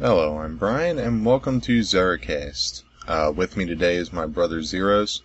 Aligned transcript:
Hello, 0.00 0.38
I'm 0.38 0.56
Brian, 0.56 0.98
and 0.98 1.26
welcome 1.26 1.60
to 1.60 1.80
Zeracast. 1.80 2.84
Uh, 3.06 3.30
with 3.36 3.58
me 3.58 3.66
today 3.66 3.96
is 3.96 4.14
my 4.14 4.24
brother 4.24 4.62
Zeros. 4.62 5.20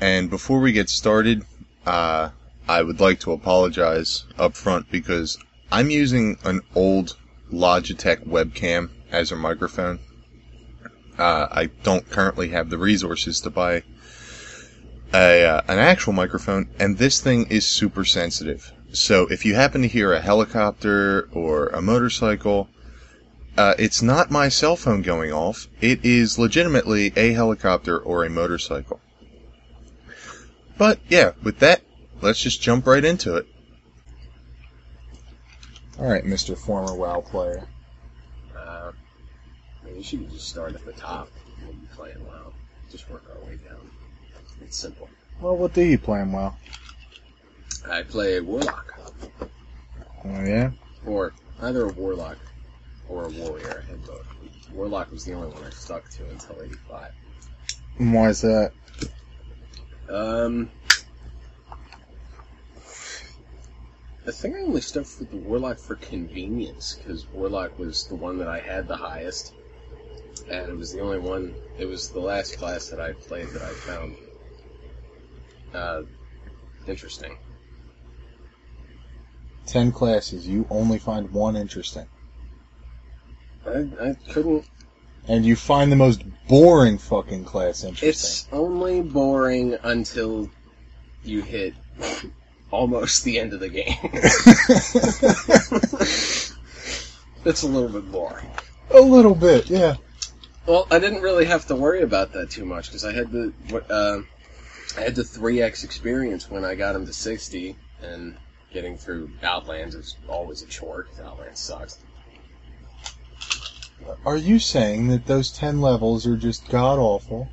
And 0.00 0.30
before 0.30 0.60
we 0.60 0.72
get 0.72 0.88
started, 0.88 1.44
uh, 1.84 2.30
I 2.66 2.80
would 2.80 3.00
like 3.00 3.20
to 3.20 3.32
apologize 3.32 4.24
up 4.38 4.56
front 4.56 4.90
because 4.90 5.36
I'm 5.70 5.90
using 5.90 6.38
an 6.42 6.62
old 6.74 7.16
Logitech 7.52 8.26
webcam 8.26 8.88
as 9.10 9.30
a 9.30 9.36
microphone. 9.36 9.98
Uh, 11.18 11.48
I 11.50 11.66
don't 11.82 12.08
currently 12.08 12.48
have 12.48 12.70
the 12.70 12.78
resources 12.78 13.42
to 13.42 13.50
buy 13.50 13.82
a, 15.12 15.44
uh, 15.44 15.60
an 15.68 15.78
actual 15.78 16.14
microphone, 16.14 16.70
and 16.78 16.96
this 16.96 17.20
thing 17.20 17.46
is 17.48 17.66
super 17.66 18.06
sensitive. 18.06 18.72
So 18.92 19.26
if 19.26 19.44
you 19.44 19.54
happen 19.54 19.82
to 19.82 19.88
hear 19.88 20.14
a 20.14 20.20
helicopter 20.22 21.28
or 21.34 21.66
a 21.66 21.82
motorcycle, 21.82 22.70
uh, 23.56 23.74
it's 23.78 24.00
not 24.00 24.30
my 24.30 24.48
cell 24.48 24.76
phone 24.76 25.02
going 25.02 25.32
off. 25.32 25.68
It 25.80 26.04
is 26.04 26.38
legitimately 26.38 27.12
a 27.16 27.32
helicopter 27.32 27.98
or 27.98 28.24
a 28.24 28.30
motorcycle. 28.30 29.00
But 30.78 31.00
yeah, 31.08 31.32
with 31.42 31.58
that, 31.58 31.82
let's 32.22 32.40
just 32.40 32.62
jump 32.62 32.86
right 32.86 33.04
into 33.04 33.36
it. 33.36 33.46
Alright, 35.98 36.24
Mr. 36.24 36.56
Former 36.56 36.94
WoW 36.94 37.20
player. 37.20 37.66
Uh, 38.56 38.92
maybe 39.84 39.98
you 39.98 40.02
should 40.02 40.30
just 40.30 40.48
start 40.48 40.74
at 40.74 40.84
the 40.86 40.92
top 40.92 41.28
and 41.60 41.78
be 41.80 41.86
playing 41.94 42.24
WoW. 42.26 42.52
Just 42.90 43.10
work 43.10 43.24
our 43.34 43.40
way 43.46 43.58
down. 43.68 43.90
It's 44.62 44.78
simple. 44.78 45.10
Well, 45.40 45.56
what 45.56 45.74
do 45.74 45.82
you 45.82 45.98
play 45.98 46.22
in 46.22 46.32
WoW? 46.32 46.56
I 47.88 48.02
play 48.02 48.40
Warlock. 48.40 48.94
Oh, 50.24 50.44
yeah? 50.44 50.70
Or 51.04 51.34
either 51.60 51.86
a 51.86 51.92
Warlock 51.92 52.38
or 53.12 53.24
a 53.26 53.28
Warrior. 53.30 53.84
Had. 53.88 54.00
Warlock 54.74 55.10
was 55.10 55.24
the 55.24 55.34
only 55.34 55.48
one 55.48 55.62
I 55.64 55.70
stuck 55.70 56.08
to 56.10 56.28
until 56.30 56.62
85. 56.62 57.12
And 57.98 58.14
why 58.14 58.28
is 58.30 58.40
that? 58.40 58.72
Um, 60.08 60.70
I 64.26 64.30
think 64.30 64.56
I 64.56 64.60
only 64.60 64.80
stuck 64.80 65.04
with 65.18 65.30
the 65.30 65.36
Warlock 65.36 65.78
for 65.78 65.96
convenience, 65.96 66.94
because 66.94 67.26
Warlock 67.28 67.78
was 67.78 68.06
the 68.06 68.14
one 68.14 68.38
that 68.38 68.48
I 68.48 68.60
had 68.60 68.88
the 68.88 68.96
highest, 68.96 69.52
and 70.50 70.70
it 70.70 70.76
was 70.76 70.92
the 70.92 71.00
only 71.00 71.18
one, 71.18 71.54
it 71.78 71.86
was 71.86 72.08
the 72.10 72.20
last 72.20 72.56
class 72.56 72.88
that 72.88 73.00
I 73.00 73.12
played 73.12 73.48
that 73.48 73.62
I 73.62 73.70
found 73.70 74.16
uh, 75.74 76.02
interesting. 76.86 77.36
Ten 79.66 79.92
classes, 79.92 80.46
you 80.46 80.66
only 80.70 80.98
find 80.98 81.30
one 81.30 81.56
interesting. 81.56 82.06
I, 83.66 84.08
I 84.08 84.16
couldn't, 84.32 84.64
And 85.28 85.44
you 85.44 85.56
find 85.56 85.90
the 85.92 85.96
most 85.96 86.22
boring 86.48 86.98
fucking 86.98 87.44
class 87.44 87.84
interesting. 87.84 88.08
it's 88.08 88.46
only 88.52 89.02
boring 89.02 89.76
until 89.82 90.48
you 91.24 91.42
hit 91.42 91.74
almost 92.70 93.24
the 93.24 93.38
end 93.38 93.52
of 93.52 93.60
the 93.60 93.68
game. 93.68 93.96
it's 97.44 97.62
a 97.62 97.66
little 97.68 97.88
bit 97.88 98.10
boring. 98.10 98.50
a 98.90 99.00
little 99.00 99.34
bit, 99.34 99.68
yeah. 99.70 99.96
Well, 100.66 100.86
I 100.90 100.98
didn't 100.98 101.22
really 101.22 101.44
have 101.46 101.66
to 101.66 101.76
worry 101.76 102.02
about 102.02 102.32
that 102.32 102.50
too 102.50 102.64
much 102.64 102.86
because 102.88 103.04
I 103.04 103.12
had 103.12 103.30
the 103.32 103.52
uh, 103.90 104.22
I 104.96 105.00
had 105.00 105.14
the 105.14 105.24
three 105.24 105.60
x 105.60 105.82
experience 105.84 106.48
when 106.50 106.64
I 106.64 106.74
got 106.76 106.94
him 106.94 107.04
to 107.06 107.12
sixty, 107.12 107.76
and 108.00 108.36
getting 108.72 108.96
through 108.96 109.30
Outlands 109.42 109.94
is 109.96 110.16
always 110.28 110.62
a 110.62 110.66
chore 110.66 111.02
because 111.04 111.20
Outlands 111.24 111.58
sucks. 111.60 111.98
Are 114.24 114.36
you 114.36 114.58
saying 114.58 115.08
that 115.08 115.26
those 115.26 115.50
ten 115.50 115.80
levels 115.80 116.26
are 116.26 116.36
just 116.36 116.68
god 116.68 116.98
awful? 116.98 117.48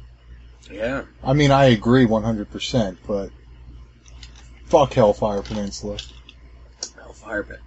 Yeah, 0.72 1.04
I 1.24 1.34
mean, 1.34 1.52
I 1.52 1.66
agree 1.66 2.06
100%, 2.06 2.98
but 3.08 3.32
fuck 4.66 4.94
Hellfire 4.94 5.42
Peninsula. 5.42 5.98
Hellfire 6.96 7.44
Pit. 7.44 7.60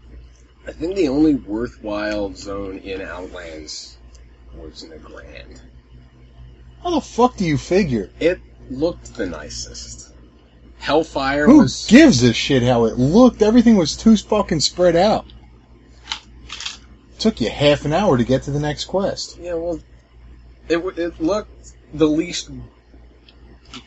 I 0.67 0.73
think 0.73 0.95
the 0.95 1.09
only 1.09 1.35
worthwhile 1.35 2.33
zone 2.35 2.79
in 2.79 3.01
Outlands 3.01 3.97
was 4.55 4.85
Nagrand. 4.85 5.61
How 6.83 6.91
the 6.91 7.01
fuck 7.01 7.37
do 7.37 7.45
you 7.45 7.59
figure? 7.59 8.11
It 8.21 8.41
looked 8.71 9.15
the 9.15 9.27
nicest. 9.27 10.13
Hellfire 10.79 11.47
Who 11.47 11.59
was 11.59 11.87
gives 11.87 12.23
a 12.23 12.33
shit 12.33 12.63
how 12.63 12.85
it 12.85 12.99
looked? 12.99 13.43
Everything 13.43 13.77
was 13.77 13.97
too 13.97 14.17
fucking 14.17 14.61
spread 14.61 14.97
out. 14.97 15.27
Took 17.23 17.41
you 17.41 17.51
half 17.51 17.85
an 17.85 17.93
hour 17.93 18.19
to 18.19 18.25
get 18.25 18.43
to 18.43 18.51
the 18.51 18.59
next 18.59 18.87
quest. 18.87 19.39
Yeah, 19.39 19.55
well, 19.55 19.79
it 20.69 20.75
w- 20.75 21.01
it 21.01 21.21
looked 21.21 21.73
the 21.95 22.09
least 22.09 22.51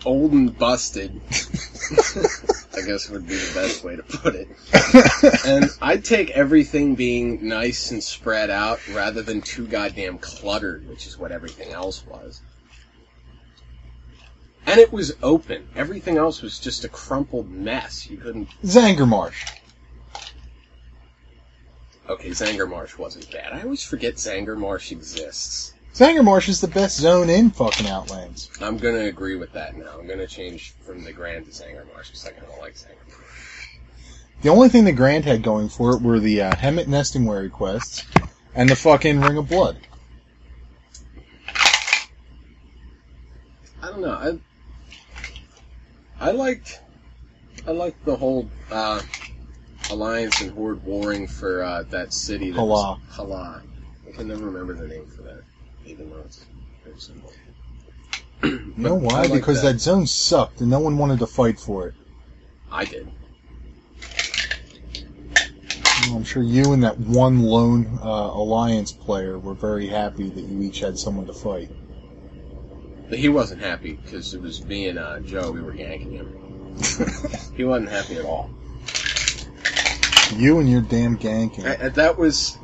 old 0.05 0.31
and 0.31 0.57
busted. 0.57 1.19
I 2.77 2.81
guess 2.87 3.09
would 3.09 3.27
be 3.27 3.35
the 3.35 3.51
best 3.53 3.83
way 3.83 3.97
to 3.97 4.03
put 4.03 4.35
it. 4.35 4.47
And 5.45 5.69
I'd 5.81 6.05
take 6.05 6.29
everything 6.29 6.95
being 6.95 7.45
nice 7.45 7.91
and 7.91 8.01
spread 8.01 8.49
out 8.49 8.79
rather 8.87 9.21
than 9.21 9.41
too 9.41 9.67
goddamn 9.67 10.17
cluttered, 10.19 10.87
which 10.87 11.05
is 11.05 11.17
what 11.17 11.33
everything 11.33 11.73
else 11.73 12.05
was. 12.07 12.41
And 14.65 14.79
it 14.79 14.93
was 14.93 15.13
open. 15.21 15.67
Everything 15.75 16.15
else 16.15 16.41
was 16.41 16.57
just 16.57 16.85
a 16.85 16.89
crumpled 16.89 17.51
mess. 17.51 18.09
You 18.09 18.15
couldn't. 18.15 18.47
Zangarmarsh. 18.63 19.59
Okay, 22.07 22.29
Zangarmarsh 22.29 22.97
wasn't 22.97 23.31
bad. 23.31 23.53
I 23.53 23.61
always 23.63 23.83
forget 23.83 24.15
Zangarmarsh 24.15 24.91
exists. 24.91 25.73
Zangarmarsh 25.95 26.49
is 26.49 26.61
the 26.61 26.67
best 26.67 26.97
zone 26.97 27.29
in 27.29 27.49
fucking 27.49 27.87
Outlands. 27.87 28.51
I'm 28.61 28.77
gonna 28.77 29.05
agree 29.05 29.37
with 29.37 29.53
that 29.53 29.75
now. 29.75 29.97
I'm 29.97 30.07
gonna 30.07 30.27
change 30.27 30.73
from 30.81 31.03
Nagrand 31.03 31.45
to 31.45 31.51
Zangarmarsh 31.51 32.07
because 32.07 32.25
I 32.25 32.31
kind 32.31 32.51
of 32.51 32.59
like 32.59 32.75
Zangarmarsh. 32.75 33.79
The 34.41 34.49
only 34.49 34.69
thing 34.69 34.85
Nagrand 34.85 35.23
had 35.23 35.41
going 35.41 35.69
for 35.69 35.95
it 35.95 36.01
were 36.01 36.19
the 36.19 36.43
uh, 36.43 36.51
Hemet 36.51 36.85
Nestingwary 36.85 37.51
quests 37.51 38.03
and 38.53 38.69
the 38.69 38.75
fucking 38.75 39.21
Ring 39.21 39.37
of 39.37 39.49
Blood. 39.49 39.77
I 43.81 43.89
don't 43.89 44.01
know. 44.01 44.39
I 46.19 46.29
I 46.29 46.31
liked 46.31 46.81
I 47.65 47.71
liked 47.71 48.03
the 48.05 48.15
whole 48.15 48.49
uh, 48.69 49.01
alliance 49.89 50.41
and 50.41 50.51
horde 50.51 50.83
warring 50.83 51.27
for 51.27 51.63
uh, 51.63 51.83
that 51.83 52.13
city. 52.13 52.51
That 52.51 52.59
Halaa. 52.59 52.99
Was, 52.99 52.99
Halaa. 53.11 53.61
I 54.07 54.11
can 54.11 54.27
never 54.27 54.45
remember 54.45 54.73
the 54.73 54.87
name 54.87 55.05
for 55.07 55.23
that, 55.23 55.43
even 55.85 56.09
though 56.09 56.21
it's 56.21 56.45
very 56.83 56.99
simple. 56.99 57.31
You 58.43 58.73
know 58.77 58.95
why? 58.95 59.21
like 59.21 59.31
because 59.31 59.61
that. 59.61 59.79
zone 59.79 60.05
sucked 60.05 60.59
and 60.59 60.69
no 60.69 60.79
one 60.79 60.97
wanted 60.97 61.19
to 61.19 61.27
fight 61.27 61.57
for 61.57 61.87
it. 61.87 61.93
I 62.69 62.83
did. 62.83 63.09
Well, 66.07 66.17
I'm 66.17 66.23
sure 66.25 66.43
you 66.43 66.73
and 66.73 66.83
that 66.83 66.99
one 66.99 67.41
lone 67.41 67.99
uh, 68.03 68.31
Alliance 68.33 68.91
player 68.91 69.39
were 69.39 69.53
very 69.53 69.87
happy 69.87 70.29
that 70.29 70.41
you 70.41 70.61
each 70.61 70.81
had 70.81 70.99
someone 70.99 71.25
to 71.27 71.33
fight. 71.33 71.69
But 73.09 73.17
he 73.17 73.29
wasn't 73.29 73.61
happy 73.61 73.93
because 73.93 74.33
it 74.33 74.41
was 74.41 74.63
me 74.65 74.89
and 74.89 74.99
uh, 74.99 75.19
Joe. 75.21 75.51
We 75.51 75.61
were 75.61 75.73
ganking 75.73 76.11
him. 76.11 77.53
he 77.55 77.63
wasn't 77.63 77.89
happy 77.89 78.17
at 78.17 78.25
all. 78.25 78.49
You 80.33 80.59
and 80.59 80.69
your 80.69 80.81
damn 80.81 81.17
ganking. 81.17 81.65
I, 81.81 81.89
that 81.89 82.17
was 82.17 82.57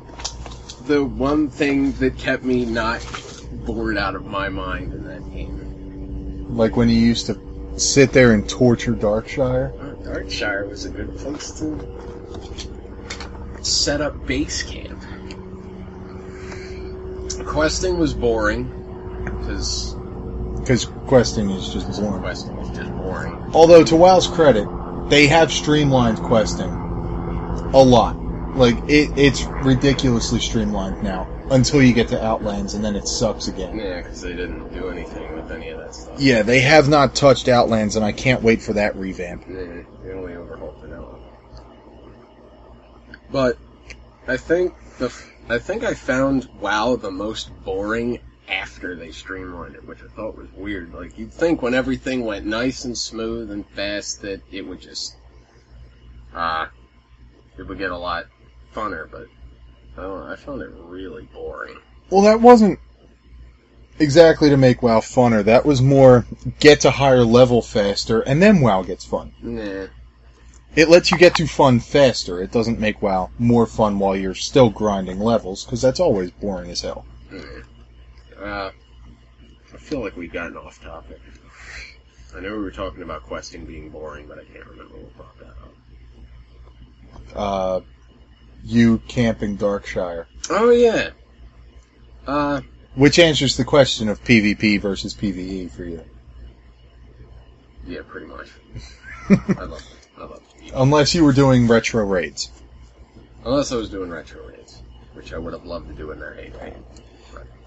the 0.86 1.04
one 1.04 1.48
thing 1.48 1.92
that 1.92 2.18
kept 2.18 2.42
me 2.44 2.64
not 2.64 3.04
bored 3.64 3.96
out 3.96 4.14
of 4.14 4.26
my 4.26 4.48
mind 4.48 4.92
in 4.92 5.04
that 5.04 5.24
game. 5.32 6.56
Like 6.56 6.76
when 6.76 6.88
you 6.88 6.96
used 6.96 7.26
to 7.26 7.40
sit 7.78 8.12
there 8.12 8.32
and 8.32 8.48
torture 8.48 8.92
Darkshire. 8.94 9.72
Darkshire 10.02 10.68
was 10.68 10.84
a 10.84 10.90
good 10.90 11.16
place 11.16 11.52
to 11.60 11.78
set 13.62 14.00
up 14.00 14.26
base 14.26 14.62
camp. 14.62 15.00
Questing 17.46 17.98
was 17.98 18.12
boring 18.14 18.64
because 19.24 19.94
Because 20.58 20.86
questing 21.06 21.50
is 21.50 21.72
just 21.72 22.00
boring. 22.00 22.20
questing 22.22 22.56
was 22.56 22.68
just 22.70 22.90
boring. 22.96 23.34
Although, 23.54 23.84
to 23.84 23.96
WoW's 23.96 24.26
credit, 24.26 24.66
they 25.08 25.26
have 25.26 25.52
streamlined 25.52 26.18
questing 26.18 26.70
a 27.72 27.82
lot. 27.82 28.16
Like, 28.56 28.76
it, 28.88 29.10
it's 29.16 29.44
ridiculously 29.44 30.40
streamlined 30.40 31.02
now. 31.02 31.28
Until 31.50 31.82
you 31.82 31.92
get 31.92 32.08
to 32.08 32.22
Outlands, 32.24 32.74
and 32.74 32.84
then 32.84 32.96
it 32.96 33.06
sucks 33.06 33.48
again. 33.48 33.76
Yeah, 33.78 34.00
because 34.00 34.22
they 34.22 34.34
didn't 34.34 34.72
do 34.72 34.88
anything 34.88 35.34
with 35.34 35.50
any 35.50 35.68
of 35.68 35.78
that 35.78 35.94
stuff. 35.94 36.20
Yeah, 36.20 36.42
they 36.42 36.60
have 36.60 36.88
not 36.88 37.14
touched 37.14 37.48
Outlands, 37.48 37.96
and 37.96 38.04
I 38.04 38.12
can't 38.12 38.42
wait 38.42 38.62
for 38.62 38.72
that 38.74 38.96
revamp. 38.96 39.44
Yeah, 39.48 39.82
they 40.02 40.12
only 40.12 40.34
overhauled 40.34 40.76
the 40.80 40.88
vanilla. 40.88 41.18
But 43.30 43.58
I 44.28 44.36
think 44.36 44.74
the 44.98 45.06
f- 45.06 45.30
I 45.48 45.58
think 45.58 45.84
I 45.84 45.94
found 45.94 46.48
WoW 46.60 46.96
the 46.96 47.10
most 47.10 47.50
boring 47.64 48.20
after 48.48 48.94
they 48.94 49.10
streamlined 49.10 49.74
it, 49.74 49.86
which 49.86 50.02
I 50.02 50.08
thought 50.08 50.36
was 50.36 50.50
weird. 50.52 50.94
Like 50.94 51.18
you'd 51.18 51.32
think 51.32 51.62
when 51.62 51.74
everything 51.74 52.24
went 52.24 52.46
nice 52.46 52.84
and 52.84 52.96
smooth 52.96 53.50
and 53.50 53.66
fast 53.66 54.22
that 54.22 54.42
it 54.50 54.66
would 54.66 54.80
just 54.80 55.16
uh 56.34 56.66
it 57.58 57.66
would 57.66 57.78
get 57.78 57.90
a 57.90 57.96
lot 57.96 58.26
funner, 58.74 59.10
but 59.10 59.26
I 59.96 60.02
don't 60.02 60.22
I 60.22 60.36
found 60.36 60.62
it 60.62 60.70
really 60.74 61.24
boring. 61.32 61.78
Well, 62.10 62.22
that 62.22 62.40
wasn't 62.40 62.78
exactly 63.98 64.50
to 64.50 64.56
make 64.56 64.82
WoW 64.82 65.00
funner. 65.00 65.44
That 65.44 65.64
was 65.64 65.80
more 65.82 66.26
get 66.60 66.80
to 66.82 66.90
higher 66.90 67.24
level 67.24 67.62
faster, 67.62 68.20
and 68.20 68.42
then 68.42 68.60
WoW 68.60 68.82
gets 68.82 69.04
fun. 69.04 69.32
Nah. 69.42 69.86
It 70.74 70.88
lets 70.88 71.10
you 71.10 71.18
get 71.18 71.34
to 71.36 71.46
fun 71.46 71.80
faster. 71.80 72.42
It 72.42 72.50
doesn't 72.50 72.80
make 72.80 73.02
WoW 73.02 73.30
more 73.38 73.66
fun 73.66 73.98
while 73.98 74.16
you're 74.16 74.34
still 74.34 74.70
grinding 74.70 75.20
levels, 75.20 75.64
because 75.64 75.82
that's 75.82 76.00
always 76.00 76.30
boring 76.30 76.70
as 76.70 76.80
hell. 76.80 77.04
Uh, 78.40 78.70
I 79.72 79.76
feel 79.76 80.00
like 80.00 80.16
we've 80.16 80.32
gotten 80.32 80.56
off 80.56 80.82
topic. 80.82 81.20
I 82.34 82.40
know 82.40 82.52
we 82.52 82.62
were 82.62 82.70
talking 82.70 83.02
about 83.02 83.22
questing 83.24 83.66
being 83.66 83.90
boring, 83.90 84.26
but 84.26 84.38
I 84.38 84.44
can't 84.44 84.66
remember 84.66 84.96
what 84.96 85.16
brought 85.16 85.38
that. 85.40 85.51
Uh, 87.34 87.80
you 88.64 88.98
camping 89.08 89.56
Darkshire. 89.56 90.26
Oh 90.50 90.70
yeah. 90.70 91.10
Uh, 92.26 92.60
Which 92.94 93.18
answers 93.18 93.56
the 93.56 93.64
question 93.64 94.08
of 94.08 94.22
PvP 94.22 94.80
versus 94.80 95.14
PvE 95.14 95.70
for 95.70 95.84
you. 95.84 96.04
yeah, 97.86 98.00
pretty 98.06 98.26
much. 98.26 98.48
I 99.58 99.64
love 99.64 99.80
it. 99.80 100.08
I 100.18 100.20
love 100.20 100.40
it. 100.60 100.72
Unless 100.74 101.14
you 101.14 101.24
were 101.24 101.32
doing 101.32 101.66
retro 101.66 102.04
raids. 102.04 102.50
Unless 103.44 103.72
I 103.72 103.76
was 103.76 103.90
doing 103.90 104.10
retro 104.10 104.46
raids, 104.46 104.82
which 105.14 105.32
I 105.32 105.38
would 105.38 105.52
have 105.52 105.64
loved 105.64 105.88
to 105.88 105.94
do 105.94 106.12
in 106.12 106.20
their 106.20 106.34
heyday. 106.34 106.74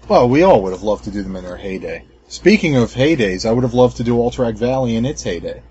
Well, 0.08 0.28
we 0.28 0.42
all 0.42 0.62
would 0.62 0.72
have 0.72 0.82
loved 0.82 1.04
to 1.04 1.10
do 1.10 1.22
them 1.22 1.36
in 1.36 1.44
their 1.44 1.56
heyday. 1.56 2.04
Speaking 2.28 2.76
of 2.76 2.92
heydays, 2.92 3.44
I 3.46 3.52
would 3.52 3.64
have 3.64 3.74
loved 3.74 3.98
to 3.98 4.04
do 4.04 4.16
Alterac 4.16 4.56
Valley 4.56 4.96
in 4.96 5.04
its 5.04 5.22
heyday. 5.22 5.62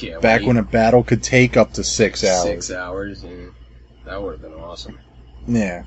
Yeah, 0.00 0.18
Back 0.20 0.42
when 0.42 0.56
a 0.56 0.62
battle 0.62 1.02
could 1.04 1.22
take 1.22 1.56
up 1.56 1.72
to 1.74 1.84
six 1.84 2.24
hours. 2.24 2.42
Six 2.44 2.70
hours, 2.70 3.22
and 3.24 3.52
that 4.04 4.22
would 4.22 4.32
have 4.32 4.42
been 4.42 4.54
awesome. 4.54 4.98
Yeah. 5.46 5.84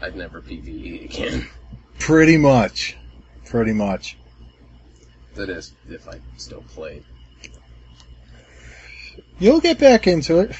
I'd 0.00 0.16
never 0.16 0.40
PVE 0.42 1.04
again. 1.04 1.46
Pretty 1.98 2.36
much. 2.36 2.96
Pretty 3.44 3.72
much. 3.72 4.16
That 5.34 5.48
is, 5.48 5.72
if 5.88 6.08
I 6.08 6.20
still 6.36 6.62
played. 6.62 7.04
You'll 9.38 9.60
get 9.60 9.78
back 9.78 10.06
into 10.06 10.38
it 10.40 10.54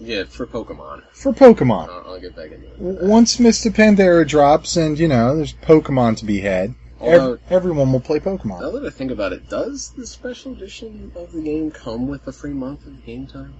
Yeah, 0.00 0.24
for 0.24 0.46
Pokemon. 0.46 1.02
for 1.12 1.32
Pokemon. 1.32 1.88
I'll, 1.88 2.12
I'll 2.14 2.20
get 2.20 2.34
back 2.36 2.50
into 2.52 2.66
it. 2.66 3.02
Once 3.04 3.38
Mists 3.38 3.64
of 3.66 3.74
Pandaria 3.74 4.26
drops 4.26 4.76
and, 4.76 4.98
you 4.98 5.08
know, 5.08 5.36
there's 5.36 5.54
Pokemon 5.54 6.16
to 6.18 6.24
be 6.24 6.40
had, 6.40 6.74
ev- 7.00 7.20
Although, 7.20 7.38
everyone 7.50 7.92
will 7.92 8.00
play 8.00 8.18
Pokemon. 8.20 8.60
now 8.60 8.70
that 8.70 8.84
I 8.84 8.90
think 8.90 9.10
about 9.10 9.32
it, 9.32 9.48
does 9.48 9.90
the 9.90 10.06
special 10.06 10.52
edition 10.52 11.12
of 11.14 11.32
the 11.32 11.42
game 11.42 11.70
come 11.70 12.06
with 12.08 12.26
a 12.26 12.32
free 12.32 12.52
month 12.54 12.86
of 12.86 13.04
game 13.04 13.26
time? 13.26 13.54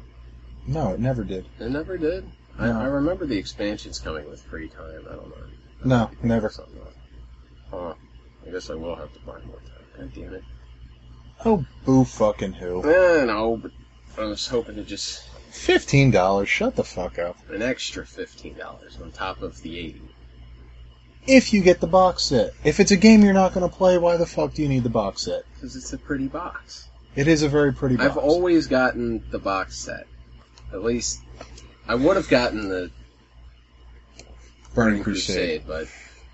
No, 0.67 0.93
it 0.95 1.01
never 1.01 1.23
did. 1.25 1.47
It 1.61 1.71
never 1.71 1.97
did. 1.97 2.25
I, 2.59 2.69
No. 2.69 2.81
I 2.81 2.85
remember 2.85 3.27
the 3.27 3.37
expansions 3.39 3.99
coming 3.99 4.29
with 4.29 4.43
free 4.43 4.69
time. 4.69 5.05
I 5.09 5.15
don't 5.15 5.29
know. 5.29 5.37
No, 5.85 6.11
never. 6.23 6.49
Something 6.51 6.79
else. 6.81 6.95
Huh. 7.71 7.95
I 8.47 8.51
guess 8.51 8.71
I 8.71 8.75
will 8.75 8.97
have 8.97 9.13
to 9.13 9.19
buy 9.21 9.39
more 9.47 9.57
time. 9.59 9.87
God 9.99 10.13
damn 10.15 10.35
it. 10.35 10.45
Oh, 11.45 11.67
boo 11.85 12.05
fucking 12.05 12.55
who. 12.55 12.83
Eh, 12.83 13.25
no, 13.25 13.59
but 13.59 13.71
I 14.19 14.25
was 14.25 14.47
hoping 14.49 14.77
to 14.77 14.83
just 14.83 15.29
Fifteen 15.51 16.11
dollars, 16.11 16.49
shut 16.49 16.77
the 16.77 16.85
fuck 16.85 17.19
up. 17.19 17.37
an 17.51 17.63
extra 17.63 18.05
fifteen 18.07 18.57
dollars 18.57 18.99
on 19.03 19.11
top 19.13 19.43
of 19.43 19.61
the 19.63 19.79
eighty. 19.79 20.03
If 21.27 21.53
you 21.53 21.63
get 21.63 21.81
the 21.81 21.87
box 21.87 22.25
set. 22.25 22.53
If 22.65 22.81
it's 22.81 22.91
a 22.91 22.97
game 22.97 23.23
you're 23.23 23.35
not 23.35 23.53
gonna 23.53 23.69
play, 23.69 23.99
why 23.99 24.17
the 24.17 24.27
fuck 24.27 24.55
do 24.55 24.63
you 24.63 24.69
need 24.69 24.85
the 24.85 24.91
box 24.91 25.23
set? 25.23 25.45
Because 25.55 25.77
it's 25.77 25.93
a 25.93 25.99
pretty 25.99 26.29
box. 26.29 26.89
It 27.15 27.29
is 27.29 27.43
a 27.43 27.49
very 27.49 27.73
pretty 27.73 27.97
box. 27.97 28.11
I've 28.11 28.19
always 28.19 28.67
gotten 28.67 29.25
the 29.31 29.39
box 29.39 29.77
set. 29.79 30.07
At 30.73 30.83
least 30.83 31.21
I 31.89 31.95
would 31.95 32.17
have 32.17 32.29
gotten 32.29 32.69
the 32.69 32.91
Burning 34.75 35.03
Crusade. 35.03 35.63
but 35.67 35.89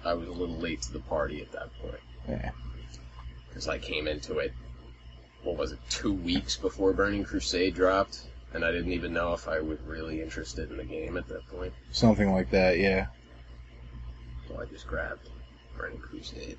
I 0.05 0.15
was 0.15 0.29
a 0.29 0.33
little 0.33 0.57
late 0.57 0.83
to 0.83 0.93
the 0.93 1.01
party 1.01 1.41
at 1.41 1.53
that 1.53 1.69
point. 1.81 2.01
Yeah. 2.29 2.51
Because 3.49 3.69
I 3.69 3.79
came 3.79 4.09
into 4.09 4.39
it, 4.39 4.53
what 5.45 5.57
was 5.57 5.73
it, 5.73 5.79
two 5.89 6.13
weeks 6.13 6.57
before 6.57 6.93
Burning 6.93 7.23
Crusade 7.23 7.75
dropped, 7.75 8.23
and 8.53 8.65
I 8.65 8.73
didn't 8.73 8.93
even 8.93 9.13
know 9.13 9.33
if 9.33 9.47
I 9.47 9.61
was 9.61 9.79
really 9.87 10.21
interested 10.21 10.71
in 10.71 10.77
the 10.77 10.85
game 10.85 11.17
at 11.17 11.29
that 11.29 11.47
point. 11.49 11.73
Something 11.93 12.33
like 12.33 12.51
that, 12.51 12.79
yeah. 12.79 13.07
So 14.55 14.61
I 14.61 14.65
just 14.67 14.87
grabbed 14.87 15.29
Burning 15.77 15.99
Crusade. 15.99 16.59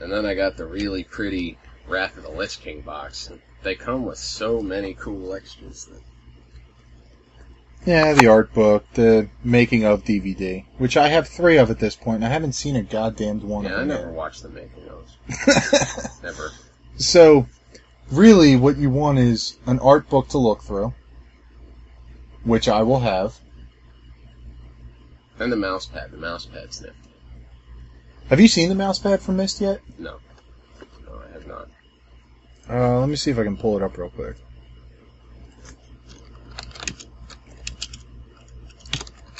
And 0.00 0.12
then 0.12 0.26
I 0.26 0.34
got 0.34 0.56
the 0.56 0.66
really 0.66 1.04
pretty 1.04 1.58
Wrath 1.86 2.16
of 2.16 2.22
the 2.24 2.30
Lich 2.30 2.60
King 2.60 2.82
box, 2.82 3.28
and 3.28 3.40
they 3.62 3.74
come 3.74 4.04
with 4.04 4.18
so 4.18 4.60
many 4.60 4.94
cool 4.94 5.34
extras 5.34 5.86
that 5.86 6.02
Yeah, 7.86 8.12
the 8.12 8.26
art 8.28 8.52
book, 8.52 8.84
the 8.94 9.28
making 9.42 9.84
of 9.84 10.04
DVD, 10.04 10.64
which 10.76 10.96
I 10.96 11.08
have 11.08 11.26
three 11.28 11.56
of 11.56 11.70
at 11.70 11.78
this 11.78 11.96
point, 11.96 12.16
and 12.16 12.24
I 12.26 12.28
haven't 12.28 12.52
seen 12.52 12.76
a 12.76 12.82
goddamned 12.82 13.42
one 13.42 13.64
Yeah, 13.64 13.70
I 13.70 13.72
of 13.82 13.88
them 13.88 13.88
never 13.88 14.12
watched 14.12 14.42
the 14.42 14.50
making 14.50 14.88
of. 14.88 15.10
yet. 15.46 16.10
Never. 16.22 16.52
so, 16.96 17.46
really, 18.10 18.56
what 18.56 18.76
you 18.76 18.90
want 18.90 19.18
is 19.18 19.56
an 19.66 19.78
art 19.80 20.08
book 20.10 20.28
to 20.28 20.38
look 20.38 20.62
through, 20.62 20.92
which 22.44 22.68
I 22.68 22.82
will 22.82 23.00
have. 23.00 23.38
And 25.40 25.52
the 25.52 25.56
mouse 25.56 25.86
pad. 25.86 26.10
The 26.10 26.16
mouse 26.16 26.46
pad's 26.46 26.80
nifty. 26.80 27.08
Have 28.28 28.40
you 28.40 28.48
seen 28.48 28.68
the 28.68 28.74
mousepad 28.74 29.20
from 29.20 29.36
Mist 29.36 29.60
yet? 29.60 29.80
No. 29.98 30.18
No, 31.06 31.20
I 31.26 31.32
have 31.32 31.46
not. 31.46 31.68
Uh, 32.68 33.00
let 33.00 33.08
me 33.08 33.16
see 33.16 33.30
if 33.30 33.38
I 33.38 33.44
can 33.44 33.56
pull 33.56 33.76
it 33.76 33.82
up 33.82 33.96
real 33.96 34.10
quick. 34.10 34.36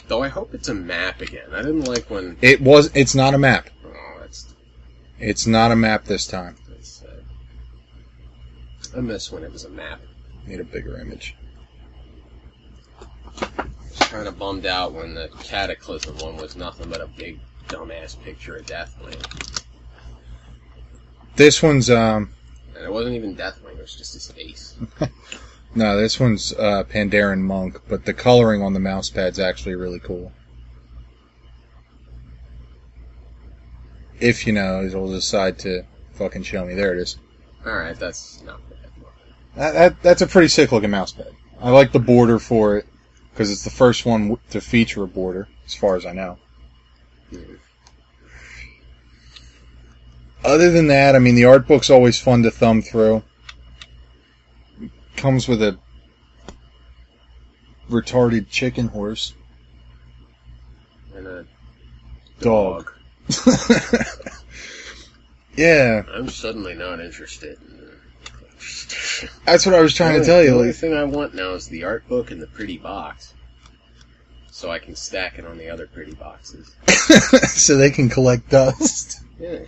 Though 0.06 0.22
I 0.22 0.28
hope 0.28 0.54
it's 0.54 0.68
a 0.68 0.74
map 0.74 1.20
again. 1.20 1.50
I 1.52 1.58
didn't 1.58 1.84
like 1.84 2.08
when. 2.08 2.38
It 2.40 2.62
was. 2.62 2.90
It's 2.94 3.14
not 3.14 3.34
a 3.34 3.38
map. 3.38 3.68
Oh, 3.84 4.20
that's. 4.20 4.54
It's 5.18 5.46
not 5.46 5.70
a 5.70 5.76
map 5.76 6.04
this 6.04 6.26
time. 6.26 6.56
I 8.96 9.00
miss 9.00 9.30
when 9.30 9.42
it 9.42 9.52
was 9.52 9.64
a 9.64 9.70
map. 9.70 10.00
Need 10.46 10.60
a 10.60 10.64
bigger 10.64 10.98
image. 10.98 11.36
Kind 14.10 14.26
of 14.26 14.38
bummed 14.38 14.66
out 14.66 14.92
when 14.92 15.14
the 15.14 15.28
Cataclysm 15.42 16.16
one 16.18 16.36
was 16.36 16.56
nothing 16.56 16.88
but 16.88 17.00
a 17.00 17.06
big 17.06 17.38
dumbass 17.68 18.20
picture 18.22 18.56
of 18.56 18.66
Deathwing. 18.66 19.62
This 21.36 21.62
one's 21.62 21.90
um. 21.90 22.30
And 22.74 22.84
it 22.84 22.92
wasn't 22.92 23.16
even 23.16 23.36
Deathwing, 23.36 23.76
it 23.76 23.82
was 23.82 23.94
just 23.94 24.14
his 24.14 24.30
face. 24.30 24.76
No, 25.74 26.00
this 26.00 26.18
one's 26.18 26.52
uh, 26.54 26.84
Pandaren 26.84 27.40
Monk, 27.40 27.80
but 27.88 28.04
the 28.04 28.14
coloring 28.14 28.62
on 28.62 28.72
the 28.72 28.80
mouse 28.80 29.10
pad's 29.10 29.38
actually 29.38 29.74
really 29.74 30.00
cool. 30.00 30.32
If 34.18 34.46
you 34.46 34.52
know, 34.52 34.82
it'll 34.82 35.12
decide 35.12 35.58
to 35.60 35.84
fucking 36.14 36.42
show 36.42 36.64
me. 36.64 36.74
There 36.74 36.94
it 36.94 37.00
is. 37.00 37.18
Alright, 37.66 37.98
that's 37.98 38.42
not 38.42 38.60
bad. 38.70 38.78
That, 39.54 39.72
that 39.74 40.02
that's 40.02 40.22
a 40.22 40.26
pretty 40.26 40.48
sick 40.48 40.72
looking 40.72 40.90
mouse 40.90 41.12
pad. 41.12 41.32
I 41.60 41.70
like 41.70 41.92
the 41.92 41.98
border 41.98 42.38
for 42.38 42.78
it 42.78 42.86
because 43.38 43.52
it's 43.52 43.62
the 43.62 43.70
first 43.70 44.04
one 44.04 44.22
w- 44.22 44.40
to 44.50 44.60
feature 44.60 45.04
a 45.04 45.06
border, 45.06 45.46
as 45.64 45.72
far 45.72 45.94
as 45.94 46.04
I 46.04 46.12
know. 46.12 46.38
Other 50.44 50.72
than 50.72 50.88
that, 50.88 51.14
I 51.14 51.20
mean, 51.20 51.36
the 51.36 51.44
art 51.44 51.68
book's 51.68 51.88
always 51.88 52.18
fun 52.18 52.42
to 52.42 52.50
thumb 52.50 52.82
through. 52.82 53.22
Comes 55.14 55.46
with 55.46 55.62
a 55.62 55.78
retarded 57.88 58.48
chicken 58.50 58.88
horse 58.88 59.34
And 61.14 61.28
a 61.28 61.46
dog. 62.40 62.92
yeah, 65.56 66.02
I'm 66.12 66.28
suddenly 66.28 66.74
not 66.74 66.98
interested. 66.98 67.56
That's 69.44 69.64
what 69.66 69.74
I 69.74 69.80
was 69.80 69.94
trying 69.94 70.18
to 70.20 70.26
tell 70.26 70.38
The 70.38 70.44
you. 70.46 70.54
only 70.54 70.66
Like, 70.68 70.76
thing 70.76 70.94
I 70.94 71.04
want 71.04 71.34
now 71.34 71.52
is 71.54 71.68
the 71.68 71.84
art 71.84 72.06
book 72.08 72.30
and 72.30 72.40
the 72.40 72.46
pretty 72.46 72.78
box. 72.78 73.34
So 74.50 74.70
I 74.70 74.78
can 74.80 74.96
stack 74.96 75.38
it 75.38 75.46
on 75.46 75.56
the 75.58 75.70
other 75.70 75.86
pretty 75.86 76.14
boxes. 76.14 76.74
so 77.48 77.76
they 77.76 77.90
can 77.90 78.08
collect 78.08 78.50
dust. 78.50 79.20
Yeah. 79.38 79.60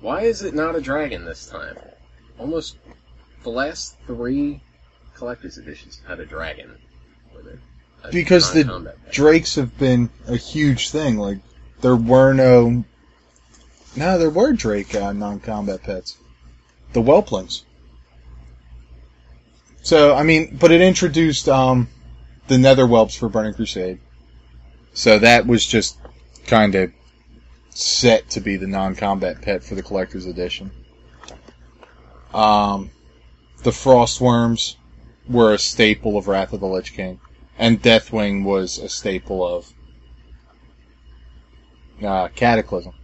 Why 0.00 0.22
is 0.22 0.42
it 0.42 0.54
not 0.54 0.74
a 0.76 0.80
dragon 0.80 1.24
this 1.24 1.46
time? 1.46 1.76
Almost 2.38 2.76
the 3.42 3.50
last 3.50 3.96
three 4.06 4.60
collector's 5.14 5.58
editions 5.58 6.00
had 6.06 6.20
a 6.20 6.26
dragon 6.26 6.70
with 7.34 7.46
it. 7.46 7.58
A 8.04 8.10
Because 8.10 8.52
the. 8.52 8.94
Drakes 9.10 9.54
have 9.56 9.76
been 9.78 10.08
a 10.26 10.36
huge 10.36 10.90
thing. 10.90 11.18
Like, 11.18 11.38
there 11.82 11.96
were 11.96 12.32
no. 12.32 12.84
No, 13.96 14.18
there 14.18 14.30
were 14.30 14.52
Drake 14.52 14.94
uh, 14.94 15.12
non 15.12 15.40
combat 15.40 15.82
pets. 15.82 16.18
The 16.96 17.02
Whelplings. 17.02 17.64
So, 19.82 20.14
I 20.14 20.22
mean, 20.22 20.56
but 20.58 20.72
it 20.72 20.80
introduced 20.80 21.46
um, 21.46 21.88
the 22.46 22.56
Nether 22.56 22.86
Whelps 22.86 23.14
for 23.14 23.28
Burning 23.28 23.52
Crusade. 23.52 24.00
So 24.94 25.18
that 25.18 25.46
was 25.46 25.66
just 25.66 25.98
kind 26.46 26.74
of 26.74 26.90
set 27.68 28.30
to 28.30 28.40
be 28.40 28.56
the 28.56 28.66
non 28.66 28.96
combat 28.96 29.42
pet 29.42 29.62
for 29.62 29.74
the 29.74 29.82
Collector's 29.82 30.24
Edition. 30.24 30.70
Um, 32.32 32.90
the 33.62 33.72
Frostworms 33.72 34.76
were 35.28 35.52
a 35.52 35.58
staple 35.58 36.16
of 36.16 36.28
Wrath 36.28 36.54
of 36.54 36.60
the 36.60 36.66
Lich 36.66 36.94
King 36.94 37.20
and 37.58 37.82
Deathwing 37.82 38.42
was 38.42 38.78
a 38.78 38.88
staple 38.88 39.46
of 39.46 39.70
uh, 42.02 42.28
Cataclysm, 42.28 42.94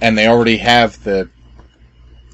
and 0.00 0.16
they 0.16 0.28
already 0.28 0.58
have 0.58 1.02
the 1.02 1.30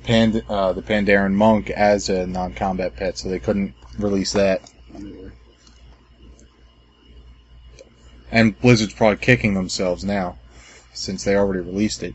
Pand 0.06 0.44
uh, 0.48 0.72
the 0.72 0.82
Pandaren 0.82 1.32
monk 1.32 1.68
as 1.68 2.08
a 2.08 2.28
non-combat 2.28 2.94
pet, 2.94 3.18
so 3.18 3.28
they 3.28 3.40
couldn't 3.40 3.74
release 3.98 4.32
that. 4.32 4.70
And 8.30 8.58
Blizzard's 8.60 8.94
probably 8.94 9.16
kicking 9.16 9.54
themselves 9.54 10.04
now, 10.04 10.38
since 10.94 11.24
they 11.24 11.36
already 11.36 11.60
released 11.60 12.04
it. 12.04 12.14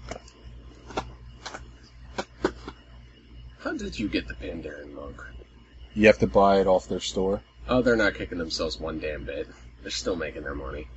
How 3.60 3.74
did 3.74 4.00
you 4.00 4.08
get 4.08 4.26
the 4.28 4.36
Pandaren 4.36 4.94
monk? 4.94 5.22
You 5.94 6.08
have 6.08 6.20
to 6.20 6.28
buy 6.28 6.62
it 6.62 6.68
off 6.68 6.88
their 6.88 7.02
store. 7.02 7.42
Oh, 7.68 7.82
they're 7.82 7.98
not 7.98 8.16
kicking 8.16 8.38
themselves 8.38 8.80
one 8.80 9.00
damn 9.00 9.26
bit. 9.26 9.50
They're 9.82 9.92
still 9.92 10.16
making 10.16 10.44
their 10.44 10.56
money. 10.56 10.88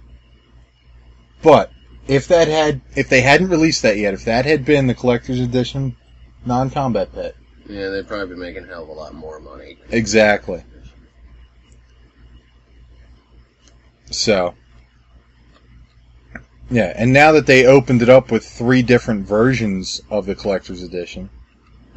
But 1.43 1.73
if 2.07 2.29
that 2.29 2.47
had, 2.47 2.83
if 2.95 3.09
they 3.09 3.21
hadn't 3.21 3.49
released 3.49 3.83
that 3.83 3.97
yet, 3.97 4.15
if 4.15 4.25
that 4.27 4.45
had 4.45 4.65
been 4.65 4.87
the 4.87 4.95
collector's 4.95 5.41
edition 5.41 5.97
non-combat 6.47 7.13
pet, 7.15 7.35
Yeah, 7.69 7.89
they'd 7.89 8.07
probably 8.07 8.35
be 8.35 8.41
making 8.41 8.65
a 8.65 8.67
hell 8.67 8.83
of 8.85 8.89
a 8.89 8.93
lot 8.93 9.15
more 9.15 9.41
money. 9.41 9.79
exactly. 9.91 10.63
So, 14.11 14.55
yeah, 16.71 16.93
and 16.97 17.13
now 17.13 17.33
that 17.33 17.47
they 17.47 17.67
opened 17.67 18.03
it 18.03 18.09
up 18.09 18.31
with 18.31 18.45
three 18.45 18.83
different 18.83 19.27
versions 19.27 20.01
of 20.11 20.27
the 20.27 20.35
collector's 20.35 20.83
edition, 20.83 21.31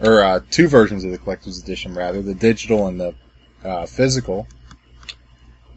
or 0.02 0.22
uh, 0.22 0.40
two 0.50 0.68
versions 0.68 1.04
of 1.04 1.12
the 1.12 1.18
collector's 1.18 1.62
edition 1.62 1.94
rather, 1.94 2.22
the 2.22 2.34
digital 2.34 2.88
and 2.88 3.00
the 3.00 3.16
uh, 3.64 3.86
physical, 3.86 4.48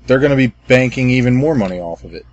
they're 0.07 0.19
going 0.19 0.31
to 0.31 0.37
be 0.37 0.55
banking 0.67 1.11
even 1.11 1.35
more 1.35 1.55
money 1.55 1.81
off 1.81 2.05
of 2.05 2.15
it. 2.15 2.25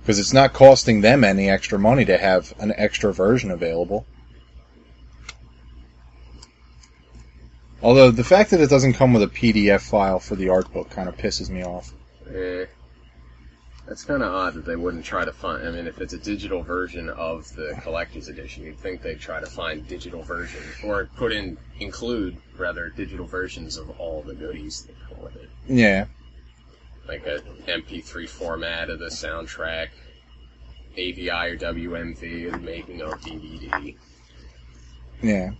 Because 0.00 0.18
it's 0.18 0.32
not 0.32 0.52
costing 0.52 1.00
them 1.00 1.22
any 1.22 1.48
extra 1.48 1.78
money 1.78 2.04
to 2.04 2.18
have 2.18 2.52
an 2.58 2.72
extra 2.76 3.12
version 3.14 3.50
available. 3.52 4.04
Although 7.82 8.10
the 8.12 8.24
fact 8.24 8.50
that 8.50 8.60
it 8.60 8.70
doesn't 8.70 8.92
come 8.94 9.12
with 9.12 9.22
a 9.22 9.26
PDF 9.26 9.80
file 9.80 10.20
for 10.20 10.36
the 10.36 10.48
art 10.50 10.72
book 10.72 10.90
kind 10.90 11.08
of 11.08 11.16
pisses 11.16 11.50
me 11.50 11.62
off. 11.64 11.92
Eh. 12.32 12.66
That's 13.86 14.04
kind 14.04 14.22
of 14.22 14.32
odd 14.32 14.54
that 14.54 14.64
they 14.64 14.76
wouldn't 14.76 15.04
try 15.04 15.24
to 15.24 15.32
find. 15.32 15.66
I 15.66 15.70
mean, 15.72 15.88
if 15.88 16.00
it's 16.00 16.12
a 16.12 16.18
digital 16.18 16.62
version 16.62 17.08
of 17.08 17.52
the 17.56 17.76
collector's 17.82 18.28
edition, 18.28 18.62
you'd 18.62 18.78
think 18.78 19.02
they'd 19.02 19.18
try 19.18 19.40
to 19.40 19.46
find 19.46 19.86
digital 19.88 20.22
versions 20.22 20.64
or 20.84 21.06
put 21.16 21.32
in 21.32 21.58
include 21.80 22.36
rather 22.56 22.90
digital 22.90 23.26
versions 23.26 23.76
of 23.76 23.90
all 23.98 24.22
the 24.22 24.34
goodies 24.34 24.82
that 24.84 24.94
come 25.08 25.24
with 25.24 25.34
it, 25.34 25.50
Yeah, 25.66 26.06
like 27.08 27.26
a 27.26 27.40
MP3 27.66 28.28
format 28.28 28.88
of 28.88 29.00
the 29.00 29.06
soundtrack, 29.06 29.88
AVI 30.96 31.28
or 31.30 31.56
WMV, 31.56 32.52
and 32.54 32.64
making 32.64 33.02
of 33.02 33.20
DVD. 33.20 33.96
yeah. 35.20 35.50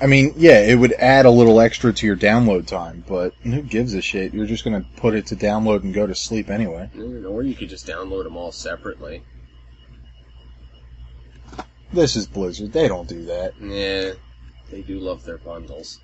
I 0.00 0.06
mean, 0.06 0.34
yeah, 0.36 0.60
it 0.60 0.74
would 0.78 0.92
add 0.92 1.24
a 1.24 1.30
little 1.30 1.58
extra 1.58 1.92
to 1.92 2.06
your 2.06 2.16
download 2.16 2.66
time, 2.66 3.02
but 3.08 3.34
who 3.42 3.62
gives 3.62 3.94
a 3.94 4.02
shit? 4.02 4.34
You're 4.34 4.46
just 4.46 4.62
gonna 4.62 4.84
put 4.96 5.14
it 5.14 5.26
to 5.26 5.36
download 5.36 5.84
and 5.84 5.94
go 5.94 6.06
to 6.06 6.14
sleep 6.14 6.50
anyway. 6.50 6.90
Mm, 6.94 7.30
Or 7.30 7.42
you 7.42 7.54
could 7.54 7.70
just 7.70 7.86
download 7.86 8.24
them 8.24 8.36
all 8.36 8.52
separately. 8.52 9.22
This 11.92 12.14
is 12.14 12.26
Blizzard. 12.26 12.72
They 12.72 12.88
don't 12.88 13.08
do 13.08 13.24
that. 13.24 13.54
Yeah, 13.58 14.12
they 14.70 14.82
do 14.82 14.98
love 14.98 15.24
their 15.24 15.38
bundles. 15.38 16.00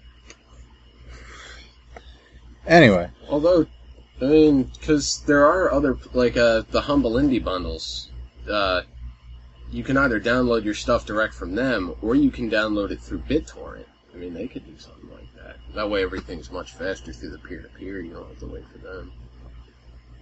Anyway, 2.66 3.10
Although, 3.28 3.66
I 4.20 4.24
mean, 4.24 4.70
because 4.78 5.22
there 5.26 5.44
are 5.44 5.72
other 5.72 5.98
like 6.14 6.36
uh, 6.36 6.62
the 6.70 6.82
humble 6.82 7.14
indie 7.14 7.42
bundles. 7.42 8.08
Uh, 8.48 8.82
you 9.72 9.82
can 9.82 9.96
either 9.96 10.20
download 10.20 10.64
your 10.64 10.74
stuff 10.74 11.06
direct 11.06 11.32
from 11.34 11.54
them, 11.54 11.94
or 12.02 12.14
you 12.14 12.30
can 12.30 12.50
download 12.50 12.90
it 12.90 13.00
through 13.00 13.20
BitTorrent. 13.20 13.86
I 14.14 14.18
mean, 14.18 14.34
they 14.34 14.46
could 14.46 14.66
do 14.66 14.78
something 14.78 15.10
like 15.10 15.34
that. 15.36 15.56
That 15.74 15.88
way, 15.88 16.02
everything's 16.02 16.50
much 16.50 16.72
faster 16.72 17.12
through 17.12 17.30
the 17.30 17.38
peer 17.38 17.62
to 17.62 17.68
peer. 17.68 18.00
You 18.00 18.12
don't 18.12 18.28
have 18.28 18.38
to 18.40 18.46
wait 18.46 18.64
for 18.68 18.78
them. 18.78 19.12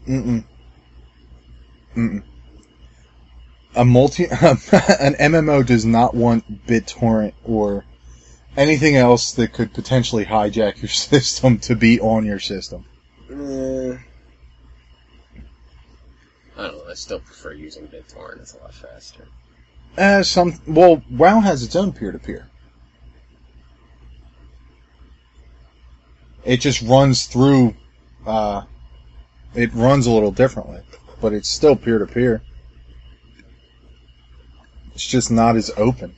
mm-mm. 0.07 0.45
Mm-mm. 1.97 2.23
A 3.75 3.85
multi, 3.85 4.25
an 4.31 5.15
MMO 5.15 5.67
does 5.67 5.85
not 5.85 6.15
want 6.15 6.67
BitTorrent 6.67 7.35
or 7.45 7.85
anything 8.57 8.97
else 8.97 9.33
that 9.33 9.53
could 9.53 9.75
potentially 9.75 10.25
hijack 10.25 10.81
your 10.81 10.89
system 10.89 11.59
to 11.61 11.75
be 11.75 12.01
on 12.01 12.25
your 12.25 12.39
system. 12.41 12.85
Eh, 13.29 13.97
I 16.57 16.67
don't 16.67 16.79
know. 16.79 16.85
I 16.89 16.95
still 16.95 17.21
prefer 17.21 17.53
using 17.53 17.89
BitTorrent. 17.89 18.41
It's 18.41 18.55
a 18.55 18.59
lot 18.59 18.75
faster. 18.75 19.27
Uh, 19.99 20.23
some, 20.23 20.55
well, 20.67 21.03
WoW 21.11 21.41
has 21.41 21.63
its 21.63 21.77
own 21.77 21.93
peer-to-peer. 21.93 22.49
It 26.45 26.59
just 26.59 26.81
runs 26.83 27.27
through, 27.27 27.77
uh, 28.27 28.63
it 29.55 29.73
runs 29.75 30.07
a 30.07 30.11
little 30.11 30.31
differently, 30.31 30.81
but 31.21 31.33
it's 31.33 31.49
still 31.49 31.77
peer-to-peer. 31.77 32.43
It's 34.95 35.07
just 35.07 35.31
not 35.31 35.57
as 35.57 35.71
open. 35.77 36.15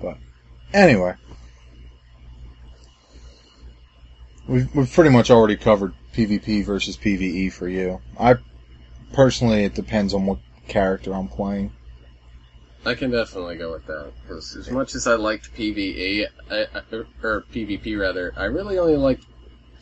But, 0.00 0.18
anyway. 0.72 1.14
We've, 4.46 4.74
we've 4.74 4.92
pretty 4.92 5.10
much 5.10 5.30
already 5.30 5.56
covered 5.56 5.94
PvP 6.12 6.64
versus 6.64 6.96
PvE 6.96 7.52
for 7.52 7.68
you. 7.68 8.00
I 8.18 8.34
personally, 9.14 9.64
it 9.64 9.74
depends 9.74 10.12
on 10.12 10.26
what 10.26 10.38
character 10.68 11.14
I'm 11.14 11.28
playing. 11.28 11.72
I 12.86 12.94
can 12.94 13.10
definitely 13.10 13.56
go 13.56 13.72
with 13.72 13.86
that 13.86 14.12
because 14.22 14.56
as 14.56 14.70
much 14.70 14.94
as 14.94 15.06
I 15.06 15.14
liked 15.14 15.54
PVE 15.54 16.26
I, 16.50 16.66
or 17.22 17.44
PvP 17.50 17.98
rather, 17.98 18.34
I 18.36 18.44
really 18.44 18.78
only 18.78 18.96
liked 18.96 19.24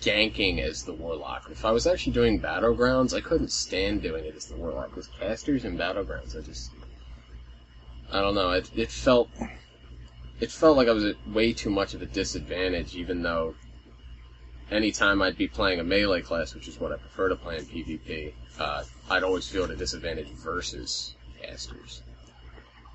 ganking 0.01 0.61
as 0.61 0.85
the 0.85 0.93
warlock. 0.93 1.49
If 1.51 1.65
I 1.65 1.73
was 1.73 1.87
actually 1.87 2.13
doing 2.13 2.41
battlegrounds, 2.41 3.13
I 3.15 3.21
couldn't 3.21 3.51
stand 3.51 4.03
doing 4.03 4.25
it 4.25 4.37
as 4.37 4.47
the 4.47 4.57
warlock. 4.57 4.95
With 4.95 5.09
casters 5.19 5.65
and 5.65 5.79
battlegrounds, 5.79 6.39
I 6.39 6.43
just 6.43 6.71
I 8.13 8.21
don't 8.21 8.37
know. 8.37 8.51
It 8.53 8.71
it 8.77 8.91
felt 8.91 9.31
it 10.39 10.53
felt 10.53 10.77
like 10.77 10.89
I 10.89 10.93
was 10.93 11.05
at 11.05 11.17
way 11.29 11.53
too 11.53 11.71
much 11.71 11.95
of 11.95 12.03
a 12.03 12.07
disadvantage, 12.07 12.95
even 12.95 13.23
though 13.23 13.57
anytime 14.71 15.23
I'd 15.23 15.37
be 15.37 15.49
playing 15.49 15.81
a 15.81 15.85
melee 15.85 16.23
class, 16.23 16.55
which 16.55 16.69
is 16.69 16.79
what 16.79 16.93
I 16.93 16.97
prefer 16.97 17.29
to 17.29 17.37
play 17.37 17.59
in 17.59 17.65
PvP, 17.65 18.33
uh, 18.59 18.85
I'd 19.11 19.23
always 19.23 19.49
feel 19.49 19.65
at 19.65 19.71
a 19.71 19.77
disadvantage 19.77 20.29
versus 20.29 21.15
casters. 21.41 22.03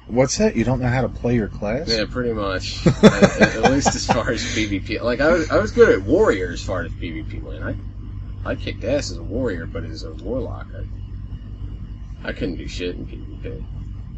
What's 0.07 0.37
that? 0.37 0.55
You 0.55 0.63
don't 0.63 0.79
know 0.79 0.87
how 0.87 1.01
to 1.01 1.09
play 1.09 1.35
your 1.35 1.49
class? 1.49 1.89
Yeah, 1.89 2.05
pretty 2.09 2.31
much. 2.31 2.85
at, 3.03 3.41
at 3.41 3.71
least 3.71 3.93
as 3.93 4.05
far 4.05 4.31
as 4.31 4.41
PvP. 4.41 5.01
Like 5.01 5.19
I 5.19 5.31
was, 5.31 5.49
I 5.51 5.57
was 5.57 5.71
good 5.71 5.89
at 5.89 6.01
warrior 6.01 6.51
as 6.51 6.63
far 6.63 6.83
as 6.83 6.91
PvP 6.93 7.43
went. 7.43 7.63
I, 7.63 7.75
I 8.49 8.55
kicked 8.55 8.85
ass 8.85 9.11
as 9.11 9.17
a 9.17 9.23
warrior, 9.23 9.65
but 9.65 9.83
as 9.83 10.03
a 10.03 10.13
warlock, 10.13 10.67
I, 12.23 12.29
I 12.29 12.31
couldn't 12.31 12.55
do 12.55 12.67
shit 12.67 12.95
in 12.95 13.05
PvP. 13.05 13.65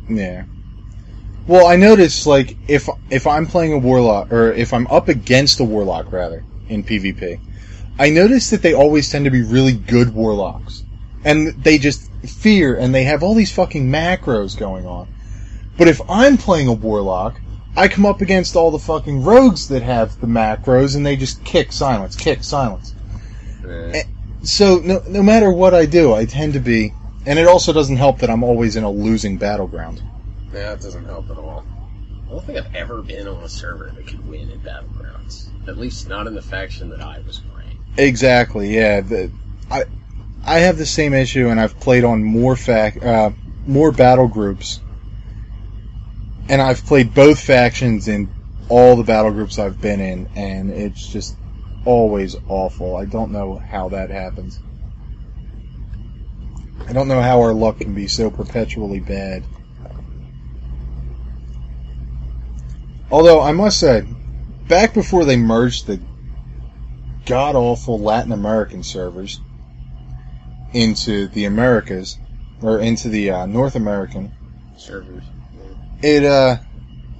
Yeah. 0.09 0.45
Well, 1.47 1.65
I 1.65 1.77
noticed 1.77 2.27
like 2.27 2.55
if 2.67 2.87
if 3.09 3.25
I'm 3.25 3.47
playing 3.47 3.73
a 3.73 3.79
warlock 3.79 4.31
or 4.31 4.51
if 4.51 4.71
I'm 4.71 4.85
up 4.87 5.07
against 5.07 5.59
a 5.59 5.63
warlock 5.63 6.11
rather 6.11 6.43
in 6.67 6.83
PvP, 6.83 7.39
I 7.97 8.11
notice 8.11 8.51
that 8.51 8.61
they 8.61 8.73
always 8.73 9.11
tend 9.11 9.25
to 9.25 9.31
be 9.31 9.41
really 9.41 9.73
good 9.73 10.13
warlocks, 10.13 10.83
and 11.23 11.47
they 11.63 11.77
just 11.77 12.09
fear 12.23 12.75
and 12.75 12.93
they 12.93 13.03
have 13.03 13.23
all 13.23 13.33
these 13.33 13.51
fucking 13.51 13.89
macros 13.89 14.57
going 14.57 14.85
on. 14.85 15.07
But 15.77 15.87
if 15.87 16.01
I'm 16.09 16.37
playing 16.37 16.67
a 16.67 16.73
warlock, 16.73 17.39
I 17.75 17.87
come 17.87 18.05
up 18.05 18.21
against 18.21 18.55
all 18.55 18.71
the 18.71 18.79
fucking 18.79 19.23
rogues 19.23 19.67
that 19.69 19.81
have 19.83 20.19
the 20.19 20.27
macros 20.27 20.95
and 20.95 21.05
they 21.05 21.15
just 21.15 21.43
kick 21.45 21.71
silence, 21.71 22.15
kick 22.15 22.43
silence. 22.43 22.93
Eh, 23.67 24.03
So 24.43 24.79
no, 24.79 25.01
no 25.07 25.23
matter 25.23 25.51
what 25.51 25.73
I 25.73 25.85
do, 25.85 26.13
I 26.13 26.25
tend 26.25 26.53
to 26.53 26.59
be, 26.59 26.93
and 27.25 27.39
it 27.39 27.47
also 27.47 27.71
doesn't 27.71 27.97
help 27.97 28.19
that 28.19 28.29
I'm 28.29 28.43
always 28.43 28.75
in 28.75 28.83
a 28.83 28.91
losing 28.91 29.37
battleground. 29.37 30.01
yeah, 30.53 30.71
that 30.71 30.81
doesn't 30.81 31.05
help 31.05 31.29
at 31.29 31.37
all. 31.37 31.65
I 32.27 32.31
don't 32.31 32.45
think 32.45 32.57
I've 32.59 32.75
ever 32.75 33.01
been 33.01 33.27
on 33.27 33.43
a 33.43 33.49
server 33.49 33.91
that 33.95 34.07
could 34.07 34.27
win 34.27 34.49
in 34.49 34.59
battlegrounds. 34.59 35.49
At 35.67 35.77
least 35.77 36.07
not 36.07 36.27
in 36.27 36.35
the 36.35 36.41
faction 36.41 36.89
that 36.89 37.01
I 37.01 37.19
was 37.25 37.39
playing. 37.39 37.79
Exactly. 37.97 38.75
Yeah. 38.75 39.01
The, 39.01 39.31
I 39.71 39.85
I 40.45 40.59
have 40.59 40.77
the 40.77 40.85
same 40.85 41.13
issue, 41.13 41.49
and 41.49 41.59
I've 41.59 41.79
played 41.79 42.03
on 42.03 42.23
more 42.23 42.55
fac 42.55 43.03
uh, 43.03 43.31
more 43.67 43.91
battle 43.91 44.27
groups, 44.27 44.79
and 46.47 46.61
I've 46.61 46.85
played 46.85 47.13
both 47.13 47.39
factions 47.39 48.07
in 48.07 48.29
all 48.69 48.95
the 48.95 49.03
battle 49.03 49.31
groups 49.31 49.59
I've 49.59 49.81
been 49.81 49.99
in, 49.99 50.27
and 50.35 50.71
it's 50.71 51.07
just 51.07 51.35
always 51.85 52.35
awful. 52.47 52.95
I 52.95 53.05
don't 53.05 53.31
know 53.31 53.57
how 53.57 53.89
that 53.89 54.09
happens. 54.09 54.59
I 56.87 56.93
don't 56.93 57.07
know 57.07 57.21
how 57.21 57.41
our 57.41 57.53
luck 57.53 57.79
can 57.79 57.93
be 57.93 58.07
so 58.07 58.31
perpetually 58.31 58.99
bad. 58.99 59.43
Although 63.11 63.41
I 63.41 63.51
must 63.51 63.79
say, 63.79 64.05
back 64.67 64.93
before 64.93 65.25
they 65.25 65.35
merged 65.35 65.87
the 65.87 65.99
god 67.25 67.55
awful 67.55 67.99
Latin 67.99 68.31
American 68.31 68.83
servers, 68.83 69.39
into 70.73 71.27
the 71.27 71.45
Americas 71.45 72.17
or 72.61 72.79
into 72.79 73.09
the 73.09 73.29
uh, 73.29 73.45
North 73.45 73.75
American, 73.75 74.31
Servers. 74.77 75.23
it 76.01 76.23
uh, 76.23 76.57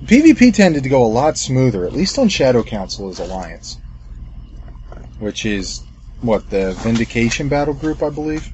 PvP 0.06 0.54
tended 0.54 0.84
to 0.84 0.90
go 0.90 1.04
a 1.04 1.08
lot 1.08 1.38
smoother, 1.38 1.86
at 1.86 1.94
least 1.94 2.18
on 2.18 2.30
Shadow 2.30 2.64
Council 2.64 3.10
as 3.10 3.20
alliance, 3.20 3.80
which 5.20 5.46
is 5.46 5.84
what 6.22 6.50
the 6.50 6.74
Vindication 6.80 7.48
battle 7.48 7.74
group, 7.74 8.02
I 8.04 8.10
believe. 8.10 8.54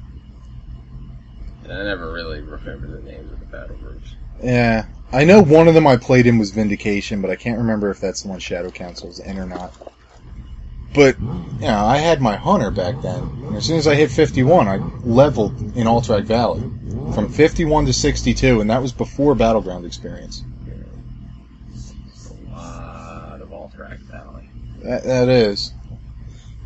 And 1.64 1.72
I 1.72 1.82
never 1.84 2.12
really 2.12 2.40
remember 2.40 2.86
the 2.88 3.02
names 3.02 3.32
of 3.32 3.40
the 3.40 3.46
battle 3.46 3.76
groups. 3.76 4.14
Yeah, 4.42 4.86
I 5.12 5.24
know 5.24 5.42
one 5.42 5.66
of 5.68 5.74
them 5.74 5.86
I 5.86 5.96
played 5.96 6.26
in 6.26 6.38
was 6.38 6.50
Vindication, 6.50 7.20
but 7.20 7.30
I 7.30 7.36
can't 7.36 7.58
remember 7.58 7.90
if 7.90 8.00
that's 8.00 8.22
the 8.22 8.28
one 8.28 8.38
Shadow 8.38 8.70
Council's 8.70 9.18
in 9.18 9.38
or 9.38 9.46
not. 9.46 9.72
But 10.96 11.20
you 11.20 11.60
know, 11.60 11.84
I 11.84 11.98
had 11.98 12.22
my 12.22 12.36
hunter 12.36 12.70
back 12.70 13.02
then. 13.02 13.22
And 13.44 13.56
as 13.56 13.66
soon 13.66 13.76
as 13.76 13.86
I 13.86 13.94
hit 13.94 14.10
51, 14.10 14.66
I 14.66 14.76
leveled 15.04 15.60
in 15.76 15.86
Alterac 15.86 16.24
Valley 16.24 16.62
from 17.12 17.28
51 17.28 17.84
to 17.84 17.92
62, 17.92 18.62
and 18.62 18.70
that 18.70 18.80
was 18.80 18.92
before 18.92 19.34
Battleground 19.34 19.84
experience. 19.84 20.42
A 22.50 22.50
lot 22.50 23.42
of 23.42 23.50
Alterac 23.50 23.98
Valley. 23.98 24.48
That, 24.84 25.04
that 25.04 25.28
is 25.28 25.74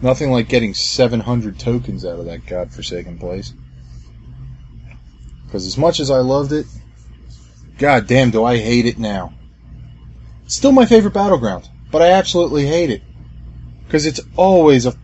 nothing 0.01 0.31
like 0.31 0.49
getting 0.49 0.75
700 0.75 1.59
tokens 1.59 2.05
out 2.05 2.21
of 2.21 2.27
that 2.27 2.47
godforsaken 2.47 3.19
place. 3.19 3.53
Because 5.45 5.67
as 5.67 5.77
much 5.77 5.99
as 5.99 6.09
I 6.09 6.19
loved 6.19 6.53
it, 6.53 6.67
god 7.79 8.07
damn, 8.07 8.31
do 8.31 8.45
I 8.45 8.59
hate 8.59 8.87
it 8.87 8.97
now. 8.97 9.35
It's 10.45 10.55
still 10.55 10.71
my 10.71 10.87
favorite 10.87 11.15
battleground, 11.15 11.69
but 11.91 12.01
I 12.01 12.13
absolutely 12.13 12.67
hate 12.67 12.91
it. 12.91 13.03
Because 13.91 14.07
it's 14.07 14.21
always 14.37 14.87
a, 14.87 14.95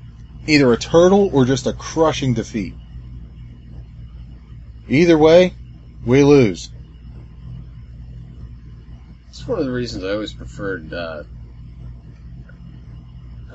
either 0.46 0.72
a 0.72 0.76
turtle 0.76 1.28
or 1.32 1.44
just 1.44 1.66
a 1.66 1.72
crushing 1.72 2.34
defeat. 2.34 2.72
Either 4.86 5.18
way, 5.18 5.54
we 6.04 6.22
lose. 6.22 6.70
It's 9.28 9.44
one 9.44 9.58
of 9.58 9.64
the 9.64 9.72
reasons 9.72 10.04
I 10.04 10.10
always 10.10 10.32
preferred 10.32 10.94
uh, 10.94 11.24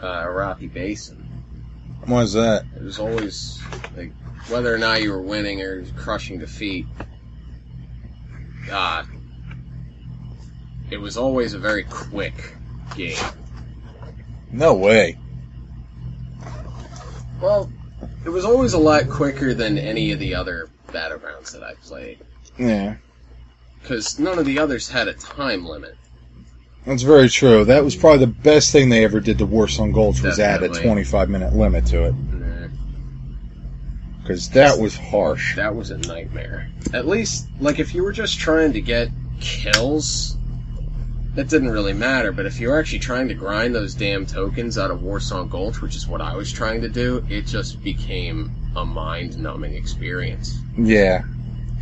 uh, 0.01 0.25
Arathi 0.25 0.71
Basin. 0.73 1.25
Why 2.03 2.23
is 2.23 2.33
that? 2.33 2.65
It 2.75 2.83
was 2.83 2.99
always 2.99 3.63
like 3.95 4.11
whether 4.49 4.75
or 4.75 4.77
not 4.77 5.01
you 5.01 5.11
were 5.11 5.21
winning 5.21 5.61
or 5.61 5.85
crushing 5.95 6.39
defeat. 6.39 6.87
Uh, 8.69 9.05
it 10.89 10.97
was 10.97 11.15
always 11.15 11.53
a 11.53 11.59
very 11.59 11.85
quick 11.85 12.57
game. 12.97 13.15
No 14.51 14.73
way. 14.73 15.17
Well, 17.41 17.71
it 18.25 18.29
was 18.29 18.45
always 18.45 18.73
a 18.73 18.77
lot 18.77 19.09
quicker 19.09 19.53
than 19.53 19.77
any 19.77 20.11
of 20.11 20.19
the 20.19 20.35
other 20.35 20.69
battlegrounds 20.89 21.51
that 21.53 21.63
I 21.63 21.73
played 21.75 22.19
Yeah, 22.57 22.95
because 23.81 24.19
none 24.19 24.37
of 24.37 24.45
the 24.45 24.59
others 24.59 24.89
had 24.89 25.07
a 25.07 25.13
time 25.13 25.65
limit. 25.65 25.95
that's 26.85 27.03
very 27.03 27.29
true. 27.29 27.63
That 27.65 27.83
was 27.83 27.95
probably 27.95 28.19
the 28.25 28.27
best 28.31 28.71
thing 28.71 28.89
they 28.89 29.03
ever 29.03 29.19
did 29.19 29.37
to 29.39 29.47
Warsong 29.47 29.93
Gulch 29.93 30.21
was 30.21 30.39
add 30.39 30.61
a 30.63 30.69
25 30.69 31.29
minute 31.29 31.53
limit 31.53 31.85
to 31.87 32.05
it. 32.05 32.11
Nah, 32.13 32.67
Because 34.21 34.49
that 34.49 34.77
was 34.77 34.95
harsh. 34.95 35.55
that 35.55 35.75
was 35.75 35.89
a 35.91 35.97
nightmare. 35.97 36.69
At 36.93 37.07
least, 37.07 37.47
like, 37.59 37.79
if 37.79 37.95
you 37.95 38.03
were 38.03 38.11
just 38.11 38.37
trying 38.39 38.73
to 38.73 38.81
get 38.81 39.09
kills, 39.39 40.37
it 41.35 41.49
didn't 41.49 41.69
really 41.69 41.93
matter. 41.93 42.31
But 42.31 42.45
if 42.45 42.59
you 42.59 42.69
were 42.69 42.79
actually 42.79 42.99
trying 42.99 43.27
to 43.29 43.33
grind 43.33 43.73
those 43.73 43.93
damn 43.95 44.25
tokens 44.25 44.77
out 44.77 44.91
of 44.91 44.99
Warsong 44.99 45.49
Gulch, 45.49 45.81
which 45.81 45.95
is 45.95 46.07
what 46.07 46.21
I 46.21 46.35
was 46.35 46.51
trying 46.51 46.81
to 46.81 46.89
do, 46.89 47.25
it 47.29 47.45
just 47.45 47.81
became 47.83 48.51
a 48.75 48.85
mind-numbing 48.85 49.73
experience. 49.73 50.57
Yeah. 50.77 51.23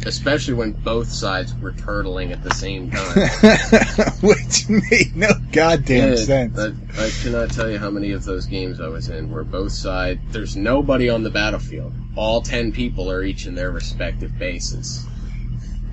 Especially 0.05 0.53
when 0.53 0.71
both 0.71 1.09
sides 1.09 1.53
were 1.55 1.73
turtling 1.73 2.31
at 2.31 2.41
the 2.41 2.53
same 2.53 2.89
time. 2.89 4.13
Which 4.21 4.69
made 4.69 5.13
no 5.13 5.27
goddamn 5.51 6.11
Yeah, 6.11 6.15
sense. 6.15 6.57
I, 6.57 6.67
I 6.97 7.09
cannot 7.21 7.51
tell 7.51 7.69
you 7.69 7.77
how 7.77 7.89
many 7.89 8.11
of 8.13 8.23
those 8.23 8.45
games 8.45 8.79
I 8.79 8.87
was 8.87 9.09
in 9.09 9.29
where 9.29 9.43
both 9.43 9.73
sides, 9.73 10.21
there's 10.31 10.55
nobody 10.55 11.09
on 11.09 11.23
the 11.23 11.29
battlefield. 11.29 11.91
All 12.15 12.41
ten 12.41 12.71
people 12.71 13.11
are 13.11 13.23
each 13.23 13.45
in 13.45 13.55
their 13.55 13.71
respective 13.71 14.39
bases. 14.39 15.05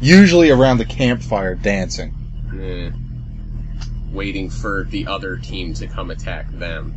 Usually 0.01 0.51
around 0.51 0.79
the 0.79 0.85
campfire 0.85 1.57
dancing. 1.57 2.15
Eh. 2.61 2.91
Waiting 4.13 4.51
for 4.51 4.85
the 4.91 5.07
other 5.07 5.37
team 5.37 5.75
to 5.75 5.87
come 5.87 6.11
attack 6.11 6.51
them. 6.53 6.95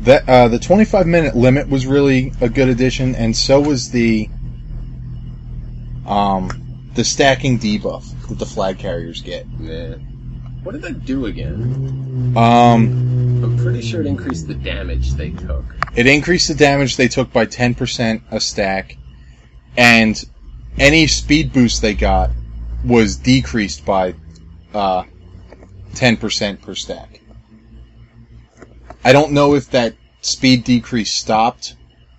That 0.00 0.28
uh, 0.28 0.48
the 0.48 0.58
25 0.58 1.06
minute 1.06 1.36
limit 1.36 1.68
was 1.68 1.86
really 1.86 2.32
a 2.40 2.48
good 2.48 2.68
addition, 2.68 3.14
and 3.14 3.36
so 3.36 3.60
was 3.60 3.90
the 3.90 4.28
um, 6.06 6.50
the 6.94 7.04
stacking 7.04 7.58
debuff 7.58 8.04
that 8.28 8.38
the 8.38 8.46
flag 8.46 8.78
carriers 8.78 9.22
get. 9.22 9.46
Eh. 9.66 9.94
What 10.62 10.72
did 10.72 10.82
that 10.82 11.04
do 11.04 11.26
again? 11.26 12.34
Um, 12.36 13.42
I'm 13.44 13.58
pretty 13.58 13.82
sure 13.82 14.00
it 14.00 14.06
increased 14.06 14.48
the 14.48 14.54
damage 14.54 15.12
they 15.12 15.30
took. 15.30 15.64
it 15.94 16.06
increased 16.06 16.48
the 16.48 16.54
damage 16.54 16.96
they 16.96 17.08
took 17.08 17.32
by 17.32 17.44
10% 17.46 18.22
a 18.30 18.40
stack, 18.40 18.96
and 19.76 20.22
any 20.78 21.06
speed 21.06 21.52
boost 21.52 21.82
they 21.82 21.94
got 21.94 22.30
was 22.84 23.16
decreased 23.16 23.84
by 23.84 24.14
uh, 24.72 25.04
10% 25.94 26.62
per 26.62 26.74
stack. 26.74 27.20
I 29.04 29.12
don't 29.12 29.32
know 29.32 29.54
if 29.54 29.70
that 29.70 29.94
speed 30.22 30.64
decrease 30.64 31.12
stopped. 31.12 31.76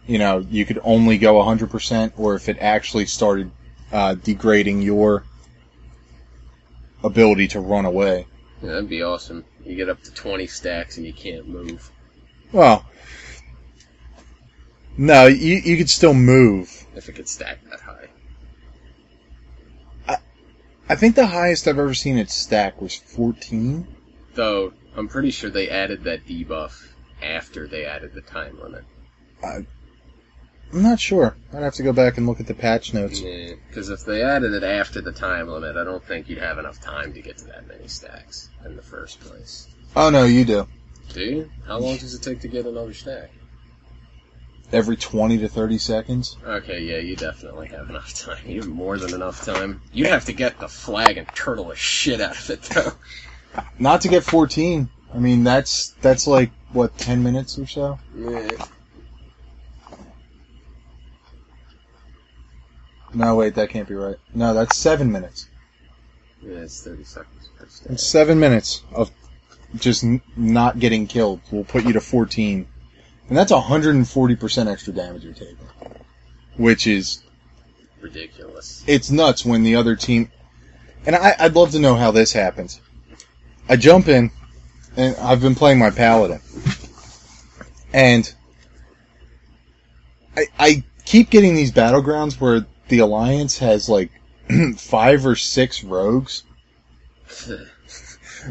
You 0.08 0.20
know, 0.20 0.40
you 0.40 0.66
could 0.66 0.80
only 0.84 1.18
go 1.18 1.36
100%, 1.36 2.14
or 2.18 2.36
if 2.36 2.48
it 2.48 2.58
actually 2.60 3.08
started 3.08 3.52
uh, 3.92 4.16
degrading 4.16 4.82
your 4.82 5.24
ability 7.04 7.48
to 7.50 7.60
run 7.60 7.86
away. 7.86 8.28
Yeah, 8.62 8.70
that'd 8.70 8.90
be 8.90 9.02
awesome. 9.02 9.46
You 9.64 9.76
get 9.76 9.90
up 9.90 10.02
to 10.04 10.14
20 10.14 10.46
stacks 10.48 10.98
and 10.98 11.06
you 11.06 11.14
can't 11.14 11.48
move. 11.48 11.92
Well, 12.52 12.86
no, 14.98 15.26
you, 15.26 15.56
you 15.58 15.78
could 15.78 15.90
still 15.90 16.14
move. 16.14 16.86
If 16.96 17.10
it 17.10 17.14
could 17.14 17.28
stack 17.28 17.60
that 17.70 17.82
high. 17.82 18.08
I 20.88 20.96
think 20.96 21.16
the 21.16 21.28
highest 21.28 21.68
I've 21.68 21.80
ever 21.80 21.94
seen 21.94 22.18
it 22.18 22.30
stack 22.30 22.80
was 22.82 22.96
14. 22.96 23.88
Though, 24.36 24.74
I'm 24.96 25.08
pretty 25.08 25.32
sure 25.32 25.50
they 25.50 25.70
added 25.70 26.04
that 26.04 26.26
debuff 26.26 26.94
after 27.24 27.68
they 27.68 27.86
added 27.86 28.14
the 28.14 28.22
time 28.22 28.60
limit. 28.62 28.84
I'm 29.44 29.68
not 30.74 31.00
sure. 31.00 31.38
I'd 31.54 31.64
have 31.64 31.76
to 31.76 31.84
go 31.84 31.94
back 31.94 32.18
and 32.18 32.28
look 32.28 32.40
at 32.40 32.48
the 32.48 32.54
patch 32.54 32.94
notes. 32.94 33.22
Because 33.68 33.90
if 33.90 34.06
they 34.06 34.22
added 34.22 34.54
it 34.54 34.64
after 34.64 35.02
the 35.02 35.12
time 35.12 35.48
limit, 35.48 35.76
I 35.76 35.84
don't 35.84 36.04
think 36.04 36.30
you'd 36.30 36.40
have 36.40 36.58
enough 36.58 36.82
time 36.82 37.14
to 37.14 37.22
get 37.22 37.38
to 37.40 37.46
that 37.46 37.68
many 37.68 37.88
stacks 37.88 38.50
in 38.66 38.76
the 38.76 38.82
first 38.82 39.20
place. 39.22 39.68
Oh 39.96 40.10
no, 40.10 40.26
you 40.26 40.46
do. 40.46 40.68
Do 41.14 41.22
you? 41.22 41.52
How 41.66 41.78
long 41.78 41.98
does 41.98 42.14
it 42.14 42.22
take 42.22 42.42
to 42.42 42.48
get 42.48 42.66
another 42.66 42.94
stack? 42.94 43.32
Every 44.76 44.98
20 44.98 45.38
to 45.38 45.48
30 45.48 45.78
seconds. 45.78 46.36
Okay, 46.46 46.82
yeah, 46.82 46.98
you 46.98 47.16
definitely 47.16 47.70
have 47.70 47.90
enough 47.90 48.14
time. 48.14 48.46
You 48.46 48.60
have 48.60 48.70
more 48.70 48.98
than 48.98 49.14
enough 49.14 49.46
time. 49.46 49.82
You'd 49.94 50.08
have 50.08 50.26
to 50.26 50.34
get 50.34 50.60
the 50.60 50.68
flag 50.68 51.18
and 51.18 51.26
turtle 51.30 51.70
the 51.70 51.78
shit 51.78 52.20
out 52.20 52.38
of 52.38 52.50
it, 52.50 52.62
though. 52.64 52.92
Not 53.80 54.02
to 54.02 54.10
get 54.10 54.26
14. 54.26 54.90
I 55.14 55.18
mean, 55.18 55.46
that's 55.46 55.92
that's 56.02 56.28
like 56.28 56.52
what 56.74 56.98
10 56.98 57.24
minutes 57.24 57.58
or 57.58 57.66
so. 57.68 58.00
Yeah. 58.18 58.50
No, 63.14 63.36
wait, 63.36 63.56
that 63.56 63.70
can't 63.70 63.88
be 63.88 63.96
right. 63.96 64.18
No, 64.34 64.54
that's 64.54 64.76
seven 64.76 65.10
minutes. 65.10 65.48
Yeah, 66.42 66.58
it's 66.58 66.84
30 66.84 67.06
seconds 67.06 67.50
per. 67.58 67.94
It's 67.94 68.06
seven 68.06 68.42
minutes 68.42 68.84
of 68.94 69.10
just 69.78 70.04
n- 70.04 70.22
not 70.36 70.80
getting 70.80 71.08
killed. 71.08 71.40
will 71.50 71.64
put 71.64 71.86
you 71.86 71.94
to 71.94 72.02
14, 72.02 72.68
and 73.30 73.38
that's 73.38 73.52
140 73.52 74.36
percent 74.36 74.70
extra 74.70 74.94
damage 74.94 75.24
you're 75.24 75.34
taking, 75.34 75.58
which 76.58 76.88
is 76.88 77.24
Ridiculous. 78.02 78.84
it's 78.88 79.10
nuts 79.10 79.46
when 79.46 79.64
the 79.64 79.76
other 79.76 79.96
team. 79.96 80.32
And 81.06 81.16
I, 81.16 81.36
I'd 81.40 81.56
love 81.56 81.72
to 81.72 81.80
know 81.80 81.96
how 81.96 82.12
this 82.12 82.34
happens. 82.34 82.82
I 83.70 83.76
jump 83.76 84.08
in, 84.08 84.32
and 84.98 85.16
I've 85.18 85.42
been 85.42 85.56
playing 85.56 85.80
my 85.80 85.92
paladin, 85.92 86.42
and 87.94 88.32
I, 90.36 90.48
I 90.58 90.84
keep 91.06 91.30
getting 91.30 91.56
these 91.56 91.72
battlegrounds 91.72 92.40
where 92.40 92.66
the 92.90 93.00
alliance 93.00 93.60
has 93.60 93.90
like 93.90 94.12
five 94.78 95.26
or 95.26 95.36
six 95.36 95.84
rogues. 95.84 96.44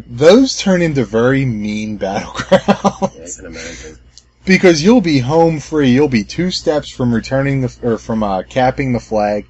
Those 0.06 0.58
turn 0.58 0.82
into 0.82 1.04
very 1.04 1.44
mean 1.44 1.98
Yeah, 2.00 2.16
I 2.18 2.20
battlegrounds 2.20 3.36
can 3.36 3.46
imagine. 3.46 3.98
Because 4.44 4.82
you'll 4.82 5.00
be 5.00 5.18
home 5.18 5.60
free. 5.60 5.90
You'll 5.90 6.08
be 6.08 6.24
two 6.24 6.50
steps 6.50 6.88
from 6.88 7.14
returning 7.14 7.60
the 7.60 7.76
or 7.82 7.98
from 7.98 8.22
uh, 8.22 8.42
capping 8.42 8.92
the 8.92 9.00
flag, 9.00 9.46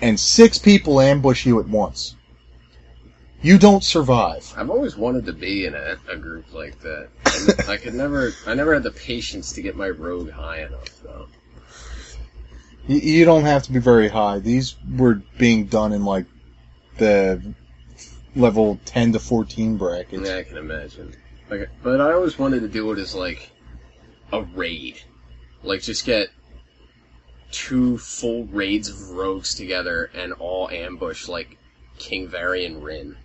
and 0.00 0.18
six 0.18 0.58
people 0.58 1.00
ambush 1.00 1.46
you 1.46 1.60
at 1.60 1.68
once. 1.68 2.16
You 3.42 3.58
don't 3.58 3.82
survive. 3.82 4.52
I've 4.56 4.70
always 4.70 4.96
wanted 4.96 5.26
to 5.26 5.32
be 5.32 5.66
in 5.66 5.74
a, 5.74 5.96
a 6.08 6.16
group 6.16 6.52
like 6.54 6.78
that. 6.80 7.08
And 7.26 7.60
I 7.68 7.76
could 7.76 7.94
never, 7.94 8.32
I 8.46 8.54
never 8.54 8.72
had 8.72 8.84
the 8.84 8.92
patience 8.92 9.52
to 9.54 9.62
get 9.62 9.74
my 9.74 9.88
rogue 9.90 10.30
high 10.30 10.62
enough, 10.62 11.02
though. 11.02 11.26
Y- 12.88 13.00
You 13.02 13.24
don't 13.24 13.42
have 13.44 13.64
to 13.64 13.72
be 13.72 13.80
very 13.80 14.08
high. 14.08 14.38
These 14.38 14.76
were 14.96 15.22
being 15.38 15.66
done 15.66 15.92
in 15.92 16.04
like 16.04 16.26
the 16.98 17.42
level 18.36 18.78
10 18.84 19.12
to 19.14 19.18
14 19.18 19.76
brackets. 19.76 20.28
Yeah, 20.28 20.36
I 20.36 20.42
can 20.44 20.58
imagine. 20.58 21.12
Like, 21.50 21.68
but 21.82 22.00
I 22.00 22.12
always 22.12 22.38
wanted 22.38 22.60
to 22.60 22.68
do 22.68 22.92
it 22.92 22.98
as 23.00 23.12
like 23.14 23.50
a 24.32 24.42
raid, 24.42 25.00
like 25.62 25.82
just 25.82 26.04
get 26.06 26.28
two 27.50 27.98
full 27.98 28.46
raids 28.46 28.88
of 28.88 29.10
rogues 29.10 29.54
together 29.54 30.10
and 30.14 30.32
all 30.32 30.70
ambush 30.70 31.28
like 31.28 31.58
King 31.98 32.28
Varian 32.28 32.80
Wrynn. 32.80 33.16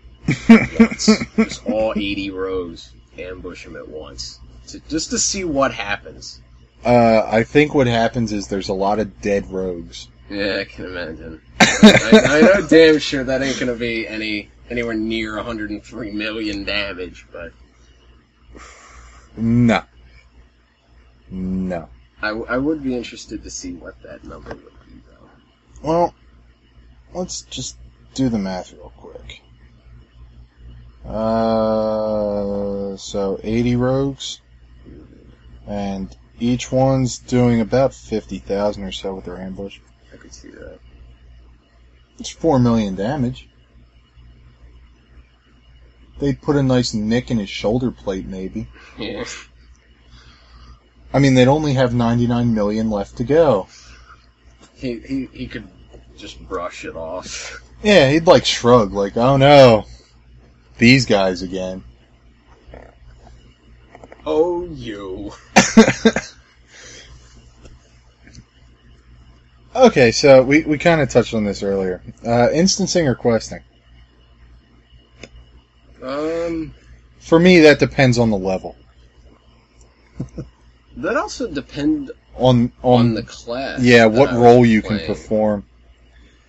once. 0.80 1.06
just 1.36 1.65
all 1.65 1.93
eighty 1.96 2.30
rogues 2.30 2.91
ambush 3.17 3.65
him 3.65 3.76
at 3.76 3.88
once, 3.88 4.39
to, 4.67 4.80
just 4.89 5.10
to 5.12 5.17
see 5.17 5.43
what 5.43 5.74
happens. 5.74 6.41
Uh, 6.86 7.26
I 7.26 7.43
think 7.43 7.74
what 7.74 7.88
happens 7.88 8.32
is 8.32 8.48
there's 8.48 8.70
a 8.70 8.74
lot 8.74 9.00
of 9.00 9.22
dead 9.22 9.50
rogues. 9.52 10.10
Yeah, 10.30 10.58
I 10.60 10.65
can 10.65 10.86
imagine. 10.86 11.41
I, 11.60 12.22
I 12.26 12.41
know 12.41 12.67
damn 12.67 13.00
sure 13.00 13.24
that 13.24 13.41
ain't 13.41 13.60
gonna 13.60 13.76
be 13.76 14.08
any 14.08 14.50
anywhere 14.70 14.93
near 14.93 15.36
103 15.38 16.12
million 16.12 16.65
damage, 16.65 17.26
but 17.32 17.54
No. 19.38 19.84
No. 21.30 21.90
I, 22.22 22.30
I 22.30 22.58
would 22.58 22.84
be 22.84 22.96
interested 22.96 23.44
to 23.44 23.50
see 23.50 23.74
what 23.74 24.02
that 24.04 24.24
number 24.24 24.50
would 24.50 24.58
be, 24.86 25.02
though. 25.10 25.30
Well, 25.88 26.16
let's 27.13 27.42
just 27.42 27.78
do 28.16 28.30
the 28.30 28.40
math 28.40 28.74
real 28.74 28.92
quick. 28.98 29.42
Uh, 31.06 32.98
so 32.98 33.40
80 33.44 33.76
rogues, 33.76 34.42
and 35.68 36.16
each 36.40 36.72
one's 36.72 37.18
doing 37.18 37.62
about 37.62 37.94
50,000 37.94 38.84
or 38.84 38.92
so 38.92 39.16
with 39.16 39.26
their 39.26 39.38
ambush. 39.38 39.80
I 40.13 40.18
could 40.18 40.34
see 40.34 40.50
that. 40.50 40.80
It's 42.20 42.30
4 42.30 42.60
million 42.60 42.96
damage. 42.96 43.48
They'd 46.20 46.42
put 46.42 46.56
a 46.56 46.63
nice 46.63 46.94
nick 46.94 47.30
in 47.30 47.38
his 47.38 47.50
shoulder 47.50 47.92
plate, 47.92 48.26
maybe. 48.26 48.68
Yeah. 48.98 49.26
I 51.13 51.20
mean, 51.20 51.36
they'd 51.36 51.48
only 51.48 51.74
have 51.74 51.93
99 51.93 52.54
million 52.54 52.89
left 52.89 53.17
to 53.17 53.24
go. 53.24 53.67
He, 54.76 55.00
he, 55.00 55.30
he 55.32 55.48
could 55.48 55.67
just 56.17 56.39
brush 56.48 56.86
it 56.86 56.96
off. 56.96 57.62
Yeah, 57.84 58.10
he'd 58.10 58.28
like 58.28 58.46
shrug, 58.46 58.91
like, 58.91 59.17
oh 59.17 59.38
no, 59.38 59.86
these 60.78 61.06
guys 61.06 61.41
again. 61.41 61.84
Oh, 64.26 64.65
you. 64.65 65.32
okay, 69.76 70.12
so 70.12 70.43
we, 70.43 70.63
we 70.63 70.78
kind 70.78 71.00
of 71.00 71.10
touched 71.10 71.34
on 71.34 71.46
this 71.46 71.63
earlier. 71.63 72.02
Uh, 72.26 72.50
instancing 72.52 73.08
or 73.08 73.15
questing? 73.15 73.62
Um, 76.04 76.74
For 77.20 77.39
me, 77.39 77.62
that 77.62 77.80
depends 77.80 78.20
on 78.20 78.30
the 78.30 78.38
level. 78.38 78.76
that 80.97 81.15
also 81.15 81.47
depend 81.47 82.12
On 82.36 82.71
on, 82.81 82.99
on 82.99 83.13
the 83.13 83.23
class. 83.23 83.81
yeah, 83.81 84.05
what 84.05 84.31
role 84.31 84.65
you 84.65 84.81
can 84.81 84.99
perform. 85.05 85.65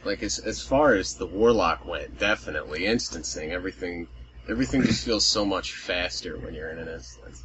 Like 0.04 0.22
as 0.22 0.38
as 0.38 0.62
far 0.62 0.94
as 0.94 1.14
the 1.14 1.26
warlock 1.26 1.86
went, 1.86 2.18
definitely 2.18 2.86
instancing 2.86 3.52
everything. 3.52 4.08
Everything 4.48 4.82
just 4.82 5.04
feels 5.04 5.26
so 5.26 5.44
much 5.44 5.72
faster 5.74 6.38
when 6.38 6.54
you're 6.54 6.70
in 6.70 6.78
an 6.78 6.88
instance. 6.88 7.44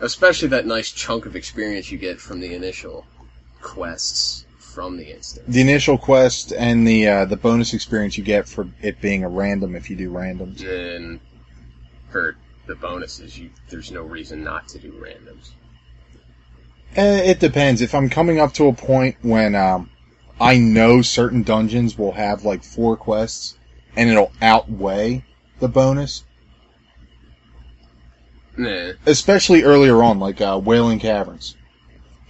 Especially 0.00 0.46
that 0.48 0.64
nice 0.64 0.92
chunk 0.92 1.26
of 1.26 1.34
experience 1.34 1.90
you 1.90 1.98
get 1.98 2.20
from 2.20 2.38
the 2.38 2.54
initial 2.54 3.04
quests 3.60 4.44
from 4.58 4.96
the 4.96 5.12
instance. 5.12 5.44
The 5.48 5.60
initial 5.60 5.98
quest 5.98 6.52
and 6.52 6.86
the 6.86 7.08
uh, 7.08 7.24
the 7.24 7.36
bonus 7.36 7.74
experience 7.74 8.16
you 8.16 8.22
get 8.22 8.46
for 8.48 8.68
it 8.80 9.00
being 9.00 9.24
a 9.24 9.28
random 9.28 9.74
if 9.74 9.90
you 9.90 9.96
do 9.96 10.12
randoms. 10.12 10.62
And 10.64 11.18
for 12.10 12.36
the 12.66 12.76
bonuses, 12.76 13.36
you 13.36 13.50
there's 13.68 13.90
no 13.90 14.02
reason 14.02 14.44
not 14.44 14.68
to 14.68 14.78
do 14.78 14.92
randoms. 14.92 15.50
Eh, 16.96 17.30
it 17.30 17.40
depends. 17.40 17.80
If 17.80 17.94
I'm 17.94 18.08
coming 18.08 18.40
up 18.40 18.52
to 18.54 18.66
a 18.66 18.72
point 18.72 19.16
when 19.22 19.54
um, 19.54 19.90
I 20.40 20.58
know 20.58 21.02
certain 21.02 21.42
dungeons 21.42 21.96
will 21.98 22.12
have 22.12 22.44
like 22.44 22.64
four 22.64 22.96
quests 22.96 23.56
and 23.96 24.08
it'll 24.10 24.32
outweigh 24.40 25.24
the 25.60 25.68
bonus, 25.68 26.24
Nah. 28.56 28.92
especially 29.06 29.62
earlier 29.62 30.02
on, 30.02 30.18
like 30.18 30.40
uh, 30.40 30.60
Wailing 30.62 30.98
Caverns. 30.98 31.56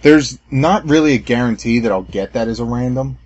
There's 0.01 0.39
not 0.49 0.87
really 0.87 1.13
a 1.13 1.19
guarantee 1.19 1.79
that 1.79 1.91
I'll 1.91 2.03
get 2.03 2.33
that 2.33 2.47
as 2.47 2.59
a 2.59 2.65
random 2.65 3.17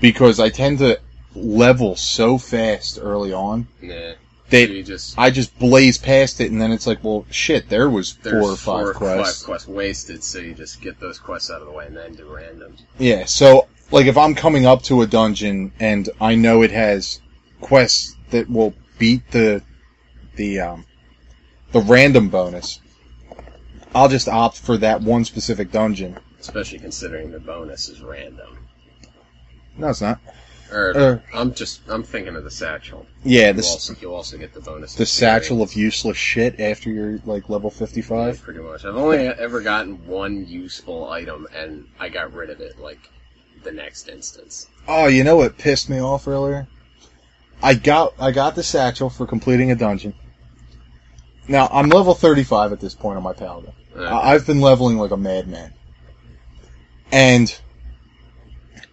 because 0.00 0.40
I 0.40 0.48
tend 0.48 0.78
to 0.78 1.00
level 1.34 1.96
so 1.96 2.38
fast 2.38 2.98
early 3.00 3.32
on 3.32 3.66
Nah. 3.80 4.14
That 4.52 4.70
you 4.70 4.82
just 4.82 5.18
I 5.18 5.30
just 5.30 5.58
blaze 5.58 5.98
past 5.98 6.40
it, 6.40 6.50
and 6.50 6.60
then 6.60 6.70
it's 6.70 6.86
like, 6.86 7.02
well, 7.02 7.26
shit, 7.30 7.68
there 7.68 7.90
was 7.90 8.12
four 8.12 8.42
or 8.42 8.56
five 8.56 8.94
quests. 8.94 9.40
five 9.40 9.46
quests 9.46 9.68
wasted, 9.68 10.22
so 10.22 10.38
you 10.38 10.54
just 10.54 10.80
get 10.80 11.00
those 11.00 11.18
quests 11.18 11.50
out 11.50 11.60
of 11.60 11.66
the 11.66 11.72
way 11.72 11.86
and 11.86 11.96
then 11.96 12.14
do 12.14 12.24
randoms. 12.24 12.82
Yeah, 12.98 13.24
so 13.24 13.66
like 13.90 14.06
if 14.06 14.16
I'm 14.16 14.34
coming 14.34 14.66
up 14.66 14.82
to 14.84 15.02
a 15.02 15.06
dungeon 15.06 15.72
and 15.80 16.08
I 16.20 16.34
know 16.34 16.62
it 16.62 16.70
has 16.70 17.20
quests 17.60 18.16
that 18.30 18.48
will 18.48 18.74
beat 18.98 19.30
the 19.30 19.62
the 20.36 20.60
um 20.60 20.86
the 21.72 21.80
random 21.80 22.28
bonus, 22.28 22.80
I'll 23.94 24.08
just 24.08 24.28
opt 24.28 24.58
for 24.58 24.76
that 24.78 25.00
one 25.00 25.24
specific 25.24 25.72
dungeon. 25.72 26.18
Especially 26.40 26.78
considering 26.78 27.30
the 27.30 27.40
bonus 27.40 27.88
is 27.88 28.02
random. 28.02 28.58
No, 29.76 29.88
it's 29.88 30.00
not. 30.00 30.20
Or 30.72 30.96
Uh, 30.96 31.18
I'm 31.38 31.52
just 31.54 31.80
I'm 31.88 32.02
thinking 32.02 32.34
of 32.36 32.44
the 32.44 32.50
satchel. 32.50 33.06
Yeah, 33.24 33.48
You 33.48 33.52
this 33.54 33.70
also 33.70 33.94
you 34.00 34.14
also 34.14 34.38
get 34.38 34.54
the 34.54 34.60
bonus. 34.60 34.94
the 34.94 35.04
satchel 35.06 35.62
of 35.62 35.74
useless 35.74 36.16
shit 36.16 36.58
after 36.60 36.90
you're 36.90 37.18
like 37.26 37.48
level 37.48 37.70
Yeah, 37.74 37.78
55. 37.80 38.42
pretty 38.42 38.60
much. 38.60 38.84
I've 38.84 38.96
only 38.96 39.18
ever 39.18 39.60
gotten 39.60 40.04
one 40.06 40.46
useful 40.46 41.10
item, 41.10 41.46
and 41.54 41.86
I 42.00 42.08
got 42.08 42.32
rid 42.32 42.50
of 42.50 42.60
it 42.60 42.78
like 42.80 42.98
the 43.64 43.72
next 43.72 44.08
instance. 44.08 44.66
Oh, 44.88 45.06
you 45.06 45.22
know 45.24 45.36
what 45.36 45.58
pissed 45.58 45.88
me 45.90 46.00
off 46.00 46.26
earlier? 46.26 46.66
I 47.62 47.74
got 47.74 48.14
I 48.18 48.30
got 48.32 48.54
the 48.54 48.62
satchel 48.62 49.10
for 49.10 49.26
completing 49.26 49.70
a 49.70 49.74
dungeon. 49.76 50.14
Now 51.48 51.68
I'm 51.72 51.88
level 51.90 52.14
35 52.14 52.72
at 52.72 52.80
this 52.80 52.94
point 52.94 53.16
on 53.18 53.22
my 53.22 53.32
paladin. 53.34 53.72
Uh, 53.96 54.04
I- 54.04 54.32
I've 54.34 54.46
been 54.46 54.60
leveling 54.60 54.96
like 54.96 55.10
a 55.10 55.16
madman. 55.16 55.72
And 57.12 57.54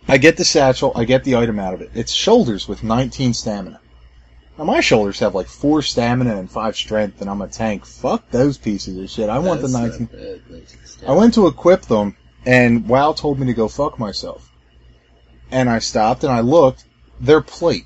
I 0.09 0.17
get 0.17 0.37
the 0.37 0.43
satchel, 0.43 0.91
I 0.95 1.03
get 1.05 1.23
the 1.23 1.35
item 1.35 1.59
out 1.59 1.75
of 1.75 1.81
it. 1.81 1.91
It's 1.93 2.11
shoulders 2.11 2.67
with 2.67 2.83
19 2.83 3.33
stamina. 3.33 3.79
Now 4.57 4.63
my 4.63 4.81
shoulders 4.81 5.19
have 5.19 5.35
like 5.35 5.47
4 5.47 5.83
stamina 5.83 6.35
and 6.35 6.49
5 6.49 6.75
strength 6.75 7.21
and 7.21 7.29
I'm 7.29 7.43
a 7.43 7.47
tank. 7.47 7.85
Fuck 7.85 8.29
those 8.31 8.57
pieces 8.57 8.97
of 8.97 9.09
shit. 9.09 9.29
I 9.29 9.37
want 9.37 9.61
the 9.61 9.67
19. 9.67 10.05
bad, 10.07 10.41
that's- 10.49 10.97
I 11.07 11.11
went 11.11 11.35
to 11.35 11.45
equip 11.45 11.83
them 11.83 12.17
and 12.45 12.87
WoW 12.87 13.13
told 13.13 13.39
me 13.39 13.45
to 13.45 13.53
go 13.53 13.67
fuck 13.67 13.99
myself. 13.99 14.51
And 15.51 15.69
I 15.69 15.77
stopped 15.77 16.23
and 16.23 16.33
I 16.33 16.39
looked, 16.39 16.85
they're 17.19 17.41
plate. 17.41 17.85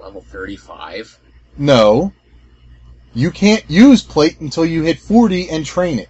level 0.00 0.20
thirty-five. 0.20 1.18
No. 1.58 2.12
You 3.14 3.30
can't 3.30 3.64
use 3.68 4.02
plate 4.02 4.40
until 4.40 4.64
you 4.64 4.82
hit 4.82 4.98
40 4.98 5.50
and 5.50 5.66
train 5.66 5.98
it. 5.98 6.08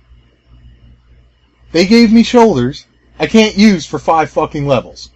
They 1.73 1.87
gave 1.87 2.13
me 2.13 2.23
shoulders 2.23 2.87
I 3.23 3.27
can't 3.29 3.57
use 3.57 3.87
for 3.87 4.01
five 4.01 4.31
fucking 4.31 4.67
levels. 4.67 5.11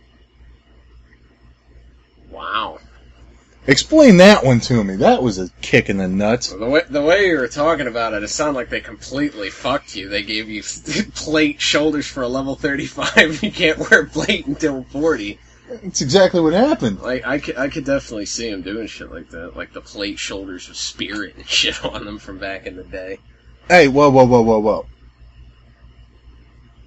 Wow. 2.31 2.79
Explain 3.67 4.19
that 4.19 4.45
one 4.45 4.61
to 4.61 4.85
me. 4.85 4.95
That 4.95 5.25
was 5.25 5.41
a 5.41 5.51
kick 5.61 5.91
in 5.91 5.97
the 5.97 6.07
nuts. 6.07 6.53
The 6.53 6.67
way 6.67 6.83
the 6.89 7.03
way 7.03 7.27
you 7.27 7.37
were 7.37 7.49
talking 7.49 7.89
about 7.89 8.15
it, 8.15 8.23
it 8.23 8.29
sounded 8.29 8.57
like 8.57 8.69
they 8.69 8.81
completely 8.81 9.51
fucked 9.51 9.97
you. 9.97 10.09
They 10.09 10.23
gave 10.23 10.49
you 10.49 10.63
plate 11.17 11.61
shoulders 11.61 12.07
for 12.07 12.23
a 12.23 12.29
level 12.29 12.55
thirty-five. 12.55 13.43
You 13.43 13.51
can't 13.51 13.91
wear 13.91 14.05
plate 14.05 14.47
until 14.47 14.85
forty. 14.85 15.41
It's 15.83 16.01
exactly 16.01 16.41
what 16.41 16.53
happened. 16.53 17.01
Like 17.01 17.27
I 17.27 17.41
could, 17.41 17.57
I 17.57 17.67
could 17.67 17.85
definitely 17.85 18.27
see 18.27 18.49
him 18.49 18.63
doing 18.63 18.87
shit 18.87 19.11
like 19.11 19.31
that, 19.31 19.57
like 19.57 19.73
the 19.73 19.81
plate 19.81 20.21
shoulders 20.21 20.69
with 20.69 20.77
spirit 20.77 21.35
and 21.35 21.49
shit 21.49 21.85
on 21.85 22.05
them 22.05 22.21
from 22.21 22.39
back 22.39 22.67
in 22.67 22.77
the 22.77 22.85
day. 22.85 23.19
Hey, 23.67 23.89
whoa, 23.89 24.11
whoa, 24.11 24.27
whoa, 24.27 24.43
whoa, 24.43 24.61
whoa. 24.61 24.87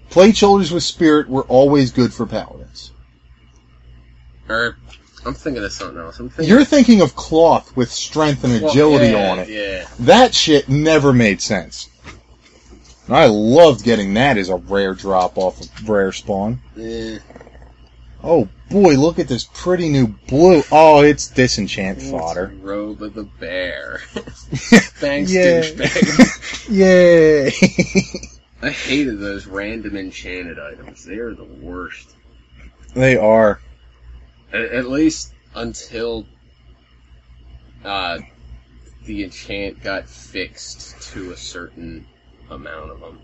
Plate 0.10 0.36
shoulders 0.38 0.72
with 0.72 0.84
spirit 0.84 1.30
were 1.30 1.44
always 1.44 1.92
good 1.92 2.14
for 2.14 2.26
paladins. 2.26 2.92
Or 4.48 4.78
I'm 5.26 5.34
thinking 5.34 5.64
of 5.64 5.72
something 5.72 6.00
else. 6.00 6.20
I'm 6.20 6.30
thinking 6.30 6.50
You're 6.54 6.66
thinking 6.66 7.02
of 7.02 7.16
cloth 7.16 7.76
with 7.78 7.92
strength 7.92 8.44
and 8.44 8.62
Well, 8.62 8.72
agility 8.72 9.12
yeah, 9.12 9.32
on 9.32 9.40
it. 9.40 9.50
Yeah. 9.50 9.88
That 10.00 10.34
shit 10.34 10.68
never 10.70 11.14
made 11.14 11.42
sense. 11.42 11.90
I 13.08 13.26
loved 13.26 13.84
getting 13.84 14.14
that 14.16 14.38
as 14.38 14.50
a 14.50 14.56
rare 14.56 14.94
drop 14.94 15.38
off 15.38 15.60
of 15.62 15.90
rare 15.90 16.12
spawn. 16.12 16.60
Yeah. 16.76 17.18
Oh 18.24 18.48
boy, 18.70 18.96
look 18.96 19.18
at 19.18 19.28
this 19.28 19.46
pretty 19.54 19.90
new 19.90 20.08
blue. 20.28 20.62
Oh, 20.72 21.02
it's 21.02 21.28
disenchant 21.28 22.02
fodder. 22.02 22.54
Robe 22.62 23.02
of 23.02 23.14
the 23.16 23.24
bear. 23.24 24.00
Thanks, 24.12 25.32
Yeah. 25.32 25.62
douchebag. 25.62 26.70
Yay! 26.70 27.52
I 28.62 28.72
hated 28.72 29.20
those 29.20 29.46
random 29.48 29.96
enchanted 29.96 30.60
items. 30.60 31.06
They 31.06 31.18
are 31.18 31.34
the 31.34 31.46
worst. 31.46 32.16
They 32.94 33.16
are. 33.16 33.62
At, 34.52 34.62
at 34.62 34.88
least 34.90 35.34
until 35.56 36.26
uh, 37.86 38.20
the 39.06 39.24
enchant 39.24 39.82
got 39.82 40.10
fixed 40.10 41.02
to 41.14 41.32
a 41.32 41.38
certain 41.38 42.06
amount 42.50 42.92
of 42.92 43.00
them. 43.00 43.20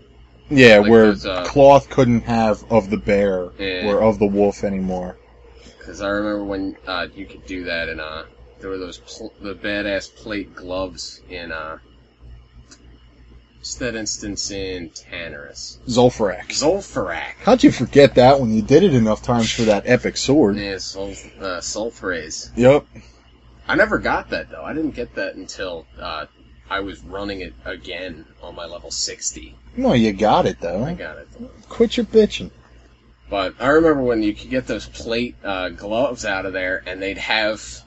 Yeah, 0.48 0.78
Like 0.78 0.90
where 0.90 1.10
uh, 1.10 1.44
cloth 1.44 1.90
couldn't 1.90 2.22
have 2.22 2.64
of 2.70 2.90
the 2.90 2.96
bear 2.96 3.50
Yeah. 3.58 3.86
or 3.86 4.02
of 4.02 4.18
the 4.18 4.26
wolf 4.26 4.64
anymore. 4.64 5.16
Because 5.78 6.00
I 6.00 6.08
remember 6.08 6.44
when 6.44 6.76
uh, 6.86 7.08
you 7.14 7.26
could 7.26 7.44
do 7.46 7.64
that, 7.64 7.88
and 7.88 8.00
uh, 8.00 8.24
there 8.60 8.70
were 8.70 8.78
those 8.78 8.98
pl- 8.98 9.34
the 9.40 9.54
badass 9.54 10.14
plate 10.14 10.54
gloves 10.54 11.20
in 11.28 11.52
uh, 11.52 11.78
just 13.66 13.80
that 13.80 13.96
instance 13.96 14.52
in 14.52 14.90
Tanaris. 14.90 15.78
Zul'Farrak. 15.88 16.50
Zul'Farrak. 16.50 17.34
How'd 17.40 17.64
you 17.64 17.72
forget 17.72 18.14
that 18.14 18.38
when 18.38 18.54
you 18.54 18.62
did 18.62 18.84
it 18.84 18.94
enough 18.94 19.22
times 19.22 19.50
for 19.50 19.62
that 19.62 19.82
epic 19.86 20.16
sword? 20.16 20.56
Yeah, 20.56 20.78
Sul- 20.78 21.14
uh. 21.40 21.60
Yep. 22.56 22.86
I 23.66 23.74
never 23.74 23.98
got 23.98 24.30
that 24.30 24.50
though. 24.50 24.62
I 24.62 24.72
didn't 24.72 24.92
get 24.92 25.16
that 25.16 25.34
until 25.34 25.84
uh, 25.98 26.26
I 26.70 26.78
was 26.78 27.02
running 27.02 27.40
it 27.40 27.54
again 27.64 28.24
on 28.40 28.54
my 28.54 28.66
level 28.66 28.92
60. 28.92 29.56
No, 29.76 29.94
you 29.94 30.12
got 30.12 30.46
it 30.46 30.60
though. 30.60 30.84
I 30.84 30.94
got 30.94 31.18
it. 31.18 31.28
Quit 31.68 31.96
your 31.96 32.06
bitching. 32.06 32.52
But 33.28 33.56
I 33.58 33.70
remember 33.70 34.02
when 34.02 34.22
you 34.22 34.32
could 34.32 34.50
get 34.50 34.68
those 34.68 34.86
plate 34.86 35.34
uh, 35.42 35.70
gloves 35.70 36.24
out 36.24 36.46
of 36.46 36.52
there, 36.52 36.84
and 36.86 37.02
they'd 37.02 37.18
have 37.18 37.82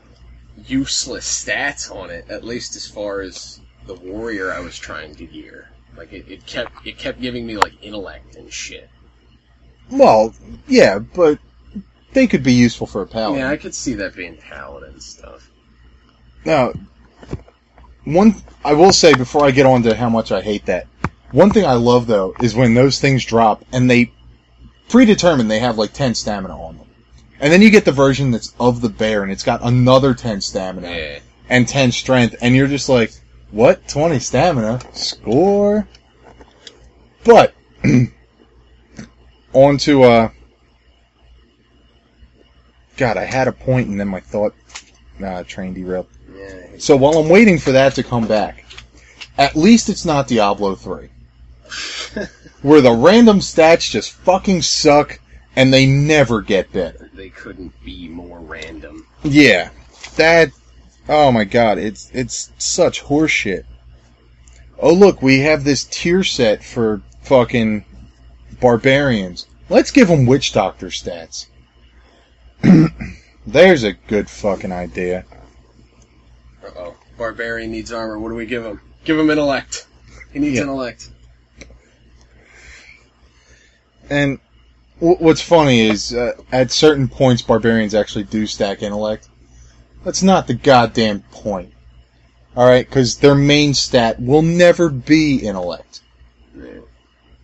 useless 0.68 1.46
stats 1.46 1.90
on 1.90 2.10
it. 2.10 2.30
At 2.30 2.44
least 2.44 2.76
as 2.76 2.86
far 2.86 3.22
as 3.22 3.62
the 3.90 3.96
warrior 3.96 4.52
I 4.52 4.60
was 4.60 4.78
trying 4.78 5.16
to 5.16 5.26
gear. 5.26 5.69
Like 5.98 6.14
it, 6.14 6.26
it 6.30 6.46
kept 6.46 6.86
it 6.88 6.98
kept 6.98 7.20
giving 7.22 7.46
me 7.46 7.58
like 7.58 7.74
intellect 7.82 8.36
and 8.36 8.52
shit. 8.52 8.90
Well, 9.92 10.34
yeah, 10.68 11.00
but 11.00 11.40
they 12.14 12.28
could 12.28 12.44
be 12.44 12.54
useful 12.54 12.88
for 12.88 13.02
a 13.02 13.08
paladin. 13.08 13.40
Yeah, 13.40 13.50
I 13.50 13.58
could 13.58 13.74
see 13.76 13.94
that 13.96 14.16
being 14.16 14.38
paladin 14.38 15.00
stuff. 15.00 15.50
Now, 16.46 16.74
one 18.06 18.36
I 18.64 18.74
will 18.74 18.94
say 18.94 19.14
before 19.14 19.46
I 19.46 19.52
get 19.52 19.66
on 19.66 19.84
to 19.84 19.96
how 19.96 20.10
much 20.10 20.32
I 20.32 20.42
hate 20.42 20.66
that. 20.68 20.88
One 21.32 21.52
thing 21.52 21.66
I 21.66 21.74
love 21.74 22.08
though 22.08 22.34
is 22.42 22.56
when 22.56 22.74
those 22.74 23.00
things 23.00 23.26
drop 23.26 23.64
and 23.72 23.90
they 23.90 24.12
predetermine 24.90 25.48
they 25.48 25.60
have 25.60 25.78
like 25.78 25.94
ten 25.94 26.16
stamina 26.16 26.60
on 26.60 26.78
them, 26.78 26.88
and 27.40 27.52
then 27.52 27.62
you 27.62 27.70
get 27.70 27.86
the 27.86 27.92
version 27.92 28.32
that's 28.32 28.54
of 28.60 28.82
the 28.82 28.90
bear 28.90 29.24
and 29.24 29.32
it's 29.32 29.44
got 29.44 29.62
another 29.64 30.14
ten 30.14 30.42
stamina 30.42 30.90
Yeah. 30.90 31.20
and 31.50 31.68
ten 31.68 31.92
strength, 31.92 32.36
and 32.42 32.56
you're 32.56 32.68
just 32.68 32.90
like, 32.90 33.12
what? 33.52 33.88
Twenty 33.88 34.20
stamina? 34.20 34.82
Score. 34.94 35.88
But 37.24 37.54
on 39.54 39.78
to 39.80 40.04
uh. 40.04 40.30
God, 42.98 43.16
I 43.18 43.24
had 43.24 43.48
a 43.48 43.54
point 43.54 43.88
and 43.88 44.00
then 44.00 44.10
my 44.10 44.20
thought 44.20 44.54
uh, 45.24 45.44
train 45.44 45.74
derailed. 45.74 46.08
Yeah. 46.36 46.64
So 46.78 46.98
while 46.98 47.18
I'm 47.18 47.30
waiting 47.30 47.58
for 47.58 47.72
that 47.72 47.96
to 47.96 48.04
come 48.04 48.28
back, 48.28 48.66
at 49.38 49.56
least 49.56 49.88
it's 49.88 50.04
not 50.06 50.28
Diablo 50.28 50.76
3. 50.76 51.10
where 52.62 52.82
the 52.82 52.92
random 52.92 53.40
stats 53.40 53.90
just 53.90 54.12
fucking 54.12 54.62
suck 54.62 55.20
and 55.56 55.74
they 55.74 55.86
never 55.86 56.42
get 56.42 56.72
better. 56.72 57.10
They 57.14 57.30
couldn't 57.30 57.74
be 57.84 58.08
more 58.08 58.40
random. 58.40 59.08
Yeah. 59.24 59.70
That 60.16 60.52
Oh 61.12 61.32
my 61.32 61.44
god, 61.44 61.80
it's 61.80 62.12
it's 62.14 62.52
such 62.60 63.04
horseshit. 63.04 63.66
Oh 64.78 64.94
look, 64.94 65.24
we 65.24 65.40
have 65.40 65.64
this 65.64 65.84
tier 65.84 66.24
set 66.24 66.64
for 66.64 67.02
fucking 67.24 67.84
barbarians. 68.62 69.48
Let's 69.70 69.90
give 69.90 70.08
them 70.08 70.28
witch 70.28 70.54
doctor 70.54 70.88
stats. 70.88 71.48
There's 73.48 73.84
a 73.84 73.94
good 73.94 74.30
fucking 74.30 74.72
idea. 74.72 75.26
Uh 76.64 76.70
oh. 76.78 76.96
Barbarian 77.18 77.72
needs 77.72 77.92
armor. 77.92 78.20
What 78.20 78.30
do 78.30 78.36
we 78.36 78.46
give 78.46 78.64
him? 78.64 78.80
Give 79.04 79.18
him 79.18 79.32
intellect. 79.32 79.88
He 80.32 80.38
needs 80.38 80.58
Yeah. 80.58 80.62
intellect. 80.62 81.10
And 84.12 84.40
w- 85.00 85.18
what's 85.18 85.42
funny 85.42 85.82
is, 85.82 86.14
uh, 86.14 86.34
at 86.52 86.72
certain 86.72 87.08
points, 87.08 87.42
barbarians 87.42 87.94
actually 87.96 88.24
do 88.26 88.46
stack 88.46 88.84
intellect. 88.84 89.28
That's 90.04 90.24
not 90.24 90.48
the 90.48 90.54
goddamn 90.54 91.22
point. 91.32 91.74
Alright, 92.56 92.88
because 92.88 93.18
their 93.18 93.36
main 93.36 93.74
stat 93.74 94.22
will 94.22 94.42
never 94.42 94.90
be 94.90 95.38
intellect. 95.38 96.02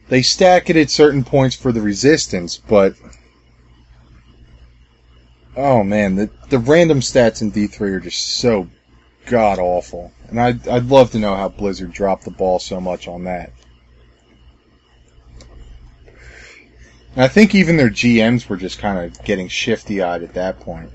They 0.10 0.22
stack 0.22 0.70
it 0.70 0.76
at 0.76 0.90
certain 0.90 1.24
points 1.24 1.56
for 1.56 1.72
the 1.72 1.82
resistance, 1.82 2.58
but. 2.58 2.96
Oh 5.58 5.84
man, 5.84 6.16
the, 6.16 6.30
the 6.50 6.60
random 6.60 7.00
stats 7.00 7.42
in 7.42 7.52
D3 7.52 7.82
are 7.82 8.00
just 8.00 8.38
so 8.38 8.68
god 9.26 9.58
awful. 9.60 10.12
And 10.30 10.40
I'd, 10.40 10.68
I'd 10.68 10.86
love 10.86 11.12
to 11.12 11.20
know 11.20 11.36
how 11.36 11.50
Blizzard 11.50 11.92
dropped 11.92 12.26
the 12.26 12.32
ball 12.32 12.60
so 12.60 12.80
much 12.80 13.08
on 13.08 13.24
that. 13.24 13.52
And 17.16 17.24
I 17.24 17.28
think 17.28 17.56
even 17.56 17.78
their 17.78 17.90
GMs 17.90 18.50
were 18.50 18.58
just 18.58 18.80
kind 18.80 19.00
of 19.00 19.24
getting 19.24 19.48
shifty 19.48 20.02
eyed 20.02 20.24
at 20.24 20.34
that 20.34 20.60
point. 20.60 20.92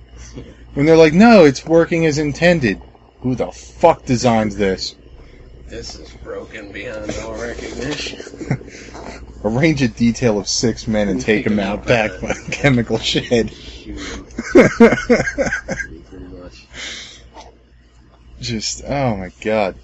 When 0.75 0.87
they're 0.87 0.97
like, 0.97 1.13
no, 1.13 1.45
it's 1.45 1.67
working 1.67 2.07
as 2.07 2.19
intended. 2.19 2.81
Who 3.21 3.35
the 3.35 3.51
fuck 3.51 4.05
designed 4.05 4.53
this? 4.53 4.95
This 5.67 5.99
is 5.99 6.11
broken 6.25 6.73
beyond 6.73 7.15
all 7.23 7.35
recognition. 7.35 8.21
Arrange 9.45 9.83
a 9.83 9.89
detail 9.89 10.39
of 10.39 10.49
six 10.49 10.89
men 10.89 11.09
and 11.09 11.21
take 11.21 11.45
them 11.45 11.61
out 11.61 11.87
back 11.87 12.11
by 12.21 12.33
the 12.33 12.49
chemical 12.51 12.99
shed. 12.99 13.53
Pretty 16.09 16.25
much. 16.25 16.67
Just, 18.41 18.83
oh 18.85 19.17
my 19.17 19.31
god. 19.43 19.77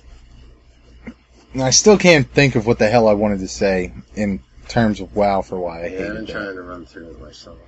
And 1.52 1.62
I 1.62 1.70
still 1.70 1.98
can't 1.98 2.28
think 2.28 2.56
of 2.56 2.66
what 2.66 2.78
the 2.78 2.88
hell 2.88 3.06
I 3.06 3.12
wanted 3.12 3.38
to 3.40 3.48
say 3.48 3.92
in 4.14 4.40
terms 4.68 5.00
of 5.00 5.14
WoW 5.14 5.42
for 5.42 5.58
why 5.58 5.84
I 5.84 5.86
Yeah, 5.86 5.86
I've 5.86 5.98
hated 5.98 6.14
been 6.14 6.26
trying 6.26 6.54
to 6.54 6.62
run 6.62 6.84
through 6.84 7.10
it 7.10 7.20
myself. 7.20 7.58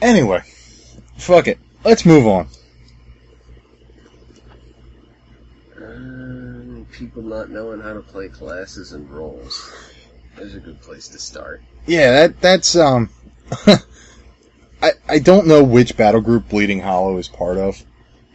Anyway, 0.00 0.42
fuck 1.18 1.48
it. 1.48 1.58
Let's 1.84 2.06
move 2.06 2.26
on. 2.26 2.48
Um, 5.76 6.86
people 6.92 7.22
not 7.22 7.50
knowing 7.50 7.80
how 7.80 7.92
to 7.92 8.00
play 8.00 8.28
classes 8.28 8.92
and 8.92 9.08
roles. 9.10 9.72
There's 10.36 10.54
a 10.54 10.60
good 10.60 10.80
place 10.80 11.08
to 11.08 11.18
start. 11.18 11.62
Yeah, 11.86 12.12
that 12.12 12.40
that's 12.40 12.76
um 12.76 13.10
I 14.82 14.92
I 15.08 15.18
don't 15.18 15.46
know 15.46 15.62
which 15.62 15.96
battle 15.96 16.20
group 16.20 16.48
Bleeding 16.48 16.80
Hollow 16.80 17.18
is 17.18 17.28
part 17.28 17.58
of, 17.58 17.82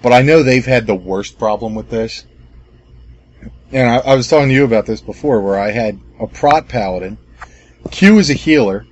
but 0.02 0.14
I 0.14 0.22
know 0.22 0.44
they've 0.44 0.66
had 0.66 0.86
the 0.86 0.96
worst 0.96 1.40
problem 1.40 1.76
with 1.76 1.90
this. 1.90 2.26
And 3.72 3.90
I, 3.90 3.98
I 3.98 4.16
was 4.16 4.28
talking 4.28 4.50
to 4.50 4.54
you 4.54 4.66
about 4.66 4.86
this 4.86 5.02
before, 5.02 5.42
where 5.42 5.60
I 5.60 5.72
had 5.72 6.00
a 6.20 6.28
prot 6.28 6.68
paladin, 6.68 7.18
Q 7.90 8.20
is 8.20 8.30
a 8.30 8.34
healer, 8.34 8.86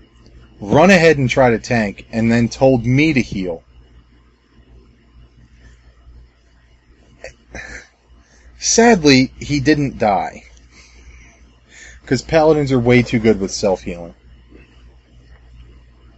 run 0.60 0.90
ahead 0.90 1.18
and 1.18 1.30
try 1.30 1.52
to 1.52 1.60
tank, 1.60 2.08
and 2.12 2.32
then 2.32 2.50
told 2.50 2.86
me 2.86 3.14
to 3.14 3.22
heal. 3.22 3.64
Sadly, 8.64 9.34
he 9.40 9.60
didn't 9.60 9.98
die. 9.98 10.44
Because 12.02 12.22
paladins 12.22 12.72
are 12.72 12.80
way 12.80 13.02
too 13.02 13.18
good 13.18 13.40
with 13.40 13.52
self 13.52 13.82
healing. 13.82 14.14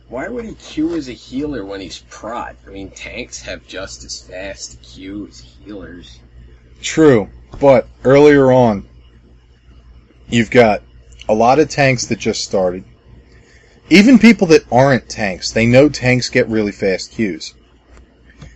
Why 0.10 0.28
would 0.28 0.44
he 0.44 0.54
queue 0.56 0.94
as 0.96 1.08
a 1.08 1.14
healer 1.14 1.64
when 1.64 1.80
he's 1.80 2.04
prot? 2.10 2.58
I 2.68 2.70
mean, 2.70 2.92
tanks 2.92 3.42
have 3.44 3.66
just 3.66 4.04
as 4.04 4.20
fast 4.20 4.82
queue 4.84 5.28
as 5.30 5.40
healers. 5.40 6.20
True, 6.82 7.30
but 7.62 7.88
earlier 8.04 8.52
on, 8.52 8.90
you've 10.28 10.52
got 10.52 10.84
a 11.30 11.34
lot 11.34 11.60
of 11.60 11.70
tanks 11.70 12.08
that 12.08 12.20
just 12.20 12.44
started. 12.44 12.84
Even 13.90 14.20
people 14.20 14.48
that 14.48 14.66
aren't 14.70 15.08
tanks, 15.08 15.50
they 15.50 15.66
know 15.66 15.88
tanks 15.88 16.28
get 16.28 16.50
really 16.50 16.74
fast 16.74 17.12
queues. 17.12 17.54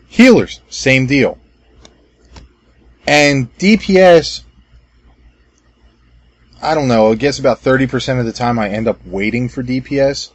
Healers, 0.10 0.60
same 0.70 1.08
deal. 1.08 1.38
And 3.08 3.56
DPS, 3.58 4.44
I 6.62 6.76
don't 6.76 6.90
know, 6.90 7.12
I 7.12 7.16
guess 7.16 7.40
about 7.40 7.62
30% 7.62 8.20
of 8.20 8.26
the 8.26 8.34
time 8.34 8.60
I 8.60 8.70
end 8.70 8.88
up 8.88 9.04
waiting 9.06 9.48
for 9.48 9.64
DPS. 9.64 10.32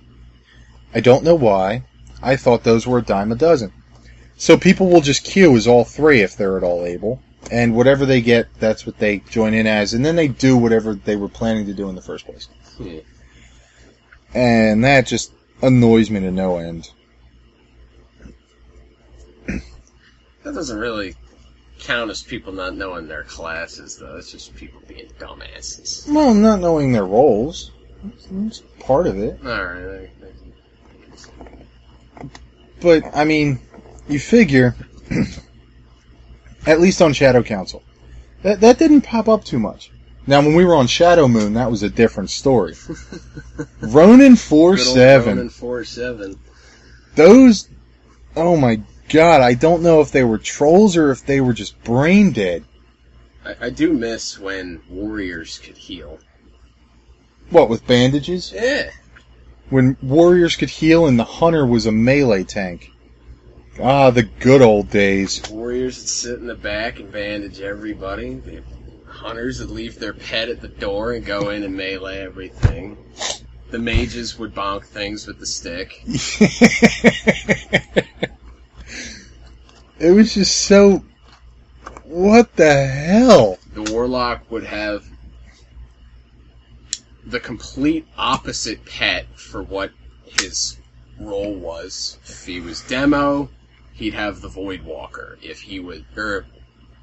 I 0.95 1.01
don't 1.01 1.25
know 1.25 1.35
why. 1.35 1.85
I 2.23 2.37
thought 2.37 2.65
those 2.65 2.87
were 2.87 2.99
a 2.99 3.03
dime 3.03 3.31
a 3.31 3.35
dozen. 3.35 3.73
So 4.37 4.57
people 4.57 4.89
will 4.89 5.01
just 5.01 5.25
queue 5.25 5.57
as 5.57 5.67
all 5.67 5.85
three 5.85 6.23
if 6.23 6.37
they're 6.37 6.57
at 6.57 6.65
all 6.65 6.85
able 6.85 7.23
and 7.51 7.75
whatever 7.75 8.07
they 8.07 8.21
get, 8.21 8.49
that's 8.59 8.87
what 8.87 8.99
they 8.99 9.19
join 9.19 9.55
in 9.55 9.67
as, 9.67 9.95
and 9.95 10.05
then 10.05 10.17
they 10.17 10.29
do 10.29 10.57
whatever 10.57 10.95
they 10.95 11.17
were 11.17 11.29
planning 11.29 11.67
to 11.67 11.75
do 11.75 11.89
in 11.89 11.95
the 11.95 12.03
first 12.03 12.25
place. 12.25 12.49
Hmm. 12.77 12.99
And 14.35 14.85
that 14.85 15.07
just 15.07 15.33
annoys 15.61 16.11
me 16.11 16.21
to 16.21 16.31
no 16.31 16.59
end. 16.59 16.91
That 20.45 20.55
doesn't 20.55 20.79
really 20.79 21.15
count 21.83 22.11
as 22.11 22.23
people 22.23 22.53
not 22.53 22.77
knowing 22.77 23.09
their 23.09 23.25
classes, 23.25 23.97
though. 23.97 24.17
It's 24.17 24.31
just 24.31 24.55
people 24.55 24.81
being 24.87 25.09
dumbasses. 25.19 26.09
Well, 26.09 26.35
not 26.35 26.61
knowing 26.61 26.93
their 26.93 27.05
roles. 27.05 27.71
That's 28.31 28.63
part 28.81 29.07
of 29.07 29.19
it. 29.19 29.39
Alright. 29.45 30.11
But, 32.81 33.05
I 33.15 33.25
mean, 33.25 33.61
you 34.09 34.19
figure, 34.19 34.75
at 36.67 36.81
least 36.81 37.01
on 37.01 37.13
Shadow 37.13 37.43
Council, 37.43 37.83
that, 38.43 38.61
that 38.61 38.79
didn't 38.79 39.03
pop 39.03 39.29
up 39.29 39.45
too 39.45 39.59
much. 39.59 39.91
Now, 40.27 40.41
when 40.41 40.55
we 40.55 40.65
were 40.65 40.77
on 40.77 40.87
Shadow 40.87 41.27
Moon, 41.27 41.55
that 41.55 41.71
was 41.71 41.83
a 41.83 41.91
different 41.91 42.31
story. 42.31 42.75
Ronin 43.81 44.37
four 44.37 44.77
seven. 44.77 45.37
Ronin 45.37 45.51
4-7. 45.51 46.39
Those, 47.17 47.69
oh 48.37 48.57
my 48.57 48.81
god, 49.13 49.43
I 49.43 49.55
don't 49.55 49.83
know 49.83 50.01
if 50.01 50.11
they 50.11 50.25
were 50.25 50.39
trolls 50.39 50.97
or 50.97 51.11
if 51.11 51.25
they 51.25 51.41
were 51.41 51.53
just 51.53 51.83
brain 51.85 52.33
dead. 52.33 52.65
I, 53.45 53.67
I 53.67 53.71
do 53.71 53.93
miss 53.93 54.39
when 54.39 54.81
warriors 54.89 55.59
could 55.59 55.77
heal. 55.77 56.19
What, 57.51 57.69
with 57.69 57.87
bandages? 57.87 58.53
Yeah. 58.53 58.91
When 59.69 59.97
warriors 60.03 60.57
could 60.57 60.71
heal 60.71 61.07
and 61.07 61.19
the 61.19 61.25
hunter 61.25 61.67
was 61.67 61.87
a 61.87 61.93
melee 61.93 62.45
tank. 62.45 62.91
Ah, 63.81 64.11
the 64.11 64.23
good 64.23 64.63
old 64.63 64.91
days. 64.91 65.43
Warriors 65.51 65.99
would 65.99 66.09
sit 66.09 66.39
in 66.39 66.47
the 66.47 66.55
back 66.55 66.99
and 66.99 67.13
bandage 67.13 67.61
everybody. 67.61 68.35
The 68.35 68.63
hunters 69.07 69.61
would 69.61 69.71
leave 69.71 69.99
their 69.99 70.15
pet 70.15 70.49
at 70.49 70.61
the 70.61 70.69
door 70.69 71.13
and 71.13 71.25
go 71.25 71.51
in 71.51 71.63
and 71.63 71.77
melee 71.77 72.19
everything. 72.19 72.97
The 73.71 73.79
mages 73.79 74.39
would 74.39 74.55
bonk 74.55 74.85
things 74.85 75.27
with 75.27 75.39
the 75.39 75.47
stick. 75.47 76.05
it 79.99 80.11
was 80.11 80.35
just 80.35 80.63
so. 80.63 81.05
What 82.05 82.57
the 82.57 82.87
hell? 82.87 83.59
The 83.73 83.91
warlock 83.91 84.51
would 84.51 84.65
have 84.65 85.05
the 87.25 87.41
complete 87.41 88.07
opposite 88.19 88.85
pet 88.85 89.27
for 89.39 89.63
what 89.63 89.93
his 90.25 90.77
role 91.19 91.55
was. 91.55 92.19
If 92.25 92.45
he 92.45 92.61
was 92.61 92.83
demo, 92.83 93.49
he'd 93.95 94.15
have 94.15 94.41
the 94.41 94.49
Void 94.49 94.83
Walker. 94.83 95.39
If 95.43 95.61
he 95.61 95.81
was, 95.81 96.03
or 96.17 96.47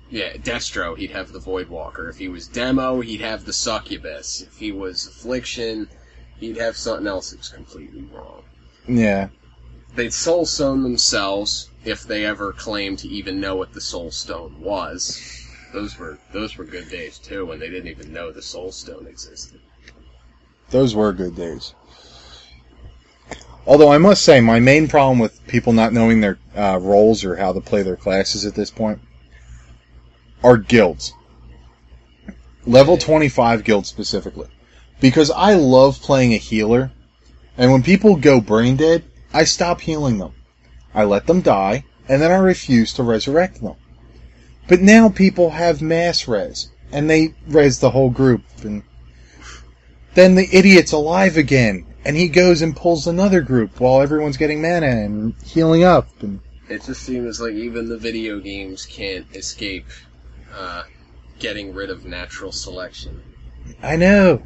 yeah, 0.10 0.34
Destro, 0.34 0.98
he'd 0.98 1.12
have 1.12 1.32
the 1.32 1.40
Void 1.40 1.70
Walker. 1.70 2.10
If 2.10 2.18
he 2.18 2.28
was 2.28 2.48
demo, 2.48 3.02
he'd 3.02 3.22
have 3.22 3.46
the 3.46 3.54
Succubus. 3.54 4.42
If 4.42 4.58
he 4.58 4.72
was 4.72 5.08
Affliction, 5.08 5.88
he'd 6.40 6.58
have 6.58 6.76
something 6.76 7.08
else 7.08 7.32
that 7.32 7.40
was 7.40 7.50
completely 7.50 8.02
wrong. 8.14 8.44
Yeah. 8.88 9.30
They'd 9.96 10.14
soul 10.14 10.46
stone 10.46 10.84
themselves 10.84 11.69
if 11.86 12.04
they 12.04 12.26
ever 12.26 12.52
claimed 12.54 13.00
to 13.00 13.08
even 13.08 13.40
know 13.40 13.56
what 13.56 13.74
the 13.74 13.82
soul 13.82 14.12
stone 14.12 14.56
was. 14.60 15.46
Those 15.74 15.98
were 15.98 16.18
those 16.34 16.58
were 16.58 16.66
good 16.66 16.90
days 16.90 17.20
too, 17.20 17.46
when 17.46 17.60
they 17.60 17.70
didn't 17.70 17.90
even 17.90 18.12
know 18.12 18.32
the 18.32 18.42
soul 18.42 18.72
stone 18.72 19.08
existed. 19.08 19.60
Those 20.72 20.96
were 20.96 21.14
good 21.14 21.36
days. 21.36 21.74
Although 23.66 23.92
I 23.92 24.00
must 24.00 24.24
say, 24.24 24.42
my 24.42 24.60
main 24.60 24.88
problem 24.88 25.20
with 25.20 25.46
people 25.48 25.74
not 25.74 25.94
knowing 25.94 26.22
their 26.22 26.40
uh, 26.56 26.80
roles 26.82 27.24
or 27.24 27.36
how 27.36 27.54
to 27.54 27.62
play 27.62 27.84
their 27.84 27.96
classes 27.96 28.46
at 28.46 28.56
this 28.56 28.72
point 28.72 29.00
are 30.44 30.58
guilds. 30.58 31.14
Level 32.66 32.98
25 32.98 33.64
guilds 33.64 33.90
specifically. 33.90 34.48
Because 35.00 35.32
I 35.32 35.54
love 35.54 36.02
playing 36.02 36.34
a 36.34 36.38
healer, 36.38 36.92
and 37.58 37.72
when 37.72 37.84
people 37.84 38.16
go 38.16 38.42
brain 38.42 38.76
dead, 38.76 39.04
I 39.34 39.44
stop 39.44 39.82
healing 39.82 40.18
them. 40.18 40.34
I 40.94 41.04
let 41.04 41.28
them 41.28 41.42
die, 41.42 41.84
and 42.08 42.22
then 42.22 42.32
I 42.32 42.38
refuse 42.38 42.94
to 42.94 43.04
resurrect 43.04 43.62
them. 43.62 43.76
But 44.68 44.82
now 44.82 45.10
people 45.10 45.52
have 45.52 45.82
mass 45.82 46.28
res, 46.28 46.70
and 46.92 47.10
they 47.10 47.34
res 47.48 47.80
the 47.80 47.92
whole 47.92 48.10
group, 48.10 48.44
and 48.64 48.84
then 50.16 50.36
the 50.36 50.48
idiot's 50.52 50.92
alive 50.92 51.38
again, 51.38 51.86
and 52.06 52.16
he 52.16 52.28
goes 52.28 52.62
and 52.62 52.76
pulls 52.76 53.08
another 53.08 53.42
group 53.42 53.80
while 53.80 54.02
everyone's 54.02 54.38
getting 54.38 54.62
mana 54.62 54.88
and 54.88 55.36
healing 55.44 55.84
up. 55.84 56.08
And 56.22 56.40
It 56.68 56.84
just 56.84 57.04
seems 57.04 57.40
like 57.40 57.54
even 57.54 57.90
the 57.90 57.98
video 57.98 58.40
games 58.40 58.86
can't 58.86 59.26
escape 59.36 59.86
uh, 60.54 60.84
getting 61.40 61.74
rid 61.74 61.90
of 61.90 62.06
natural 62.06 62.52
selection. 62.52 63.22
I 63.82 63.96
know 63.96 64.42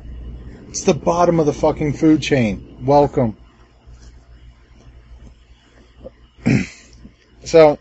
it's 0.68 0.84
the 0.84 0.94
bottom 0.94 1.40
of 1.40 1.46
the 1.46 1.54
fucking 1.54 1.94
food 1.94 2.22
chain. 2.22 2.78
Welcome. 2.86 3.38
so, 7.44 7.78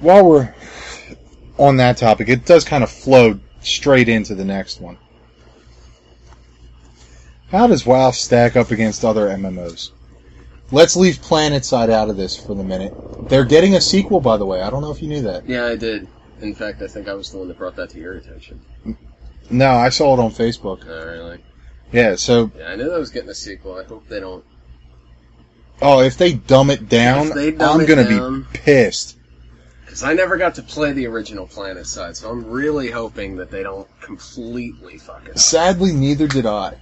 while 0.00 0.24
we're 0.24 0.54
on 1.58 1.76
that 1.76 1.96
topic, 1.96 2.28
it 2.28 2.44
does 2.44 2.64
kind 2.64 2.84
of 2.84 2.90
flow 2.90 3.38
straight 3.60 4.08
into 4.08 4.34
the 4.34 4.44
next 4.44 4.80
one. 4.80 4.98
How 7.50 7.66
does 7.66 7.86
WoW 7.86 8.10
stack 8.10 8.56
up 8.56 8.70
against 8.70 9.04
other 9.04 9.28
MMOs? 9.28 9.90
Let's 10.72 10.96
leave 10.96 11.18
PlanetSide 11.18 11.90
out 11.90 12.10
of 12.10 12.16
this 12.16 12.36
for 12.36 12.54
the 12.54 12.64
minute. 12.64 12.94
They're 13.28 13.44
getting 13.44 13.74
a 13.74 13.80
sequel, 13.80 14.20
by 14.20 14.36
the 14.36 14.46
way. 14.46 14.60
I 14.60 14.70
don't 14.70 14.82
know 14.82 14.90
if 14.90 15.00
you 15.02 15.08
knew 15.08 15.22
that. 15.22 15.48
Yeah, 15.48 15.66
I 15.66 15.76
did. 15.76 16.08
In 16.40 16.54
fact, 16.54 16.82
I 16.82 16.88
think 16.88 17.08
I 17.08 17.14
was 17.14 17.30
the 17.30 17.38
one 17.38 17.48
that 17.48 17.58
brought 17.58 17.76
that 17.76 17.90
to 17.90 18.00
your 18.00 18.14
attention. 18.14 18.60
No, 19.50 19.70
I 19.70 19.90
saw 19.90 20.14
it 20.14 20.20
on 20.20 20.30
Facebook. 20.30 20.84
Oh, 20.88 21.06
really? 21.06 21.38
Yeah, 21.92 22.16
so, 22.16 22.50
Yeah, 22.58 22.70
I 22.70 22.76
knew 22.76 22.90
that 22.90 22.98
was 22.98 23.10
getting 23.10 23.30
a 23.30 23.34
sequel. 23.34 23.78
I 23.78 23.84
hope 23.84 24.08
they 24.08 24.20
don't. 24.20 24.44
Oh, 25.84 26.00
if 26.00 26.16
they 26.18 26.32
dumb 26.32 26.70
it 26.70 26.88
down, 26.88 27.28
dumb 27.28 27.60
I'm 27.60 27.80
it 27.80 27.86
gonna 27.86 28.04
down- 28.04 28.42
be 28.52 28.58
pissed. 28.58 29.16
Because 29.84 30.02
I 30.02 30.14
never 30.14 30.36
got 30.36 30.56
to 30.56 30.62
play 30.62 30.92
the 30.92 31.06
original 31.06 31.46
Planet 31.46 31.86
Side, 31.86 32.16
so 32.16 32.28
I'm 32.30 32.44
really 32.44 32.90
hoping 32.90 33.36
that 33.36 33.50
they 33.50 33.62
don't 33.62 33.86
completely 34.00 34.98
fuck 34.98 35.22
it 35.26 35.32
up. 35.32 35.38
Sadly, 35.38 35.92
neither 35.92 36.26
did 36.26 36.46
I. 36.46 36.76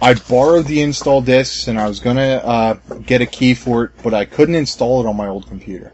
I 0.00 0.14
borrowed 0.14 0.66
the 0.66 0.82
install 0.82 1.20
discs 1.20 1.68
and 1.68 1.78
I 1.78 1.88
was 1.88 2.00
gonna 2.00 2.40
uh, 2.44 2.74
get 3.06 3.20
a 3.20 3.26
key 3.26 3.54
for 3.54 3.84
it, 3.84 3.90
but 4.02 4.14
I 4.14 4.24
couldn't 4.24 4.54
install 4.54 5.00
it 5.00 5.08
on 5.08 5.16
my 5.16 5.28
old 5.28 5.48
computer. 5.48 5.92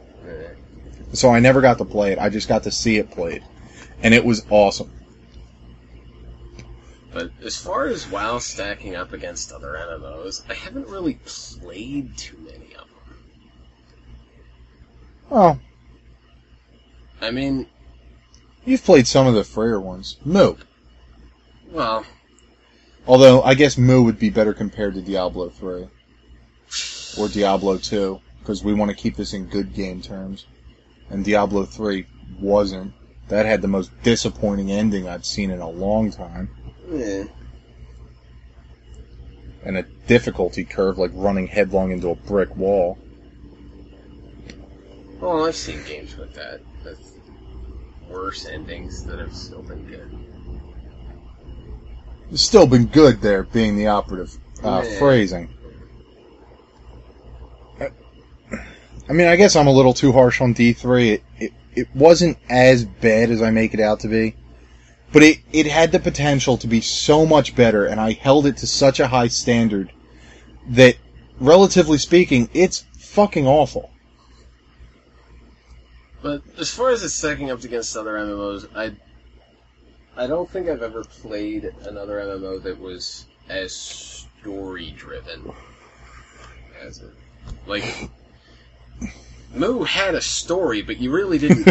So 1.12 1.30
I 1.30 1.40
never 1.40 1.62
got 1.62 1.78
to 1.78 1.84
play 1.86 2.12
it. 2.12 2.18
I 2.18 2.28
just 2.28 2.48
got 2.48 2.64
to 2.64 2.70
see 2.70 2.98
it 2.98 3.10
played. 3.10 3.42
And 4.02 4.12
it 4.12 4.24
was 4.24 4.44
awesome. 4.50 4.90
But 7.12 7.30
as 7.42 7.56
far 7.56 7.86
as 7.86 8.06
WoW 8.08 8.38
stacking 8.38 8.94
up 8.94 9.12
against 9.12 9.52
other 9.52 9.72
MMOs, 9.72 10.42
I 10.50 10.54
haven't 10.54 10.88
really 10.88 11.18
played 11.24 12.16
too 12.16 12.36
many 12.38 12.74
of 12.74 12.86
them. 12.86 13.18
Oh, 15.30 15.58
I 17.20 17.30
mean, 17.30 17.66
you've 18.64 18.84
played 18.84 19.06
some 19.06 19.26
of 19.26 19.34
the 19.34 19.44
freer 19.44 19.80
ones. 19.80 20.18
MU. 20.24 20.56
well, 21.70 22.04
Although, 23.06 23.42
I 23.42 23.54
guess 23.54 23.78
MU 23.78 24.02
would 24.02 24.18
be 24.18 24.30
better 24.30 24.52
compared 24.52 24.94
to 24.94 25.00
Diablo 25.00 25.48
3. 25.48 25.88
Or 27.18 27.28
Diablo 27.28 27.78
2. 27.78 28.20
Because 28.40 28.62
we 28.62 28.74
want 28.74 28.90
to 28.90 28.96
keep 28.96 29.16
this 29.16 29.32
in 29.32 29.46
good 29.46 29.74
game 29.74 30.02
terms. 30.02 30.46
And 31.08 31.24
Diablo 31.24 31.64
3 31.64 32.06
wasn't. 32.38 32.92
That 33.28 33.46
had 33.46 33.62
the 33.62 33.68
most 33.68 33.90
disappointing 34.02 34.70
ending 34.70 35.08
I've 35.08 35.24
seen 35.24 35.50
in 35.50 35.60
a 35.60 35.68
long 35.68 36.10
time. 36.10 36.50
And 36.90 37.28
a 39.76 39.82
difficulty 40.06 40.64
curve 40.64 40.98
like 40.98 41.10
running 41.14 41.46
headlong 41.46 41.90
into 41.92 42.08
a 42.08 42.14
brick 42.14 42.54
wall. 42.56 42.98
Well, 45.20 45.44
I've 45.44 45.56
seen 45.56 45.82
games 45.84 46.16
with 46.16 46.32
that, 46.34 46.60
with 46.84 47.18
worse 48.08 48.46
endings 48.46 49.04
that 49.04 49.18
have 49.18 49.34
still 49.34 49.62
been 49.62 49.84
good. 49.86 50.10
It's 52.30 52.42
still 52.42 52.66
been 52.66 52.86
good 52.86 53.20
there, 53.20 53.42
being 53.44 53.76
the 53.76 53.88
operative 53.88 54.36
uh, 54.62 54.84
Yeah. 54.84 54.98
phrasing. 54.98 55.48
I- 57.80 57.90
I 59.08 59.12
mean, 59.12 59.26
I 59.26 59.36
guess 59.36 59.56
I'm 59.56 59.66
a 59.66 59.72
little 59.72 59.94
too 59.94 60.12
harsh 60.12 60.40
on 60.40 60.54
D3. 60.54 61.14
It, 61.14 61.22
it, 61.38 61.52
it 61.74 61.88
wasn't 61.94 62.38
as 62.48 62.84
bad 62.84 63.30
as 63.30 63.42
I 63.42 63.50
make 63.50 63.74
it 63.74 63.80
out 63.80 64.00
to 64.00 64.08
be, 64.08 64.34
but 65.12 65.22
it, 65.22 65.38
it 65.52 65.66
had 65.66 65.92
the 65.92 65.98
potential 65.98 66.56
to 66.58 66.66
be 66.66 66.80
so 66.80 67.24
much 67.24 67.54
better, 67.54 67.86
and 67.86 68.00
I 68.00 68.12
held 68.12 68.46
it 68.46 68.58
to 68.58 68.66
such 68.66 69.00
a 69.00 69.08
high 69.08 69.28
standard 69.28 69.92
that, 70.68 70.96
relatively 71.40 71.98
speaking, 71.98 72.50
it's 72.52 72.84
fucking 72.98 73.46
awful. 73.46 73.90
But 76.20 76.42
as 76.58 76.70
far 76.70 76.90
as 76.90 77.02
it's 77.02 77.14
stacking 77.14 77.50
up 77.50 77.62
against 77.62 77.96
other 77.96 78.14
MMOs, 78.14 78.68
I 78.74 78.92
I 80.16 80.26
don't 80.26 80.50
think 80.50 80.68
I've 80.68 80.82
ever 80.82 81.04
played 81.04 81.72
another 81.84 82.18
MMO 82.18 82.60
that 82.64 82.80
was 82.80 83.26
as 83.48 83.72
story 83.74 84.90
driven 84.96 85.52
as 86.82 86.98
it. 86.98 87.12
Like 87.66 87.84
MU 89.54 89.84
had 89.84 90.16
a 90.16 90.20
story, 90.20 90.82
but 90.82 90.98
you 90.98 91.12
really 91.12 91.38
didn't 91.38 91.68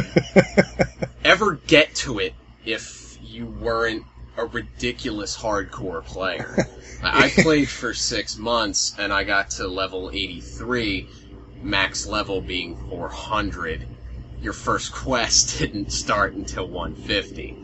ever 1.26 1.56
get 1.68 1.94
to 1.96 2.20
it 2.20 2.34
if 2.66 3.07
you 3.38 3.46
weren't 3.46 4.04
a 4.36 4.46
ridiculous 4.46 5.38
hardcore 5.38 6.04
player. 6.04 6.58
I 7.04 7.26
I 7.26 7.30
played 7.30 7.70
for 7.70 7.94
six 7.94 8.38
months 8.38 8.96
and 8.98 9.14
I 9.14 9.24
got 9.24 9.52
to 9.52 9.68
level 9.68 10.10
83, 10.12 11.08
max 11.62 12.08
level 12.08 12.42
being 12.42 12.76
400, 12.90 13.88
your 14.42 14.54
first 14.54 14.92
quest 14.92 15.60
didn't 15.60 15.92
start 15.92 16.34
until 16.34 16.68
150. 16.68 17.58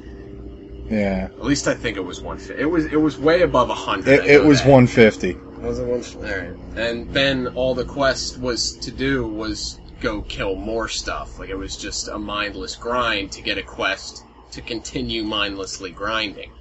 Yeah. 0.90 1.30
At 1.32 1.44
least 1.44 1.68
I 1.68 1.74
think 1.74 1.98
it 1.98 2.06
was 2.06 2.22
150. 2.22 2.62
It 2.62 2.66
was 2.66 2.86
it 2.86 3.02
was 3.02 3.18
way 3.18 3.42
above 3.42 3.70
100. 3.70 4.08
It, 4.08 4.26
it 4.26 4.44
was 4.44 4.62
that. 4.62 4.70
150. 4.70 5.34
Was 5.62 5.80
it 5.80 5.88
one? 5.88 6.30
All 6.30 6.38
right. 6.38 6.78
And 6.78 7.12
then 7.12 7.48
all 7.56 7.74
the 7.74 7.86
quest 7.86 8.38
was 8.38 8.74
to 8.78 8.92
do 8.92 9.26
was 9.26 9.80
go 10.02 10.22
kill 10.22 10.56
more 10.56 10.88
stuff. 10.88 11.40
Like 11.40 11.50
it 11.50 11.56
was 11.56 11.78
just 11.78 12.10
a 12.10 12.20
mindless 12.20 12.76
grind 12.76 13.32
to 13.32 13.42
get 13.42 13.58
a 13.58 13.64
quest 13.64 14.24
to 14.54 14.62
continue 14.62 15.24
mindlessly 15.24 15.92
grinding. 15.92 16.52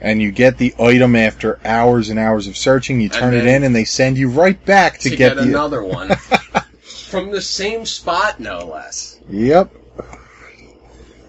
And 0.00 0.22
you 0.22 0.32
get 0.32 0.56
the 0.56 0.74
item 0.78 1.14
after 1.14 1.60
hours 1.64 2.08
and 2.08 2.18
hours 2.18 2.46
of 2.46 2.56
searching. 2.56 3.00
You 3.00 3.10
turn 3.10 3.34
it 3.34 3.46
in, 3.46 3.64
and 3.64 3.76
they 3.76 3.84
send 3.84 4.16
you 4.16 4.30
right 4.30 4.62
back 4.64 4.98
to, 5.00 5.10
To, 5.10 5.16
get, 5.16 5.34
get, 5.34 5.36
the. 5.36 5.42
another 5.42 5.84
one 5.84 6.08
from 6.80 7.30
the 7.30 7.42
same 7.42 7.84
spot, 7.84 8.40
no 8.40 8.64
less. 8.64 9.20
Yep. 9.28 9.74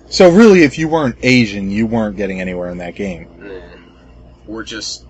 So 0.09 0.29
really, 0.29 0.63
if 0.63 0.77
you 0.77 0.87
weren't 0.87 1.17
Asian, 1.21 1.69
you 1.69 1.85
weren't 1.85 2.15
getting 2.15 2.39
anywhere 2.39 2.69
in 2.69 2.77
that 2.77 2.95
game. 2.95 3.27
We're 4.45 4.63
just 4.63 5.05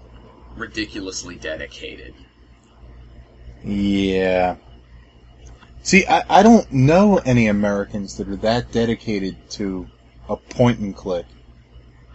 ridiculously 0.56 1.36
dedicated. 1.36 2.16
Yeah. 3.64 4.56
See, 5.84 6.06
I, 6.06 6.24
I 6.40 6.44
don't 6.44 6.72
know 6.72 7.18
any 7.18 7.48
Americans 7.48 8.18
that 8.18 8.28
are 8.28 8.36
that 8.38 8.72
dedicated 8.72 9.38
to 9.52 9.88
a 10.32 10.38
point 10.38 10.80
and 10.80 10.96
click. 10.96 11.26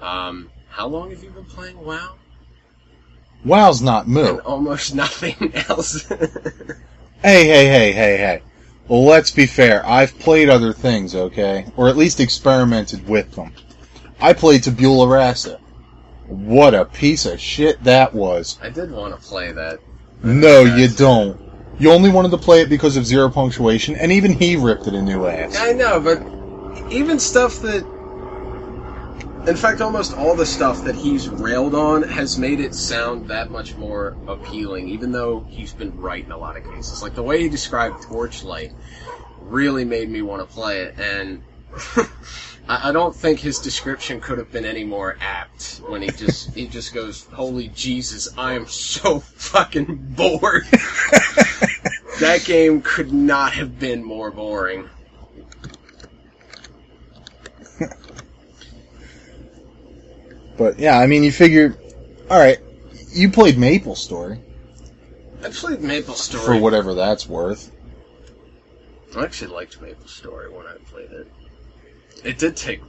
Um, 0.00 0.50
how 0.68 0.86
long 0.86 1.10
have 1.10 1.22
you 1.22 1.30
been 1.30 1.44
playing 1.44 1.78
WoW? 1.84 2.16
WoW's 3.44 3.82
not 3.82 4.06
And 4.06 4.40
almost 4.40 4.94
nothing 5.02 5.52
else. 5.68 6.10
Hey, 7.22 7.46
hey, 7.46 7.66
hey, 7.66 7.92
hey, 7.92 8.16
hey. 8.18 8.42
Well, 8.88 9.04
let's 9.04 9.30
be 9.30 9.46
fair. 9.46 9.84
I've 9.86 10.16
played 10.18 10.50
other 10.50 10.72
things, 10.72 11.14
okay? 11.14 11.66
Or 11.76 11.88
at 11.88 11.96
least 11.96 12.20
experimented 12.20 13.08
with 13.08 13.32
them. 13.32 13.52
I 14.20 14.34
played 14.34 14.62
Tabula 14.62 15.08
Rasa. 15.08 15.58
What 16.28 16.74
a 16.74 16.84
piece 16.84 17.24
of 17.26 17.40
shit 17.40 17.82
that 17.84 18.14
was. 18.14 18.58
I 18.62 18.68
did 18.68 18.90
want 18.92 19.18
to 19.18 19.26
play 19.28 19.50
that. 19.50 19.80
No, 20.22 20.60
you 20.62 20.88
don't. 20.88 21.40
You 21.78 21.90
only 21.90 22.10
wanted 22.10 22.30
to 22.32 22.38
play 22.38 22.60
it 22.60 22.68
because 22.68 22.96
of 22.96 23.06
zero 23.06 23.28
punctuation, 23.28 23.96
and 23.96 24.12
even 24.12 24.32
he 24.32 24.56
ripped 24.56 24.86
it 24.86 24.94
a 24.94 25.02
new 25.02 25.26
ass. 25.26 25.56
I 25.58 25.72
know, 25.72 25.98
but 25.98 26.22
even 26.92 27.18
stuff 27.18 27.60
that. 27.60 27.84
In 29.46 29.54
fact, 29.54 29.80
almost 29.80 30.12
all 30.16 30.34
the 30.34 30.44
stuff 30.44 30.82
that 30.82 30.96
he's 30.96 31.28
railed 31.28 31.72
on 31.72 32.02
has 32.02 32.36
made 32.36 32.58
it 32.58 32.74
sound 32.74 33.28
that 33.28 33.48
much 33.48 33.76
more 33.76 34.16
appealing, 34.26 34.88
even 34.88 35.12
though 35.12 35.46
he's 35.48 35.72
been 35.72 35.96
right 35.96 36.24
in 36.24 36.32
a 36.32 36.36
lot 36.36 36.56
of 36.56 36.64
cases. 36.64 37.00
Like 37.00 37.14
the 37.14 37.22
way 37.22 37.42
he 37.42 37.48
described 37.48 38.02
Torchlight 38.02 38.72
really 39.42 39.84
made 39.84 40.10
me 40.10 40.20
want 40.20 40.42
to 40.42 40.52
play 40.52 40.80
it, 40.80 40.98
and 40.98 41.44
I 42.68 42.90
don't 42.90 43.14
think 43.14 43.38
his 43.38 43.60
description 43.60 44.20
could 44.20 44.38
have 44.38 44.50
been 44.50 44.64
any 44.64 44.82
more 44.82 45.16
apt 45.20 45.80
when 45.86 46.02
he 46.02 46.08
just 46.08 46.52
he 46.52 46.66
just 46.66 46.92
goes, 46.92 47.26
"Holy 47.26 47.68
Jesus, 47.68 48.28
I 48.36 48.54
am 48.54 48.66
so 48.66 49.20
fucking 49.20 50.14
bored." 50.16 50.64
that 52.18 52.42
game 52.44 52.82
could 52.82 53.12
not 53.12 53.52
have 53.52 53.78
been 53.78 54.02
more 54.02 54.32
boring. 54.32 54.90
But 60.56 60.78
yeah, 60.78 60.98
I 60.98 61.06
mean, 61.06 61.22
you 61.22 61.32
figure, 61.32 61.76
alright, 62.30 62.58
you 63.12 63.30
played 63.30 63.58
Maple 63.58 63.94
Story, 63.94 64.40
I 65.44 65.50
played 65.50 65.80
Maple 65.82 66.14
Story. 66.14 66.44
for 66.44 66.56
whatever 66.58 66.94
that's 66.94 67.28
worth. 67.28 67.70
I 69.16 69.24
actually 69.24 69.52
liked 69.54 69.80
Maple 69.80 70.08
Story 70.08 70.50
when 70.50 70.66
I 70.66 70.76
played 70.90 71.10
it. 71.12 71.30
It 72.24 72.38
did 72.38 72.56
take. 72.56 72.80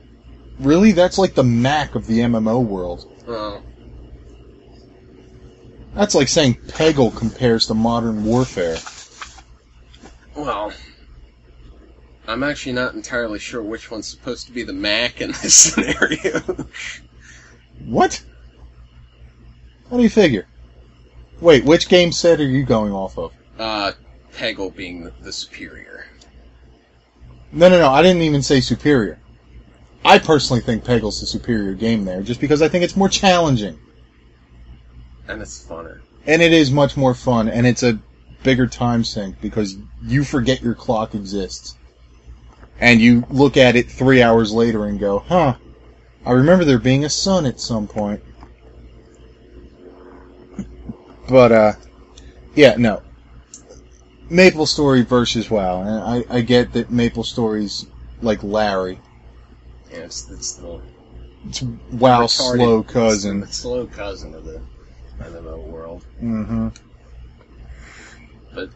Really? 0.60 0.92
That's 0.92 1.18
like 1.18 1.36
the 1.36 1.44
Mac 1.44 1.96
of 1.96 2.08
the 2.08 2.20
MMO 2.20 2.66
world. 2.66 3.12
Well, 3.28 3.64
That's 5.94 6.16
like 6.16 6.28
saying 6.28 6.56
Peggle 6.68 7.16
compares 7.16 7.68
to 7.68 7.74
modern 7.74 8.24
warfare. 8.26 8.78
well, 10.36 10.72
I'm 12.28 12.44
actually 12.44 12.74
not 12.74 12.94
entirely 12.96 13.40
sure 13.40 13.62
which 13.62 13.90
one's 13.92 14.08
supposed 14.08 14.48
to 14.48 14.52
be 14.54 14.64
the 14.64 14.74
Mac 14.74 15.22
in 15.22 15.30
this 15.44 15.54
scenario. 15.74 16.42
What? 17.86 18.22
How 19.90 19.98
do 19.98 20.04
you 20.04 20.10
figure? 20.10 20.48
Wait, 21.40 21.64
which 21.64 21.88
game 21.88 22.12
set 22.12 22.40
are 22.40 22.44
you 22.44 22.64
going 22.64 22.92
off 22.92 23.18
of? 23.18 23.32
uh, 23.60 23.92
Peggle 24.34 24.76
being 24.76 25.04
the, 25.04 25.12
the 25.22 25.32
superior. 25.32 26.06
No, 27.52 27.70
no, 27.70 27.80
no, 27.80 27.90
I 27.90 28.02
didn't 28.02 28.22
even 28.22 28.44
say 28.44 28.60
superior. 28.60 29.20
I 30.06 30.20
personally 30.20 30.62
think 30.62 30.84
Peggle's 30.84 31.20
the 31.20 31.26
superior 31.26 31.74
game 31.74 32.06
there, 32.06 32.22
just 32.22 32.40
because 32.40 32.62
I 32.62 32.68
think 32.68 32.84
it's 32.84 32.96
more 32.96 33.10
challenging. 33.10 33.80
And 35.28 35.42
it's 35.42 35.66
funner. 35.66 36.02
And 36.26 36.42
it 36.42 36.54
is 36.54 36.72
much 36.72 36.98
more 36.98 37.14
fun, 37.16 37.48
and 37.50 37.66
it's 37.66 37.84
a 37.84 38.00
bigger 38.44 38.68
time 38.68 39.04
sink 39.04 39.42
because 39.42 39.78
you 40.04 40.24
forget 40.24 40.62
your 40.62 40.76
clock 40.76 41.16
exists. 41.16 41.78
And 42.80 43.02
you 43.02 43.26
look 43.30 43.58
at 43.58 43.76
it 43.76 43.90
three 43.90 44.22
hours 44.22 44.54
later 44.54 44.86
and 44.86 45.00
go, 45.00 45.20
huh, 45.20 45.56
I 46.28 46.34
remember 46.34 46.66
there 46.66 46.78
being 46.78 47.06
a 47.06 47.10
sun 47.10 47.46
at 47.46 47.58
some 47.58 47.88
point. 47.88 48.22
But, 51.30 51.52
uh, 51.54 51.74
yeah, 52.54 52.76
no. 52.78 53.02
Maple 54.30 54.66
Story 54.66 55.04
versus 55.04 55.50
WoW. 55.50 55.84
And 55.84 56.26
I, 56.30 56.38
I 56.38 56.42
get 56.42 56.74
that 56.74 56.92
Maple 56.92 57.24
Story's 57.24 57.86
like 58.22 58.44
Larry. 58.44 59.00
Yeah, 59.90 60.00
it's, 60.00 60.30
it's 60.30 60.56
the 60.56 60.82
It's 61.48 61.62
WoW's 61.62 62.34
slow 62.34 62.84
cousin. 62.84 63.44
It's 63.44 63.52
the 63.52 63.56
slow 63.56 63.88
cousin 63.88 64.36
of 64.36 64.44
the 64.44 64.62
MMO 65.22 65.66
world. 65.66 66.06
Mm 66.22 66.46
hmm 66.46 66.68
But 68.54 68.72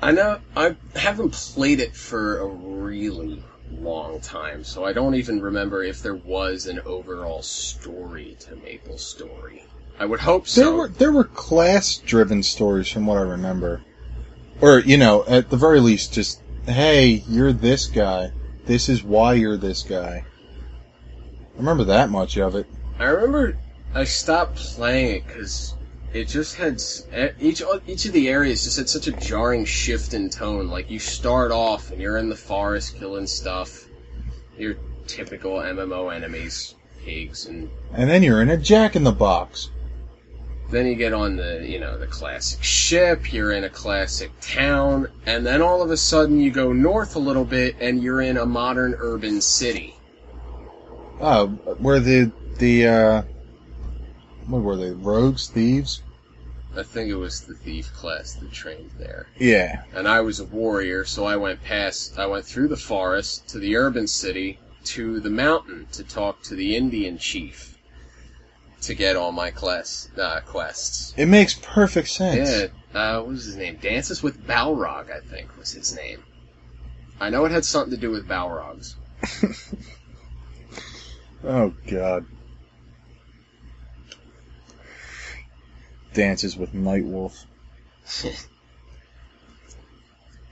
I 0.00 0.12
know 0.12 0.40
I 0.56 0.76
haven't 0.94 1.32
played 1.34 1.80
it 1.80 1.94
for 1.94 2.38
a 2.38 2.46
really 2.46 3.42
long 3.70 4.20
time, 4.20 4.64
so 4.64 4.84
I 4.84 4.92
don't 4.92 5.14
even 5.14 5.40
remember 5.40 5.82
if 5.82 6.02
there 6.02 6.14
was 6.14 6.66
an 6.66 6.80
overall 6.80 7.42
story 7.42 8.36
to 8.40 8.56
Maple 8.56 8.98
Story. 8.98 9.64
I 9.98 10.06
would 10.06 10.20
hope 10.20 10.46
so. 10.46 10.60
There 10.60 10.72
were 10.72 10.88
there 10.88 11.12
were 11.12 11.24
class 11.24 11.96
driven 11.96 12.42
stories 12.42 12.88
from 12.88 13.06
what 13.06 13.18
I 13.18 13.22
remember. 13.22 13.82
Or, 14.60 14.80
you 14.80 14.96
know, 14.96 15.24
at 15.26 15.50
the 15.50 15.56
very 15.56 15.80
least 15.80 16.14
just 16.14 16.40
hey, 16.66 17.22
you're 17.28 17.52
this 17.52 17.86
guy. 17.86 18.32
This 18.66 18.88
is 18.88 19.02
why 19.02 19.34
you're 19.34 19.56
this 19.56 19.82
guy. 19.82 20.24
I 21.54 21.58
remember 21.58 21.84
that 21.84 22.10
much 22.10 22.36
of 22.36 22.54
it. 22.54 22.66
I 22.98 23.04
remember 23.04 23.58
I 23.94 24.04
stopped 24.04 24.56
playing 24.56 25.16
it 25.16 25.26
because 25.26 25.75
it 26.16 26.28
just 26.28 26.56
had 26.56 26.82
each 27.38 27.62
each 27.86 28.06
of 28.06 28.12
the 28.12 28.28
areas 28.28 28.64
just 28.64 28.78
had 28.78 28.88
such 28.88 29.06
a 29.06 29.12
jarring 29.12 29.66
shift 29.66 30.14
in 30.14 30.30
tone. 30.30 30.68
Like 30.68 30.90
you 30.90 30.98
start 30.98 31.52
off 31.52 31.90
and 31.90 32.00
you're 32.00 32.16
in 32.16 32.30
the 32.30 32.36
forest 32.36 32.96
killing 32.98 33.26
stuff, 33.26 33.86
your 34.56 34.76
typical 35.06 35.56
MMO 35.58 36.14
enemies, 36.14 36.74
pigs, 37.04 37.46
and 37.46 37.70
And 37.92 38.08
then 38.08 38.22
you're 38.22 38.40
in 38.40 38.48
a 38.48 38.56
jack 38.56 38.96
in 38.96 39.04
the 39.04 39.12
box. 39.12 39.70
then 40.70 40.86
you 40.86 40.94
get 40.94 41.12
on 41.12 41.36
the 41.36 41.62
you 41.68 41.78
know 41.78 41.98
the 41.98 42.06
classic 42.06 42.62
ship. 42.62 43.30
You're 43.30 43.52
in 43.52 43.64
a 43.64 43.70
classic 43.70 44.32
town, 44.40 45.08
and 45.26 45.44
then 45.44 45.60
all 45.60 45.82
of 45.82 45.90
a 45.90 45.98
sudden 45.98 46.40
you 46.40 46.50
go 46.50 46.72
north 46.72 47.14
a 47.16 47.20
little 47.20 47.44
bit 47.44 47.76
and 47.78 48.02
you're 48.02 48.22
in 48.22 48.38
a 48.38 48.46
modern 48.46 48.94
urban 48.98 49.42
city. 49.42 49.94
Oh, 51.20 51.48
where 51.78 52.00
the 52.00 52.32
the 52.58 52.86
uh 52.86 53.22
what 54.46 54.62
were 54.62 54.76
they? 54.76 54.92
Rogues, 54.92 55.48
thieves? 55.48 56.02
I 56.78 56.82
think 56.82 57.10
it 57.10 57.16
was 57.16 57.42
the 57.42 57.54
thief 57.54 57.92
class 57.92 58.34
that 58.34 58.52
trained 58.52 58.90
there. 58.98 59.28
Yeah. 59.38 59.82
and 59.94 60.06
I 60.06 60.20
was 60.20 60.40
a 60.40 60.44
warrior, 60.44 61.04
so 61.04 61.24
I 61.24 61.36
went 61.36 61.62
past, 61.62 62.18
I 62.18 62.26
went 62.26 62.44
through 62.44 62.68
the 62.68 62.76
forest 62.76 63.48
to 63.48 63.58
the 63.58 63.76
urban 63.76 64.06
city 64.06 64.58
to 64.84 65.20
the 65.20 65.30
mountain 65.30 65.86
to 65.92 66.04
talk 66.04 66.42
to 66.44 66.54
the 66.54 66.76
Indian 66.76 67.18
chief 67.18 67.76
to 68.82 68.94
get 68.94 69.16
all 69.16 69.32
my 69.32 69.50
class 69.50 70.08
uh, 70.16 70.40
quests. 70.40 71.12
It 71.16 71.26
makes 71.26 71.54
perfect 71.54 72.08
sense. 72.08 72.70
Yeah, 72.94 72.98
uh, 72.98 73.20
what 73.20 73.28
was 73.28 73.44
his 73.46 73.56
name? 73.56 73.78
Dances 73.80 74.22
with 74.22 74.46
Balrog, 74.46 75.10
I 75.10 75.20
think 75.20 75.56
was 75.58 75.72
his 75.72 75.96
name. 75.96 76.22
I 77.18 77.30
know 77.30 77.44
it 77.46 77.52
had 77.52 77.64
something 77.64 77.92
to 77.92 78.00
do 78.00 78.10
with 78.10 78.28
Balrogs. 78.28 78.94
Oh 81.44 81.72
god. 81.86 82.26
Dances 86.16 86.56
with 86.56 86.72
Nightwolf. 86.72 87.44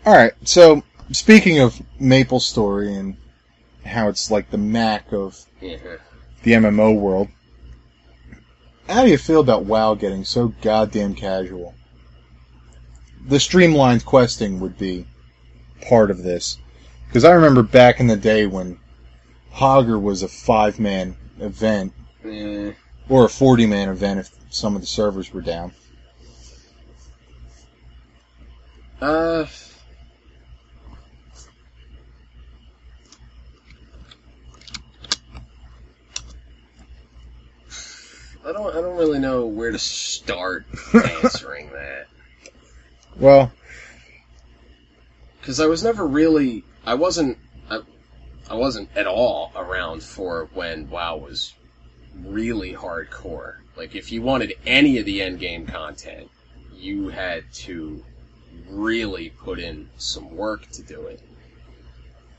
Alright, 0.07 0.35
so 0.45 0.83
speaking 1.11 1.59
of 1.59 1.81
Maple 1.99 2.39
Story 2.39 2.95
and 2.95 3.17
how 3.87 4.09
it's 4.09 4.31
like 4.31 4.51
the 4.51 4.59
Mac 4.59 5.11
of 5.13 5.43
Yeah. 5.63 5.79
the 6.43 6.53
MMO 6.53 6.95
world, 6.99 7.29
how 8.91 9.05
do 9.05 9.11
you 9.11 9.17
feel 9.17 9.41
about 9.41 9.65
WoW 9.65 9.95
getting 9.95 10.25
so 10.25 10.49
goddamn 10.61 11.15
casual? 11.15 11.75
The 13.27 13.41
streamlined 13.41 14.05
questing 14.05 14.61
would 14.61 14.77
be 14.77 15.07
part 15.89 16.11
of 16.11 16.23
this. 16.23 16.59
Because 17.07 17.25
I 17.25 17.31
remember 17.33 17.63
back 17.63 18.01
in 18.01 18.07
the 18.07 18.17
day 18.17 18.45
when 18.45 18.79
Hogger 19.55 20.01
was 20.01 20.23
a 20.23 20.29
five 20.29 20.79
man 20.79 21.17
event, 21.41 21.95
Eh, 22.23 22.73
or 23.09 23.25
a 23.25 23.31
40 23.31 23.65
man 23.67 23.89
event 23.89 24.21
if 24.21 24.31
some 24.55 24.77
of 24.77 24.81
the 24.81 24.87
servers 24.87 25.33
were 25.33 25.41
down. 25.41 25.73
uh, 29.03 29.45
I 38.47 38.53
don't. 38.53 38.77
I 38.77 38.81
don't 38.81 38.97
really 38.97 39.19
know 39.19 39.47
where 39.47 39.73
to 39.73 39.79
start 39.79 40.67
answering 40.95 41.71
that 41.71 42.07
Well, 43.19 43.51
because 45.41 45.59
I 45.59 45.67
was 45.67 45.83
never 45.83 46.07
really. 46.07 46.63
I 46.87 46.95
wasn't. 46.95 47.39
I, 47.69 47.81
I 48.49 48.55
wasn't 48.55 48.91
at 48.95 49.09
all 49.09 49.51
around 49.57 50.05
for 50.05 50.49
when 50.55 50.89
WoW 50.91 51.17
was 51.17 51.55
really 52.23 52.73
hardcore. 52.73 53.57
Like, 53.77 53.95
if 53.95 54.13
you 54.13 54.23
wanted 54.23 54.55
any 54.67 54.99
of 54.99 55.07
the 55.07 55.21
end 55.23 55.41
game 55.41 55.67
content, 55.67 56.31
you 56.77 57.09
had 57.09 57.45
to 57.55 58.05
really 58.69 59.31
put 59.31 59.59
in 59.59 59.89
some 59.97 60.35
work 60.35 60.71
to 60.71 60.83
do 60.83 61.07
it. 61.07 61.21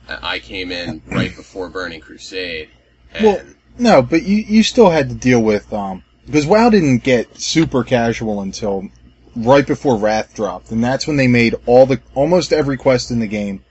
I 0.07 0.39
came 0.39 0.71
in 0.71 1.01
right 1.07 1.35
before 1.35 1.67
Burning 1.69 1.99
Crusade, 1.99 2.69
and 3.13 3.25
Well, 3.25 3.41
no, 3.77 4.01
but 4.01 4.23
you, 4.23 4.37
you 4.37 4.63
still 4.63 4.89
had 4.89 5.09
to 5.09 5.15
deal 5.15 5.41
with, 5.41 5.71
um, 5.73 6.03
because 6.25 6.45
WoW 6.45 6.69
didn't 6.69 6.99
get 6.99 7.39
super 7.39 7.83
casual 7.83 8.41
until 8.41 8.87
right 9.35 9.65
before 9.65 9.97
Wrath 9.97 10.33
dropped, 10.35 10.71
and 10.71 10.83
that's 10.83 11.07
when 11.07 11.17
they 11.17 11.27
made 11.27 11.55
all 11.65 11.85
the, 11.85 11.99
almost 12.13 12.53
every 12.53 12.77
quest 12.77 13.11
in 13.11 13.19
the 13.19 13.27
game, 13.27 13.63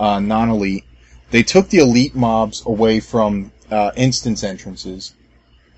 uh, 0.00 0.18
non-elite. 0.20 0.84
They 1.30 1.42
took 1.42 1.68
the 1.68 1.78
elite 1.78 2.14
mobs 2.14 2.64
away 2.66 3.00
from, 3.00 3.52
uh, 3.70 3.92
instance 3.96 4.42
entrances. 4.42 5.14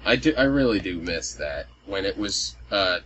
I 0.06 0.14
do. 0.14 0.32
I 0.38 0.44
really 0.44 0.78
do 0.78 1.00
miss 1.00 1.34
that 1.34 1.66
when 1.84 2.04
it 2.04 2.16
was 2.16 2.54
uh, 2.70 3.00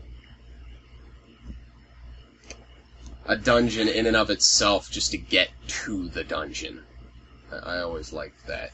a 3.25 3.37
dungeon 3.37 3.89
in 3.89 4.05
and 4.05 4.17
of 4.17 4.29
itself, 4.29 4.91
just 4.91 5.11
to 5.13 5.17
get 5.17 5.49
to 5.69 6.09
the 6.11 6.23
dungeon. 6.23 6.83
I, 7.51 7.57
I 7.57 7.83
always 7.83 8.13
liked 8.13 8.47
that. 8.49 8.73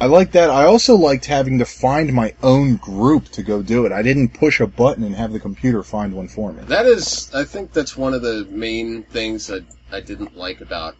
I 0.00 0.06
liked 0.06 0.32
that. 0.34 0.48
I 0.48 0.64
also 0.64 0.94
liked 0.94 1.24
having 1.24 1.58
to 1.58 1.64
find 1.64 2.12
my 2.12 2.34
own 2.40 2.76
group 2.76 3.30
to 3.30 3.42
go 3.42 3.62
do 3.62 3.84
it. 3.84 3.90
I 3.90 4.02
didn't 4.02 4.28
push 4.28 4.60
a 4.60 4.66
button 4.68 5.02
and 5.02 5.16
have 5.16 5.32
the 5.32 5.40
computer 5.40 5.82
find 5.82 6.14
one 6.14 6.28
for 6.28 6.52
me. 6.52 6.62
That 6.66 6.86
is, 6.86 7.34
I 7.34 7.42
think 7.44 7.72
that's 7.72 7.96
one 7.96 8.14
of 8.14 8.22
the 8.22 8.46
main 8.50 9.02
things 9.04 9.48
that 9.48 9.64
I 9.90 10.00
didn't 10.00 10.36
like 10.36 10.60
about 10.60 10.96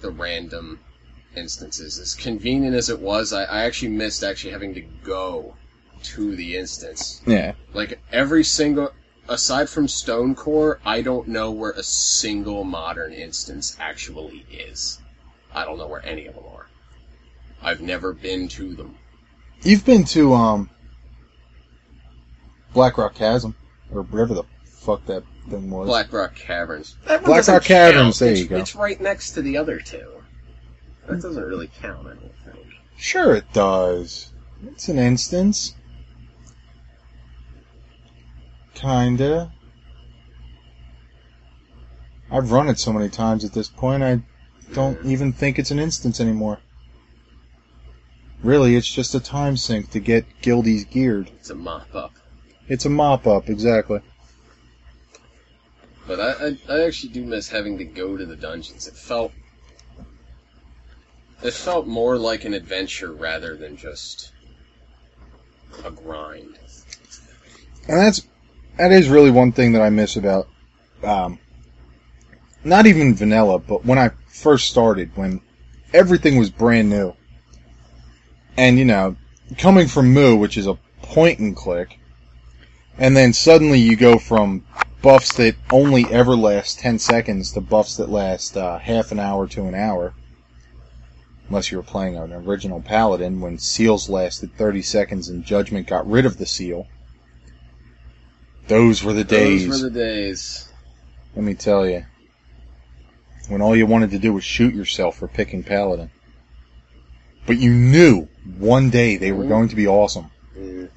the 0.00 0.10
random 0.10 0.80
instances. 1.36 1.98
As 1.98 2.14
convenient 2.14 2.74
as 2.74 2.88
it 2.88 2.98
was, 2.98 3.32
I, 3.32 3.44
I 3.44 3.64
actually 3.64 3.90
missed 3.90 4.24
actually 4.24 4.52
having 4.52 4.74
to 4.74 4.80
go 4.80 5.54
to 6.02 6.36
the 6.36 6.56
instance. 6.56 7.22
Yeah. 7.26 7.52
Like 7.72 8.00
every 8.12 8.44
single, 8.44 8.92
aside 9.28 9.68
from 9.68 9.88
Stone 9.88 10.34
Core, 10.34 10.80
I 10.84 11.02
don't 11.02 11.28
know 11.28 11.50
where 11.50 11.72
a 11.72 11.82
single 11.82 12.64
modern 12.64 13.12
instance 13.12 13.76
actually 13.80 14.46
is. 14.50 15.00
I 15.52 15.64
don't 15.64 15.78
know 15.78 15.86
where 15.86 16.04
any 16.04 16.26
of 16.26 16.34
them 16.34 16.44
are. 16.54 16.68
I've 17.62 17.80
never 17.80 18.12
been 18.12 18.48
to 18.48 18.74
them. 18.74 18.96
You've 19.62 19.84
been 19.84 20.04
to, 20.04 20.32
um, 20.32 20.70
Black 22.72 22.96
Rock 22.98 23.14
Chasm, 23.14 23.54
or 23.92 24.02
whatever 24.02 24.34
the 24.34 24.44
fuck 24.64 25.04
that 25.06 25.24
thing 25.48 25.70
was. 25.70 25.86
Black 25.86 26.12
Rock 26.12 26.34
Caverns. 26.34 26.96
That 27.06 27.24
Black 27.24 27.46
Rock 27.48 27.64
Caverns, 27.64 28.18
count. 28.18 28.18
there 28.18 28.32
it's, 28.32 28.40
you 28.40 28.46
go. 28.46 28.56
It's 28.56 28.74
right 28.74 29.00
next 29.00 29.32
to 29.32 29.42
the 29.42 29.56
other 29.56 29.80
two. 29.80 30.08
That 31.08 31.20
doesn't 31.20 31.42
really 31.42 31.70
count, 31.80 32.06
I 32.06 32.10
don't 32.10 32.32
think. 32.44 32.66
Sure 32.96 33.34
it 33.34 33.52
does. 33.52 34.32
It's 34.66 34.88
an 34.88 34.98
instance. 34.98 35.74
Kinda. 38.80 39.52
I've 42.30 42.50
run 42.50 42.68
it 42.68 42.78
so 42.78 42.92
many 42.92 43.10
times 43.10 43.44
at 43.44 43.52
this 43.52 43.68
point, 43.68 44.02
I 44.02 44.20
don't 44.72 45.04
even 45.04 45.32
think 45.32 45.58
it's 45.58 45.70
an 45.70 45.78
instance 45.78 46.18
anymore. 46.18 46.60
Really, 48.42 48.76
it's 48.76 48.90
just 48.90 49.14
a 49.14 49.20
time 49.20 49.58
sink 49.58 49.90
to 49.90 50.00
get 50.00 50.24
guildies 50.40 50.88
geared. 50.88 51.30
It's 51.38 51.50
a 51.50 51.54
mop 51.54 51.94
up. 51.94 52.14
It's 52.68 52.86
a 52.86 52.88
mop 52.88 53.26
up, 53.26 53.50
exactly. 53.50 54.00
But 56.06 56.20
I, 56.20 56.46
I, 56.46 56.58
I 56.68 56.86
actually 56.86 57.12
do 57.12 57.24
miss 57.24 57.50
having 57.50 57.76
to 57.78 57.84
go 57.84 58.16
to 58.16 58.24
the 58.24 58.36
dungeons. 58.36 58.88
It 58.88 58.94
felt, 58.94 59.32
it 61.42 61.52
felt 61.52 61.86
more 61.86 62.16
like 62.16 62.46
an 62.46 62.54
adventure 62.54 63.12
rather 63.12 63.56
than 63.56 63.76
just 63.76 64.32
a 65.84 65.90
grind. 65.90 66.58
And 67.86 67.98
that's 67.98 68.26
that 68.76 68.92
is 68.92 69.08
really 69.08 69.30
one 69.30 69.52
thing 69.52 69.72
that 69.72 69.82
I 69.82 69.90
miss 69.90 70.16
about 70.16 70.48
um, 71.02 71.38
not 72.64 72.86
even 72.86 73.14
vanilla, 73.14 73.58
but 73.58 73.84
when 73.84 73.98
I 73.98 74.10
first 74.28 74.68
started, 74.68 75.16
when 75.16 75.40
everything 75.92 76.36
was 76.36 76.50
brand 76.50 76.90
new, 76.90 77.14
and 78.56 78.78
you 78.78 78.84
know, 78.84 79.16
coming 79.58 79.86
from 79.86 80.12
MU, 80.12 80.36
which 80.36 80.56
is 80.56 80.66
a 80.66 80.78
point 81.02 81.38
and 81.38 81.56
click, 81.56 81.98
and 82.98 83.16
then 83.16 83.32
suddenly 83.32 83.78
you 83.78 83.96
go 83.96 84.18
from 84.18 84.64
buffs 85.02 85.34
that 85.36 85.56
only 85.70 86.10
ever 86.10 86.36
last 86.36 86.78
ten 86.78 86.98
seconds 86.98 87.52
to 87.52 87.60
buffs 87.60 87.96
that 87.96 88.10
last 88.10 88.56
uh, 88.56 88.78
half 88.78 89.12
an 89.12 89.18
hour 89.18 89.46
to 89.48 89.64
an 89.64 89.74
hour. 89.74 90.14
Unless 91.48 91.72
you 91.72 91.78
were 91.78 91.82
playing 91.82 92.16
an 92.16 92.32
original 92.32 92.80
paladin, 92.80 93.40
when 93.40 93.58
seals 93.58 94.08
lasted 94.08 94.54
30 94.56 94.82
seconds 94.82 95.28
and 95.28 95.44
Judgment 95.44 95.88
got 95.88 96.08
rid 96.08 96.24
of 96.24 96.38
the 96.38 96.46
seal. 96.46 96.86
Those 98.70 99.02
were 99.02 99.12
the 99.12 99.24
days. 99.24 99.66
Those 99.66 99.82
were 99.82 99.88
the 99.90 99.98
days. 99.98 100.68
Let 101.34 101.44
me 101.44 101.54
tell 101.54 101.88
you. 101.88 102.04
When 103.48 103.60
all 103.60 103.74
you 103.74 103.84
wanted 103.84 104.10
to 104.12 104.18
do 104.20 104.32
was 104.32 104.44
shoot 104.44 104.72
yourself 104.74 105.18
for 105.18 105.26
picking 105.26 105.64
Paladin. 105.64 106.12
But 107.48 107.58
you 107.58 107.72
knew 107.72 108.28
one 108.58 108.90
day 108.90 109.16
they 109.16 109.32
were 109.32 109.42
Mhm. 109.42 109.48
going 109.48 109.68
to 109.70 109.74
be 109.74 109.88
awesome. 109.88 110.30
Mm. 110.56 110.88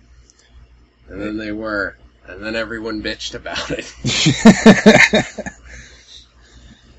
And 1.09 1.21
then 1.21 1.37
they 1.37 1.51
were. 1.51 1.97
And 2.27 2.43
then 2.43 2.55
everyone 2.55 3.01
bitched 3.01 3.33
about 3.33 3.71
it. 3.71 3.91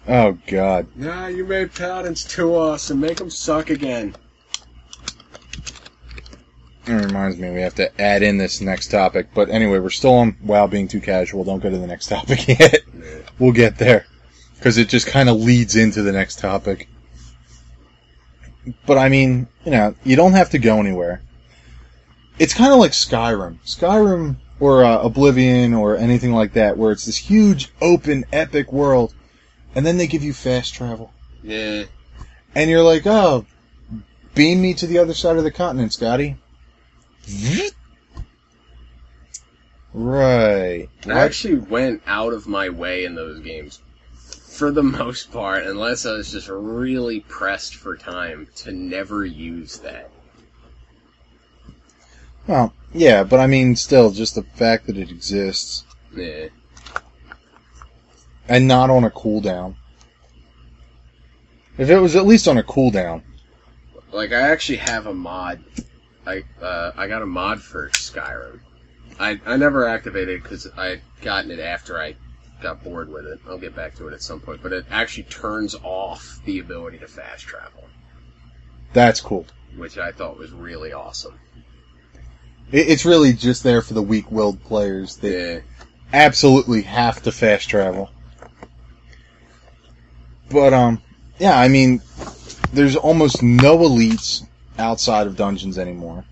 oh 0.09 0.37
god. 0.49 0.89
nah, 0.97 1.29
you 1.29 1.45
made 1.45 1.73
paladins 1.73 2.25
too 2.25 2.53
awesome. 2.53 2.99
Make 2.99 3.19
them 3.19 3.31
suck 3.31 3.71
again. 3.71 4.17
It 6.87 6.93
reminds 6.93 7.39
me 7.39 7.51
we 7.51 7.63
have 7.63 7.75
to 7.77 8.01
add 8.01 8.23
in 8.23 8.37
this 8.37 8.61
next 8.61 8.89
topic. 8.89 9.29
But 9.35 9.49
anyway, 9.49 9.79
we're 9.79 9.91
still 9.91 10.15
on 10.15 10.37
WoW 10.43 10.67
being 10.67 10.89
too 10.89 11.01
casual. 11.01 11.45
Don't 11.45 11.63
go 11.63 11.71
to 11.71 11.79
the 11.79 11.87
next 11.87 12.07
topic 12.09 12.47
yet. 12.47 12.81
We'll 13.39 13.53
get 13.53 13.79
there. 13.79 14.07
Because 14.57 14.79
it 14.79 14.89
just 14.89 15.07
kind 15.07 15.29
of 15.29 15.37
leads 15.37 15.77
into 15.77 16.03
the 16.03 16.13
next 16.13 16.39
topic. 16.39 16.89
But 18.87 18.99
I 18.99 19.09
mean, 19.09 19.47
you 19.65 19.71
know, 19.71 19.95
you 20.05 20.17
don't 20.17 20.33
have 20.33 20.51
to 20.51 20.59
go 20.59 20.79
anywhere. 20.79 21.23
It's 22.39 22.55
kind 22.55 22.73
of 22.73 22.79
like 22.79 22.93
Skyrim. 22.93 23.59
Skyrim 23.65 24.37
or 24.61 24.85
uh, 24.85 25.03
Oblivion 25.03 25.75
or 25.75 25.97
anything 25.97 26.33
like 26.33 26.55
that, 26.55 26.77
where 26.77 26.93
it's 26.93 27.05
this 27.07 27.17
huge, 27.17 27.73
open, 27.81 28.25
epic 28.33 28.73
world, 28.73 29.15
and 29.75 29.85
then 29.85 29.97
they 29.97 30.07
give 30.07 30.23
you 30.23 30.33
fast 30.33 30.75
travel. 30.75 31.13
Yeah. 31.43 31.85
And 32.55 32.71
you're 32.71 32.83
like, 32.83 33.07
oh, 33.07 33.47
beam 34.35 34.63
me 34.63 34.75
to 34.75 34.87
the 34.87 34.99
other 34.99 35.15
side 35.15 35.37
of 35.37 35.45
the 35.45 35.51
continent, 35.51 35.93
Scotty. 35.93 36.37
Right. 39.93 40.89
I 41.07 41.11
actually 41.21 41.55
went 41.59 42.03
out 42.07 42.33
of 42.33 42.49
my 42.49 42.69
way 42.69 43.05
in 43.05 43.15
those 43.15 43.39
games, 43.41 43.81
for 44.17 44.73
the 44.73 44.83
most 45.01 45.33
part, 45.33 45.65
unless 45.65 46.05
I 46.05 46.13
was 46.13 46.33
just 46.33 46.49
really 46.49 47.21
pressed 47.21 47.77
for 47.77 47.97
time, 47.97 48.49
to 48.57 48.73
never 48.73 49.25
use 49.25 49.79
that. 49.79 50.11
Well, 52.47 52.75
yeah, 52.93 53.23
but 53.25 53.41
I 53.41 53.47
mean, 53.47 53.77
still, 53.77 54.11
just 54.11 54.35
the 54.35 54.43
fact 54.43 54.87
that 54.87 54.99
it 54.99 55.11
exists 55.11 55.85
Yeah. 56.15 56.49
and 58.49 58.69
not 58.69 58.91
on 58.91 59.05
a 59.05 59.11
cooldown. 59.11 59.77
If 61.79 61.89
it 61.89 61.99
was 61.99 62.15
at 62.17 62.27
least 62.27 62.47
on 62.49 62.59
a 62.59 62.63
cooldown, 62.63 63.23
Like, 64.13 64.33
I 64.33 64.41
actually 64.41 64.79
have 64.79 65.07
a 65.07 65.15
mod. 65.15 65.65
I 66.27 66.45
uh, 66.63 66.93
I 66.97 67.07
got 67.09 67.23
a 67.23 67.27
mod 67.27 67.61
for 67.63 67.89
Skyrim. 67.91 68.61
I 69.21 69.41
I 69.47 69.57
never 69.57 69.87
activated 69.87 70.37
it 70.41 70.43
because 70.43 70.67
I 70.77 71.01
gotten 71.23 71.51
it 71.51 71.61
after 71.61 71.99
I 71.99 72.15
got 72.63 72.83
bored 72.83 73.11
with 73.11 73.27
it. 73.27 73.41
I'll 73.49 73.59
get 73.59 73.77
back 73.77 73.95
to 73.97 74.09
it 74.09 74.15
at 74.15 74.23
some 74.23 74.41
point. 74.41 74.63
But 74.63 74.73
it 74.73 74.87
actually 74.91 75.25
turns 75.25 75.75
off 75.83 76.41
the 76.45 76.59
ability 76.61 76.99
to 76.99 77.07
fast 77.07 77.45
travel, 77.45 77.85
that's 78.93 79.21
cool. 79.21 79.47
which 79.77 79.99
I 79.99 80.13
thought 80.13 80.39
was 80.39 80.51
really 80.53 80.93
awesome. 80.93 81.39
It, 82.73 82.89
it's 82.89 83.05
really 83.05 83.33
just 83.35 83.63
there 83.63 83.83
for 83.83 83.95
the 83.95 84.03
weak-willed 84.03 84.63
players 84.65 85.17
that 85.17 85.31
Yeah. 85.33 85.61
absolutely 86.13 86.83
have 86.83 87.23
to 87.25 87.33
fast 87.33 87.69
travel. 87.69 88.11
But 90.51 90.73
um, 90.73 91.03
yeah, 91.39 91.59
I 91.59 91.69
mean, 91.69 92.01
there's 92.73 92.97
almost 92.97 93.43
no 93.43 93.79
elites 93.79 94.47
outside 94.79 95.27
of 95.27 95.37
dungeons 95.37 95.79
anymore. 95.79 96.25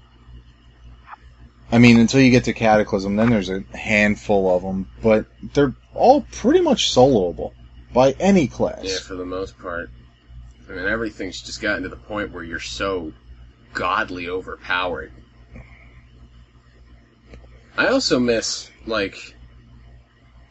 I 1.71 1.79
mean, 1.79 1.99
until 1.99 2.21
you 2.21 2.31
get 2.31 2.45
to 2.45 2.53
Cataclysm, 2.53 3.17
then 3.17 3.31
there's 3.31 3.49
a 3.49 3.65
handful 3.75 4.55
of 4.55 4.63
them, 4.63 4.91
but 5.03 5.27
they're 5.55 5.75
all 5.95 6.27
pretty 6.33 6.61
much 6.61 6.95
soloable 6.95 7.53
by 7.95 8.13
any 8.21 8.47
class. 8.47 8.85
Yeah, 8.85 8.99
for 8.99 9.15
the 9.15 9.25
most 9.25 9.59
part. 9.59 9.91
I 10.69 10.73
mean, 10.73 10.87
everything's 10.87 11.41
just 11.41 11.61
gotten 11.61 11.83
to 11.83 11.89
the 11.89 11.97
point 11.97 12.33
where 12.33 12.45
you're 12.45 12.61
so 12.61 13.13
godly 13.73 14.29
overpowered. 14.29 15.13
I 17.77 17.87
also 17.87 18.21
miss, 18.21 18.71
like, 18.87 19.35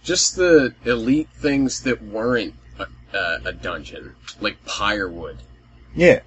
just 0.04 0.36
the 0.36 0.74
elite 0.86 1.30
things 1.36 1.84
that 1.84 2.02
weren't 2.02 2.56
a, 2.80 2.88
a, 3.16 3.42
a 3.46 3.54
dungeon, 3.54 4.16
like 4.39 4.64
Pyrewood 4.66 5.38
Yeah, 5.96 6.22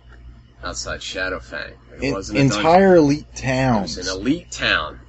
outside 0.65 1.01
Shadowfang. 1.01 1.75
It 2.01 2.13
wasn't 2.13 2.39
entire 2.39 2.97
elite 2.97 3.27
It 3.43 3.83
was 3.83 4.09
an 4.09 4.21
elite 4.21 4.51
town. 4.51 5.01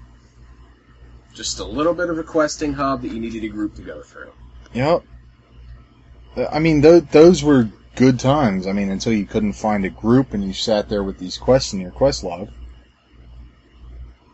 Just 1.34 1.60
a 1.60 1.66
little 1.66 1.94
bit 1.94 2.10
of 2.10 2.18
a 2.18 2.24
questing 2.24 2.74
hub 2.74 3.02
that 3.02 3.12
you 3.12 3.20
needed 3.20 3.44
a 3.44 3.50
group 3.50 3.76
to 3.76 3.82
go 3.82 4.02
through. 4.02 4.32
Yep. 4.74 5.04
I 6.52 6.60
mean, 6.60 6.82
th- 6.82 7.06
those 7.12 7.44
were 7.44 7.70
good 7.96 8.20
times. 8.20 8.68
I 8.68 8.74
mean, 8.74 8.90
until 8.90 9.14
you 9.14 9.26
couldn't 9.26 9.54
find 9.54 9.86
a 9.86 9.90
group 9.90 10.34
and 10.34 10.44
you 10.44 10.54
sat 10.54 10.90
there 10.90 11.04
with 11.04 11.18
these 11.18 11.38
quests 11.38 11.74
in 11.74 11.80
your 11.80 11.92
quest 11.92 12.24
log. 12.24 12.50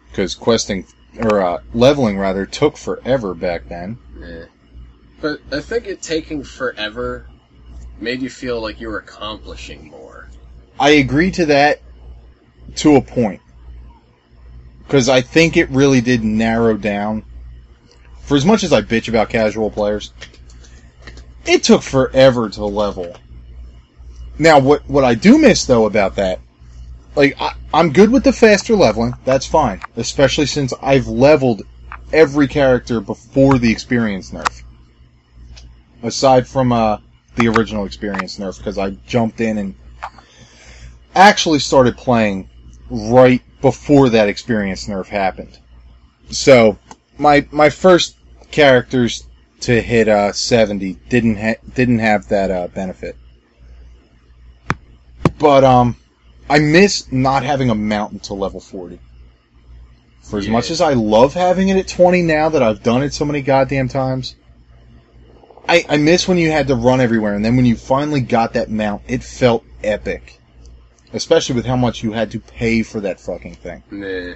Because 0.10 0.36
questing, 0.36 0.86
or 1.20 1.42
uh, 1.42 1.62
leveling 1.74 2.18
rather, 2.18 2.46
took 2.46 2.76
forever 2.76 3.34
back 3.34 3.70
then. 3.70 3.98
Yeah. 4.20 4.46
But 5.22 5.40
I 5.52 5.62
think 5.62 5.86
it 5.86 6.02
taking 6.02 6.44
forever 6.44 7.28
made 8.00 8.22
you 8.22 8.30
feel 8.30 8.60
like 8.60 8.82
you 8.82 8.90
were 8.90 8.98
accomplishing 8.98 9.90
more. 9.90 10.31
I 10.80 10.92
agree 10.92 11.32
to 11.32 11.46
that 11.48 11.82
to 12.78 12.96
a 12.96 13.02
point. 13.02 13.42
Because 14.80 15.10
I 15.10 15.22
think 15.22 15.56
it 15.56 15.70
really 15.70 16.02
did 16.02 16.24
narrow 16.24 16.76
down. 16.78 17.24
For 18.22 18.36
as 18.36 18.46
much 18.46 18.64
as 18.64 18.74
I 18.74 18.82
bitch 18.82 19.08
about 19.08 19.30
casual 19.30 19.72
players, 19.72 20.14
it 21.46 21.64
took 21.64 21.82
forever 21.82 22.50
to 22.50 22.66
level. 22.66 23.16
Now, 24.38 24.60
what, 24.60 24.88
what 24.90 25.04
I 25.04 25.16
do 25.16 25.38
miss 25.38 25.66
though 25.66 25.86
about 25.86 26.16
that, 26.16 26.40
like, 27.16 27.40
I, 27.40 27.54
I'm 27.74 27.92
good 27.92 28.12
with 28.12 28.24
the 28.24 28.34
faster 28.34 28.76
leveling. 28.76 29.14
That's 29.26 29.46
fine. 29.46 29.82
Especially 29.98 30.46
since 30.46 30.74
I've 30.82 31.08
leveled 31.08 31.64
every 32.14 32.48
character 32.48 33.00
before 33.02 33.58
the 33.58 33.72
experience 33.72 34.32
nerf. 34.32 34.64
Aside 36.04 36.48
from, 36.48 36.72
uh, 36.72 36.98
the 37.36 37.48
original 37.48 37.86
experience 37.86 38.38
nerf, 38.38 38.58
because 38.58 38.78
I 38.78 38.92
jumped 39.08 39.42
in 39.42 39.58
and 39.58 39.76
actually 41.16 41.60
started 41.60 41.98
playing 41.98 42.50
right 42.90 43.42
before 43.62 44.10
that 44.10 44.30
experience 44.30 44.88
nerf 44.88 45.08
happened. 45.08 45.60
So 46.30 46.78
my 47.18 47.48
my 47.52 47.70
first 47.70 48.18
characters 48.52 49.26
to 49.62 49.82
hit 49.82 50.08
uh, 50.08 50.34
70 50.34 50.94
didn't 51.10 51.38
ha- 51.38 51.62
didn't 51.76 52.00
have 52.00 52.28
that 52.30 52.50
uh, 52.50 52.68
benefit. 52.68 53.16
But 55.38 55.64
um 55.64 55.96
I 56.50 56.60
miss 56.60 57.12
not 57.12 57.44
having 57.44 57.70
a 57.70 57.76
mountain 57.76 58.20
to 58.22 58.34
level 58.34 58.60
40. 58.60 59.00
For 60.22 60.38
as 60.40 60.48
Yeah. 60.48 60.52
much 60.52 60.70
as 60.70 60.82
I 60.82 60.94
love 60.94 61.34
having 61.34 61.70
it 61.70 61.78
at 61.78 61.88
20 61.88 62.22
now 62.24 62.50
that 62.50 62.62
I've 62.62 62.84
done 62.84 63.04
it 63.04 63.14
so 63.14 63.24
many 63.26 63.42
goddamn 63.42 63.88
times, 63.88 64.36
I, 65.68 65.86
I 65.88 65.98
miss 65.98 66.28
when 66.28 66.38
you 66.38 66.52
had 66.52 66.68
to 66.68 66.76
run 66.76 67.00
everywhere, 67.00 67.34
and 67.36 67.46
then 67.46 67.56
when 67.56 67.66
you 67.66 67.76
finally 67.78 68.20
got 68.20 68.54
that 68.54 68.70
mount, 68.70 69.04
it 69.08 69.24
felt 69.24 69.64
epic. 69.84 70.41
Especially 71.14 71.56
with 71.56 71.66
how 71.66 71.76
much 71.76 72.04
you 72.04 72.12
had 72.14 72.32
to 72.32 72.40
pay 72.40 72.84
for 72.84 73.02
that 73.02 73.20
fucking 73.20 73.56
thing. 73.56 73.84
Nah. 73.92 74.34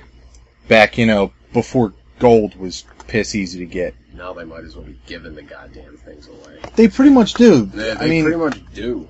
Back, 0.68 0.98
you 0.98 1.06
know, 1.06 1.32
before 1.54 1.94
gold 2.20 2.56
was 2.56 2.86
piss 3.08 3.36
easy 3.36 3.60
to 3.60 3.66
get. 3.66 3.96
Now 4.14 4.34
they 4.34 4.44
might 4.46 4.64
as 4.64 4.76
well 4.76 4.86
be 4.86 5.00
giving 5.06 5.36
the 5.36 5.42
goddamn 5.44 5.98
things 5.98 6.28
away. 6.28 6.60
They 6.76 6.88
pretty 6.88 7.12
much 7.12 7.34
do. 7.36 7.66
They, 7.66 7.92
I 7.92 8.08
mean, 8.08 8.24
pretty 8.24 8.40
much 8.40 8.60
do. 8.74 9.08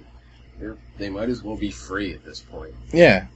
They're, 0.59 0.77
they 0.97 1.09
might 1.09 1.29
as 1.29 1.43
well 1.43 1.55
be 1.57 1.71
free 1.71 2.13
at 2.13 2.23
this 2.23 2.39
point. 2.39 2.73
yeah. 2.91 3.27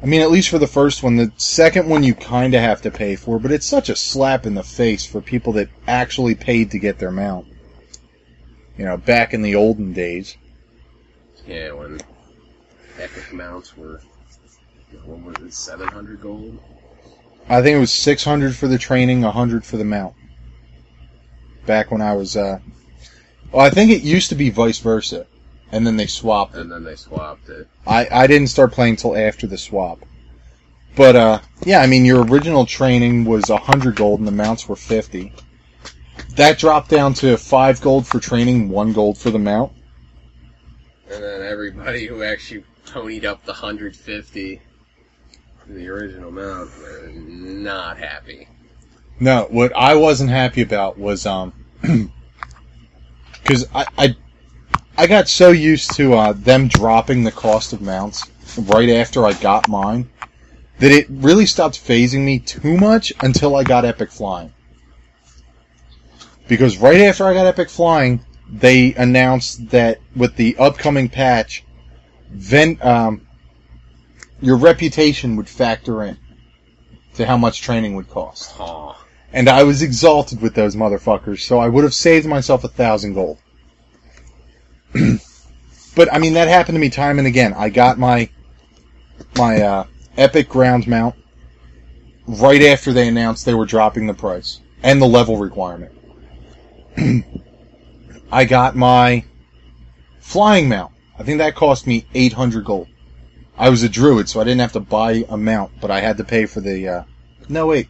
I 0.00 0.06
mean, 0.06 0.20
at 0.20 0.30
least 0.30 0.50
for 0.50 0.58
the 0.58 0.68
first 0.68 1.02
one. 1.02 1.16
The 1.16 1.32
second 1.38 1.88
one 1.88 2.04
you 2.04 2.14
kind 2.14 2.54
of 2.54 2.60
have 2.60 2.82
to 2.82 2.90
pay 2.92 3.16
for, 3.16 3.40
but 3.40 3.50
it's 3.50 3.66
such 3.66 3.88
a 3.88 3.96
slap 3.96 4.46
in 4.46 4.54
the 4.54 4.62
face 4.62 5.04
for 5.04 5.20
people 5.20 5.54
that 5.54 5.68
actually 5.88 6.36
paid 6.36 6.70
to 6.70 6.78
get 6.78 7.00
their 7.00 7.10
mount. 7.10 7.48
You 8.76 8.84
know, 8.84 8.96
back 8.96 9.34
in 9.34 9.42
the 9.42 9.56
olden 9.56 9.92
days. 9.92 10.36
Yeah, 11.48 11.72
when 11.72 11.98
epic 12.98 13.32
mounts 13.32 13.76
were, 13.76 14.00
what 15.04 15.20
was 15.22 15.46
it, 15.46 15.54
700 15.54 16.20
gold? 16.20 16.58
I 17.48 17.62
think 17.62 17.76
it 17.76 17.80
was 17.80 17.92
600 17.92 18.54
for 18.54 18.68
the 18.68 18.78
training, 18.78 19.22
100 19.22 19.64
for 19.64 19.76
the 19.76 19.84
mount. 19.84 20.14
Back 21.66 21.90
when 21.90 22.02
I 22.02 22.14
was, 22.14 22.36
uh, 22.36 22.58
well, 23.52 23.64
I 23.64 23.70
think 23.70 23.90
it 23.90 24.02
used 24.02 24.28
to 24.30 24.34
be 24.34 24.50
vice 24.50 24.78
versa. 24.78 25.26
And 25.70 25.86
then 25.86 25.96
they 25.96 26.06
swapped 26.06 26.54
it. 26.54 26.60
And 26.60 26.72
then 26.72 26.84
they 26.84 26.96
swapped 26.96 27.48
it. 27.48 27.68
I, 27.86 28.08
I 28.10 28.26
didn't 28.26 28.48
start 28.48 28.72
playing 28.72 28.96
till 28.96 29.16
after 29.16 29.46
the 29.46 29.58
swap. 29.58 29.98
But, 30.96 31.16
uh, 31.16 31.40
yeah, 31.64 31.80
I 31.80 31.86
mean, 31.86 32.04
your 32.04 32.24
original 32.24 32.66
training 32.66 33.24
was 33.24 33.50
100 33.50 33.94
gold 33.94 34.18
and 34.18 34.26
the 34.26 34.32
mounts 34.32 34.68
were 34.68 34.76
50. 34.76 35.32
That 36.36 36.58
dropped 36.58 36.90
down 36.90 37.14
to 37.14 37.36
5 37.36 37.80
gold 37.80 38.06
for 38.06 38.18
training, 38.18 38.68
1 38.68 38.92
gold 38.92 39.18
for 39.18 39.30
the 39.30 39.38
mount. 39.38 39.72
And 41.10 41.22
then 41.22 41.42
everybody 41.42 42.06
who 42.06 42.22
actually 42.22 42.64
ponied 42.92 43.24
up 43.24 43.44
the 43.44 43.52
150 43.52 44.60
for 45.64 45.72
the 45.72 45.88
original 45.88 46.30
mount 46.30 46.70
were 46.78 47.10
not 47.12 47.98
happy. 47.98 48.48
No, 49.20 49.46
what 49.50 49.72
I 49.74 49.94
wasn't 49.94 50.30
happy 50.30 50.62
about 50.62 50.98
was, 50.98 51.26
um, 51.26 51.52
cause 53.44 53.66
I, 53.74 53.86
I, 53.96 54.16
I 54.96 55.06
got 55.06 55.28
so 55.28 55.50
used 55.50 55.94
to, 55.96 56.14
uh, 56.14 56.32
them 56.32 56.68
dropping 56.68 57.24
the 57.24 57.32
cost 57.32 57.72
of 57.72 57.80
mounts 57.80 58.24
right 58.56 58.90
after 58.90 59.24
I 59.24 59.32
got 59.34 59.68
mine 59.68 60.08
that 60.78 60.92
it 60.92 61.06
really 61.10 61.46
stopped 61.46 61.78
fazing 61.78 62.24
me 62.24 62.38
too 62.38 62.76
much 62.76 63.12
until 63.20 63.56
I 63.56 63.64
got 63.64 63.84
Epic 63.84 64.10
Flying. 64.10 64.52
Because 66.46 66.78
right 66.78 67.00
after 67.00 67.24
I 67.26 67.34
got 67.34 67.46
Epic 67.46 67.68
Flying, 67.68 68.24
they 68.50 68.94
announced 68.94 69.70
that 69.70 70.00
with 70.16 70.36
the 70.36 70.56
upcoming 70.56 71.08
patch, 71.08 71.64
Ven- 72.30 72.78
um, 72.82 73.26
your 74.40 74.56
reputation 74.56 75.36
would 75.36 75.48
factor 75.48 76.02
in 76.02 76.18
to 77.14 77.26
how 77.26 77.36
much 77.36 77.60
training 77.60 77.94
would 77.94 78.08
cost. 78.08 78.58
Aw. 78.60 78.94
And 79.32 79.48
I 79.48 79.62
was 79.64 79.82
exalted 79.82 80.40
with 80.40 80.54
those 80.54 80.74
motherfuckers, 80.74 81.40
so 81.40 81.58
I 81.58 81.68
would 81.68 81.84
have 81.84 81.94
saved 81.94 82.26
myself 82.26 82.64
a 82.64 82.68
thousand 82.68 83.14
gold. 83.14 83.38
but 85.96 86.12
I 86.12 86.18
mean, 86.18 86.34
that 86.34 86.48
happened 86.48 86.76
to 86.76 86.80
me 86.80 86.88
time 86.88 87.18
and 87.18 87.26
again. 87.26 87.52
I 87.52 87.68
got 87.68 87.98
my 87.98 88.30
my 89.36 89.60
uh, 89.60 89.84
epic 90.16 90.48
ground 90.48 90.86
mount 90.86 91.14
right 92.26 92.62
after 92.62 92.92
they 92.92 93.08
announced 93.08 93.44
they 93.44 93.54
were 93.54 93.66
dropping 93.66 94.06
the 94.06 94.14
price 94.14 94.60
and 94.82 95.02
the 95.02 95.06
level 95.06 95.36
requirement. 95.36 95.92
I 98.32 98.44
got 98.44 98.76
my 98.76 99.24
flying 100.20 100.68
mount. 100.68 100.92
I 101.18 101.24
think 101.24 101.38
that 101.38 101.56
cost 101.56 101.86
me 101.86 102.06
800 102.14 102.64
gold. 102.64 102.88
I 103.56 103.70
was 103.70 103.82
a 103.82 103.88
druid, 103.88 104.28
so 104.28 104.40
I 104.40 104.44
didn't 104.44 104.60
have 104.60 104.72
to 104.72 104.80
buy 104.80 105.24
a 105.28 105.36
mount, 105.36 105.72
but 105.80 105.90
I 105.90 106.00
had 106.00 106.16
to 106.18 106.24
pay 106.24 106.46
for 106.46 106.60
the. 106.60 106.88
Uh... 106.88 107.02
No, 107.48 107.66
wait. 107.66 107.88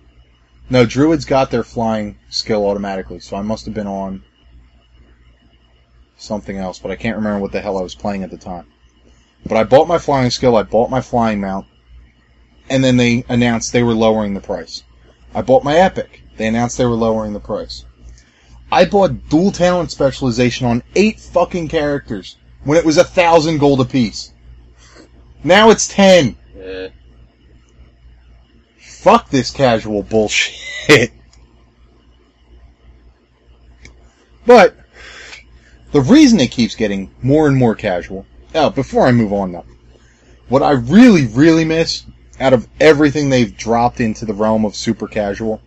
No, 0.71 0.87
druids 0.87 1.27
got 1.27 1.51
their 1.51 1.63
flying 1.63 2.19
skill 2.31 2.67
automatically, 2.67 3.21
so 3.21 3.37
I 3.37 3.43
must 3.43 3.67
have 3.67 3.75
been 3.75 3.87
on 3.87 4.23
something 6.17 6.57
else, 6.57 6.79
but 6.79 6.91
I 6.91 6.97
can't 6.97 7.17
remember 7.17 7.41
what 7.41 7.53
the 7.53 7.61
hell 7.61 7.79
I 7.79 7.83
was 7.83 7.95
playing 7.95 8.23
at 8.23 8.31
the 8.31 8.39
time. 8.39 8.67
But 9.45 9.59
I 9.59 9.65
bought 9.65 9.89
my 9.89 9.99
flying 9.99 10.31
skill, 10.31 10.57
I 10.57 10.63
bought 10.63 10.91
my 10.91 11.03
flying 11.03 11.41
mount, 11.41 11.67
and 12.71 12.83
then 12.83 12.97
they 12.97 13.25
announced 13.29 13.73
they 13.73 13.83
were 13.83 13.95
lowering 13.95 14.35
the 14.35 14.41
price. 14.41 14.85
I 15.35 15.43
bought 15.43 15.65
my 15.65 15.77
epic. 15.77 16.23
They 16.39 16.47
announced 16.47 16.79
they 16.79 16.87
were 16.87 16.93
lowering 16.93 17.35
the 17.35 17.41
price. 17.41 17.85
I 18.73 18.87
bought 18.87 19.29
dual 19.29 19.53
talent 19.53 19.91
specialization 19.91 20.67
on 20.67 20.83
eight 20.95 21.21
fucking 21.21 21.69
characters 21.69 22.37
when 22.65 22.79
it 22.79 22.85
was 22.85 22.99
a 22.99 23.05
thousand 23.05 23.59
gold 23.59 23.81
apiece. 23.81 24.33
Now 25.45 25.71
it's 25.71 25.89
ten. 25.89 26.37
Yeah. 26.57 26.89
Fuck 28.79 29.31
this 29.31 29.51
casual 29.51 30.03
bullshit. 30.03 31.13
But 34.45 34.77
the 35.93 36.01
reason 36.01 36.41
it 36.41 36.51
keeps 36.51 36.75
getting 36.75 37.11
more 37.23 37.47
and 37.49 37.57
more 37.57 37.75
casual. 37.75 38.27
Oh, 38.55 38.71
before 38.71 39.07
I 39.07 39.13
move 39.13 39.33
on 39.33 39.53
though, 39.53 39.67
what 40.49 40.63
I 40.63 40.73
really, 40.73 41.27
really 41.27 41.65
miss 41.65 42.07
out 42.41 42.53
of 42.53 42.67
everything 42.81 43.29
they've 43.29 43.57
dropped 43.57 44.01
into 44.01 44.25
the 44.25 44.33
realm 44.33 44.65
of 44.65 44.75
super 44.75 45.07
casual, 45.07 45.61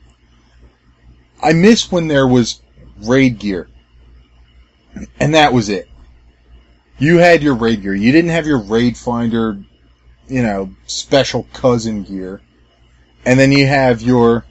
I 1.41 1.53
miss 1.53 1.91
when 1.91 2.07
there 2.07 2.27
was 2.27 2.61
raid 3.03 3.39
gear, 3.39 3.69
and 5.19 5.35
that 5.35 5.53
was 5.53 5.69
it. 5.69 5.87
You 7.01 7.17
had 7.17 7.41
your 7.41 7.55
raid 7.55 7.81
gear. 7.81 7.95
You 7.95 8.11
didn't 8.11 8.29
have 8.29 8.45
your 8.45 8.59
raid 8.59 8.95
finder, 8.95 9.57
you 10.27 10.43
know, 10.43 10.69
special 10.85 11.47
cousin 11.51 12.03
gear. 12.03 12.41
And 13.25 13.39
then 13.39 13.51
you 13.51 13.65
have 13.65 14.03
your 14.03 14.45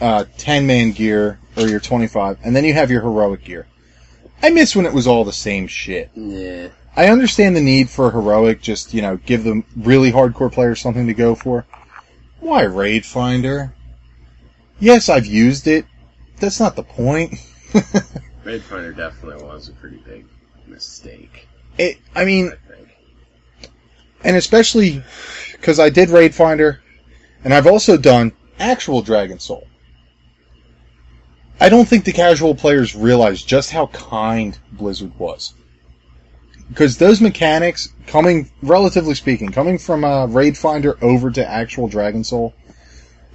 uh, 0.00 0.24
10 0.38 0.66
man 0.66 0.92
gear 0.92 1.38
or 1.58 1.68
your 1.68 1.78
25, 1.78 2.38
and 2.42 2.56
then 2.56 2.64
you 2.64 2.72
have 2.72 2.90
your 2.90 3.02
heroic 3.02 3.44
gear. 3.44 3.66
I 4.42 4.48
miss 4.48 4.74
when 4.74 4.86
it 4.86 4.94
was 4.94 5.06
all 5.06 5.24
the 5.24 5.32
same 5.34 5.66
shit. 5.66 6.10
Yeah. 6.14 6.68
I 6.96 7.08
understand 7.08 7.54
the 7.54 7.60
need 7.60 7.90
for 7.90 8.10
heroic, 8.10 8.62
just, 8.62 8.94
you 8.94 9.02
know, 9.02 9.18
give 9.18 9.44
the 9.44 9.62
really 9.76 10.10
hardcore 10.10 10.50
players 10.50 10.80
something 10.80 11.06
to 11.06 11.14
go 11.14 11.34
for. 11.34 11.66
Why 12.40 12.62
Raid 12.62 13.04
Finder? 13.04 13.74
Yes, 14.80 15.10
I've 15.10 15.26
used 15.26 15.66
it. 15.66 15.84
That's 16.40 16.60
not 16.60 16.76
the 16.76 16.82
point. 16.82 17.34
Raid 18.42 18.62
Finder 18.62 18.92
definitely 18.94 19.44
was 19.44 19.68
a 19.68 19.72
pretty 19.72 19.98
big 19.98 20.24
mistake, 20.66 21.48
It, 21.78 21.98
I 22.14 22.24
mean, 22.24 22.52
I 22.52 23.66
and 24.24 24.36
especially 24.36 25.02
because 25.52 25.78
I 25.78 25.90
did 25.90 26.10
Raid 26.10 26.34
Finder, 26.34 26.80
and 27.44 27.52
I've 27.52 27.66
also 27.66 27.96
done 27.96 28.32
actual 28.58 29.02
Dragon 29.02 29.38
Soul. 29.38 29.66
I 31.60 31.68
don't 31.68 31.86
think 31.86 32.04
the 32.04 32.12
casual 32.12 32.54
players 32.54 32.96
realize 32.96 33.42
just 33.42 33.70
how 33.70 33.86
kind 33.88 34.58
Blizzard 34.72 35.16
was. 35.18 35.54
Because 36.68 36.96
those 36.96 37.20
mechanics, 37.20 37.92
coming, 38.06 38.50
relatively 38.62 39.14
speaking, 39.14 39.52
coming 39.52 39.78
from 39.78 40.04
uh, 40.04 40.26
Raid 40.26 40.56
Finder 40.56 40.96
over 41.02 41.30
to 41.30 41.48
actual 41.48 41.86
Dragon 41.86 42.24
Soul, 42.24 42.54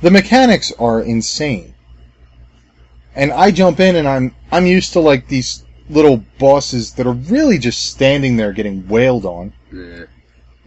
the 0.02 0.12
mechanics 0.12 0.74
are 0.80 1.02
insane. 1.02 1.74
And 3.16 3.32
I 3.32 3.52
jump 3.52 3.80
in 3.80 3.96
and 3.96 4.08
I'm, 4.08 4.36
I'm 4.52 4.66
used 4.66 4.94
to 4.94 5.00
like 5.00 5.28
these 5.28 5.64
little 5.90 6.18
bosses 6.38 6.94
that 6.94 7.08
are 7.08 7.14
really 7.14 7.58
just 7.58 7.90
standing 7.90 8.36
there 8.36 8.52
getting 8.52 8.88
wailed 8.88 9.26
on 9.26 9.54
Yeah. 9.72 10.06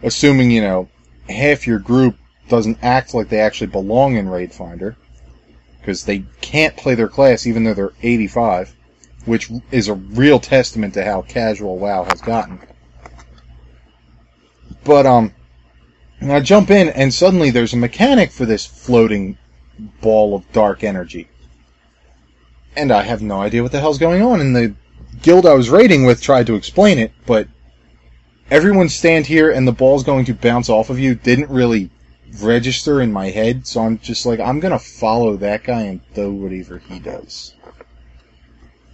assuming 0.01 0.49
you 0.51 0.61
know 0.61 0.89
half 1.29 1.67
your 1.67 1.79
group 1.79 2.17
doesn't 2.49 2.77
act 2.81 3.13
like 3.13 3.29
they 3.29 3.39
actually 3.39 3.67
belong 3.67 4.15
in 4.17 4.27
Raid 4.27 4.51
Finder 4.53 4.95
because 5.79 6.03
they 6.03 6.23
can't 6.41 6.75
play 6.75 6.95
their 6.95 7.07
class 7.07 7.47
even 7.47 7.63
though 7.63 7.73
they're 7.73 7.93
85, 8.03 8.75
which 9.25 9.49
is 9.71 9.87
a 9.87 9.93
real 9.93 10.39
testament 10.39 10.93
to 10.95 11.03
how 11.03 11.21
casual 11.23 11.77
WoW 11.79 12.03
has 12.03 12.21
gotten. 12.21 12.59
But 14.83 15.05
um, 15.05 15.33
and 16.19 16.31
I 16.31 16.39
jump 16.39 16.69
in 16.69 16.89
and 16.89 17.13
suddenly 17.13 17.51
there's 17.51 17.73
a 17.73 17.77
mechanic 17.77 18.31
for 18.31 18.45
this 18.45 18.65
floating 18.65 19.37
ball 20.01 20.35
of 20.35 20.51
dark 20.51 20.83
energy, 20.83 21.27
and 22.75 22.91
I 22.91 23.03
have 23.03 23.21
no 23.21 23.41
idea 23.41 23.63
what 23.63 23.71
the 23.71 23.79
hell's 23.79 23.97
going 23.97 24.21
on. 24.21 24.41
And 24.41 24.55
the 24.55 24.75
guild 25.21 25.45
I 25.45 25.53
was 25.53 25.69
raiding 25.69 26.05
with 26.05 26.21
tried 26.21 26.47
to 26.47 26.55
explain 26.55 26.99
it, 26.99 27.11
but 27.25 27.47
everyone 28.49 28.89
stand 28.89 29.25
here 29.25 29.51
and 29.51 29.67
the 29.67 29.71
ball's 29.71 30.03
going 30.03 30.25
to 30.25 30.33
bounce 30.33 30.69
off 30.69 30.89
of 30.89 30.99
you 30.99 31.15
didn't 31.15 31.49
really 31.49 31.89
register 32.39 33.01
in 33.01 33.11
my 33.11 33.29
head, 33.29 33.67
so 33.67 33.81
I'm 33.81 33.99
just 33.99 34.25
like, 34.25 34.39
I'm 34.39 34.59
gonna 34.59 34.79
follow 34.79 35.37
that 35.37 35.63
guy 35.63 35.81
and 35.81 36.01
do 36.13 36.31
whatever 36.31 36.77
he 36.77 36.99
does. 36.99 37.55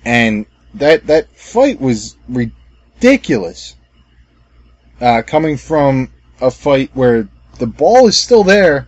And 0.05 0.45
that 0.73 1.07
that 1.07 1.35
fight 1.35 1.79
was 1.79 2.17
ridiculous. 2.27 3.75
Uh, 4.99 5.21
coming 5.21 5.57
from 5.57 6.11
a 6.41 6.49
fight 6.49 6.89
where 6.93 7.29
the 7.59 7.67
ball 7.67 8.07
is 8.07 8.17
still 8.17 8.43
there, 8.43 8.87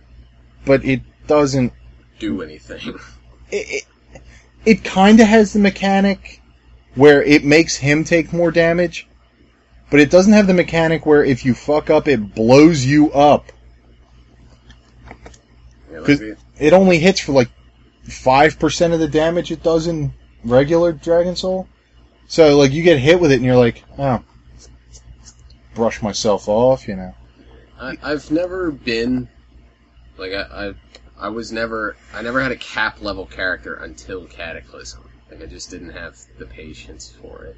but 0.64 0.84
it 0.84 1.02
doesn't. 1.26 1.72
Do 2.18 2.42
anything. 2.42 2.98
It, 3.52 3.84
it, 4.14 4.22
it 4.64 4.84
kind 4.84 5.18
of 5.18 5.26
has 5.26 5.52
the 5.52 5.58
mechanic 5.58 6.39
where 6.94 7.22
it 7.22 7.44
makes 7.44 7.76
him 7.76 8.04
take 8.04 8.32
more 8.32 8.50
damage, 8.50 9.06
but 9.90 10.00
it 10.00 10.10
doesn't 10.10 10.32
have 10.32 10.46
the 10.46 10.54
mechanic 10.54 11.06
where 11.06 11.24
if 11.24 11.44
you 11.44 11.54
fuck 11.54 11.90
up, 11.90 12.08
it 12.08 12.34
blows 12.34 12.84
you 12.84 13.10
up. 13.12 13.52
Yeah, 15.90 15.98
like 15.98 16.06
'Cause- 16.06 16.18
the- 16.20 16.36
It 16.58 16.72
only 16.74 16.98
hits 16.98 17.20
for 17.20 17.32
like 17.32 17.48
five 18.04 18.58
percent 18.58 18.92
of 18.92 19.00
the 19.00 19.08
damage 19.08 19.50
it 19.50 19.62
does 19.62 19.86
in 19.86 20.12
regular 20.44 20.92
Dragon 20.92 21.34
Soul. 21.36 21.66
So 22.28 22.56
like 22.58 22.72
you 22.72 22.82
get 22.82 22.98
hit 22.98 23.18
with 23.18 23.32
it 23.32 23.36
and 23.36 23.44
you're 23.44 23.56
like, 23.56 23.82
oh, 23.98 24.22
brush 25.74 26.02
myself 26.02 26.48
off, 26.48 26.86
you 26.86 26.96
know. 26.96 27.14
I, 27.80 27.96
I've 28.02 28.30
never 28.30 28.70
been 28.70 29.26
like 30.18 30.32
I, 30.32 30.42
I 30.68 30.74
I 31.18 31.28
was 31.28 31.50
never 31.50 31.96
I 32.12 32.20
never 32.22 32.42
had 32.42 32.52
a 32.52 32.56
cap 32.56 33.00
level 33.00 33.24
character 33.26 33.74
until 33.76 34.26
Cataclysm. 34.26 35.02
Like 35.30 35.42
I 35.42 35.46
just 35.46 35.70
didn't 35.70 35.90
have 35.90 36.16
the 36.38 36.46
patience 36.46 37.14
for 37.20 37.44
it. 37.44 37.56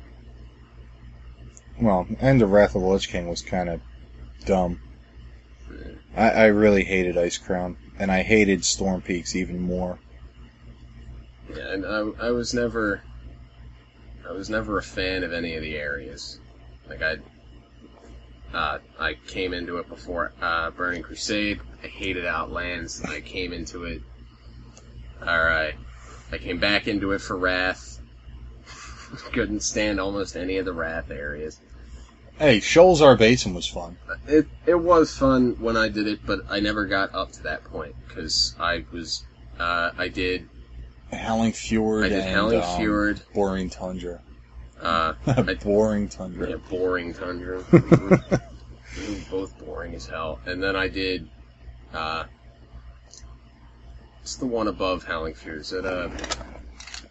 Well, 1.81 2.07
and 2.21 2.41
the 2.41 2.47
Wrath 2.47 2.75
of 2.75 2.83
the 2.83 2.89
Lich 2.89 3.09
King 3.09 3.29
was 3.29 3.43
kind 3.43 3.69
of 3.69 3.81
dumb. 4.45 4.81
I, 6.15 6.31
I 6.31 6.47
really 6.47 6.85
hated 6.85 7.17
Ice 7.17 7.39
Crown, 7.39 7.77
and 7.99 8.13
I 8.13 8.23
hated 8.23 8.65
Storm 8.65 9.01
Peaks 9.01 9.35
even 9.35 9.61
more. 9.61 9.99
Yeah, 11.55 11.73
and 11.73 11.87
I 11.87 12.27
I 12.27 12.31
was 12.31 12.53
never 12.53 13.03
I 14.29 14.33
was 14.33 14.51
never 14.51 14.79
a 14.79 14.83
fan 14.83 15.25
of 15.25 15.33
any 15.33 15.55
of 15.55 15.63
the 15.63 15.77
areas. 15.77 16.39
Like 16.89 17.03
I 17.03 17.17
uh, 18.53 18.79
I 19.01 19.15
came 19.15 19.55
into 19.55 19.79
it 19.79 19.89
before 19.89 20.33
uh, 20.41 20.71
Burning 20.71 21.03
Crusade. 21.03 21.61
I 21.83 21.87
hated 21.87 22.27
Outlands. 22.27 23.03
I 23.03 23.21
came 23.21 23.53
into 23.53 23.85
it. 23.85 24.03
All 25.21 25.43
right, 25.43 25.75
I 26.33 26.39
came 26.39 26.59
back 26.59 26.89
into 26.89 27.13
it 27.13 27.21
for 27.21 27.37
Wrath. 27.37 28.01
Couldn't 29.33 29.63
stand 29.63 30.01
almost 30.01 30.37
any 30.37 30.57
of 30.57 30.65
the 30.65 30.73
Wrath 30.73 31.11
areas. 31.11 31.61
Hey, 32.39 32.59
Sholazar 32.59 33.19
Basin 33.19 33.55
was 33.55 33.67
fun. 33.69 33.99
It 34.27 34.47
it 34.67 34.75
was 34.75 35.17
fun 35.17 35.57
when 35.61 35.77
I 35.77 35.89
did 35.89 36.09
it, 36.09 36.21
but 36.25 36.41
I 36.49 36.61
never 36.61 36.87
got 36.87 37.15
up 37.15 37.31
to 37.33 37.43
that 37.43 37.65
point 37.65 37.95
because 38.09 38.57
I 38.59 38.85
was 38.91 39.25
uh, 39.61 39.91
I 39.97 40.09
did 40.09 40.49
Howling 41.13 41.53
Fjord 41.53 42.07
I 42.07 42.09
did 42.09 42.21
and 42.21 42.35
Howling 42.35 42.63
um, 42.63 42.77
Fjord. 42.79 43.21
Borean 43.35 43.71
Tundra. 43.71 44.23
Uh, 44.81 45.15
I, 45.27 45.55
boring 45.55 46.09
Tundra. 46.09 46.51
yeah, 46.51 46.57
boring 46.69 47.15
tundra. 47.15 47.63
Both 49.31 49.57
boring 49.59 49.95
as 49.95 50.07
hell. 50.07 50.41
And 50.45 50.61
then 50.63 50.75
I 50.75 50.89
did 50.89 51.29
uh, 51.95 52.25
it's 54.23 54.37
the 54.37 54.47
one 54.47 54.69
above 54.69 55.05
Howling 55.05 55.35
Fjord. 55.35 55.61
Is 55.61 55.73
it 55.73 55.85
uh, 55.85 56.09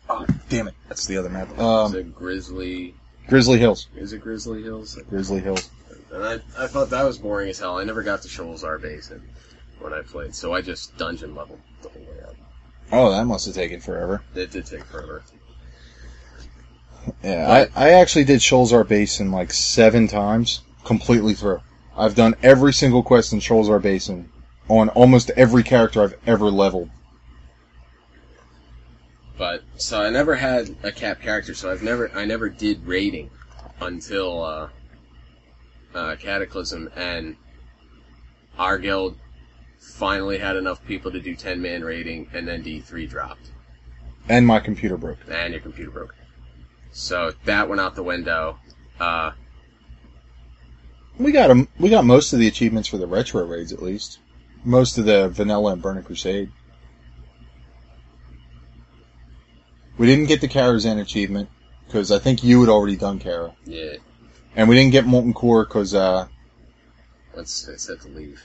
Oh, 0.09 0.25
damn 0.49 0.67
it. 0.67 0.73
That's 0.89 1.05
the 1.05 1.17
other 1.17 1.29
map. 1.29 1.49
is 1.53 1.59
Um, 1.59 1.95
it 1.95 2.13
Grizzly? 2.15 2.95
Grizzly 3.27 3.59
Hills. 3.59 3.87
Is 3.95 4.11
it 4.11 4.19
Grizzly 4.21 4.61
Hills? 4.61 4.99
Grizzly 5.09 5.39
Hills. 5.39 5.69
And 6.11 6.23
I, 6.23 6.33
I 6.57 6.67
thought 6.67 6.89
that 6.89 7.03
was 7.03 7.17
boring 7.17 7.49
as 7.49 7.59
hell. 7.59 7.77
I 7.77 7.83
never 7.85 8.03
got 8.03 8.21
to 8.23 8.27
Sholazar 8.27 8.81
Basin 8.81 9.21
when 9.79 9.93
I 9.93 10.01
played, 10.01 10.35
so 10.35 10.53
I 10.53 10.61
just 10.61 10.97
dungeon 10.97 11.33
leveled 11.33 11.59
the 11.81 11.89
whole 11.89 12.01
way 12.01 12.23
up. 12.27 12.35
Oh, 12.91 13.09
that 13.11 13.25
must 13.25 13.45
have 13.45 13.55
taken 13.55 13.79
forever. 13.79 14.21
It 14.35 14.51
did 14.51 14.65
take 14.65 14.83
forever. 14.83 15.23
Yeah, 17.23 17.67
I, 17.75 17.87
I 17.87 17.89
actually 17.91 18.25
did 18.25 18.41
Shoals 18.41 18.73
Basin 18.87 19.31
like 19.31 19.53
seven 19.53 20.07
times, 20.07 20.61
completely 20.83 21.33
through. 21.33 21.61
I've 21.95 22.15
done 22.15 22.35
every 22.43 22.73
single 22.73 23.01
quest 23.01 23.31
in 23.31 23.39
Shoals 23.39 23.69
Basin 23.81 24.29
on 24.67 24.89
almost 24.89 25.29
every 25.31 25.63
character 25.63 26.03
I've 26.03 26.17
ever 26.27 26.49
leveled. 26.51 26.89
But 29.41 29.63
so 29.75 30.03
I 30.03 30.11
never 30.11 30.35
had 30.35 30.75
a 30.83 30.91
cap 30.91 31.19
character, 31.19 31.55
so 31.55 31.71
I've 31.71 31.81
never 31.81 32.11
I 32.15 32.25
never 32.25 32.47
did 32.47 32.85
raiding 32.85 33.31
until 33.81 34.43
uh, 34.43 34.69
uh, 35.95 36.15
Cataclysm 36.17 36.91
and 36.95 37.35
our 38.59 38.77
guild 38.77 39.17
finally 39.79 40.37
had 40.37 40.57
enough 40.57 40.85
people 40.85 41.09
to 41.09 41.19
do 41.19 41.35
ten 41.35 41.59
man 41.59 41.83
raiding, 41.83 42.29
and 42.33 42.47
then 42.47 42.61
D 42.61 42.81
three 42.81 43.07
dropped, 43.07 43.49
And 44.29 44.45
my 44.45 44.59
computer 44.59 44.95
broke. 44.95 45.17
and 45.27 45.53
your 45.53 45.61
computer 45.61 45.89
broke. 45.89 46.13
So 46.91 47.33
that 47.45 47.67
went 47.67 47.81
out 47.81 47.95
the 47.95 48.03
window. 48.03 48.59
Uh, 48.99 49.31
We 51.17 51.31
got 51.31 51.49
'em- 51.49 51.67
We 51.79 51.89
got 51.89 52.05
most 52.05 52.31
of 52.31 52.37
the 52.37 52.47
achievements 52.47 52.87
for 52.87 52.99
the 52.99 53.07
retro 53.07 53.43
raids, 53.43 53.73
at 53.73 53.81
least. 53.81 54.19
Most 54.63 54.99
of 54.99 55.05
the 55.05 55.29
vanilla 55.29 55.73
and 55.73 55.81
Burning 55.81 56.03
Crusade. 56.03 56.51
We 59.97 60.07
didn't 60.07 60.27
get 60.27 60.41
the 60.41 60.47
Karazhan 60.47 60.99
achievement 60.99 61.49
because 61.85 62.11
I 62.11 62.19
think 62.19 62.43
you 62.43 62.61
had 62.61 62.69
already 62.69 62.95
done 62.95 63.19
Kara, 63.19 63.53
yeah, 63.65 63.95
and 64.55 64.67
we 64.69 64.75
didn't 64.75 64.91
get 64.91 65.05
Molten 65.05 65.33
Core 65.33 65.65
because 65.65 65.93
uh, 65.93 66.27
once 67.35 67.69
I 67.71 67.75
said 67.77 68.01
to 68.01 68.07
leave. 68.09 68.41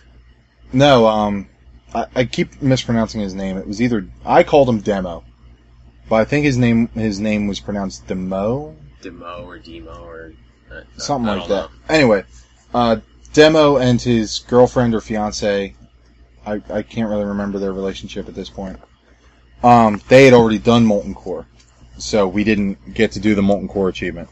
no, 0.72 1.07
um, 1.07 1.49
I, 1.94 2.07
I 2.14 2.24
keep 2.24 2.61
mispronouncing 2.61 3.20
his 3.20 3.34
name. 3.34 3.57
It 3.57 3.66
was 3.66 3.80
either 3.80 4.07
I 4.24 4.42
called 4.42 4.68
him 4.68 4.80
Demo, 4.80 5.24
but 6.09 6.16
I 6.16 6.24
think 6.24 6.44
his 6.44 6.59
name 6.59 6.88
his 6.88 7.20
name 7.20 7.47
was 7.47 7.61
pronounced 7.61 8.07
Demo. 8.07 8.76
Demo 9.03 9.44
or 9.47 9.59
Demo 9.59 10.05
or 10.05 10.32
uh, 10.70 10.80
something 10.97 11.28
I 11.28 11.36
like 11.36 11.49
don't 11.49 11.70
that. 11.70 11.92
Anyway, 11.94 12.24
uh, 12.74 12.97
Demo 13.32 13.76
and 13.76 14.01
his 14.01 14.40
girlfriend 14.40 14.94
or 14.94 15.01
fiance, 15.01 15.74
I, 16.44 16.62
I 16.70 16.82
can't 16.82 17.09
really 17.09 17.24
remember 17.24 17.59
their 17.59 17.72
relationship 17.72 18.28
at 18.28 18.34
this 18.34 18.49
point. 18.49 18.78
Um, 19.62 20.00
they 20.09 20.24
had 20.24 20.34
already 20.34 20.59
done 20.59 20.84
Molten 20.84 21.14
Core, 21.14 21.46
so 21.98 22.28
we 22.28 22.44
didn't 22.44 22.94
get 22.94 23.12
to 23.12 23.20
do 23.20 23.34
the 23.34 23.42
Molten 23.42 23.68
Core 23.68 23.88
achievement. 23.88 24.28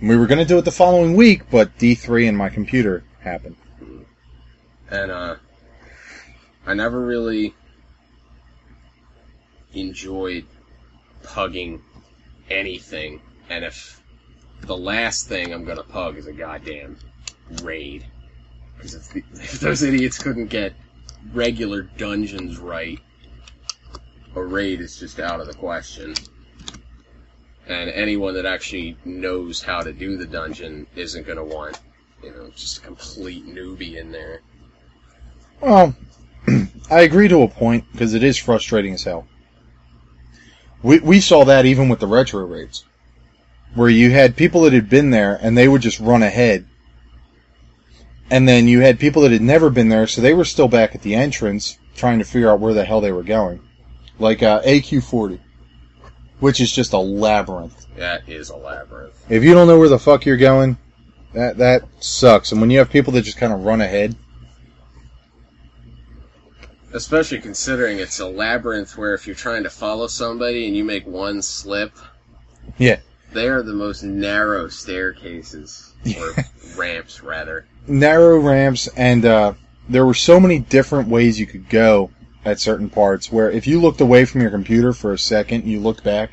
We 0.00 0.16
were 0.16 0.26
going 0.26 0.38
to 0.38 0.44
do 0.44 0.58
it 0.58 0.64
the 0.64 0.72
following 0.72 1.14
week, 1.14 1.48
but 1.50 1.76
D3 1.78 2.28
and 2.28 2.36
my 2.36 2.48
computer 2.48 3.04
happened. 3.20 3.56
and 4.90 5.10
uh, 5.10 5.36
I 6.66 6.74
never 6.74 7.00
really 7.00 7.54
enjoyed 9.72 10.46
pugging 11.22 11.80
anything. 12.50 13.20
And 13.48 13.64
if 13.64 14.02
the 14.60 14.76
last 14.76 15.28
thing 15.28 15.52
I'm 15.52 15.64
gonna 15.64 15.82
pug 15.82 16.16
is 16.16 16.26
a 16.26 16.32
goddamn 16.32 16.98
raid, 17.62 18.06
because 18.76 18.94
if, 18.94 19.16
if 19.32 19.60
those 19.60 19.82
idiots 19.82 20.18
couldn't 20.18 20.46
get 20.46 20.74
regular 21.32 21.82
dungeons 21.82 22.58
right, 22.58 22.98
a 24.34 24.42
raid 24.42 24.80
is 24.80 24.98
just 24.98 25.20
out 25.20 25.40
of 25.40 25.46
the 25.46 25.54
question. 25.54 26.14
And 27.66 27.90
anyone 27.90 28.34
that 28.34 28.46
actually 28.46 28.96
knows 29.04 29.62
how 29.62 29.82
to 29.82 29.92
do 29.92 30.16
the 30.16 30.26
dungeon 30.26 30.86
isn't 30.96 31.26
gonna 31.26 31.44
want, 31.44 31.78
you 32.22 32.30
know, 32.30 32.50
just 32.56 32.78
a 32.78 32.80
complete 32.80 33.46
newbie 33.46 33.96
in 33.96 34.10
there. 34.10 34.40
Well, 35.60 35.94
I 36.90 37.00
agree 37.00 37.28
to 37.28 37.42
a 37.42 37.48
point 37.48 37.84
because 37.92 38.14
it 38.14 38.24
is 38.24 38.36
frustrating 38.36 38.94
as 38.94 39.04
hell. 39.04 39.26
We 40.82 40.98
we 40.98 41.20
saw 41.20 41.44
that 41.44 41.64
even 41.64 41.88
with 41.88 42.00
the 42.00 42.08
retro 42.08 42.44
raids, 42.44 42.84
where 43.74 43.88
you 43.88 44.10
had 44.10 44.36
people 44.36 44.62
that 44.62 44.72
had 44.72 44.88
been 44.88 45.10
there 45.10 45.38
and 45.40 45.56
they 45.56 45.68
would 45.68 45.82
just 45.82 46.00
run 46.00 46.22
ahead, 46.22 46.66
and 48.30 48.48
then 48.48 48.66
you 48.66 48.80
had 48.80 48.98
people 48.98 49.22
that 49.22 49.30
had 49.30 49.42
never 49.42 49.70
been 49.70 49.88
there, 49.88 50.08
so 50.08 50.20
they 50.20 50.34
were 50.34 50.44
still 50.44 50.68
back 50.68 50.94
at 50.96 51.02
the 51.02 51.14
entrance 51.14 51.78
trying 51.94 52.18
to 52.18 52.24
figure 52.24 52.50
out 52.50 52.58
where 52.58 52.74
the 52.74 52.84
hell 52.84 53.00
they 53.00 53.12
were 53.12 53.22
going, 53.22 53.60
like 54.22 54.42
uh, 54.42 54.62
AQ40, 54.62 55.38
which 56.40 56.60
is 56.60 56.72
just 56.72 56.92
a 56.94 56.98
labyrinth. 56.98 57.86
That 57.96 58.26
is 58.28 58.48
a 58.50 58.56
labyrinth. 58.56 59.24
If 59.28 59.42
you 59.44 59.52
don't 59.52 59.66
know 59.66 59.78
where 59.78 59.88
the 59.90 59.98
fuck 59.98 60.24
you're 60.24 60.36
going, 60.38 60.78
that 61.34 61.58
that 61.58 61.82
sucks. 62.00 62.52
And 62.52 62.60
when 62.60 62.70
you 62.70 62.78
have 62.78 62.88
people 62.90 63.12
that 63.14 63.22
just 63.22 63.36
kind 63.36 63.52
of 63.52 63.64
run 63.64 63.80
ahead, 63.82 64.16
Especially 66.94 67.40
considering 67.40 67.98
it's 67.98 68.20
a 68.20 68.26
labyrinth 68.26 68.98
where 68.98 69.14
if 69.14 69.26
you're 69.26 69.34
trying 69.34 69.62
to 69.62 69.70
follow 69.70 70.06
somebody 70.06 70.66
and 70.66 70.76
you 70.76 70.84
make 70.84 71.06
one 71.06 71.40
slip, 71.40 71.92
Yeah. 72.76 72.98
they 73.32 73.48
are 73.48 73.62
the 73.62 73.72
most 73.72 74.02
narrow 74.02 74.68
staircases 74.68 75.94
or 76.18 76.34
ramps 76.76 77.22
rather. 77.22 77.64
narrow 77.86 78.38
ramps 78.38 78.88
and 78.88 79.24
uh, 79.24 79.54
there 79.88 80.04
were 80.04 80.12
so 80.14 80.38
many 80.38 80.58
different 80.58 81.08
ways 81.08 81.40
you 81.40 81.46
could 81.46 81.66
go 81.70 82.10
at 82.44 82.60
certain 82.60 82.90
parts 82.90 83.30
where 83.30 83.50
if 83.50 83.66
you 83.66 83.80
looked 83.80 84.00
away 84.00 84.24
from 84.24 84.40
your 84.40 84.50
computer 84.50 84.92
for 84.92 85.12
a 85.12 85.18
second 85.18 85.64
you 85.64 85.80
looked 85.80 86.02
back 86.02 86.32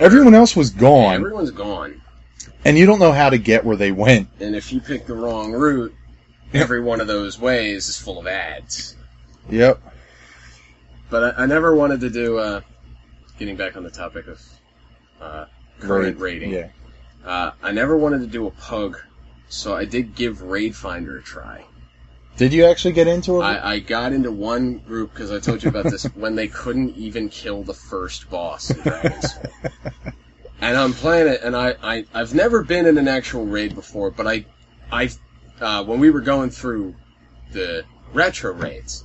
everyone 0.00 0.34
else 0.34 0.56
was 0.56 0.70
gone. 0.70 1.16
Everyone's 1.16 1.50
gone, 1.50 2.00
and 2.64 2.76
you 2.76 2.86
don't 2.86 2.98
know 2.98 3.12
how 3.12 3.30
to 3.30 3.38
get 3.38 3.64
where 3.64 3.76
they 3.76 3.92
went. 3.92 4.28
And 4.40 4.56
if 4.56 4.72
you 4.72 4.80
pick 4.80 5.06
the 5.06 5.14
wrong 5.14 5.52
route, 5.52 5.94
every 6.52 6.80
one 6.80 7.00
of 7.00 7.06
those 7.06 7.38
ways 7.38 7.88
is 7.88 7.98
full 7.98 8.18
of 8.18 8.26
ads. 8.26 8.96
yep. 9.48 9.80
But 11.10 11.38
I, 11.38 11.42
I 11.42 11.46
never 11.46 11.74
wanted 11.74 12.00
to 12.00 12.10
do. 12.10 12.38
Uh, 12.38 12.60
getting 13.38 13.56
back 13.56 13.76
on 13.76 13.82
the 13.82 13.90
topic 13.90 14.26
of 14.26 14.42
uh, 15.20 15.46
current 15.78 16.18
Raid, 16.18 16.42
rating, 16.42 16.50
yeah. 16.52 16.68
Uh, 17.24 17.52
I 17.62 17.72
never 17.72 17.96
wanted 17.96 18.20
to 18.20 18.26
do 18.26 18.46
a 18.46 18.50
pug, 18.50 18.98
so 19.48 19.74
I 19.74 19.84
did 19.84 20.14
give 20.14 20.42
Raid 20.42 20.74
Finder 20.74 21.18
a 21.18 21.22
try. 21.22 21.64
Did 22.40 22.54
you 22.54 22.64
actually 22.64 22.92
get 22.92 23.06
into 23.06 23.36
it 23.36 23.44
I, 23.44 23.72
I 23.72 23.78
got 23.80 24.14
into 24.14 24.32
one 24.32 24.78
group 24.78 25.12
because 25.12 25.30
I 25.30 25.38
told 25.38 25.62
you 25.62 25.68
about 25.68 25.84
this 25.84 26.04
when 26.14 26.34
they 26.34 26.48
couldn't 26.48 26.96
even 26.96 27.28
kill 27.28 27.62
the 27.62 27.74
first 27.74 28.30
boss 28.30 28.70
in 28.70 28.80
Dragon's 28.80 29.34
Soul. 29.34 29.42
And 30.62 30.76
I'm 30.76 30.92
playing 30.92 31.28
it, 31.28 31.40
and 31.42 31.56
I, 31.56 31.74
I 31.82 32.04
I've 32.12 32.34
never 32.34 32.62
been 32.62 32.84
in 32.84 32.98
an 32.98 33.08
actual 33.08 33.46
raid 33.46 33.74
before, 33.74 34.10
but 34.10 34.26
I 34.26 34.44
I 34.92 35.10
uh, 35.60 35.84
when 35.84 36.00
we 36.00 36.10
were 36.10 36.20
going 36.20 36.50
through 36.50 36.94
the 37.52 37.84
retro 38.12 38.52
raids, 38.52 39.04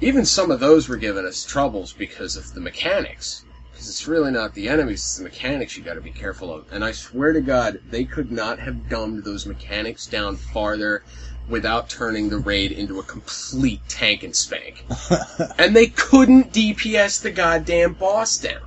even 0.00 0.24
some 0.24 0.50
of 0.50 0.58
those 0.58 0.88
were 0.88 0.96
giving 0.96 1.24
us 1.24 1.44
troubles 1.44 1.92
because 1.92 2.36
of 2.36 2.52
the 2.54 2.60
mechanics. 2.60 3.44
Because 3.70 3.88
it's 3.88 4.08
really 4.08 4.30
not 4.30 4.54
the 4.54 4.68
enemies, 4.68 5.00
it's 5.00 5.18
the 5.18 5.24
mechanics 5.24 5.76
you 5.76 5.84
got 5.84 5.94
to 5.94 6.00
be 6.00 6.10
careful 6.10 6.52
of. 6.52 6.72
And 6.72 6.84
I 6.84 6.92
swear 6.92 7.32
to 7.32 7.40
God, 7.40 7.80
they 7.90 8.04
could 8.04 8.30
not 8.30 8.58
have 8.58 8.88
dumbed 8.88 9.24
those 9.24 9.46
mechanics 9.46 10.06
down 10.06 10.36
farther 10.36 11.02
without 11.48 11.88
turning 11.90 12.28
the 12.28 12.38
raid 12.38 12.72
into 12.72 12.98
a 12.98 13.02
complete 13.02 13.80
tank 13.88 14.22
and 14.22 14.34
spank. 14.34 14.84
and 15.58 15.74
they 15.76 15.86
couldn't 15.86 16.52
DPS 16.52 17.22
the 17.22 17.30
goddamn 17.30 17.94
boss 17.94 18.38
down. 18.38 18.60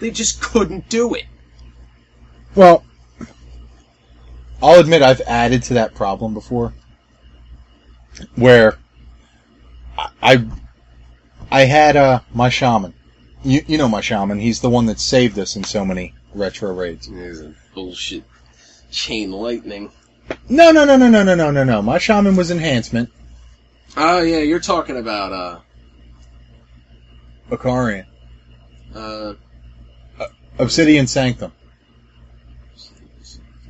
They 0.00 0.10
just 0.10 0.40
couldn't 0.40 0.88
do 0.88 1.14
it. 1.14 1.24
well 2.54 2.84
i'll 4.62 4.78
admit 4.80 5.02
i've 5.02 5.20
added 5.22 5.62
to 5.62 5.74
that 5.74 5.94
problem 5.94 6.34
before 6.34 6.72
where 8.36 8.78
i 9.96 10.08
i, 10.22 10.46
I 11.50 11.64
had 11.64 11.96
uh, 11.96 12.20
my 12.34 12.48
shaman 12.48 12.94
you, 13.44 13.62
you 13.66 13.78
know 13.78 13.88
my 13.88 14.00
shaman 14.00 14.38
he's 14.38 14.60
the 14.60 14.70
one 14.70 14.86
that 14.86 15.00
saved 15.00 15.38
us 15.38 15.56
in 15.56 15.64
so 15.64 15.84
many 15.84 16.14
retro 16.34 16.72
raids 16.72 17.08
There's 17.08 17.40
a 17.40 17.54
bullshit 17.74 18.24
chain 18.90 19.32
lightning. 19.32 19.90
No, 20.48 20.70
no, 20.70 20.84
no, 20.84 20.96
no, 20.96 21.08
no, 21.08 21.22
no, 21.24 21.34
no, 21.34 21.50
no, 21.50 21.64
no. 21.64 21.82
My 21.82 21.98
shaman 21.98 22.36
was 22.36 22.50
enhancement. 22.50 23.10
Oh 23.96 24.22
yeah, 24.22 24.38
you're 24.38 24.60
talking 24.60 24.96
about 24.96 25.32
uh 25.32 25.58
Akarian. 27.50 28.06
uh 28.94 29.34
Obsidian 30.58 31.06
Sanctum. 31.06 31.52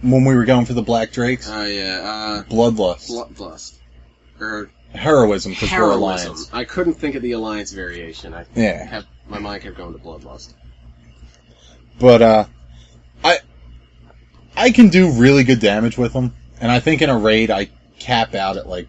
When 0.03 0.25
we 0.25 0.35
were 0.35 0.45
going 0.45 0.67
for 0.67 0.73
the 0.73 0.83
Black 0.83 1.13
Drakes. 1.13 1.49
oh 1.51 1.65
yeah, 1.65 2.43
Bloodlust. 2.49 3.11
uh 3.11 3.25
bloodlust. 3.27 3.75
Or 4.41 4.71
Heroism, 4.93 5.53
because 5.53 5.71
we're 5.71 5.77
heroism. 5.77 6.01
Alliance. 6.03 6.51
I 6.53 6.65
couldn't 6.65 6.95
think 6.95 7.15
of 7.15 7.23
the 7.23 7.33
alliance 7.33 7.73
variation. 7.73 8.35
I 8.35 8.45
Yeah. 8.55 8.87
kept 8.89 9.07
my 9.29 9.39
mind 9.39 9.63
kept 9.63 9.77
going 9.77 9.93
to 9.95 9.99
bloodlust. 9.99 10.53
But, 12.01 12.21
uh, 12.23 12.45
I, 13.23 13.39
I 14.57 14.71
can 14.73 14.89
do 14.89 15.11
really 15.13 15.45
good 15.45 15.61
damage 15.61 15.97
with 15.97 16.13
them. 16.13 16.35
And 16.63 16.71
I 16.71 16.79
think 16.79 17.03
in 17.03 17.11
a 17.11 17.19
raid 17.19 17.51
I 17.51 17.69
cap 17.99 18.35
out 18.35 18.57
at 18.57 18.69
like 18.69 18.89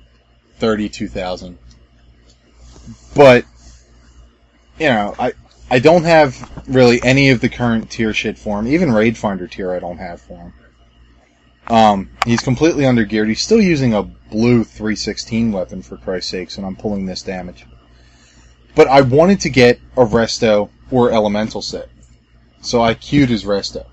32,000. 0.59 1.57
But, 3.15 3.45
you 4.79 4.87
know, 4.87 5.15
I, 5.17 5.33
I 5.71 5.79
don't 5.79 6.03
have 6.03 6.51
really 6.67 7.01
any 7.03 7.31
of 7.31 7.41
the 7.41 7.49
current 7.49 7.89
tier 7.89 8.13
shit 8.13 8.37
for 8.37 8.59
him. 8.59 8.67
Even 8.67 8.91
Raid 8.91 9.17
Finder 9.17 9.47
tier 9.47 9.73
I 9.73 9.79
don't 9.79 9.97
have 9.97 10.21
for 10.21 10.37
him. 10.37 10.53
Um, 11.67 12.09
he's 12.27 12.41
completely 12.41 12.85
under 12.85 13.05
geared. 13.05 13.27
He's 13.27 13.41
still 13.41 13.61
using 13.61 13.95
a 13.95 14.03
blue 14.03 14.63
316 14.63 15.51
weapon 15.51 15.81
for 15.81 15.97
Christ's 15.97 16.29
sakes, 16.29 16.57
and 16.57 16.67
I'm 16.67 16.75
pulling 16.75 17.07
this 17.07 17.23
damage. 17.23 17.65
But 18.75 18.87
I 18.87 19.01
wanted 19.01 19.39
to 19.41 19.49
get 19.49 19.79
a 19.97 20.05
Resto 20.05 20.69
or 20.91 21.11
Elemental 21.11 21.63
set. 21.63 21.89
So 22.61 22.81
I 22.83 22.93
queued 22.93 23.29
his 23.29 23.45
Resto. 23.45 23.85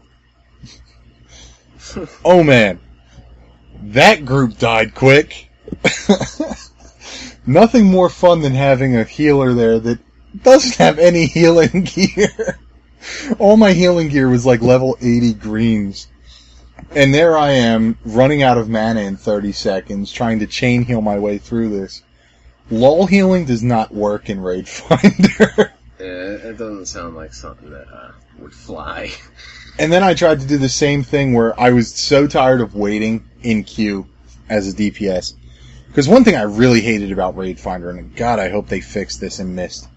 oh 2.25 2.43
man. 2.43 2.79
That 3.81 4.25
group 4.25 4.59
died 4.59 4.95
quick. 4.95 5.49
Nothing 7.47 7.87
more 7.87 8.09
fun 8.09 8.43
than 8.43 8.55
having 8.55 8.97
a 8.97 9.05
healer 9.05 9.55
there 9.55 9.79
that 9.81 9.99
doesn't 10.43 10.77
have 10.77 10.99
any 10.99 11.27
healing 11.27 11.83
gear. 11.85 12.59
All 13.39 13.57
my 13.57 13.73
healing 13.73 14.09
gear 14.09 14.29
was 14.29 14.45
like 14.45 14.61
level 14.61 14.97
80 15.01 15.35
greens. 15.35 16.09
And 16.95 17.15
there 17.15 17.39
I 17.39 17.53
am, 17.53 17.99
running 18.05 18.43
out 18.43 18.59
of 18.59 18.69
mana 18.69 19.01
in 19.01 19.17
30 19.17 19.53
seconds, 19.53 20.13
trying 20.13 20.41
to 20.41 20.47
chain 20.47 20.83
heal 20.83 21.01
my 21.01 21.19
way 21.19 21.39
through 21.39 21.71
this. 21.71 22.03
Lull 22.71 23.07
healing 23.07 23.45
does 23.47 23.63
not 23.63 23.93
work 23.93 24.31
in 24.31 24.41
Raid 24.41 24.69
Finder. 24.69 25.73
Yeah, 26.01 26.07
it 26.07 26.57
doesn't 26.57 26.87
sound 26.87 27.15
like 27.15 27.35
something 27.35 27.69
that 27.69 27.87
uh, 27.93 28.13
would 28.39 28.55
fly. 28.55 29.13
And 29.81 29.91
then 29.91 30.03
I 30.03 30.13
tried 30.13 30.41
to 30.41 30.47
do 30.47 30.59
the 30.59 30.69
same 30.69 31.03
thing 31.03 31.33
where 31.33 31.59
I 31.59 31.71
was 31.71 31.95
so 31.95 32.27
tired 32.27 32.61
of 32.61 32.75
waiting 32.75 33.25
in 33.43 33.65
queue 33.65 34.07
as 34.51 34.69
a 34.69 34.77
DPS. 34.77 35.33
Because 35.87 36.07
one 36.07 36.23
thing 36.23 36.37
I 36.37 36.43
really 36.43 36.83
hated 36.83 37.11
about 37.13 37.35
Raid 37.35 37.59
Finder, 37.59 37.89
and 37.89 38.15
God, 38.15 38.39
I 38.39 38.51
hope 38.51 38.69
they 38.69 38.83
fix 38.83 39.17
this 39.17 39.41
in 39.41 39.55
Mist, 39.55 39.89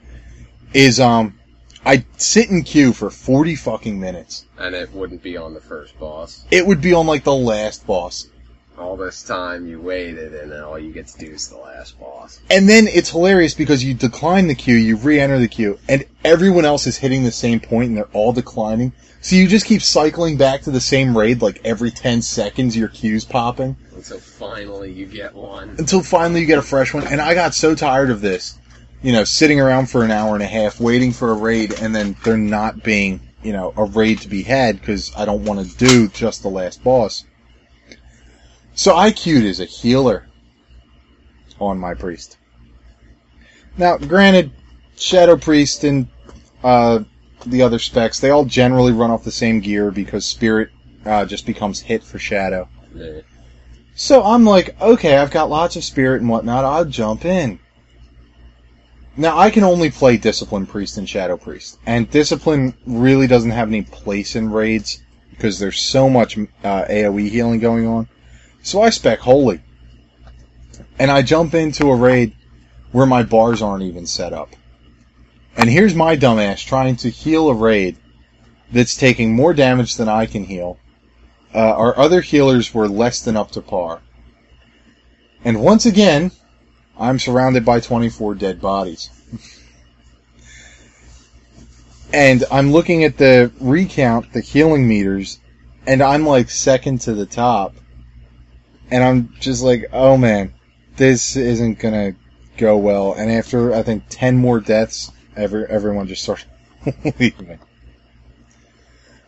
is 0.73 1.01
um, 1.01 1.37
I'd 1.83 2.05
sit 2.19 2.49
in 2.49 2.63
queue 2.63 2.93
for 2.93 3.09
40 3.09 3.57
fucking 3.57 3.99
minutes. 3.99 4.45
And 4.57 4.73
it 4.73 4.89
wouldn't 4.93 5.21
be 5.21 5.35
on 5.35 5.53
the 5.53 5.59
first 5.59 5.99
boss. 5.99 6.45
It 6.49 6.65
would 6.65 6.79
be 6.79 6.93
on 6.93 7.05
like 7.05 7.25
the 7.25 7.35
last 7.35 7.85
boss. 7.85 8.29
All 8.77 8.95
this 8.95 9.21
time 9.21 9.67
you 9.67 9.81
waited, 9.81 10.33
and 10.33 10.49
then 10.49 10.63
all 10.63 10.79
you 10.79 10.93
get 10.93 11.07
to 11.07 11.17
do 11.17 11.31
is 11.31 11.49
the 11.49 11.57
last 11.57 11.99
boss. 11.99 12.39
And 12.49 12.69
then 12.69 12.87
it's 12.87 13.09
hilarious 13.09 13.53
because 13.53 13.83
you 13.83 13.93
decline 13.93 14.47
the 14.47 14.55
queue, 14.55 14.77
you 14.77 14.95
re-enter 14.95 15.39
the 15.39 15.49
queue, 15.49 15.77
and 15.89 16.05
everyone 16.23 16.63
else 16.63 16.87
is 16.87 16.97
hitting 16.97 17.25
the 17.25 17.33
same 17.33 17.59
point 17.59 17.89
and 17.89 17.97
they're 17.97 18.09
all 18.13 18.31
declining. 18.31 18.93
So 19.23 19.37
you 19.37 19.47
just 19.47 19.65
keep 19.65 19.81
cycling 19.81 20.37
back 20.37 20.63
to 20.63 20.71
the 20.71 20.81
same 20.81 21.17
raid 21.17 21.41
like 21.41 21.61
every 21.63 21.91
10 21.91 22.21
seconds 22.21 22.75
your 22.75 22.89
queue's 22.89 23.23
popping. 23.23 23.77
Until 23.95 24.19
finally 24.19 24.91
you 24.91 25.05
get 25.05 25.33
one. 25.33 25.75
Until 25.79 26.03
finally 26.03 26.41
you 26.41 26.45
get 26.45 26.59
a 26.59 26.63
fresh 26.63 26.93
one. 26.93 27.07
And 27.07 27.21
I 27.21 27.33
got 27.33 27.55
so 27.55 27.73
tired 27.73 28.09
of 28.09 28.19
this. 28.21 28.59
You 29.01 29.13
know, 29.13 29.23
sitting 29.23 29.59
around 29.59 29.89
for 29.89 30.03
an 30.03 30.11
hour 30.11 30.33
and 30.33 30.43
a 30.43 30.47
half 30.47 30.79
waiting 30.79 31.13
for 31.13 31.31
a 31.31 31.35
raid 31.35 31.73
and 31.81 31.95
then 31.95 32.15
there 32.23 32.37
not 32.37 32.83
being 32.83 33.21
you 33.43 33.53
know, 33.53 33.73
a 33.77 33.83
raid 33.83 34.19
to 34.21 34.27
be 34.27 34.41
had 34.41 34.79
because 34.79 35.11
I 35.15 35.25
don't 35.25 35.45
want 35.45 35.65
to 35.65 35.77
do 35.77 36.07
just 36.07 36.41
the 36.41 36.49
last 36.49 36.83
boss. 36.83 37.25
So 38.73 38.95
I 38.95 39.11
queued 39.11 39.45
as 39.45 39.59
a 39.59 39.65
healer 39.65 40.27
on 41.59 41.77
my 41.77 41.93
priest. 41.93 42.37
Now, 43.77 43.97
granted, 43.97 44.51
Shadow 44.95 45.37
Priest 45.37 45.83
and 45.83 46.07
uh, 46.63 47.03
the 47.45 47.61
other 47.61 47.79
specs, 47.79 48.19
they 48.19 48.29
all 48.29 48.45
generally 48.45 48.91
run 48.91 49.11
off 49.11 49.23
the 49.23 49.31
same 49.31 49.59
gear 49.59 49.91
because 49.91 50.25
Spirit 50.25 50.69
uh, 51.05 51.25
just 51.25 51.45
becomes 51.45 51.79
hit 51.79 52.03
for 52.03 52.19
Shadow. 52.19 52.67
Yeah. 52.93 53.21
So 53.95 54.23
I'm 54.23 54.43
like, 54.43 54.79
okay, 54.81 55.17
I've 55.17 55.31
got 55.31 55.49
lots 55.49 55.75
of 55.75 55.83
Spirit 55.83 56.21
and 56.21 56.29
whatnot, 56.29 56.65
I'll 56.65 56.85
jump 56.85 57.25
in. 57.25 57.59
Now, 59.15 59.37
I 59.37 59.51
can 59.51 59.63
only 59.63 59.91
play 59.91 60.17
Discipline 60.17 60.65
Priest 60.65 60.97
and 60.97 61.07
Shadow 61.07 61.37
Priest, 61.37 61.77
and 61.85 62.09
Discipline 62.09 62.73
really 62.87 63.27
doesn't 63.27 63.51
have 63.51 63.67
any 63.67 63.83
place 63.83 64.35
in 64.35 64.49
raids 64.49 65.03
because 65.29 65.59
there's 65.59 65.79
so 65.79 66.09
much 66.09 66.37
uh, 66.37 66.85
AoE 66.85 67.29
healing 67.29 67.59
going 67.59 67.85
on. 67.85 68.07
So 68.63 68.81
I 68.81 68.89
spec 68.89 69.19
Holy. 69.19 69.61
And 70.97 71.11
I 71.11 71.21
jump 71.21 71.53
into 71.53 71.91
a 71.91 71.95
raid 71.95 72.33
where 72.91 73.05
my 73.05 73.23
bars 73.23 73.61
aren't 73.61 73.83
even 73.83 74.05
set 74.07 74.33
up. 74.33 74.49
And 75.55 75.69
here's 75.69 75.95
my 75.95 76.15
dumbass 76.15 76.65
trying 76.65 76.95
to 76.97 77.09
heal 77.09 77.49
a 77.49 77.53
raid 77.53 77.97
that's 78.71 78.95
taking 78.95 79.35
more 79.35 79.53
damage 79.53 79.95
than 79.95 80.09
I 80.09 80.25
can 80.25 80.45
heal. 80.45 80.79
Uh, 81.53 81.59
our 81.59 81.97
other 81.97 82.21
healers 82.21 82.73
were 82.73 82.87
less 82.87 83.21
than 83.21 83.37
up 83.37 83.51
to 83.51 83.61
par. 83.61 84.01
And 85.45 85.61
once 85.61 85.85
again, 85.85 86.31
I'm 86.97 87.19
surrounded 87.19 87.65
by 87.65 87.79
24 87.79 88.35
dead 88.35 88.59
bodies. 88.59 89.09
and 92.13 92.43
I'm 92.51 92.71
looking 92.71 93.03
at 93.03 93.17
the 93.17 93.51
recount, 93.59 94.33
the 94.33 94.41
healing 94.41 94.87
meters, 94.87 95.39
and 95.85 96.01
I'm 96.01 96.25
like 96.25 96.49
second 96.49 97.01
to 97.01 97.13
the 97.13 97.25
top. 97.25 97.75
And 98.89 99.03
I'm 99.03 99.33
just 99.39 99.63
like, 99.63 99.85
oh 99.93 100.17
man, 100.17 100.53
this 100.95 101.35
isn't 101.35 101.79
gonna 101.79 102.15
go 102.57 102.77
well. 102.77 103.13
And 103.13 103.31
after, 103.31 103.73
I 103.73 103.83
think, 103.83 104.03
10 104.09 104.37
more 104.37 104.59
deaths, 104.59 105.11
every, 105.35 105.65
everyone 105.65 106.07
just 106.07 106.23
started 106.23 106.47
leaving. 107.19 107.59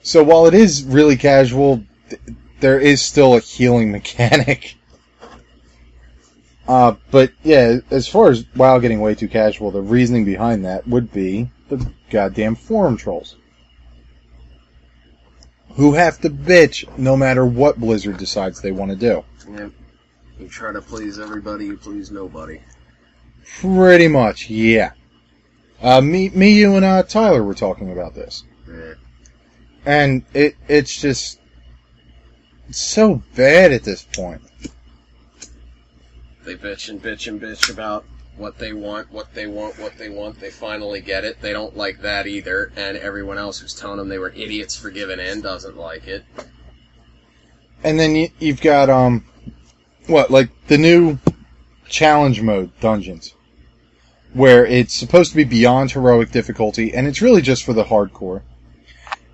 So 0.03 0.24
while 0.24 0.45
it 0.45 0.53
is 0.53 0.84
really 0.84 1.18
casual, 1.18 1.84
th- 2.10 2.22
there 2.60 2.80
is 2.80 3.01
still 3.01 3.36
a 3.36 3.39
healing 3.39 3.91
mechanic. 3.91 4.76
Uh, 6.68 6.95
but 7.12 7.32
yeah, 7.43 7.80
as 7.91 8.08
far 8.08 8.30
as 8.30 8.45
WoW 8.56 8.80
getting 8.80 8.99
way 8.99 9.14
too 9.14 9.28
casual, 9.28 9.72
the 9.72 9.82
reasoning 9.82 10.26
behind 10.26 10.66
that 10.66 10.88
would 10.88 11.12
be 11.12 11.49
the 11.70 11.91
goddamn 12.10 12.56
forum 12.56 12.97
trolls. 12.97 13.36
Who 15.76 15.93
have 15.93 16.20
to 16.22 16.30
bitch 16.30 16.97
no 16.97 17.18
matter 17.18 17.45
what 17.45 17.80
Blizzard 17.80 18.18
decides 18.18 18.62
they 18.62 18.72
want 18.72 18.91
to 18.91 18.97
do. 18.97 19.24
Yep. 19.51 19.72
You 20.39 20.47
try 20.47 20.72
to 20.72 20.82
please 20.82 21.20
everybody, 21.20 21.66
you 21.66 21.78
please 21.78 22.12
nobody. 22.12 22.62
Pretty 23.60 24.08
much, 24.08 24.49
yeah. 24.49 24.91
Uh, 25.82 26.01
me, 26.01 26.30
me, 26.30 26.53
you, 26.53 26.76
and 26.76 26.86
uh, 26.86 27.03
Tyler 27.03 27.43
were 27.43 27.53
talking 27.53 27.91
about 27.91 28.15
this, 28.15 28.43
Yeah. 28.67 28.93
and 29.86 30.23
it 30.34 30.55
it's 30.67 30.99
just 30.99 31.39
so 32.71 33.21
bad 33.36 33.71
at 33.71 33.84
this 33.84 34.03
point. 34.03 34.41
They 36.45 36.55
bitch 36.55 36.89
and 36.89 37.01
bitch 37.01 37.28
and 37.28 37.41
bitch 37.41 37.71
about 37.71 38.05
what 38.38 38.57
they 38.57 38.73
want, 38.73 39.11
what 39.11 39.34
they 39.34 39.47
want, 39.47 39.78
what 39.80 39.97
they 39.97 40.09
want. 40.09 40.39
They 40.39 40.49
finally 40.49 41.01
get 41.01 41.23
it. 41.23 41.41
They 41.41 41.53
don't 41.53 41.76
like 41.76 42.01
that 42.01 42.28
either, 42.28 42.71
and 42.76 42.97
everyone 42.97 43.38
else 43.38 43.59
who's 43.59 43.73
telling 43.73 43.97
them 43.97 44.09
they 44.09 44.17
were 44.19 44.30
idiots 44.30 44.76
for 44.76 44.89
giving 44.89 45.19
in 45.19 45.41
doesn't 45.41 45.78
like 45.78 46.07
it. 46.07 46.23
And 47.84 47.99
then 47.99 48.15
you, 48.15 48.30
you've 48.39 48.61
got 48.61 48.89
um, 48.89 49.26
what 50.07 50.32
like 50.32 50.49
the 50.67 50.78
new 50.78 51.19
challenge 51.88 52.41
mode 52.41 52.71
dungeons, 52.80 53.34
where 54.36 54.65
it's 54.65 54.93
supposed 54.93 55.31
to 55.31 55.38
be 55.38 55.45
beyond 55.45 55.89
heroic 55.89 56.29
difficulty, 56.29 56.93
and 56.93 57.07
it's 57.07 57.21
really 57.21 57.41
just 57.41 57.63
for 57.63 57.71
the 57.71 57.86
hardcore. 57.86 58.41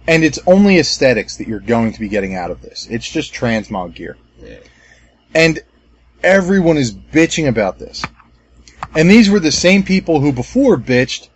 And 0.07 0.23
it's 0.23 0.37
only 0.45 0.77
aesthetics 0.77 1.37
that 1.37 1.47
you're 1.47 1.59
going 1.59 1.91
to 1.93 1.99
be 1.99 2.07
getting 2.07 2.35
out 2.35 2.51
of 2.51 2.61
this. 2.61 2.87
It's 2.87 3.09
just 3.09 3.33
transmog 3.33 3.95
gear. 3.95 4.15
Yeah. 4.39 4.57
And 5.33 5.59
everyone 6.23 6.77
is 6.77 6.93
bitching 6.93 7.47
about 7.47 7.79
this. 7.79 8.03
And 8.95 9.09
these 9.09 9.27
were 9.27 9.39
the 9.39 9.51
same 9.51 9.81
people 9.81 10.19
who 10.19 10.31
before 10.31 10.77
bitched 10.77 11.29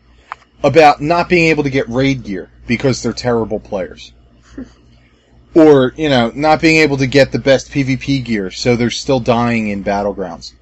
about 0.64 1.02
not 1.02 1.28
being 1.28 1.48
able 1.48 1.64
to 1.64 1.72
get 1.72 1.90
raid 1.90 2.24
gear 2.24 2.52
because 2.68 3.02
they're 3.02 3.14
terrible 3.14 3.60
players. 3.60 4.14
or, 5.56 5.92
you 5.98 6.10
know, 6.10 6.32
not 6.36 6.62
being 6.62 6.78
able 6.78 6.98
to 6.98 7.08
get 7.08 7.32
the 7.32 7.40
best 7.40 7.72
PvP 7.72 8.24
gear, 8.24 8.52
so 8.52 8.76
they're 8.76 8.92
still 8.92 9.20
dying 9.20 9.70
in 9.70 9.84
battlegrounds. 9.84 10.54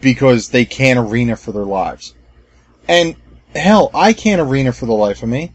Because 0.00 0.48
they 0.48 0.64
can't 0.64 0.98
arena 0.98 1.36
for 1.36 1.52
their 1.52 1.64
lives. 1.64 2.12
And, 2.88 3.16
hell, 3.54 3.90
I 3.94 4.12
can't 4.12 4.40
arena 4.40 4.72
for 4.72 4.86
the 4.86 4.92
life 4.92 5.22
of 5.22 5.28
me. 5.28 5.52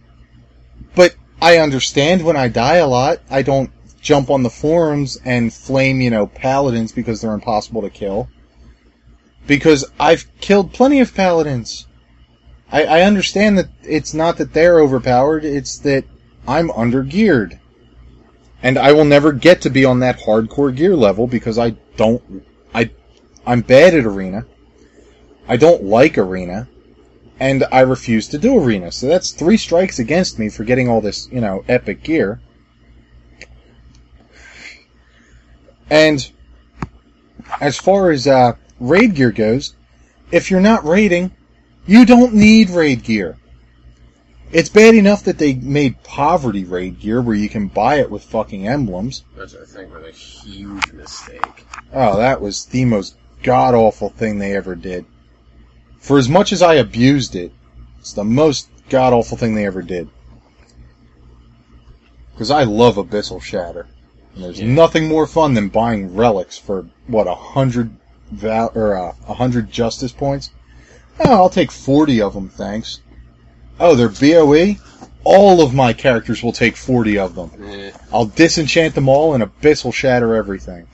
But 0.95 1.15
I 1.41 1.57
understand 1.57 2.23
when 2.23 2.37
I 2.37 2.47
die 2.47 2.77
a 2.77 2.87
lot, 2.87 3.19
I 3.29 3.41
don't 3.41 3.71
jump 4.01 4.29
on 4.29 4.43
the 4.43 4.49
forums 4.49 5.17
and 5.25 5.53
flame, 5.53 6.01
you 6.01 6.09
know, 6.09 6.27
paladins 6.27 6.91
because 6.91 7.21
they're 7.21 7.33
impossible 7.33 7.81
to 7.81 7.89
kill. 7.89 8.29
Because 9.47 9.85
I've 9.99 10.25
killed 10.41 10.73
plenty 10.73 10.99
of 10.99 11.13
paladins. 11.13 11.87
I, 12.71 12.83
I 12.83 13.01
understand 13.01 13.57
that 13.57 13.69
it's 13.83 14.13
not 14.13 14.37
that 14.37 14.53
they're 14.53 14.79
overpowered, 14.79 15.43
it's 15.43 15.77
that 15.79 16.05
I'm 16.47 16.71
under 16.71 17.03
geared. 17.03 17.59
And 18.61 18.77
I 18.77 18.91
will 18.91 19.05
never 19.05 19.31
get 19.31 19.61
to 19.61 19.69
be 19.69 19.85
on 19.85 19.99
that 19.99 20.19
hardcore 20.19 20.75
gear 20.75 20.95
level 20.95 21.27
because 21.27 21.57
I 21.57 21.71
don't, 21.95 22.43
I, 22.73 22.91
I'm 23.45 23.61
bad 23.61 23.93
at 23.93 24.05
arena. 24.05 24.45
I 25.47 25.57
don't 25.57 25.83
like 25.83 26.17
arena. 26.17 26.67
And 27.39 27.63
I 27.71 27.81
refuse 27.81 28.27
to 28.29 28.37
do 28.37 28.61
arena. 28.61 28.91
So 28.91 29.07
that's 29.07 29.31
three 29.31 29.57
strikes 29.57 29.99
against 29.99 30.39
me 30.39 30.49
for 30.49 30.63
getting 30.63 30.89
all 30.89 31.01
this, 31.01 31.29
you 31.31 31.39
know, 31.39 31.63
epic 31.67 32.03
gear. 32.03 32.41
And 35.89 36.29
as 37.61 37.77
far 37.77 38.11
as 38.11 38.27
uh, 38.27 38.53
raid 38.79 39.15
gear 39.15 39.31
goes, 39.31 39.73
if 40.31 40.51
you're 40.51 40.59
not 40.59 40.85
raiding, 40.85 41.31
you 41.87 42.05
don't 42.05 42.33
need 42.33 42.69
raid 42.69 43.03
gear. 43.03 43.37
It's 44.51 44.69
bad 44.69 44.95
enough 44.95 45.23
that 45.25 45.37
they 45.37 45.53
made 45.53 46.01
poverty 46.03 46.63
raid 46.63 46.99
gear 46.99 47.21
where 47.21 47.35
you 47.35 47.49
can 47.49 47.67
buy 47.67 47.95
it 47.95 48.09
with 48.09 48.23
fucking 48.23 48.67
emblems. 48.67 49.23
Which 49.35 49.55
I 49.55 49.63
think 49.63 49.93
was 49.93 50.05
a 50.05 50.11
huge 50.11 50.91
mistake. 50.91 51.65
Oh, 51.93 52.17
that 52.17 52.41
was 52.41 52.65
the 52.65 52.85
most 52.85 53.15
god 53.43 53.75
awful 53.75 54.09
thing 54.09 54.39
they 54.39 54.55
ever 54.55 54.75
did. 54.75 55.05
For 55.99 56.17
as 56.17 56.29
much 56.29 56.51
as 56.51 56.61
I 56.61 56.75
abused 56.75 57.35
it, 57.35 57.51
it's 57.99 58.13
the 58.13 58.23
most 58.23 58.69
god 58.89 59.13
awful 59.13 59.37
thing 59.37 59.53
they 59.53 59.65
ever 59.65 59.81
did. 59.81 60.09
Because 62.33 62.51
I 62.51 62.63
love 62.63 62.95
Abyssal 62.95 63.41
Shatter. 63.41 63.87
And 64.35 64.43
there's 64.43 64.59
Yeah. 64.61 64.67
nothing 64.67 65.07
more 65.07 65.27
fun 65.27 65.53
than 65.53 65.67
buying 65.69 66.15
relics 66.15 66.57
for, 66.57 66.85
what, 67.07 67.27
a 67.27 67.35
hundred 67.35 67.91
val- 68.31 68.71
or 68.75 68.97
uh, 68.97 69.13
a 69.27 69.33
hundred 69.33 69.69
justice 69.71 70.11
points? 70.13 70.51
Oh, 71.19 71.33
I'll 71.33 71.49
take 71.49 71.71
40 71.71 72.21
of 72.21 72.33
them, 72.33 72.47
thanks. 72.49 73.01
Oh, 73.79 73.95
they're 73.95 74.07
BOE? 74.09 74.77
All 75.25 75.61
of 75.61 75.73
my 75.73 75.91
characters 75.91 76.41
will 76.41 76.53
take 76.53 76.77
40 76.77 77.19
of 77.19 77.35
them. 77.35 77.51
Eh, 77.67 77.91
I'll 78.13 78.25
disenchant 78.25 78.95
them 78.95 79.09
all 79.09 79.33
and 79.33 79.43
Abyss 79.43 79.83
will 79.83 79.91
shatter 79.91 80.33
everything. 80.35 80.87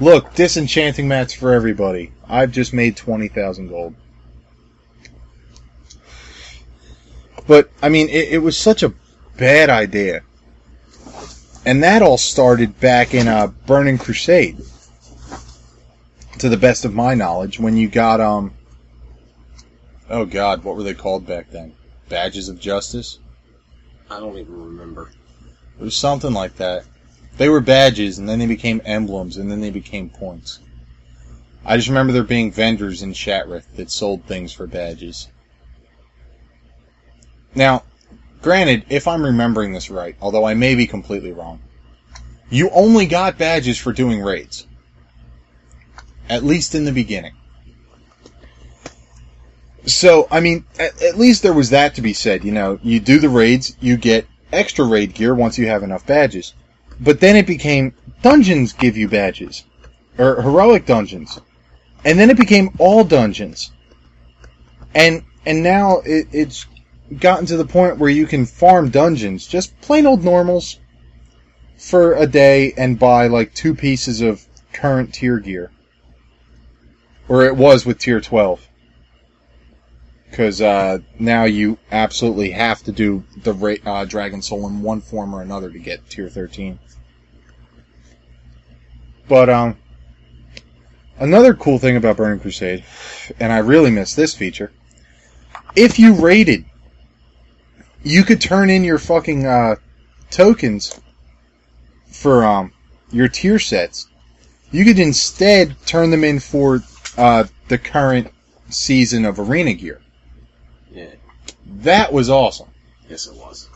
Look, 0.00 0.34
disenchanting 0.34 1.08
mats 1.08 1.32
for 1.32 1.52
everybody. 1.54 2.12
I've 2.28 2.52
just 2.52 2.74
made 2.74 2.96
20,000 2.96 3.68
gold. 3.68 3.94
But, 7.48 7.70
I 7.82 7.88
mean, 7.88 8.08
it, 8.10 8.28
it 8.34 8.38
was 8.38 8.56
such 8.56 8.84
a 8.84 8.92
bad 9.36 9.70
idea. 9.70 10.22
And 11.64 11.82
that 11.82 12.02
all 12.02 12.18
started 12.18 12.78
back 12.78 13.14
in 13.14 13.26
uh, 13.26 13.48
Burning 13.66 13.98
Crusade. 13.98 14.58
To 16.38 16.48
the 16.48 16.56
best 16.56 16.84
of 16.84 16.94
my 16.94 17.14
knowledge, 17.14 17.58
when 17.58 17.76
you 17.76 17.88
got, 17.88 18.20
um. 18.20 18.54
Oh 20.08 20.24
god, 20.24 20.62
what 20.62 20.76
were 20.76 20.84
they 20.84 20.94
called 20.94 21.26
back 21.26 21.50
then? 21.50 21.74
Badges 22.08 22.48
of 22.48 22.60
Justice? 22.60 23.18
I 24.08 24.20
don't 24.20 24.38
even 24.38 24.64
remember. 24.64 25.10
It 25.80 25.82
was 25.82 25.96
something 25.96 26.32
like 26.32 26.56
that. 26.56 26.84
They 27.38 27.48
were 27.48 27.60
badges, 27.60 28.18
and 28.18 28.28
then 28.28 28.38
they 28.38 28.46
became 28.46 28.80
emblems, 28.84 29.36
and 29.36 29.50
then 29.50 29.60
they 29.60 29.70
became 29.70 30.10
points. 30.10 30.60
I 31.64 31.76
just 31.76 31.88
remember 31.88 32.12
there 32.12 32.22
being 32.22 32.52
vendors 32.52 33.02
in 33.02 33.12
Shattrath 33.12 33.74
that 33.76 33.90
sold 33.90 34.24
things 34.24 34.52
for 34.52 34.66
badges. 34.66 35.28
Now, 37.58 37.82
granted, 38.40 38.84
if 38.88 39.08
I'm 39.08 39.24
remembering 39.24 39.72
this 39.72 39.90
right, 39.90 40.14
although 40.22 40.44
I 40.44 40.54
may 40.54 40.76
be 40.76 40.86
completely 40.86 41.32
wrong, 41.32 41.58
you 42.50 42.70
only 42.70 43.06
got 43.06 43.36
badges 43.36 43.76
for 43.76 43.92
doing 43.92 44.22
raids. 44.22 44.64
At 46.28 46.44
least 46.44 46.76
in 46.76 46.84
the 46.84 46.92
beginning. 46.92 47.34
So, 49.86 50.28
I 50.30 50.38
mean, 50.38 50.66
at, 50.78 51.02
at 51.02 51.18
least 51.18 51.42
there 51.42 51.52
was 51.52 51.70
that 51.70 51.96
to 51.96 52.02
be 52.02 52.12
said. 52.12 52.44
You 52.44 52.52
know, 52.52 52.78
you 52.80 53.00
do 53.00 53.18
the 53.18 53.28
raids, 53.28 53.76
you 53.80 53.96
get 53.96 54.28
extra 54.52 54.84
raid 54.84 55.14
gear 55.14 55.34
once 55.34 55.58
you 55.58 55.66
have 55.66 55.82
enough 55.82 56.06
badges. 56.06 56.54
But 57.00 57.18
then 57.18 57.34
it 57.34 57.46
became 57.48 57.92
dungeons 58.22 58.72
give 58.72 58.96
you 58.96 59.08
badges. 59.08 59.64
Or 60.16 60.40
heroic 60.42 60.86
dungeons. 60.86 61.40
And 62.04 62.20
then 62.20 62.30
it 62.30 62.36
became 62.36 62.70
all 62.78 63.02
dungeons. 63.02 63.72
And 64.94 65.24
and 65.44 65.62
now 65.62 66.02
it, 66.04 66.28
it's 66.30 66.66
gotten 67.16 67.46
to 67.46 67.56
the 67.56 67.64
point 67.64 67.98
where 67.98 68.10
you 68.10 68.26
can 68.26 68.46
farm 68.46 68.90
dungeons, 68.90 69.46
just 69.46 69.78
plain 69.80 70.06
old 70.06 70.24
normals, 70.24 70.78
for 71.78 72.14
a 72.14 72.26
day 72.26 72.72
and 72.76 72.98
buy 72.98 73.28
like 73.28 73.54
two 73.54 73.74
pieces 73.74 74.20
of 74.20 74.44
current 74.72 75.14
tier 75.14 75.38
gear. 75.38 75.70
Or 77.28 77.44
it 77.44 77.56
was 77.56 77.86
with 77.86 77.98
tier 77.98 78.20
12. 78.20 78.66
Because 80.28 80.60
uh, 80.60 80.98
now 81.18 81.44
you 81.44 81.78
absolutely 81.90 82.50
have 82.50 82.82
to 82.82 82.92
do 82.92 83.24
the 83.36 83.52
ra- 83.52 83.74
uh, 83.86 84.04
Dragon 84.04 84.42
Soul 84.42 84.66
in 84.66 84.82
one 84.82 85.00
form 85.00 85.34
or 85.34 85.40
another 85.40 85.70
to 85.70 85.78
get 85.78 86.08
tier 86.10 86.28
13. 86.28 86.78
But 89.26 89.48
um, 89.48 89.76
another 91.18 91.54
cool 91.54 91.78
thing 91.78 91.96
about 91.96 92.16
Burning 92.16 92.40
Crusade, 92.40 92.84
and 93.38 93.52
I 93.52 93.58
really 93.58 93.90
miss 93.90 94.14
this 94.14 94.34
feature, 94.34 94.72
if 95.76 95.98
you 95.98 96.14
raided, 96.14 96.64
you 98.02 98.22
could 98.22 98.40
turn 98.40 98.70
in 98.70 98.84
your 98.84 98.98
fucking 98.98 99.46
uh, 99.46 99.76
tokens 100.30 101.00
for 102.10 102.44
um, 102.44 102.72
your 103.10 103.28
tier 103.28 103.58
sets. 103.58 104.08
You 104.70 104.84
could 104.84 104.98
instead 104.98 105.76
turn 105.86 106.10
them 106.10 106.24
in 106.24 106.40
for 106.40 106.82
uh, 107.16 107.44
the 107.68 107.78
current 107.78 108.32
season 108.68 109.24
of 109.24 109.38
arena 109.38 109.74
gear. 109.74 110.00
Yeah. 110.92 111.14
That 111.66 112.12
was 112.12 112.28
awesome. 112.30 112.68
Yes, 113.08 113.26
it 113.26 113.34
was. 113.34 113.68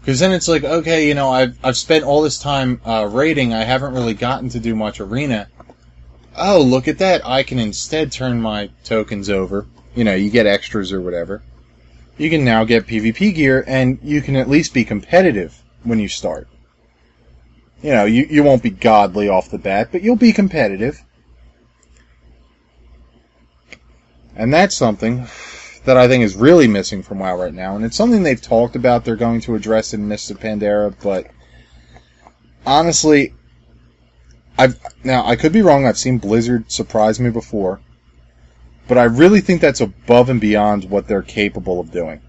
Because 0.00 0.20
then 0.20 0.32
it's 0.32 0.48
like, 0.48 0.64
okay, 0.64 1.08
you 1.08 1.14
know, 1.14 1.30
I've, 1.30 1.58
I've 1.64 1.78
spent 1.78 2.04
all 2.04 2.20
this 2.20 2.38
time 2.38 2.80
uh, 2.84 3.08
raiding, 3.10 3.54
I 3.54 3.64
haven't 3.64 3.94
really 3.94 4.12
gotten 4.12 4.50
to 4.50 4.60
do 4.60 4.74
much 4.74 5.00
arena. 5.00 5.48
Oh, 6.36 6.60
look 6.60 6.88
at 6.88 6.98
that. 6.98 7.26
I 7.26 7.42
can 7.42 7.58
instead 7.58 8.12
turn 8.12 8.40
my 8.40 8.68
tokens 8.84 9.30
over. 9.30 9.66
You 9.94 10.04
know, 10.04 10.14
you 10.14 10.28
get 10.28 10.46
extras 10.46 10.92
or 10.92 11.00
whatever. 11.00 11.42
You 12.16 12.30
can 12.30 12.44
now 12.44 12.64
get 12.64 12.86
PvP 12.86 13.34
gear, 13.34 13.64
and 13.66 13.98
you 14.02 14.22
can 14.22 14.36
at 14.36 14.48
least 14.48 14.72
be 14.72 14.84
competitive 14.84 15.62
when 15.82 15.98
you 15.98 16.08
start. 16.08 16.48
You 17.82 17.90
know, 17.90 18.04
you, 18.04 18.26
you 18.30 18.42
won't 18.42 18.62
be 18.62 18.70
godly 18.70 19.28
off 19.28 19.50
the 19.50 19.58
bat, 19.58 19.88
but 19.92 20.02
you'll 20.02 20.16
be 20.16 20.32
competitive. 20.32 21.02
And 24.36 24.52
that's 24.52 24.76
something 24.76 25.26
that 25.84 25.96
I 25.96 26.08
think 26.08 26.24
is 26.24 26.34
really 26.34 26.66
missing 26.66 27.02
from 27.02 27.18
WoW 27.18 27.36
right 27.36 27.54
now, 27.54 27.76
and 27.76 27.84
it's 27.84 27.96
something 27.96 28.22
they've 28.22 28.40
talked 28.40 28.74
about 28.74 29.04
they're 29.04 29.16
going 29.16 29.40
to 29.42 29.54
address 29.54 29.92
in 29.92 30.08
Mists 30.08 30.30
of 30.30 30.40
Pandaria, 30.40 30.94
but 31.02 31.26
honestly, 32.66 33.34
I've 34.58 34.78
now 35.02 35.26
I 35.26 35.36
could 35.36 35.52
be 35.52 35.62
wrong. 35.62 35.86
I've 35.86 35.98
seen 35.98 36.18
Blizzard 36.18 36.70
surprise 36.70 37.20
me 37.20 37.30
before, 37.30 37.80
but 38.86 38.98
I 38.98 39.04
really 39.04 39.40
think 39.40 39.60
that's 39.60 39.80
above 39.80 40.28
and 40.28 40.40
beyond 40.40 40.90
what 40.90 41.08
they're 41.08 41.22
capable 41.22 41.80
of 41.80 41.90
doing. 41.90 42.20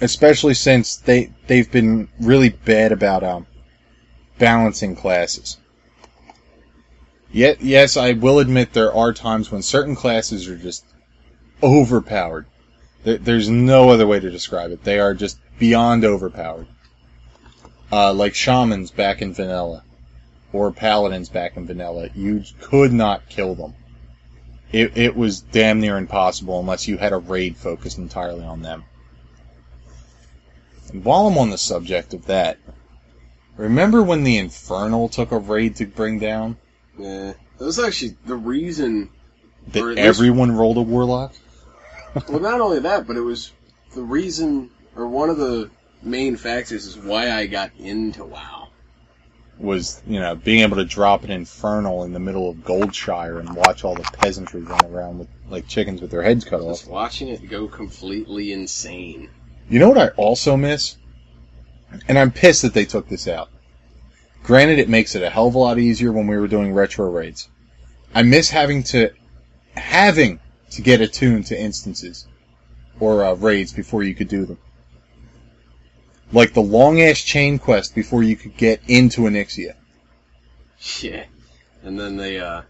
Especially 0.00 0.54
since 0.54 0.96
they 0.96 1.32
they've 1.46 1.70
been 1.70 2.08
really 2.20 2.50
bad 2.50 2.92
about 2.92 3.24
um, 3.24 3.46
balancing 4.38 4.94
classes. 4.96 5.58
Yet, 7.30 7.60
yes, 7.60 7.96
I 7.96 8.12
will 8.12 8.38
admit 8.38 8.72
there 8.72 8.94
are 8.94 9.12
times 9.12 9.50
when 9.50 9.62
certain 9.62 9.94
classes 9.94 10.48
are 10.48 10.56
just 10.56 10.84
overpowered. 11.62 12.46
There, 13.04 13.18
there's 13.18 13.48
no 13.48 13.90
other 13.90 14.06
way 14.06 14.18
to 14.18 14.30
describe 14.30 14.70
it. 14.70 14.84
They 14.84 14.98
are 14.98 15.14
just 15.14 15.38
beyond 15.58 16.04
overpowered. 16.04 16.68
Uh, 17.90 18.12
like 18.12 18.34
shamans 18.34 18.90
back 18.90 19.20
in 19.20 19.34
vanilla, 19.34 19.82
or 20.52 20.70
paladins 20.70 21.28
back 21.28 21.56
in 21.56 21.66
vanilla. 21.66 22.08
You 22.14 22.44
could 22.60 22.92
not 22.92 23.28
kill 23.28 23.54
them. 23.54 23.74
It, 24.70 24.96
it 24.96 25.16
was 25.16 25.40
damn 25.40 25.80
near 25.80 25.96
impossible 25.96 26.60
unless 26.60 26.86
you 26.86 26.98
had 26.98 27.12
a 27.12 27.18
raid 27.18 27.56
focused 27.56 27.98
entirely 27.98 28.44
on 28.44 28.62
them. 28.62 28.84
And 30.92 31.04
while 31.04 31.26
I'm 31.26 31.38
on 31.38 31.50
the 31.50 31.58
subject 31.58 32.12
of 32.14 32.26
that, 32.26 32.58
remember 33.56 34.02
when 34.02 34.24
the 34.24 34.36
Infernal 34.36 35.08
took 35.08 35.32
a 35.32 35.38
raid 35.38 35.76
to 35.76 35.86
bring 35.86 36.18
down? 36.18 36.56
Yeah. 36.98 37.32
That 37.58 37.64
was 37.64 37.78
actually 37.78 38.16
the 38.26 38.36
reason. 38.36 39.10
That 39.68 39.82
Or 39.82 39.90
at 39.90 39.96
least- 39.96 40.06
everyone 40.06 40.52
rolled 40.52 40.76
a 40.76 40.82
warlock? 40.82 41.34
Well, 42.28 42.40
not 42.40 42.60
only 42.60 42.80
that, 42.80 43.06
but 43.06 43.16
it 43.16 43.20
was 43.20 43.52
the 43.94 44.02
reason, 44.02 44.70
or 44.96 45.06
one 45.06 45.28
of 45.28 45.36
the 45.36 45.70
main 46.02 46.36
factors, 46.36 46.86
is 46.86 46.96
why 46.98 47.30
I 47.30 47.46
got 47.46 47.70
into 47.78 48.24
WoW. 48.24 48.67
Was, 49.58 50.02
you 50.06 50.20
know, 50.20 50.34
being 50.34 50.60
able 50.60 50.76
to 50.76 50.84
drop 50.84 51.24
an 51.24 51.30
infernal 51.30 52.04
in 52.04 52.12
the 52.12 52.20
middle 52.20 52.48
of 52.48 52.58
Goldshire 52.58 53.40
and 53.40 53.54
watch 53.54 53.84
all 53.84 53.94
the 53.94 54.02
peasantry 54.02 54.62
run 54.62 54.84
around 54.86 55.18
with 55.18 55.28
like 55.48 55.66
chickens 55.66 56.00
with 56.00 56.10
their 56.10 56.22
heads 56.22 56.44
cut 56.44 56.60
off. 56.60 56.78
Just 56.78 56.90
watching 56.90 57.28
it 57.28 57.48
go 57.48 57.66
completely 57.66 58.52
insane. 58.52 59.30
You 59.68 59.78
know 59.78 59.88
what 59.88 59.98
I 59.98 60.08
also 60.08 60.56
miss? 60.56 60.96
And 62.06 62.18
I'm 62.18 62.30
pissed 62.30 62.62
that 62.62 62.74
they 62.74 62.84
took 62.84 63.08
this 63.08 63.26
out. 63.26 63.50
Granted, 64.42 64.78
it 64.78 64.88
makes 64.88 65.14
it 65.14 65.22
a 65.22 65.30
hell 65.30 65.48
of 65.48 65.54
a 65.54 65.58
lot 65.58 65.78
easier 65.78 66.12
when 66.12 66.26
we 66.26 66.36
were 66.36 66.48
doing 66.48 66.72
retro 66.72 67.10
raids. 67.10 67.48
I 68.14 68.22
miss 68.22 68.50
having 68.50 68.82
to 68.84 69.10
having 69.74 70.40
to 70.70 70.82
get 70.82 71.00
attuned 71.00 71.46
to 71.46 71.60
instances 71.60 72.26
or 73.00 73.24
uh, 73.24 73.34
raids 73.34 73.72
before 73.72 74.02
you 74.02 74.14
could 74.14 74.28
do 74.28 74.44
them. 74.44 74.58
Like 76.32 76.52
the 76.52 76.60
long 76.62 77.00
ass 77.00 77.18
chain 77.20 77.58
quest 77.58 77.94
before 77.94 78.22
you 78.22 78.36
could 78.36 78.56
get 78.56 78.80
into 78.86 79.22
Onyxia. 79.22 79.74
Yeah. 81.00 81.24
And 81.82 81.98
then 81.98 82.16
they, 82.16 82.38
uh, 82.38 82.62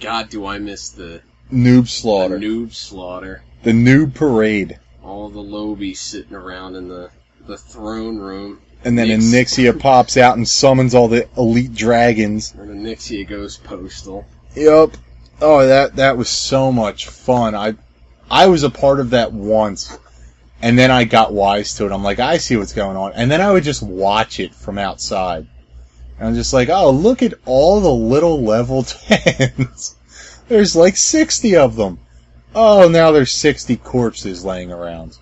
God, 0.00 0.30
do 0.30 0.46
I 0.46 0.58
miss 0.58 0.90
the, 0.90 1.20
Noob 1.52 1.82
the 1.82 1.88
slaughter. 1.88 2.38
noob 2.38 2.72
slaughter. 2.72 3.42
The 3.62 3.72
noob 3.72 4.14
parade. 4.14 4.78
All 5.04 5.28
the 5.28 5.42
lowbies 5.42 6.00
sitting 6.00 6.34
around 6.34 6.76
in 6.76 6.88
the, 6.88 7.10
the 7.46 7.58
throne 7.58 8.18
room. 8.18 8.60
And 8.84 8.98
then 8.98 9.08
Nix. 9.08 9.24
Onyxia 9.56 9.78
pops 9.80 10.16
out 10.16 10.36
and 10.36 10.48
summons 10.48 10.94
all 10.94 11.08
the 11.08 11.28
elite 11.36 11.74
dragons. 11.74 12.54
And 12.54 12.70
the 12.70 12.90
Nixia 12.90 13.28
goes 13.28 13.58
postal. 13.58 14.24
Yep. 14.56 14.96
Oh, 15.40 15.66
that 15.66 15.96
that 15.96 16.16
was 16.16 16.28
so 16.28 16.70
much 16.72 17.08
fun. 17.08 17.54
I 17.54 17.74
I 18.30 18.46
was 18.46 18.62
a 18.62 18.70
part 18.70 19.00
of 19.00 19.10
that 19.10 19.32
once. 19.32 19.96
And 20.62 20.78
then 20.78 20.92
I 20.92 21.04
got 21.04 21.32
wise 21.32 21.74
to 21.74 21.86
it. 21.86 21.92
I'm 21.92 22.04
like, 22.04 22.20
I 22.20 22.38
see 22.38 22.56
what's 22.56 22.72
going 22.72 22.96
on. 22.96 23.12
And 23.14 23.30
then 23.30 23.40
I 23.40 23.50
would 23.50 23.64
just 23.64 23.82
watch 23.82 24.38
it 24.38 24.54
from 24.54 24.78
outside. 24.78 25.48
And 26.18 26.28
I'm 26.28 26.34
just 26.34 26.52
like, 26.52 26.68
oh, 26.68 26.90
look 26.90 27.20
at 27.22 27.34
all 27.44 27.80
the 27.80 27.90
little 27.90 28.40
level 28.40 28.82
10s. 28.84 29.96
There's 30.48 30.76
like 30.76 30.96
60 30.96 31.56
of 31.56 31.74
them. 31.74 31.98
Oh, 32.54 32.88
now 32.88 33.10
there's 33.10 33.32
60 33.32 33.76
corpses 33.78 34.44
laying 34.44 34.70
around. 34.70 35.18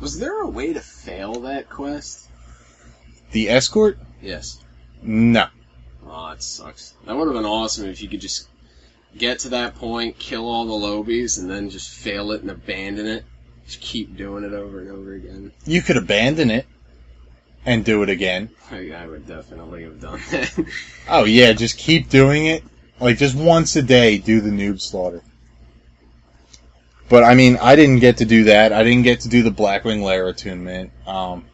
Was 0.00 0.18
there 0.18 0.40
a 0.40 0.48
way 0.48 0.72
to 0.72 0.80
fail 0.80 1.40
that 1.40 1.68
quest? 1.68 2.28
The 3.32 3.50
escort? 3.50 3.98
Yes. 4.22 4.58
No. 5.02 5.48
Oh, 6.06 6.28
it 6.30 6.42
sucks. 6.42 6.94
That 7.04 7.16
would 7.16 7.26
have 7.26 7.34
been 7.34 7.44
awesome 7.44 7.86
if 7.88 8.00
you 8.00 8.08
could 8.08 8.20
just 8.20 8.48
get 9.16 9.40
to 9.40 9.50
that 9.50 9.74
point, 9.74 10.18
kill 10.18 10.48
all 10.48 10.64
the 10.64 10.72
lowbies, 10.72 11.38
and 11.38 11.50
then 11.50 11.68
just 11.68 11.90
fail 11.90 12.32
it 12.32 12.42
and 12.42 12.50
abandon 12.50 13.06
it. 13.06 13.24
Just 13.66 13.80
keep 13.80 14.16
doing 14.16 14.44
it 14.44 14.52
over 14.52 14.80
and 14.80 14.90
over 14.90 15.14
again. 15.14 15.52
You 15.64 15.82
could 15.82 15.96
abandon 15.96 16.50
it 16.50 16.66
and 17.64 17.84
do 17.84 18.02
it 18.02 18.10
again. 18.10 18.50
I, 18.70 18.92
I 18.92 19.06
would 19.06 19.26
definitely 19.26 19.84
have 19.84 20.00
done 20.00 20.20
that. 20.30 20.66
Oh 21.08 21.24
yeah, 21.24 21.52
just 21.52 21.78
keep 21.78 22.08
doing 22.10 22.46
it. 22.46 22.62
Like 23.00 23.18
just 23.18 23.34
once 23.36 23.74
a 23.76 23.82
day, 23.82 24.18
do 24.18 24.40
the 24.40 24.50
noob 24.50 24.80
slaughter. 24.80 25.22
But 27.08 27.24
I 27.24 27.34
mean, 27.34 27.58
I 27.60 27.76
didn't 27.76 27.98
get 28.00 28.18
to 28.18 28.24
do 28.24 28.44
that. 28.44 28.72
I 28.72 28.82
didn't 28.82 29.02
get 29.02 29.20
to 29.20 29.28
do 29.28 29.42
the 29.42 29.50
Blackwing 29.50 30.02
Lair 30.02 30.28
attunement. 30.28 30.90
Um, 31.06 31.44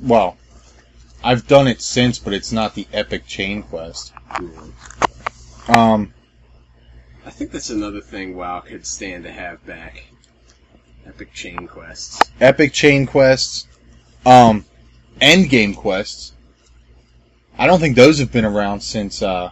well, 0.00 0.36
I've 1.22 1.46
done 1.46 1.66
it 1.66 1.82
since, 1.82 2.18
but 2.18 2.32
it's 2.32 2.52
not 2.52 2.74
the 2.74 2.86
epic 2.92 3.26
chain 3.26 3.62
quest. 3.62 4.12
Um, 5.68 6.14
I 7.26 7.30
think 7.30 7.50
that's 7.50 7.70
another 7.70 8.00
thing 8.00 8.36
WoW 8.36 8.60
could 8.60 8.86
stand 8.86 9.24
to 9.24 9.32
have 9.32 9.64
back. 9.66 10.04
Epic 11.06 11.32
chain 11.32 11.66
quests. 11.66 12.20
epic 12.40 12.72
chain 12.72 13.06
quests, 13.06 13.66
um, 14.24 14.64
end 15.20 15.48
game 15.50 15.74
quests. 15.74 16.32
I 17.58 17.66
don't 17.66 17.80
think 17.80 17.96
those 17.96 18.18
have 18.18 18.32
been 18.32 18.44
around 18.44 18.80
since 18.80 19.22
uh, 19.22 19.50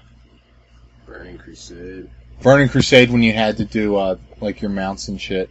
Burning 1.07 1.39
Crusade. 1.39 2.09
Burning 2.41 2.69
Crusade 2.69 3.11
when 3.11 3.23
you 3.23 3.33
had 3.33 3.57
to 3.57 3.65
do 3.65 3.97
uh, 3.97 4.17
like 4.41 4.61
your 4.63 4.71
mounts 4.71 5.09
and 5.09 5.21
shit. 5.21 5.51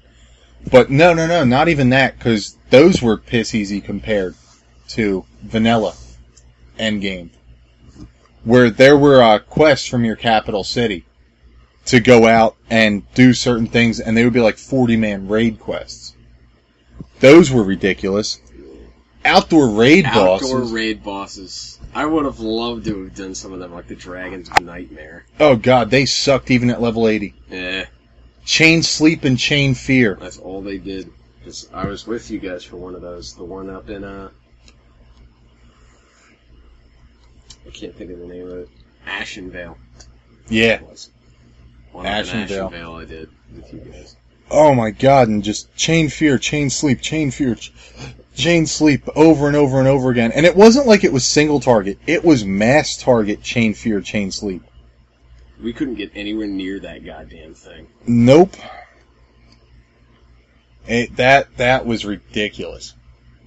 But 0.71 0.89
no, 0.89 1.13
no, 1.13 1.27
no, 1.27 1.43
not 1.43 1.67
even 1.67 1.89
that 1.89 2.17
because 2.17 2.57
those 2.69 3.01
were 3.01 3.17
piss 3.17 3.53
easy 3.53 3.79
compared 3.79 4.35
to 4.89 5.25
vanilla 5.43 5.93
end 6.79 7.01
game, 7.01 7.31
where 8.43 8.69
there 8.69 8.97
were 8.97 9.21
uh, 9.21 9.39
quests 9.39 9.87
from 9.87 10.05
your 10.05 10.15
capital 10.15 10.63
city 10.63 11.05
to 11.88 11.99
go 11.99 12.27
out 12.27 12.55
and 12.69 13.03
do 13.14 13.34
certain 13.34 13.68
things, 13.68 13.99
and 13.99 14.15
they 14.15 14.23
would 14.23 14.34
be 14.34 14.39
like 14.39 14.57
forty 14.57 14.95
man 14.97 15.27
raid 15.27 15.59
quests. 15.59 16.15
Those 17.19 17.49
were 17.51 17.64
ridiculous. 17.64 18.39
outdoor 19.26 19.69
raid 19.69 20.05
Outdoor 20.05 20.26
bosses. 20.26 20.51
Outdoor 20.53 20.65
raid 20.76 21.03
bosses. 21.03 21.80
I 21.95 22.05
would 22.05 22.26
have 22.26 22.39
loved 22.39 22.85
to 22.85 23.03
have 23.05 23.15
done 23.15 23.34
some 23.34 23.53
of 23.53 23.59
them, 23.59 23.73
like 23.73 23.88
the 23.88 23.95
Dragon's 23.95 24.49
Nightmare. 24.61 25.26
oh 25.39 25.55
god, 25.55 25.89
they 25.89 26.05
sucked 26.05 26.51
even 26.51 26.69
at 26.69 26.81
level 26.81 27.07
80. 27.07 27.34
Eh, 27.51 27.85
Chain 28.45 28.84
sleep 28.84 29.23
and 29.26 29.38
chain 29.38 29.73
fear. 29.73 30.15
that's 30.22 30.38
all 30.38 30.61
they 30.61 30.77
did. 30.77 31.09
'Cause 31.43 31.69
I 31.73 31.85
was 31.88 32.05
with 32.05 32.30
you 32.30 32.39
guys 32.39 32.64
for 32.64 32.76
one 32.77 32.93
of 32.95 33.01
those. 33.01 33.34
The 33.34 33.43
one 33.43 33.69
up 33.69 33.89
in, 33.89 34.03
uh... 34.03 34.30
I 37.65 37.69
can't 37.72 37.95
think 37.95 38.11
of 38.11 38.19
the 38.19 38.27
name 38.27 38.47
of 38.47 38.57
it. 38.59 38.69
Ashenvale. 39.07 39.77
Yeah. 40.49 40.76
It 40.76 40.81
was. 40.84 41.09
One 41.97 42.05
up 42.05 42.19
in 42.19 42.25
Ashenvale. 42.25 42.71
Ashenvale 42.71 43.01
I 43.01 43.05
did 43.05 43.29
with 43.55 43.73
you 43.73 43.79
guys. 43.79 44.15
Oh 44.51 44.75
my 44.75 44.91
god, 44.91 45.29
and 45.29 45.43
just 45.43 45.75
chain 45.75 46.09
fear, 46.09 46.37
chain 46.37 46.69
sleep, 46.69 47.01
chain 47.01 47.31
fear, 47.31 47.55
ch- 47.55 47.73
chain 48.35 48.67
sleep 48.67 49.09
over 49.15 49.47
and 49.47 49.55
over 49.55 49.79
and 49.79 49.87
over 49.87 50.11
again. 50.11 50.31
And 50.31 50.45
it 50.45 50.55
wasn't 50.55 50.85
like 50.85 51.03
it 51.03 51.11
was 51.11 51.25
single 51.25 51.59
target. 51.59 51.97
It 52.05 52.23
was 52.23 52.45
mass 52.45 52.97
target, 52.97 53.41
chain 53.41 53.73
fear, 53.73 53.99
chain 53.99 54.31
sleep. 54.31 54.61
We 55.59 55.73
couldn't 55.73 55.95
get 55.95 56.11
anywhere 56.13 56.45
near 56.45 56.79
that 56.81 57.03
goddamn 57.03 57.55
thing. 57.55 57.87
Nope. 58.05 58.55
It, 60.87 61.15
that 61.15 61.57
that 61.57 61.87
was 61.87 62.05
ridiculous. 62.05 62.93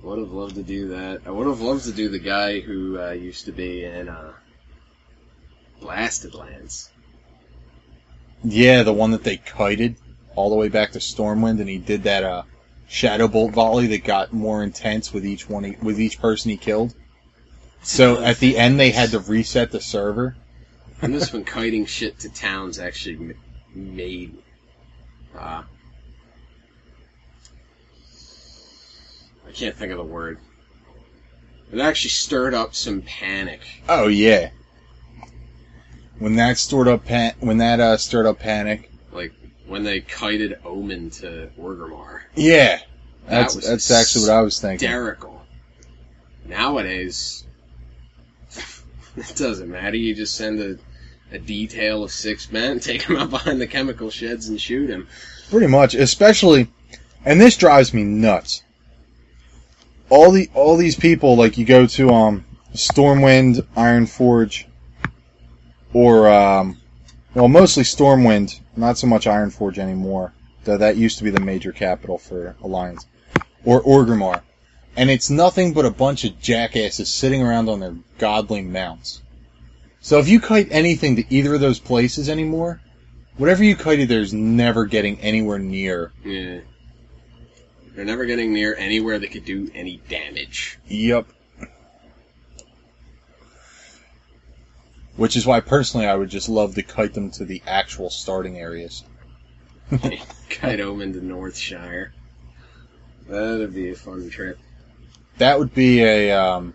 I 0.03 0.07
Would 0.07 0.19
have 0.19 0.33
loved 0.33 0.57
to 0.57 0.65
do 0.65 0.89
that. 0.89 1.21
I 1.25 1.31
would 1.31 1.47
have 1.47 1.61
loved 1.61 1.85
to 1.85 1.93
do 1.93 2.09
the 2.09 2.19
guy 2.19 2.59
who 2.59 3.01
uh, 3.01 3.11
used 3.11 3.45
to 3.45 3.53
be 3.53 3.85
in 3.85 4.09
uh, 4.09 4.33
Blasted 5.81 6.35
Lands. 6.35 6.91
Yeah, 8.43 8.83
the 8.83 8.93
one 8.93 9.11
that 9.11 9.25
they 9.25 9.37
kited 9.37 9.97
all 10.35 10.51
the 10.51 10.57
way 10.57 10.69
back 10.69 10.93
to 10.93 10.99
Stormwind, 10.99 11.61
and 11.61 11.69
he 11.69 11.79
did 11.79 12.05
that 12.05 12.25
uh, 12.25 12.43
shadow 12.89 13.29
bolt 13.29 13.53
volley 13.53 13.87
that 13.89 14.05
got 14.05 14.33
more 14.33 14.63
intense 14.63 15.13
with 15.13 15.27
each 15.27 15.49
one 15.49 15.65
he, 15.65 15.77
with 15.83 16.01
each 16.01 16.21
person 16.21 16.51
he 16.51 16.57
killed. 16.57 16.95
So 17.83 18.23
at 18.23 18.39
the 18.39 18.59
end, 18.59 18.79
they 18.79 18.91
had 18.91 19.11
to 19.11 19.21
reset 19.21 19.71
the 19.71 19.81
server. 19.81 20.37
And 21.03 21.15
this 21.15 21.33
when 21.33 21.45
kiting 21.45 21.87
shit 21.87 22.19
to 22.21 22.29
towns 22.29 22.79
actually 22.79 23.17
m- 23.17 23.35
made. 23.75 24.37
Uh, 25.35 25.63
I 29.47 29.53
can't 29.53 29.75
think 29.75 29.93
of 29.93 29.99
the 29.99 30.05
word. 30.05 30.39
It 31.73 31.79
actually 31.79 32.11
stirred 32.11 32.53
up 32.53 32.75
some 32.75 33.03
panic. 33.03 33.61
Oh 33.89 34.09
yeah. 34.09 34.51
When 36.21 36.37
that 36.37 36.59
stirred 36.59 36.87
up 36.87 37.05
pan- 37.07 37.35
when 37.41 37.59
that 37.59 37.81
uh, 37.81 37.97
stirred 37.97 38.27
up 38.27 38.39
panic. 38.39 38.91
Like 39.11 39.33
when 39.67 39.83
they 39.83 40.03
kited 40.03 40.61
Omen 40.65 41.11
to 41.11 41.51
Orgrimmar. 41.59 42.21
Yeah, 42.37 42.77
That 42.77 42.85
that's 43.27 43.57
was 43.57 43.67
that's 43.67 43.91
actually 43.91 44.27
what 44.29 44.31
I 44.37 44.43
was 44.43 44.61
thinking. 44.61 44.87
Hysterical. 44.87 45.43
Nowadays, 46.47 47.45
it 49.17 49.35
doesn't 49.35 49.71
matter. 49.71 49.97
You 49.97 50.15
just 50.15 50.37
send 50.37 50.61
a, 50.61 50.79
a 51.35 51.39
detail 51.39 52.05
of 52.05 52.11
six 52.13 52.53
men, 52.53 52.81
take 52.81 53.07
them 53.07 53.17
out 53.17 53.31
behind 53.31 53.61
the 53.61 53.67
chemical 53.67 54.11
sheds, 54.11 54.49
and 54.49 54.61
shoot 54.61 54.91
him. 54.91 55.09
Pretty 55.49 55.69
much, 55.69 55.95
especially, 55.95 56.69
and 57.25 57.41
this 57.41 57.57
drives 57.57 57.95
me 57.95 58.05
nuts. 58.05 58.63
All 60.11 60.33
the 60.33 60.51
all 60.53 60.77
these 60.77 60.97
people, 60.97 61.35
like 61.37 61.57
you 61.57 61.65
go 61.65 61.87
to 61.87 62.11
um 62.11 62.45
Stormwind, 62.75 63.63
Ironforge, 63.77 64.67
or 65.93 66.29
um, 66.29 66.79
well, 67.35 67.49
mostly 67.49 67.85
Stormwind, 67.85 68.61
not 68.77 68.99
so 68.99 69.07
much 69.07 69.27
Ironforge 69.27 69.79
anymore. 69.79 70.33
Though 70.65 70.77
that 70.77 70.97
used 70.97 71.19
to 71.19 71.25
be 71.25 71.31
the 71.31 71.41
major 71.41 71.73
capital 71.73 72.19
for 72.19 72.55
Alliance, 72.63 73.07
or 73.65 73.83
Orgrimmar, 73.83 74.43
and 74.97 75.11
it's 75.11 75.31
nothing 75.31 75.73
but 75.73 75.87
a 75.87 75.91
bunch 75.91 76.25
of 76.25 76.41
jackasses 76.41 77.09
sitting 77.09 77.43
around 77.43 77.69
on 77.69 77.81
their 77.81 77.97
godling 78.19 78.69
mounts. 78.71 79.23
So 80.01 80.19
if 80.19 80.29
you 80.29 80.41
kite 80.41 80.69
anything 80.71 81.17
to 81.17 81.35
either 81.35 81.55
of 81.55 81.61
those 81.61 81.79
places 81.79 82.29
anymore, 82.29 82.81
whatever 83.37 83.65
you 83.65 83.77
kited 83.77 84.09
there 84.09 84.21
is 84.21 84.33
never 84.35 84.87
getting 84.87 85.19
anywhere 85.21 85.59
near. 85.59 86.13
Yeah. 86.25 86.61
They're 87.95 88.05
never 88.05 88.25
getting 88.25 88.53
near 88.53 88.75
anywhere 88.77 89.19
that 89.19 89.31
could 89.31 89.45
do 89.45 89.71
any 89.75 90.01
damage. 90.09 90.79
Yep. 90.89 91.27
Which 95.21 95.37
is 95.37 95.47
why 95.47 95.61
personally 95.61 96.07
I 96.07 96.15
would 96.15 96.31
just 96.31 96.49
love 96.49 96.77
to 96.77 96.83
kite 96.83 97.13
them 97.13 97.31
to 97.33 97.45
the 97.45 97.63
actual 97.67 98.09
starting 98.09 98.57
areas. 98.57 99.05
Kite 100.49 100.81
Omen 100.81 101.13
to 101.13 101.21
Northshire. 101.21 102.13
That'd 103.29 103.75
be 103.75 103.91
a 103.91 103.95
fun 103.95 104.31
trip. 104.31 104.59
That 105.37 105.59
would 105.59 105.75
be 105.75 106.03
a 106.03 106.33
um, 106.33 106.73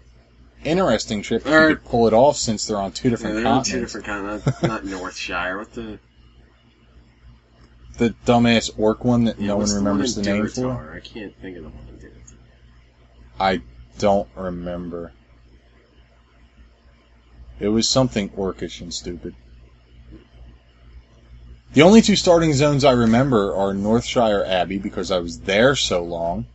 interesting 0.64 1.24
trip 1.24 1.44
if 1.44 1.52
Or- 1.52 1.70
you 1.70 1.76
could 1.76 1.86
pull 1.86 2.06
it 2.06 2.14
off 2.14 2.38
since 2.38 2.68
they're 2.68 2.78
on 2.78 2.92
two 2.92 3.10
different 3.10 3.38
they're 3.38 3.48
on 3.48 3.64
two 3.64 3.82
continents. 3.82 3.94
different 3.94 4.06
continents. 4.06 4.62
Not 4.62 4.84
Northshire. 4.84 5.58
What 5.58 5.74
the? 5.74 5.98
The 7.98 8.14
dumbass 8.28 8.70
orc 8.78 9.04
one 9.04 9.24
that 9.24 9.40
yeah, 9.40 9.48
no 9.48 9.58
what's 9.58 9.74
one 9.74 9.84
remembers 9.84 10.14
the, 10.14 10.22
one 10.22 10.30
in 10.30 10.44
name 10.44 10.50
for. 10.52 10.94
I 10.94 11.00
can't 11.00 11.36
think 11.42 11.58
of 11.58 11.64
the 11.64 11.70
one 11.70 11.88
in. 12.00 12.12
I 13.40 13.62
don't 13.98 14.30
remember. 14.36 15.14
It 17.60 17.70
was 17.70 17.88
something 17.88 18.30
orcish 18.30 18.82
and 18.82 18.94
stupid. 18.94 19.36
The 21.74 21.82
only 21.82 22.02
two 22.02 22.16
starting 22.16 22.54
zones 22.54 22.86
I 22.86 22.92
remember 22.92 23.54
are 23.54 23.74
Northshire 23.74 24.46
Abbey 24.48 24.78
because 24.78 25.12
I 25.12 25.20
was 25.20 25.42
there 25.42 25.76
so 25.76 26.04
long, 26.04 26.46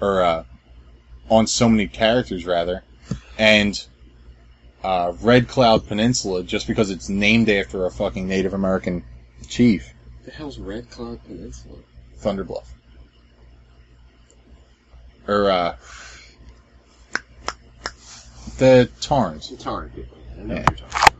or 0.00 0.22
uh, 0.22 0.44
on 1.28 1.46
so 1.46 1.68
many 1.68 1.88
characters 1.88 2.46
rather, 2.46 2.84
and 3.38 3.84
uh, 4.84 5.12
Red 5.20 5.48
Cloud 5.48 5.86
Peninsula 5.86 6.42
just 6.42 6.66
because 6.66 6.90
it's 6.90 7.08
named 7.08 7.48
after 7.48 7.86
a 7.86 7.90
fucking 7.90 8.28
Native 8.28 8.54
American 8.54 9.04
chief, 9.48 9.92
The 10.24 10.30
hell's 10.30 10.58
Red 10.58 10.90
Cloud 10.90 11.22
Peninsula? 11.24 11.78
Thunderbluff. 12.20 12.66
Or 15.26 15.50
uh, 15.50 15.76
the 18.58 18.90
Taurens. 19.00 19.50
The 19.50 19.56
Tauren 19.56 19.94
people. 19.94 20.16
I 20.38 20.42
know 20.42 20.54
Yeah. 20.54 20.60
what 20.60 20.70
you're 20.80 20.88
talking 20.88 21.14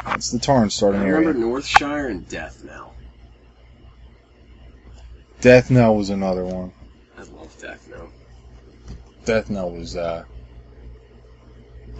about. 0.00 0.16
It's 0.16 0.30
the 0.30 0.38
Tauren 0.38 0.70
starting 0.70 1.00
I 1.00 1.04
remember 1.04 1.30
area. 1.30 1.40
Northshire 1.42 2.10
and 2.10 2.28
Death 2.28 2.62
Knell. 2.64 2.94
Death 5.40 5.70
Knell 5.70 5.96
was 5.96 6.10
another 6.10 6.44
one. 6.44 6.72
I 7.18 7.22
love 7.22 7.54
Death 7.60 7.88
Knell. 7.90 8.08
Death 9.24 9.50
Knell 9.50 9.70
was 9.70 9.96
uh 9.96 10.24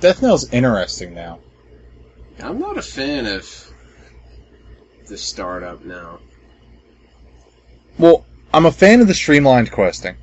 Death 0.01 0.23
Knell's 0.23 0.49
interesting 0.53 1.15
now. 1.15 1.41
I'm 2.43 2.59
not 2.59 2.77
a 2.77 2.83
fan 2.83 3.27
of 3.27 3.73
the 5.09 5.17
startup 5.17 5.85
now. 5.85 6.19
Well, 7.99 8.27
I'm 8.53 8.67
a 8.67 8.73
fan 8.73 9.01
of 9.01 9.09
the 9.09 9.15
streamlined 9.15 9.73
questing 9.73 10.17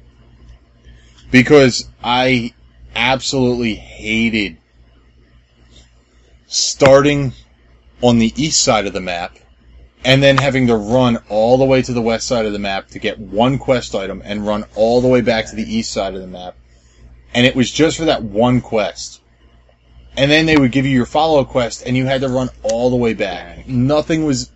because 1.32 1.90
I 2.04 2.54
absolutely 2.96 3.76
hated 3.76 4.58
starting 6.48 7.34
on 8.02 8.20
the 8.20 8.34
east 8.36 8.64
side 8.64 8.86
of 8.86 8.94
the 8.94 9.02
map 9.02 9.38
and 10.06 10.22
then 10.22 10.38
having 10.38 10.68
to 10.68 10.76
run 10.76 11.18
all 11.30 11.58
the 11.58 11.66
way 11.66 11.82
to 11.82 11.94
the 11.94 12.02
west 12.02 12.28
side 12.28 12.46
of 12.46 12.54
the 12.54 12.60
map 12.60 12.88
to 12.90 13.00
get 13.00 13.18
one 13.18 13.58
quest 13.58 13.96
item 13.96 14.22
and 14.26 14.46
run 14.46 14.66
all 14.76 15.02
the 15.02 15.08
way 15.08 15.22
back 15.22 15.48
to 15.48 15.56
the 15.56 15.76
east 15.76 15.92
side 15.92 16.14
of 16.14 16.22
the 16.22 16.28
map. 16.28 16.56
And 17.34 17.46
it 17.46 17.56
was 17.56 17.72
just 17.72 17.98
for 17.98 18.06
that 18.06 18.22
one 18.22 18.62
quest. 18.62 19.22
And 20.16 20.30
then 20.30 20.46
they 20.46 20.58
would 20.58 20.72
give 20.72 20.86
you 20.86 20.92
your 20.92 21.06
follow 21.06 21.42
up 21.42 21.48
quest 21.48 21.84
and 21.86 21.98
you 21.98 22.06
had 22.06 22.22
to 22.22 22.28
run 22.28 22.50
all 22.62 22.90
the 22.90 22.96
way 22.96 23.14
back. 23.14 23.68
Nothing 23.68 24.26
was 24.26 24.52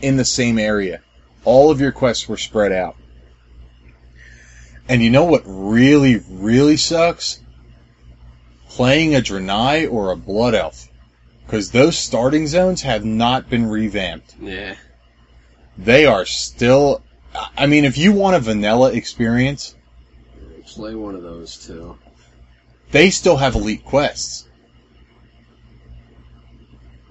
in 0.00 0.16
the 0.16 0.24
same 0.24 0.58
area. 0.58 1.00
All 1.44 1.70
of 1.70 1.80
your 1.80 1.92
quests 1.92 2.28
were 2.28 2.36
spread 2.36 2.72
out. 2.72 2.96
And 4.88 5.02
you 5.02 5.10
know 5.10 5.24
what 5.24 5.42
really, 5.46 6.22
really 6.28 6.76
sucks? 6.76 7.40
Playing 8.70 9.14
a 9.14 9.18
Draenei 9.20 9.90
or 9.90 10.10
a 10.10 10.16
Blood 10.16 10.54
Elf. 10.54 10.88
Because 11.44 11.72
those 11.72 11.98
starting 11.98 12.46
zones 12.46 12.82
have 12.82 13.04
not 13.04 13.50
been 13.50 13.66
revamped. 13.66 14.36
Yeah. 14.40 14.76
They 15.76 16.06
are 16.06 16.24
still. 16.24 17.02
I 17.56 17.66
mean, 17.66 17.84
if 17.84 17.98
you 17.98 18.12
want 18.12 18.36
a 18.36 18.40
vanilla 18.40 18.92
experience, 18.92 19.74
Play 20.66 20.94
one 20.94 21.16
of 21.16 21.22
those 21.22 21.56
too. 21.66 21.98
they 22.92 23.10
still 23.10 23.36
have 23.38 23.56
elite 23.56 23.84
quests. 23.84 24.46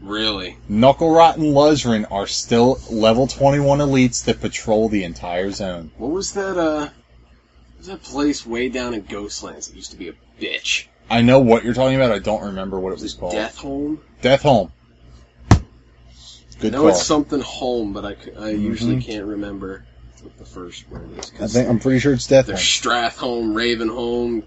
Really? 0.02 0.58
Knucklerot 0.70 1.36
and 1.36 1.44
Luzran 1.54 2.10
are 2.10 2.28
still 2.28 2.80
level 2.90 3.28
21 3.28 3.80
elites 3.80 4.24
that 4.26 4.40
patrol 4.40 4.88
the 4.88 5.04
entire 5.04 5.52
zone. 5.52 5.92
What 5.98 6.12
was 6.12 6.34
that, 6.34 6.58
uh, 6.58 6.84
what 6.86 6.92
was 7.80 7.88
that 7.88 8.04
place 8.04 8.46
way 8.46 8.70
down 8.70 8.94
in 8.94 9.04
Ghostlands 9.04 9.68
that 9.68 9.76
used 9.76 9.92
to 9.92 9.98
be 9.98 10.08
a 10.08 10.14
bitch? 10.40 10.86
I 11.10 11.22
know 11.22 11.40
what 11.40 11.64
you're 11.64 11.74
talking 11.74 11.96
about, 11.96 12.12
I 12.12 12.20
don't 12.20 12.44
remember 12.44 12.80
what 12.80 12.94
it 12.94 13.00
was 13.02 13.14
called. 13.14 13.34
Deatholme? 13.34 14.00
Death 14.22 14.44
Home. 14.44 14.72
Good 16.60 16.74
I 16.74 16.78
know 16.78 16.82
call. 16.82 16.90
it's 16.90 17.06
something 17.06 17.40
home, 17.40 17.94
but 17.94 18.06
I, 18.06 18.10
I 18.10 18.14
mm-hmm. 18.14 18.62
usually 18.62 19.02
can't 19.02 19.26
remember 19.26 19.86
what 20.22 20.38
the 20.38 20.46
first 20.46 20.90
word 20.90 21.18
is. 21.18 21.32
I 21.40 21.48
think 21.48 21.70
I'm 21.70 21.80
pretty 21.80 22.00
sure 22.00 22.14
it's 22.14 22.28
Death 22.28 22.48
There's 22.48 23.18
Home. 23.18 23.54
Raven 23.54 23.88
Home, 23.88 24.44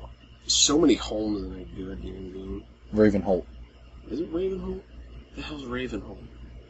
so 0.47 0.79
many 0.79 0.95
homes 0.95 1.43
in 1.43 1.55
that 1.55 1.77
goddamn 1.77 2.33
game. 2.33 2.65
Ravenholt, 2.95 3.47
Is 4.11 4.21
it 4.21 4.33
Ravenhold? 4.33 4.81
The 5.35 5.43
hell's 5.43 5.65
Ravenhold? 5.65 6.19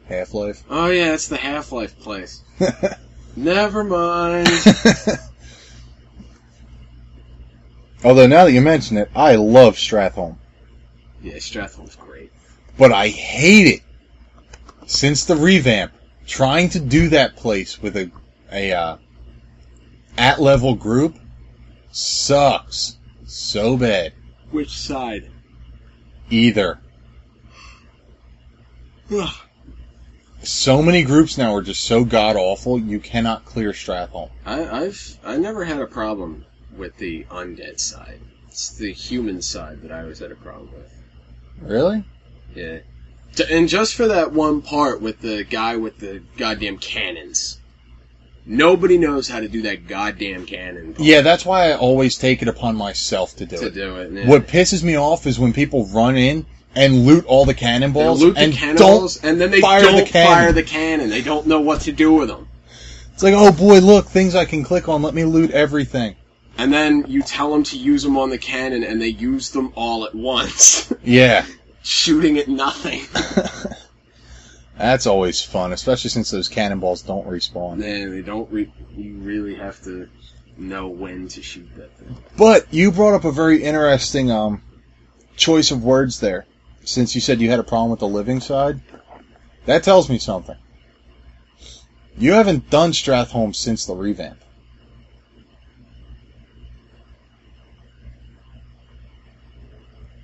Half 0.07 0.33
Life. 0.33 0.63
Oh 0.69 0.89
yeah, 0.89 1.13
it's 1.13 1.27
the 1.27 1.37
Half 1.37 1.71
Life 1.71 1.99
place. 1.99 2.41
Never 3.35 3.83
mind. 3.83 4.47
Although 8.03 8.27
now 8.27 8.45
that 8.45 8.51
you 8.51 8.61
mention 8.61 8.97
it, 8.97 9.09
I 9.15 9.35
love 9.35 9.75
Stratholme, 9.75 10.37
yeah, 11.21 11.35
Stratholme's 11.35 11.95
great. 11.95 12.31
but 12.77 12.91
I 12.91 13.07
hate 13.07 13.67
it 13.67 13.81
since 14.85 15.23
the 15.25 15.35
revamp. 15.35 15.93
Trying 16.25 16.69
to 16.69 16.79
do 16.79 17.09
that 17.09 17.35
place 17.35 17.81
with 17.81 17.97
a 17.97 18.09
a 18.51 18.71
uh, 18.71 18.97
at 20.17 20.39
level 20.41 20.73
group 20.75 21.17
sucks 21.91 22.97
so 23.25 23.75
bad. 23.77 24.13
Which 24.51 24.71
side? 24.77 25.29
Either 26.29 26.79
Ugh. 29.11 29.33
so 30.41 30.81
many 30.81 31.03
groups 31.03 31.37
now 31.37 31.53
are 31.53 31.61
just 31.61 31.83
so 31.83 32.05
god 32.05 32.35
awful 32.37 32.79
you 32.79 32.99
cannot 32.99 33.43
clear 33.45 33.71
Stratholme. 33.71 34.29
I, 34.45 34.65
I've 34.83 35.17
I 35.25 35.37
never 35.37 35.65
had 35.65 35.79
a 35.81 35.87
problem 35.87 36.45
with 36.77 36.97
the 36.97 37.25
undead 37.25 37.79
side. 37.79 38.19
It's 38.47 38.69
the 38.75 38.93
human 38.93 39.41
side 39.41 39.81
that 39.81 39.91
I 39.91 40.01
always 40.01 40.19
had 40.19 40.31
a 40.31 40.35
problem 40.35 40.69
with. 40.73 40.91
Really? 41.61 42.03
Yeah. 42.55 42.79
And 43.49 43.67
just 43.67 43.95
for 43.95 44.07
that 44.07 44.31
one 44.31 44.61
part 44.61 45.01
with 45.01 45.21
the 45.21 45.43
guy 45.43 45.75
with 45.75 45.99
the 45.99 46.21
goddamn 46.37 46.77
cannons. 46.77 47.59
Nobody 48.45 48.97
knows 48.97 49.29
how 49.29 49.39
to 49.39 49.47
do 49.47 49.61
that 49.63 49.87
goddamn 49.87 50.45
cannon. 50.45 50.95
part 50.95 51.07
Yeah, 51.07 51.21
that's 51.21 51.45
why 51.45 51.71
I 51.71 51.77
always 51.77 52.17
take 52.17 52.41
it 52.41 52.47
upon 52.49 52.75
myself 52.75 53.35
to 53.37 53.45
do 53.45 53.57
To 53.57 53.67
it. 53.67 53.73
do 53.73 53.95
it. 53.97 54.11
yeah. 54.11 54.27
What 54.27 54.47
pisses 54.47 54.83
me 54.83 54.97
off 54.97 55.25
is 55.25 55.39
when 55.39 55.53
people 55.53 55.85
run 55.87 56.17
in 56.17 56.45
and 56.75 57.05
loot 57.05 57.25
all 57.25 57.45
the 57.45 57.53
They 57.53 57.59
cannonballs 57.59 58.21
loot 58.21 58.35
the 58.35 58.41
and 58.41 58.53
cannonballs, 58.53 59.23
and 59.23 59.39
then 59.39 59.49
they 59.49 59.61
fire 59.61 59.81
don't 59.81 59.95
the 59.95 60.03
cannon. 60.11 60.33
fire 60.33 60.51
the 60.51 60.63
cannon. 60.63 61.09
They 61.09 61.21
don't 61.21 61.47
know 61.47 61.61
what 61.61 61.81
to 61.81 61.91
do 61.93 62.11
with 62.13 62.27
them. 62.27 62.47
It's 63.13 63.23
like, 63.23 63.33
oh 63.37 63.51
boy, 63.51 63.79
look, 63.79 64.07
things 64.07 64.35
I 64.35 64.43
can 64.45 64.63
click 64.63 64.89
on. 64.89 65.01
Let 65.01 65.13
me 65.13 65.23
loot 65.23 65.51
everything. 65.51 66.15
And 66.57 66.71
then 66.71 67.05
you 67.07 67.23
tell 67.23 67.51
them 67.51 67.63
to 67.63 67.77
use 67.77 68.03
them 68.03 68.17
on 68.17 68.29
the 68.29 68.37
cannon, 68.37 68.83
and 68.83 69.01
they 69.01 69.07
use 69.07 69.49
them 69.49 69.73
all 69.75 70.05
at 70.05 70.13
once, 70.13 70.93
Yeah, 71.03 71.45
shooting 71.81 72.37
at 72.37 72.47
nothing. 72.47 73.01
that's 74.77 75.07
always 75.07 75.41
fun, 75.41 75.73
especially 75.73 76.11
since 76.11 76.29
those 76.29 76.47
cannonballs 76.47 77.01
don't 77.01 77.27
respawn. 77.27 77.77
Man, 77.77 78.11
they 78.11 78.21
don't. 78.21 78.51
Re- 78.51 78.71
you 78.95 79.15
really 79.15 79.55
have 79.55 79.81
to 79.83 80.07
know 80.57 80.87
when 80.87 81.27
to 81.29 81.41
shoot 81.41 81.67
that 81.75 81.97
thing. 81.97 82.15
But 82.37 82.71
you 82.71 82.91
brought 82.91 83.15
up 83.15 83.25
a 83.25 83.31
very 83.31 83.63
interesting 83.63 84.29
um, 84.29 84.61
choice 85.35 85.71
of 85.71 85.83
words 85.83 86.19
there. 86.19 86.45
Since 86.85 87.15
you 87.15 87.21
said 87.21 87.41
you 87.41 87.49
had 87.49 87.59
a 87.59 87.63
problem 87.63 87.91
with 87.91 88.01
the 88.01 88.07
living 88.07 88.41
side, 88.41 88.81
that 89.65 89.83
tells 89.83 90.09
me 90.09 90.19
something. 90.19 90.57
You 92.17 92.33
haven't 92.33 92.69
done 92.69 92.91
Stratholme 92.91 93.55
since 93.55 93.85
the 93.85 93.95
revamp. 93.95 94.42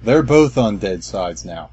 They're 0.04 0.24
both 0.24 0.58
on 0.58 0.78
dead 0.78 1.04
sides 1.04 1.44
now. 1.44 1.72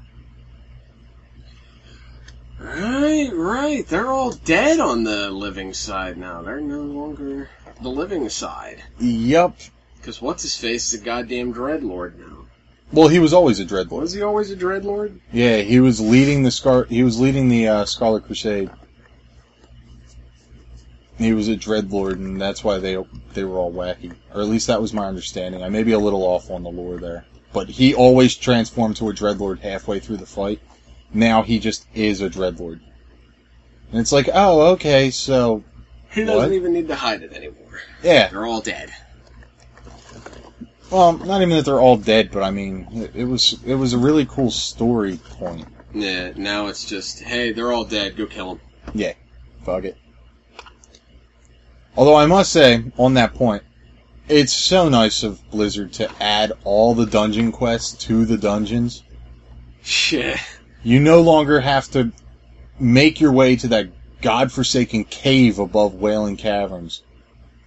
Right, 2.59 3.29
right. 3.33 3.87
They're 3.87 4.11
all 4.11 4.31
dead 4.31 4.79
on 4.79 5.03
the 5.03 5.29
living 5.29 5.73
side 5.73 6.17
now. 6.17 6.41
They're 6.41 6.59
no 6.59 6.81
longer 6.81 7.49
the 7.81 7.89
living 7.89 8.29
side. 8.29 8.83
Yup. 8.99 9.57
Because 9.97 10.21
what's 10.21 10.43
his 10.43 10.57
face 10.57 10.93
is 10.93 11.01
a 11.01 11.03
goddamn 11.03 11.53
dreadlord 11.53 12.17
now. 12.17 12.45
Well, 12.91 13.09
he 13.09 13.19
was 13.19 13.33
always 13.33 13.59
a 13.59 13.65
dreadlord. 13.65 14.01
Was 14.01 14.13
he 14.13 14.21
always 14.21 14.49
a 14.49 14.55
dreadlord? 14.55 15.19
Yeah, 15.31 15.57
he 15.57 15.79
was 15.79 15.99
leading 15.99 16.43
the 16.43 16.51
Scar. 16.51 16.85
He 16.85 17.03
was 17.03 17.19
leading 17.19 17.49
the 17.49 17.67
uh, 17.67 17.85
Scarlet 17.85 18.25
Crusade. 18.25 18.69
He 21.17 21.33
was 21.33 21.49
a 21.49 21.57
dreadlord, 21.57 22.13
and 22.13 22.39
that's 22.39 22.63
why 22.63 22.77
they 22.77 22.97
they 23.33 23.43
were 23.43 23.57
all 23.57 23.73
wacky, 23.73 24.13
or 24.33 24.41
at 24.41 24.47
least 24.47 24.67
that 24.67 24.81
was 24.81 24.93
my 24.93 25.05
understanding. 25.05 25.63
I 25.63 25.69
may 25.69 25.83
be 25.83 25.91
a 25.91 25.99
little 25.99 26.23
off 26.23 26.49
on 26.49 26.63
the 26.63 26.69
lore 26.69 26.97
there, 26.97 27.25
but 27.53 27.69
he 27.69 27.93
always 27.93 28.35
transformed 28.35 28.95
to 28.97 29.09
a 29.09 29.13
dreadlord 29.13 29.59
halfway 29.61 29.99
through 29.99 30.17
the 30.17 30.25
fight. 30.25 30.59
Now 31.13 31.41
he 31.43 31.59
just 31.59 31.85
is 31.95 32.21
a 32.21 32.29
dreadlord, 32.29 32.81
and 33.91 34.01
it's 34.01 34.11
like, 34.11 34.29
oh, 34.33 34.73
okay, 34.73 35.09
so 35.11 35.63
He 36.11 36.23
doesn't 36.25 36.37
What? 36.37 36.51
even 36.51 36.73
need 36.73 36.87
to 36.89 36.95
hide 36.95 37.21
it 37.23 37.33
anymore. 37.33 37.79
yeah. 38.03 38.27
They're 38.27 38.45
all 38.45 38.61
dead. 38.61 38.91
Well, 40.89 41.17
not 41.17 41.41
even 41.41 41.55
that 41.57 41.65
they're 41.65 41.81
all 41.81 41.97
dead, 41.97 42.31
but 42.31 42.43
I 42.43 42.51
mean, 42.51 42.87
it, 42.93 43.11
it 43.15 43.25
was 43.25 43.57
it 43.65 43.75
was 43.75 43.93
a 43.93 43.97
really 43.97 44.25
cool 44.25 44.51
story 44.51 45.17
point. 45.31 45.67
Yeah, 45.93 46.31
now 46.35 46.67
it's 46.67 46.85
just, 46.85 47.21
hey, 47.23 47.51
they're 47.51 47.71
all 47.73 47.83
dead. 47.85 48.15
Go 48.15 48.25
kill 48.25 48.55
them. 48.55 48.61
Yeah, 48.93 49.13
fuck 49.65 49.83
it. 49.83 49.97
Although 51.95 52.15
I 52.15 52.25
must 52.25 52.51
say, 52.53 52.83
on 52.97 53.15
that 53.15 53.33
point, 53.33 53.63
it's 54.29 54.53
so 54.53 54.89
nice 54.89 55.23
of 55.23 55.49
Blizzard 55.49 55.93
to 55.93 56.11
add 56.21 56.51
all 56.63 56.93
the 56.93 57.05
dungeon 57.05 57.51
quests 57.51 58.05
to 58.05 58.25
the 58.25 58.37
dungeons. 58.37 59.03
Shit. 59.81 60.37
You 60.83 60.99
no 60.99 61.21
longer 61.21 61.59
have 61.59 61.89
to 61.91 62.11
make 62.79 63.19
your 63.19 63.31
way 63.31 63.55
to 63.57 63.67
that 63.69 63.89
godforsaken 64.21 65.05
cave 65.05 65.59
above 65.59 65.95
Wailing 65.95 66.37
Caverns 66.37 67.03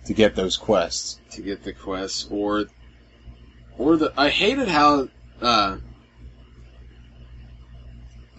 to 0.06 0.14
get 0.14 0.34
those 0.34 0.56
quests. 0.56 1.20
To 1.32 1.42
get 1.42 1.62
the 1.64 1.72
quests, 1.72 2.26
or, 2.30 2.66
or 3.78 3.96
the. 3.96 4.12
I 4.16 4.28
hated 4.28 4.68
how, 4.68 5.08
uh, 5.40 5.78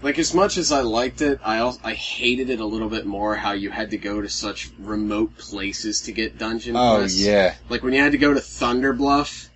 like 0.02 0.18
as 0.20 0.34
much 0.34 0.58
as 0.58 0.72
I 0.72 0.82
liked 0.82 1.22
it, 1.22 1.40
I 1.44 1.60
also, 1.60 1.80
I 1.84 1.94
hated 1.94 2.50
it 2.50 2.60
a 2.60 2.66
little 2.66 2.90
bit 2.90 3.06
more 3.06 3.36
how 3.36 3.52
you 3.54 3.70
had 3.70 3.92
to 3.92 3.98
go 3.98 4.22
to 4.22 4.30
such 4.30 4.70
remote 4.80 5.38
places 5.38 6.02
to 6.02 6.12
get 6.12 6.38
dungeon 6.38 6.76
Oh 6.76 6.98
quests. 6.98 7.20
yeah, 7.20 7.56
Like 7.70 7.84
when 7.84 7.94
you 7.94 8.02
had 8.02 8.12
to 8.14 8.18
go 8.18 8.34
to 8.34 8.40
Thunderbluff 8.40 9.50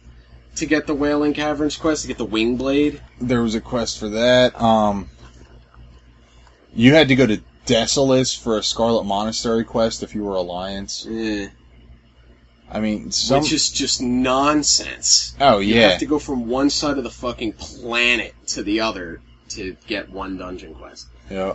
to 0.57 0.65
get 0.65 0.87
the 0.87 0.93
Wailing 0.95 1.33
Caverns 1.33 1.75
quest 1.77 2.03
to 2.03 2.07
get 2.07 2.17
the 2.17 2.25
Wing 2.25 2.55
Blade. 2.57 3.01
there 3.19 3.41
was 3.41 3.55
a 3.55 3.61
quest 3.61 3.99
for 3.99 4.09
that. 4.09 4.59
Um, 4.61 5.09
you 6.73 6.93
had 6.93 7.07
to 7.09 7.15
go 7.15 7.25
to 7.27 7.41
Desolace 7.65 8.37
for 8.39 8.57
a 8.57 8.63
Scarlet 8.63 9.03
Monastery 9.05 9.63
quest 9.63 10.03
if 10.03 10.13
you 10.13 10.23
were 10.23 10.35
Alliance. 10.35 11.07
Eh, 11.09 11.47
I 12.71 12.79
mean, 12.79 13.11
some. 13.11 13.41
which 13.41 13.51
is 13.53 13.69
just 13.69 14.01
nonsense. 14.01 15.35
oh 15.41 15.59
You 15.59 15.75
yeah, 15.75 15.89
have 15.89 15.99
to 15.99 16.05
go 16.05 16.19
from 16.19 16.47
one 16.47 16.69
side 16.69 16.97
of 16.97 17.03
the 17.03 17.09
fucking 17.11 17.53
planet 17.53 18.33
to 18.47 18.63
the 18.63 18.79
other 18.81 19.21
to 19.49 19.75
get 19.87 20.09
one 20.09 20.37
dungeon 20.37 20.73
quest. 20.75 21.07
yeah. 21.29 21.53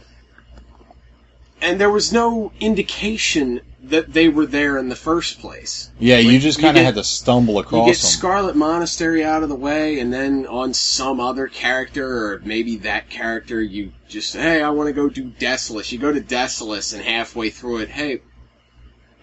And 1.62 1.78
there 1.78 1.90
was 1.90 2.10
no 2.10 2.52
indication 2.58 3.60
that 3.82 4.14
they 4.14 4.30
were 4.30 4.46
there 4.46 4.78
in 4.78 4.88
the 4.88 4.96
first 4.96 5.40
place. 5.40 5.90
Yeah, 5.98 6.16
you 6.16 6.38
just 6.38 6.58
kind 6.58 6.78
of 6.78 6.84
had 6.84 6.94
to 6.94 7.04
stumble 7.04 7.54
You 7.54 7.60
across 7.60 7.86
get 7.86 7.96
them. 7.96 8.10
Scarlet 8.10 8.56
Monastery 8.56 9.22
out 9.22 9.42
of 9.42 9.50
the 9.50 9.54
way, 9.54 10.00
and 10.00 10.10
then 10.10 10.46
on 10.46 10.72
some 10.72 11.20
other 11.20 11.48
character, 11.48 12.32
or 12.32 12.40
maybe 12.44 12.76
that 12.78 13.10
character, 13.10 13.60
you 13.60 13.92
just, 14.08 14.34
hey, 14.34 14.62
I 14.62 14.70
want 14.70 14.86
to 14.86 14.94
go 14.94 15.10
do 15.10 15.30
Desolace. 15.30 15.92
You 15.92 15.98
go 15.98 16.12
to 16.12 16.20
Desolace, 16.22 16.94
and 16.94 17.02
halfway 17.02 17.50
through 17.50 17.80
it, 17.80 17.90
hey, 17.90 18.22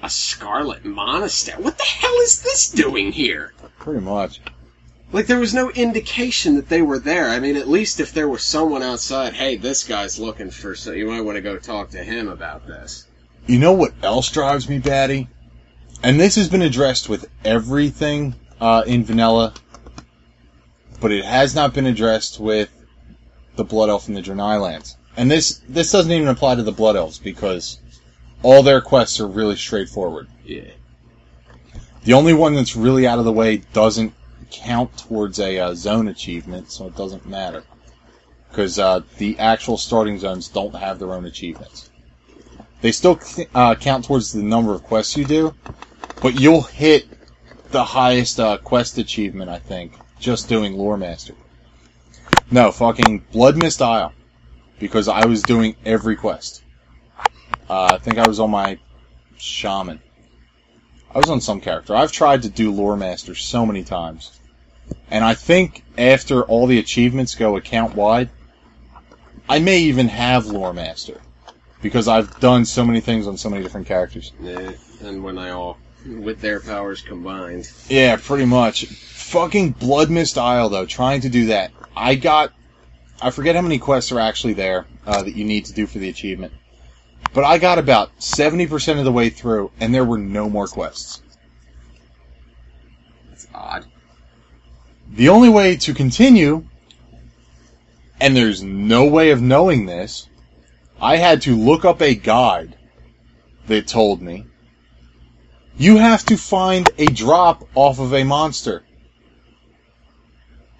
a 0.03 0.09
Scarlet 0.09 0.85
Monastery? 0.85 1.61
What 1.63 1.79
the 1.79 1.83
hell 1.85 2.15
is 2.21 2.43
this 2.43 2.69
doing 2.69 3.11
here? 3.11 3.53
Pretty 3.79 4.01
much. 4.01 4.41
Like, 5.11 5.27
there 5.27 5.39
was 5.39 5.53
no 5.53 5.71
indication 5.71 6.55
that 6.55 6.67
they 6.67 6.81
were 6.81 6.99
there. 6.99 7.29
I 7.29 7.39
mean, 7.39 7.55
at 7.55 7.69
least 7.69 7.99
if 7.99 8.13
there 8.13 8.27
was 8.27 8.43
someone 8.43 8.83
outside, 8.83 9.33
hey, 9.33 9.55
this 9.55 9.85
guy's 9.85 10.19
looking 10.19 10.51
for, 10.51 10.75
so 10.75 10.91
you 10.91 11.07
might 11.07 11.21
want 11.21 11.37
to 11.37 11.41
go 11.41 11.57
talk 11.57 11.91
to 11.91 12.03
him 12.03 12.27
about 12.27 12.67
this. 12.67 13.07
You 13.45 13.59
know 13.59 13.71
what 13.71 13.93
else 14.03 14.29
drives 14.29 14.67
me 14.67 14.79
batty? 14.79 15.29
And 16.03 16.19
this 16.19 16.35
has 16.35 16.49
been 16.49 16.61
addressed 16.61 17.07
with 17.07 17.29
everything 17.45 18.35
uh, 18.59 18.83
in 18.85 19.05
vanilla, 19.05 19.53
but 20.99 21.11
it 21.11 21.23
has 21.23 21.55
not 21.55 21.73
been 21.73 21.85
addressed 21.85 22.39
with 22.39 22.69
the 23.55 23.63
Blood 23.63 23.89
Elf 23.89 24.07
and 24.07 24.17
the 24.17 24.21
Draenei 24.21 24.61
lands. 24.61 24.97
And 25.15 25.31
this 25.31 25.61
this 25.67 25.91
doesn't 25.91 26.11
even 26.11 26.27
apply 26.27 26.55
to 26.55 26.63
the 26.63 26.71
Blood 26.71 26.95
Elves 26.95 27.17
because 27.17 27.79
all 28.43 28.61
their 28.61 28.81
quests 28.81 29.19
are 29.19 29.27
really 29.27 29.55
straightforward. 29.55 30.27
Yeah. 30.45 30.71
The 32.03 32.13
only 32.13 32.33
one 32.33 32.53
that's 32.53 32.75
really 32.75 33.07
out 33.07 33.19
of 33.19 33.25
the 33.25 33.33
way 33.33 33.57
doesn't 33.73 34.13
count 34.51 34.97
towards 34.97 35.39
a 35.39 35.59
uh, 35.59 35.73
zone 35.73 36.07
achievement, 36.07 36.71
so 36.71 36.87
it 36.87 36.95
doesn't 36.95 37.27
matter. 37.27 37.63
Because 38.49 38.79
uh, 38.79 39.01
the 39.17 39.37
actual 39.39 39.77
starting 39.77 40.19
zones 40.19 40.47
don't 40.47 40.75
have 40.75 40.99
their 40.99 41.13
own 41.13 41.25
achievements. 41.25 41.89
They 42.81 42.91
still 42.91 43.19
uh, 43.55 43.75
count 43.75 44.05
towards 44.05 44.31
the 44.31 44.43
number 44.43 44.73
of 44.73 44.83
quests 44.83 45.17
you 45.17 45.25
do, 45.25 45.53
but 46.21 46.39
you'll 46.39 46.61
hit 46.61 47.07
the 47.71 47.83
highest 47.83 48.39
uh, 48.39 48.57
quest 48.57 48.97
achievement, 48.97 49.49
I 49.49 49.59
think, 49.59 49.93
just 50.19 50.47
doing 50.47 50.77
Lore 50.77 50.97
Master. 50.97 51.33
No, 52.49 52.71
fucking 52.71 53.25
Bloodmyst 53.33 53.81
Isle. 53.81 54.13
Because 54.79 55.07
I 55.07 55.25
was 55.25 55.41
doing 55.41 55.75
every 55.85 56.15
quest. 56.15 56.63
Uh, 57.67 57.89
I 57.93 57.97
think 57.97 58.19
I 58.19 58.27
was 58.27 58.39
on 58.39 58.51
my 58.51 58.77
Shaman. 59.37 59.99
I 61.13 61.17
was 61.17 61.29
on 61.29 61.41
some 61.41 61.61
character. 61.61 61.95
I've 61.95 62.11
tried 62.11 62.43
to 62.43 62.49
do 62.49 62.71
Lore 62.71 62.95
Master 62.95 63.33
so 63.33 63.65
many 63.65 63.83
times. 63.83 64.36
And 65.09 65.23
I 65.23 65.33
think 65.33 65.83
after 65.97 66.43
all 66.43 66.67
the 66.67 66.79
achievements 66.79 67.35
go 67.35 67.55
account 67.55 67.95
wide, 67.95 68.29
I 69.49 69.59
may 69.59 69.79
even 69.79 70.07
have 70.07 70.45
Lore 70.47 70.73
Master. 70.73 71.21
Because 71.81 72.07
I've 72.07 72.39
done 72.39 72.65
so 72.65 72.83
many 72.83 73.01
things 73.01 73.27
on 73.27 73.37
so 73.37 73.49
many 73.49 73.61
different 73.63 73.87
characters. 73.87 74.33
Yeah, 74.41 74.71
and 75.01 75.23
when 75.23 75.37
I 75.37 75.51
all 75.51 75.77
with 76.05 76.41
their 76.41 76.59
powers 76.59 77.01
combined. 77.01 77.71
Yeah, 77.87 78.17
pretty 78.17 78.45
much. 78.45 78.85
Fucking 78.85 79.75
Bloodmyst 79.75 80.37
Isle, 80.37 80.69
though, 80.69 80.85
trying 80.85 81.21
to 81.21 81.29
do 81.29 81.47
that. 81.47 81.71
I 81.95 82.15
got. 82.15 82.53
I 83.21 83.31
forget 83.31 83.55
how 83.55 83.61
many 83.61 83.79
quests 83.79 84.11
are 84.11 84.19
actually 84.19 84.53
there 84.53 84.85
uh, 85.05 85.23
that 85.23 85.35
you 85.35 85.43
need 85.43 85.65
to 85.65 85.73
do 85.73 85.87
for 85.87 85.97
the 85.97 86.09
achievement. 86.09 86.53
But 87.33 87.43
I 87.43 87.57
got 87.57 87.79
about 87.79 88.17
70% 88.19 88.99
of 88.99 89.05
the 89.05 89.11
way 89.11 89.29
through, 89.29 89.71
and 89.79 89.93
there 89.93 90.05
were 90.05 90.19
no 90.19 90.49
more 90.49 90.67
quests. 90.67 91.21
That's 93.29 93.47
odd. 93.53 93.85
The 95.11 95.29
only 95.29 95.49
way 95.49 95.75
to 95.77 95.93
continue, 95.93 96.65
and 98.19 98.35
there's 98.35 98.61
no 98.61 99.05
way 99.05 99.31
of 99.31 99.41
knowing 99.41 99.85
this, 99.85 100.29
I 101.01 101.17
had 101.17 101.41
to 101.43 101.55
look 101.55 101.85
up 101.85 102.01
a 102.01 102.15
guide 102.15 102.75
that 103.67 103.87
told 103.87 104.21
me 104.21 104.45
you 105.77 105.97
have 105.97 106.25
to 106.25 106.37
find 106.37 106.89
a 106.97 107.05
drop 107.05 107.67
off 107.75 107.99
of 107.99 108.13
a 108.13 108.23
monster. 108.23 108.83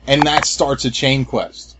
And 0.08 0.24
that 0.24 0.46
starts 0.46 0.86
a 0.86 0.92
chain 0.92 1.26
quest. 1.26 1.78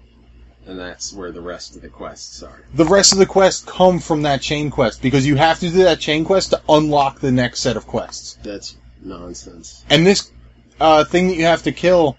And 0.68 0.78
that's 0.78 1.14
where 1.14 1.32
the 1.32 1.42
rest 1.42 1.76
of 1.76 1.82
the 1.82 1.88
quests 1.88 2.44
are. 2.44 2.66
The 2.76 2.86
rest 2.86 3.14
of 3.14 3.20
the 3.20 3.26
quests 3.26 3.64
come 3.66 4.00
from 4.00 4.22
that 4.24 4.42
chain 4.42 4.70
quest 4.70 5.02
because 5.02 5.26
you 5.26 5.36
have 5.36 5.60
to 5.62 5.70
do 5.70 5.84
that 5.84 6.00
chain 6.00 6.26
quest 6.26 6.50
to 6.52 6.62
unlock 6.68 7.20
the 7.20 7.32
next 7.32 7.62
set 7.62 7.78
of 7.78 7.88
quests. 7.88 8.38
That's 8.44 8.76
nonsense. 9.02 9.86
And 9.90 10.06
this 10.06 10.32
uh, 10.80 11.06
thing 11.06 11.30
that 11.30 11.36
you 11.36 11.46
have 11.46 11.64
to 11.64 11.72
kill, 11.72 12.18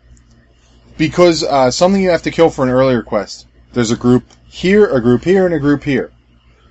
because 0.99 1.45
uh, 1.45 1.71
something 1.71 2.03
you 2.03 2.11
have 2.11 2.23
to 2.23 2.31
kill 2.31 2.51
for 2.51 2.65
an 2.65 2.71
earlier 2.71 3.03
quest. 3.03 3.47
There's 3.73 3.91
a 3.91 3.97
group 3.97 4.25
here, 4.49 4.87
a 4.87 5.01
group 5.01 5.25
here, 5.25 5.47
and 5.47 5.55
a 5.55 5.59
group 5.59 5.85
here. 5.85 6.13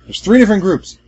There's 0.04 0.20
three 0.20 0.38
different 0.38 0.62
groups. 0.62 0.98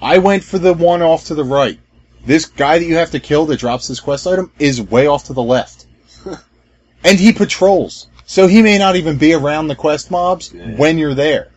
I 0.00 0.18
went 0.18 0.42
for 0.42 0.58
the 0.58 0.72
one 0.74 1.02
off 1.02 1.26
to 1.26 1.34
the 1.34 1.44
right. 1.44 1.78
This 2.26 2.46
guy 2.46 2.78
that 2.78 2.84
you 2.84 2.96
have 2.96 3.10
to 3.10 3.20
kill 3.20 3.46
that 3.46 3.60
drops 3.60 3.86
this 3.86 4.00
quest 4.00 4.26
item 4.26 4.50
is 4.58 4.80
way 4.80 5.06
off 5.06 5.24
to 5.24 5.34
the 5.34 5.42
left. 5.42 5.86
and 7.04 7.18
he 7.18 7.32
patrols. 7.32 8.08
So 8.24 8.46
he 8.46 8.62
may 8.62 8.78
not 8.78 8.96
even 8.96 9.18
be 9.18 9.34
around 9.34 9.68
the 9.68 9.76
quest 9.76 10.10
mobs 10.10 10.52
Yeah. 10.52 10.76
when 10.76 10.96
you're 10.96 11.14
there. 11.14 11.50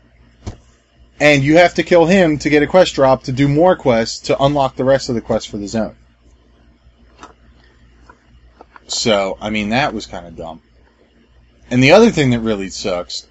And 1.20 1.44
you 1.44 1.58
have 1.58 1.74
to 1.76 1.84
kill 1.84 2.06
him 2.06 2.38
to 2.40 2.50
get 2.50 2.62
a 2.64 2.68
quest 2.68 2.94
drop 2.96 3.24
to 3.24 3.32
do 3.32 3.48
more 3.48 3.76
quests 3.76 4.20
to 4.28 4.44
unlock 4.44 4.76
the 4.76 4.84
rest 4.84 5.10
of 5.10 5.16
the 5.16 5.22
quest 5.22 5.50
for 5.50 5.58
the 5.58 5.68
zone. 5.68 5.96
So, 8.88 9.38
I 9.42 9.50
mean, 9.50 9.70
that 9.70 9.94
was 9.94 10.06
kind 10.06 10.28
of 10.28 10.36
dumb. 10.36 10.62
And 11.69 11.84
the 11.84 11.91
other 11.91 12.11
thing 12.11 12.30
that 12.31 12.39
really 12.39 12.69
sucks, 12.69 13.27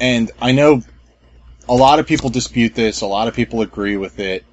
and 0.00 0.30
I 0.40 0.52
know 0.52 0.82
a 1.68 1.74
lot 1.74 1.98
of 1.98 2.06
people 2.06 2.30
dispute 2.30 2.74
this, 2.74 3.02
a 3.02 3.06
lot 3.06 3.28
of 3.28 3.34
people 3.34 3.60
agree 3.60 3.96
with 3.96 4.18
it, 4.18 4.44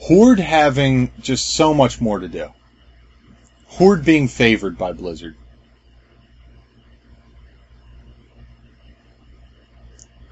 Horde 0.00 0.40
having 0.40 1.12
just 1.20 1.54
so 1.54 1.72
much 1.72 2.00
more 2.00 2.18
to 2.18 2.28
do. 2.28 2.48
Horde 3.66 4.04
being 4.04 4.28
favored 4.28 4.76
by 4.76 4.92
Blizzard. 4.92 5.36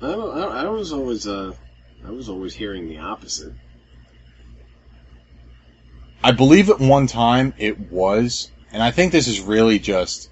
I 0.01 0.09
don't, 0.09 0.37
I, 0.37 0.65
I 0.65 0.69
was 0.69 0.93
always 0.93 1.29
uh, 1.29 1.53
I 2.05 2.11
was 2.11 2.29
always 2.29 2.55
hearing 2.55 2.89
the 2.89 2.99
opposite. 2.99 3.53
I 6.25 6.33
believe 6.33 6.69
at 6.71 6.81
one 6.81 7.07
time 7.07 7.55
it 7.57 7.79
was, 7.93 8.51
and 8.73 8.83
I 8.83 8.91
think 8.91 9.13
this 9.13 9.29
is 9.29 9.41
really 9.41 9.79
just 9.79 10.29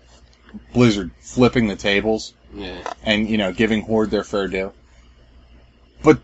Blizzard 0.73 1.11
flipping 1.21 1.69
the 1.69 1.77
tables 1.77 2.35
Yeah. 2.55 2.93
and, 3.03 3.29
you 3.29 3.39
know, 3.39 3.53
giving 3.53 3.83
Horde 3.83 4.11
their 4.11 4.25
fair 4.25 4.49
due. 4.49 4.73
But 6.03 6.21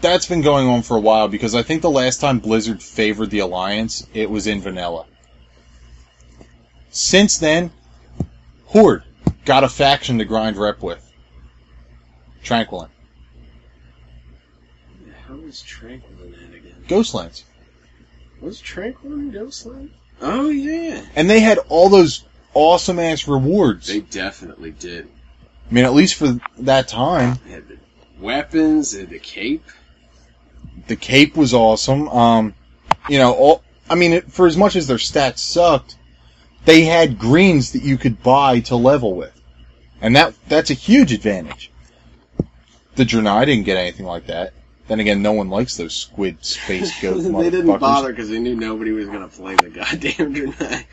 that's 0.00 0.26
been 0.26 0.42
going 0.42 0.66
on 0.68 0.82
for 0.82 0.96
a 0.96 1.00
while 1.00 1.28
because 1.28 1.54
I 1.54 1.62
think 1.62 1.82
the 1.82 1.90
last 1.90 2.20
time 2.20 2.38
Blizzard 2.38 2.82
favored 2.82 3.30
the 3.30 3.38
Alliance, 3.40 4.06
it 4.14 4.30
was 4.30 4.46
in 4.46 4.60
vanilla. 4.60 5.06
Since 6.90 7.38
then, 7.38 7.70
Horde 8.66 9.04
got 9.44 9.64
a 9.64 9.68
faction 9.68 10.18
to 10.18 10.24
grind 10.24 10.56
rep 10.56 10.82
with. 10.82 11.06
Tranquillien. 12.42 12.88
How 15.28 15.34
was 15.36 15.62
Tranquil 15.62 16.10
in 16.24 16.32
that 16.32 16.56
again? 16.56 16.84
Ghostlands. 16.88 17.44
Was 18.40 18.60
Tranquil 18.60 19.12
in 19.12 19.30
Ghostland? 19.30 19.90
Oh 20.20 20.48
yeah. 20.48 21.02
And 21.14 21.28
they 21.30 21.40
had 21.40 21.58
all 21.68 21.88
those 21.88 22.24
awesome 22.54 22.98
ass 22.98 23.28
rewards. 23.28 23.88
They 23.88 24.00
definitely 24.00 24.72
did. 24.72 25.08
I 25.70 25.74
mean, 25.74 25.84
at 25.84 25.94
least 25.94 26.14
for 26.16 26.40
that 26.58 26.88
time. 26.88 27.38
They 27.44 27.52
had 27.52 27.68
the 27.68 27.78
weapons, 28.18 28.92
they 28.92 29.00
had 29.00 29.10
the 29.10 29.18
cape. 29.18 29.64
The 30.88 30.96
cape 30.96 31.36
was 31.36 31.54
awesome. 31.54 32.08
Um, 32.08 32.54
you 33.08 33.18
know, 33.18 33.32
all, 33.32 33.62
I 33.88 33.94
mean, 33.94 34.12
it, 34.12 34.32
for 34.32 34.46
as 34.46 34.56
much 34.56 34.76
as 34.76 34.86
their 34.86 34.96
stats 34.96 35.38
sucked, 35.38 35.96
they 36.64 36.82
had 36.82 37.18
greens 37.18 37.72
that 37.72 37.82
you 37.82 37.96
could 37.96 38.22
buy 38.22 38.60
to 38.60 38.76
level 38.76 39.14
with, 39.14 39.32
and 40.00 40.14
that 40.16 40.34
that's 40.48 40.70
a 40.70 40.74
huge 40.74 41.12
advantage. 41.12 41.70
The 42.96 43.04
Draenei 43.04 43.46
didn't 43.46 43.64
get 43.64 43.78
anything 43.78 44.06
like 44.06 44.26
that. 44.26 44.52
Then 44.88 45.00
again, 45.00 45.22
no 45.22 45.32
one 45.32 45.48
likes 45.48 45.76
those 45.76 45.94
squid 45.94 46.44
space 46.44 47.00
goat 47.02 47.20
they 47.20 47.50
didn't 47.50 47.78
bother 47.78 48.10
because 48.10 48.28
they 48.28 48.40
knew 48.40 48.56
nobody 48.56 48.90
was 48.90 49.06
gonna 49.06 49.28
play 49.28 49.54
the 49.54 49.70
goddamn 49.70 50.34
Draenei. 50.34 50.84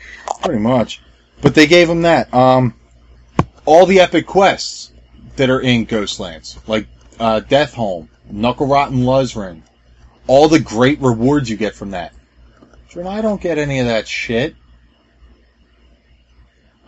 Pretty 0.42 0.60
much, 0.60 1.02
but 1.42 1.54
they 1.54 1.66
gave 1.66 1.88
them 1.88 2.02
that. 2.02 2.32
Um, 2.32 2.74
all 3.64 3.86
the 3.86 4.00
epic 4.00 4.26
quests 4.26 4.92
that 5.36 5.50
are 5.50 5.60
in 5.60 5.86
Ghostlands, 5.86 6.58
like 6.66 6.86
uh, 7.20 7.40
Deatholme, 7.40 8.08
Knuckle 8.30 8.66
Rotten 8.66 8.98
and 8.98 9.06
Luzran, 9.06 9.62
all 10.26 10.48
the 10.48 10.60
great 10.60 11.00
rewards 11.00 11.48
you 11.48 11.56
get 11.56 11.74
from 11.74 11.92
that. 11.92 12.12
i 12.96 13.20
don't 13.20 13.40
get 13.40 13.58
any 13.58 13.78
of 13.78 13.86
that 13.86 14.08
shit. 14.08 14.56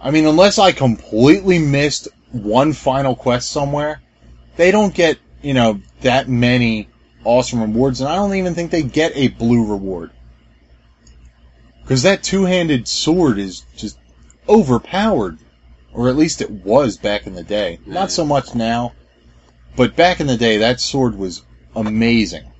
I 0.00 0.10
mean, 0.10 0.26
unless 0.26 0.58
I 0.58 0.72
completely 0.72 1.58
missed 1.58 2.08
one 2.32 2.72
final 2.72 3.14
quest 3.14 3.50
somewhere, 3.50 4.00
they 4.56 4.70
don't 4.70 4.94
get, 4.94 5.18
you 5.42 5.54
know, 5.54 5.80
that 6.00 6.28
many 6.28 6.88
awesome 7.24 7.60
rewards, 7.60 8.00
and 8.00 8.08
I 8.08 8.16
don't 8.16 8.34
even 8.34 8.54
think 8.54 8.70
they 8.70 8.82
get 8.82 9.12
a 9.14 9.28
blue 9.28 9.70
reward. 9.70 10.10
Because 11.82 12.02
that 12.02 12.22
two-handed 12.22 12.88
sword 12.88 13.38
is 13.38 13.64
just 13.76 13.98
overpowered. 14.48 15.38
Or 15.92 16.08
at 16.08 16.16
least 16.16 16.40
it 16.40 16.50
was 16.50 16.96
back 16.96 17.26
in 17.26 17.34
the 17.34 17.42
day. 17.42 17.80
Yeah. 17.84 17.94
Not 17.94 18.10
so 18.10 18.24
much 18.24 18.54
now. 18.54 18.92
But 19.76 19.96
back 19.96 20.20
in 20.20 20.26
the 20.26 20.36
day, 20.36 20.58
that 20.58 20.80
sword 20.80 21.16
was 21.16 21.42
amazing. 21.74 22.50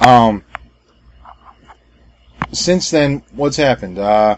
Um, 0.00 0.44
since 2.52 2.90
then, 2.90 3.22
what's 3.32 3.56
happened? 3.56 3.98
Uh, 3.98 4.36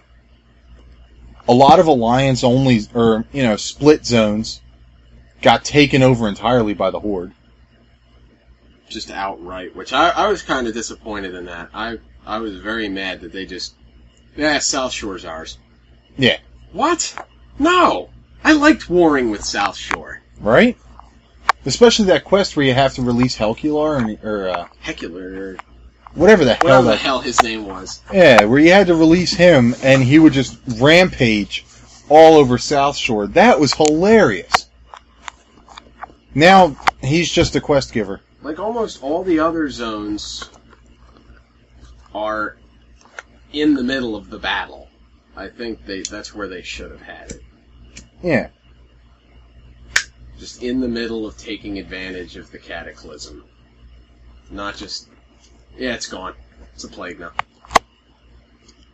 a 1.48 1.52
lot 1.52 1.80
of 1.80 1.86
alliance 1.86 2.44
only, 2.44 2.80
or, 2.94 3.24
you 3.32 3.42
know, 3.42 3.56
split 3.56 4.06
zones 4.06 4.60
got 5.40 5.64
taken 5.64 6.02
over 6.02 6.28
entirely 6.28 6.74
by 6.74 6.90
the 6.90 7.00
Horde. 7.00 7.32
Just 8.88 9.10
outright, 9.10 9.74
which 9.74 9.92
I, 9.92 10.10
I 10.10 10.28
was 10.28 10.42
kind 10.42 10.66
of 10.66 10.74
disappointed 10.74 11.34
in 11.34 11.46
that. 11.46 11.70
I 11.72 11.98
I 12.26 12.38
was 12.38 12.56
very 12.56 12.88
mad 12.88 13.22
that 13.22 13.32
they 13.32 13.46
just 13.46 13.74
yeah 14.36 14.58
South 14.58 14.92
Shore's 14.92 15.24
ours. 15.24 15.58
Yeah. 16.16 16.38
What? 16.72 17.14
No, 17.58 18.10
I 18.44 18.52
liked 18.52 18.88
warring 18.88 19.30
with 19.30 19.44
South 19.44 19.76
Shore. 19.76 20.20
Right? 20.40 20.76
Especially 21.64 22.06
that 22.06 22.24
quest 22.24 22.56
where 22.56 22.66
you 22.66 22.74
have 22.74 22.94
to 22.94 23.02
release 23.02 23.36
Helcular, 23.36 24.18
or, 24.22 24.28
or 24.28 24.48
uh, 24.48 24.68
Hecular, 24.82 25.36
or 25.36 25.56
whatever 26.14 26.44
the 26.44 26.54
hell 26.54 26.64
whatever 26.64 26.82
the 26.82 26.90
that 26.90 26.98
hell 26.98 27.20
his 27.20 27.42
name 27.42 27.66
was. 27.66 28.00
Yeah, 28.12 28.44
where 28.44 28.58
you 28.58 28.72
had 28.72 28.88
to 28.88 28.94
release 28.94 29.32
him 29.32 29.74
and 29.82 30.02
he 30.02 30.18
would 30.18 30.32
just 30.32 30.58
rampage 30.78 31.64
all 32.08 32.36
over 32.36 32.58
South 32.58 32.96
Shore. 32.96 33.26
That 33.28 33.60
was 33.60 33.74
hilarious. 33.74 34.68
Now 36.34 36.76
he's 37.00 37.30
just 37.30 37.56
a 37.56 37.60
quest 37.60 37.92
giver. 37.92 38.20
Like 38.42 38.58
almost 38.58 39.02
all 39.02 39.22
the 39.22 39.38
other 39.38 39.70
zones 39.70 40.50
are 42.14 42.56
in 43.52 43.74
the 43.74 43.82
middle 43.82 44.16
of 44.16 44.30
the 44.30 44.38
battle. 44.38 44.88
I 45.36 45.48
think 45.48 45.84
they 45.86 46.02
that's 46.02 46.34
where 46.34 46.48
they 46.48 46.62
should 46.62 46.90
have 46.90 47.00
had 47.02 47.32
it. 47.32 47.42
Yeah. 48.22 48.48
Just 50.38 50.62
in 50.62 50.80
the 50.80 50.88
middle 50.88 51.26
of 51.26 51.36
taking 51.38 51.78
advantage 51.78 52.36
of 52.36 52.50
the 52.50 52.58
cataclysm. 52.58 53.44
Not 54.50 54.76
just 54.76 55.08
yeah, 55.76 55.94
it's 55.94 56.06
gone. 56.06 56.34
It's 56.74 56.84
a 56.84 56.88
plague 56.88 57.20
now. 57.20 57.32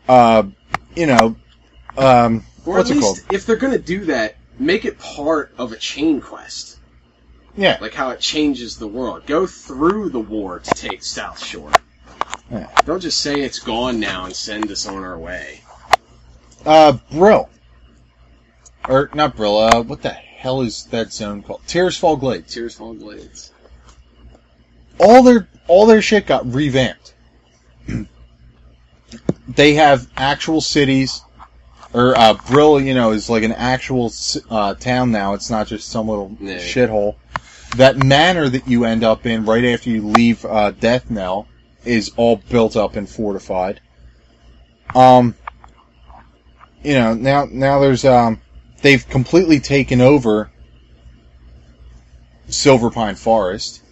Uh, 0.09 0.45
you 0.97 1.07
know, 1.07 1.37
um, 1.97 2.45
Or 2.65 2.77
what's 2.77 2.91
at 2.91 2.97
it 2.97 3.01
called? 3.01 3.19
if 3.31 3.47
they're 3.47 3.57
gonna 3.57 3.79
do 3.79 4.05
that, 4.07 4.37
make 4.59 4.85
it 4.85 4.99
part 4.99 5.53
of 5.59 5.73
a 5.73 5.77
chain 5.77 6.21
quest. 6.21 6.79
Yeah. 7.57 7.79
Like 7.81 7.95
how 7.95 8.11
it 8.11 8.21
changes 8.21 8.79
the 8.79 8.87
world. 8.87 9.27
Go 9.27 9.47
through 9.47 10.11
the 10.11 10.21
war 10.21 10.61
to 10.61 10.71
take 10.75 11.03
South 11.03 11.45
Shore. 11.45 11.73
Yeah. 12.51 12.71
Don't 12.87 13.01
just 13.01 13.21
say 13.21 13.41
it's 13.41 13.59
gone 13.59 14.01
now 14.01 14.25
and 14.25 14.35
send 14.35 14.71
us 14.71 14.87
on 14.87 15.05
our 15.05 15.19
way. 15.19 15.61
Uh, 16.65 16.99
Brill. 17.13 17.49
Or, 18.89 19.11
not 19.13 19.37
Brill, 19.37 19.59
uh, 19.59 19.83
what 19.83 20.03
the 20.03 20.11
hell 20.11 20.63
is 20.63 20.85
that 20.87 21.13
zone 21.13 21.43
called? 21.43 21.63
Tirisfal 21.67 22.19
Glades. 22.19 22.55
Tirisfal 22.55 22.99
Glades. 22.99 23.53
All 24.99 25.23
their, 25.23 25.49
all 25.67 25.87
their 25.87 26.01
shit 26.03 26.27
got 26.27 26.51
revamped. 26.51 27.15
they 29.49 29.75
have 29.75 30.09
actual 30.17 30.61
cities, 30.63 31.23
or, 31.93 32.17
uh, 32.17 32.35
Brill, 32.49 32.81
you 32.81 32.95
know, 32.95 33.11
is 33.11 33.29
like 33.29 33.43
an 33.43 33.53
actual, 33.53 34.11
uh, 34.51 34.75
town 34.75 35.13
now. 35.13 35.35
It's 35.35 35.51
not 35.51 35.67
just 35.67 35.89
some 35.91 36.09
little 36.09 36.35
Yeah. 36.41 36.57
shithole. 36.59 37.17
That 37.77 38.03
manor 38.03 38.49
that 38.49 38.67
you 38.67 38.85
end 38.87 39.05
up 39.05 39.27
in 39.27 39.45
right 39.45 39.65
after 39.67 39.91
you 39.91 40.01
leave, 40.07 40.47
uh, 40.47 40.71
Death 40.71 41.11
Knell 41.11 41.47
is 41.89 42.13
all 42.17 42.37
built 42.37 42.77
up 42.77 42.97
and 42.97 43.09
fortified. 43.09 43.81
Um, 44.95 45.35
you 46.83 46.95
know, 46.95 47.15
now, 47.15 47.49
now 47.51 47.81
there's, 47.81 48.05
um, 48.05 48.41
they've 48.83 49.07
completely 49.09 49.59
taken 49.59 50.01
over 50.01 50.51
Silverpine 52.49 53.19
Forest. 53.19 53.83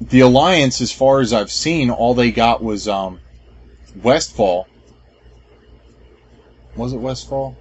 The 0.00 0.20
Alliance, 0.20 0.80
as 0.80 0.92
far 0.92 1.20
as 1.20 1.32
I've 1.32 1.50
seen, 1.50 1.90
all 1.90 2.14
they 2.14 2.30
got 2.30 2.62
was, 2.62 2.86
um, 2.88 3.20
Westfall. 4.02 4.68
Was 6.76 6.92
it 6.92 6.98
Westfall? 6.98 7.56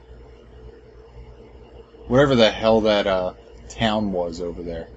Whatever 2.08 2.36
the 2.36 2.52
hell 2.52 2.82
that, 2.82 3.08
uh, 3.08 3.34
town 3.70 4.12
was 4.12 4.40
over 4.40 4.62
there. 4.62 4.88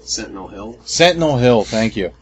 Sentinel 0.00 0.48
Hill. 0.48 0.78
Sentinel 0.84 1.38
Hill, 1.38 1.64
thank 1.64 1.96
you. 1.96 2.12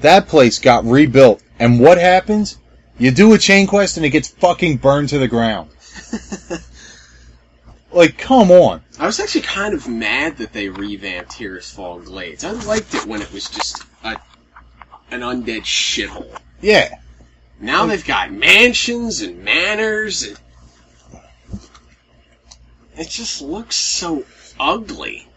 That 0.00 0.28
place 0.28 0.58
got 0.58 0.84
rebuilt, 0.84 1.42
and 1.58 1.80
what 1.80 1.98
happens? 1.98 2.58
You 2.98 3.10
do 3.10 3.34
a 3.34 3.38
chain 3.38 3.66
quest 3.66 3.96
and 3.96 4.06
it 4.06 4.10
gets 4.10 4.28
fucking 4.28 4.78
burned 4.78 5.10
to 5.10 5.18
the 5.18 5.28
ground. 5.28 5.70
like, 7.92 8.16
come 8.16 8.50
on. 8.50 8.82
I 8.98 9.06
was 9.06 9.20
actually 9.20 9.42
kind 9.42 9.74
of 9.74 9.86
mad 9.86 10.38
that 10.38 10.52
they 10.52 10.70
revamped 10.70 11.32
Tirisfal 11.32 12.04
Glades. 12.04 12.44
I 12.44 12.52
liked 12.52 12.94
it 12.94 13.04
when 13.04 13.20
it 13.20 13.30
was 13.32 13.50
just 13.50 13.84
a 14.02 14.16
an 15.10 15.20
undead 15.20 15.62
shithole. 15.62 16.38
Yeah. 16.60 16.98
Now 17.60 17.86
they've 17.86 18.04
got 18.04 18.32
mansions 18.32 19.20
and 19.20 19.44
manors 19.44 20.22
and 20.22 20.38
it 22.96 23.08
just 23.08 23.42
looks 23.42 23.76
so 23.76 24.24
ugly. 24.58 25.28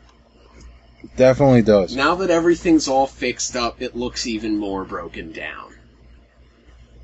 Definitely 1.16 1.62
does. 1.62 1.96
Now 1.96 2.16
that 2.16 2.30
everything's 2.30 2.88
all 2.88 3.08
fixed 3.08 3.56
up, 3.56 3.82
it 3.82 3.96
looks 3.96 4.28
even 4.28 4.58
more 4.58 4.84
broken 4.84 5.32
down. 5.32 5.74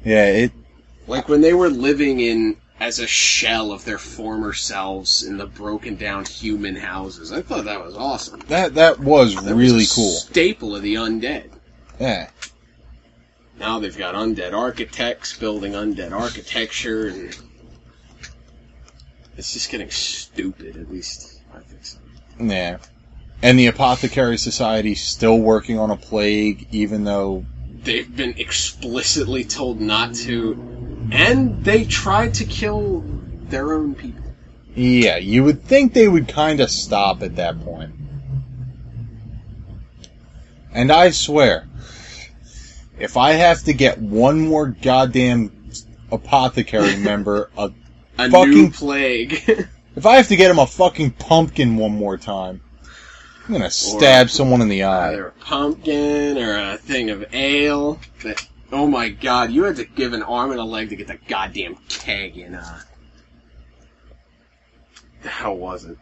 Yeah, 0.04 0.28
it, 0.28 0.52
Like 1.08 1.30
when 1.30 1.42
they 1.42 1.54
were 1.54 1.70
living 1.70 2.20
in 2.20 2.58
as 2.80 3.00
a 3.00 3.08
shell 3.08 3.72
of 3.72 3.86
their 3.86 3.98
former 3.98 4.54
selves 4.54 5.24
in 5.24 5.38
the 5.38 5.46
broken 5.46 5.96
down 5.96 6.26
human 6.26 6.76
houses. 6.76 7.32
I 7.32 7.42
thought 7.42 7.66
that 7.66 7.84
was 7.84 7.96
awesome. 7.96 8.42
that, 8.48 8.76
that 8.76 9.00
was 9.00 9.36
That 9.36 9.56
really 9.56 9.76
was 9.78 9.92
a 9.92 9.96
cool. 9.96 10.12
Staple 10.12 10.76
of 10.76 10.82
the 10.82 10.96
undead. 10.96 11.50
Yeah. 12.00 12.30
Now 13.58 13.80
they've 13.80 13.98
got 13.98 14.16
undead 14.16 14.54
architects 14.54 15.38
building 15.38 15.72
undead 15.72 16.12
architecture, 16.12 17.08
and 17.08 17.36
it's 19.38 19.54
just 19.54 19.72
getting 19.72 19.90
stupid. 19.90 20.76
At 20.76 20.92
least 20.92 21.40
I 21.54 21.60
think 21.60 21.86
so. 21.86 22.00
Yeah. 22.40 22.78
And 23.46 23.60
the 23.60 23.68
Apothecary 23.68 24.38
Society's 24.40 25.04
still 25.04 25.38
working 25.38 25.78
on 25.78 25.92
a 25.92 25.96
plague, 25.96 26.68
even 26.72 27.04
though, 27.04 27.46
They've 27.84 28.14
been 28.16 28.34
explicitly 28.40 29.44
told 29.44 29.80
not 29.80 30.16
to, 30.16 31.08
and 31.12 31.64
they 31.64 31.84
tried 31.84 32.34
to 32.36 32.46
kill 32.46 33.04
their 33.50 33.74
own 33.74 33.94
people. 33.94 34.24
yeah, 34.74 35.18
you 35.18 35.44
would 35.44 35.62
think 35.64 35.94
they 35.94 36.08
would 36.08 36.28
kind 36.28 36.60
of 36.60 36.72
stop 36.72 37.22
at 37.22 37.36
that 37.36 37.62
point. 37.62 37.94
And 40.74 40.92
I 40.92 41.12
swear, 41.12 41.68
if 43.00 43.16
I 43.18 43.34
have 43.34 43.62
to 43.66 43.74
get 43.74 44.00
one 44.00 44.40
more 44.42 44.68
goddamn 44.70 45.52
apothecary 46.12 46.96
member, 47.10 47.52
a, 47.58 47.72
A 48.18 48.30
Fucking- 48.32 48.52
new 48.52 48.72
plague. 48.72 49.34
if 49.96 50.06
I 50.08 50.16
have 50.16 50.30
to 50.30 50.36
get 50.36 50.50
him 50.50 50.58
a 50.60 50.66
fucking 50.68 51.12
pumpkin 51.12 51.78
one 51.78 51.92
more 51.92 52.18
time, 52.18 52.62
I'm 53.48 53.54
gonna 53.54 53.70
stab 53.70 54.30
someone 54.32 54.62
in 54.62 54.70
the 54.70 54.84
eye. 54.84 55.10
Either 55.10 55.28
a 55.28 55.32
pumpkin 55.32 56.38
or 56.38 56.74
a 56.74 56.78
thing 56.78 57.12
of 57.12 57.26
ale. 57.32 58.00
That 58.24 58.48
oh 58.72 58.88
my 58.88 59.10
god, 59.10 59.52
you 59.52 59.64
had 59.64 59.76
to 59.76 59.86
give 59.86 60.14
an 60.14 60.24
arm 60.24 60.52
and 60.52 60.60
a 60.60 60.64
leg 60.64 60.90
to 60.90 60.96
get 60.96 61.08
the 61.08 61.20
goddamn 61.28 61.76
keg 61.88 62.38
in. 62.38 62.56
Uh, 62.56 62.82
the 65.22 65.30
hell 65.30 65.56
was 65.56 65.86
it? 65.86 65.98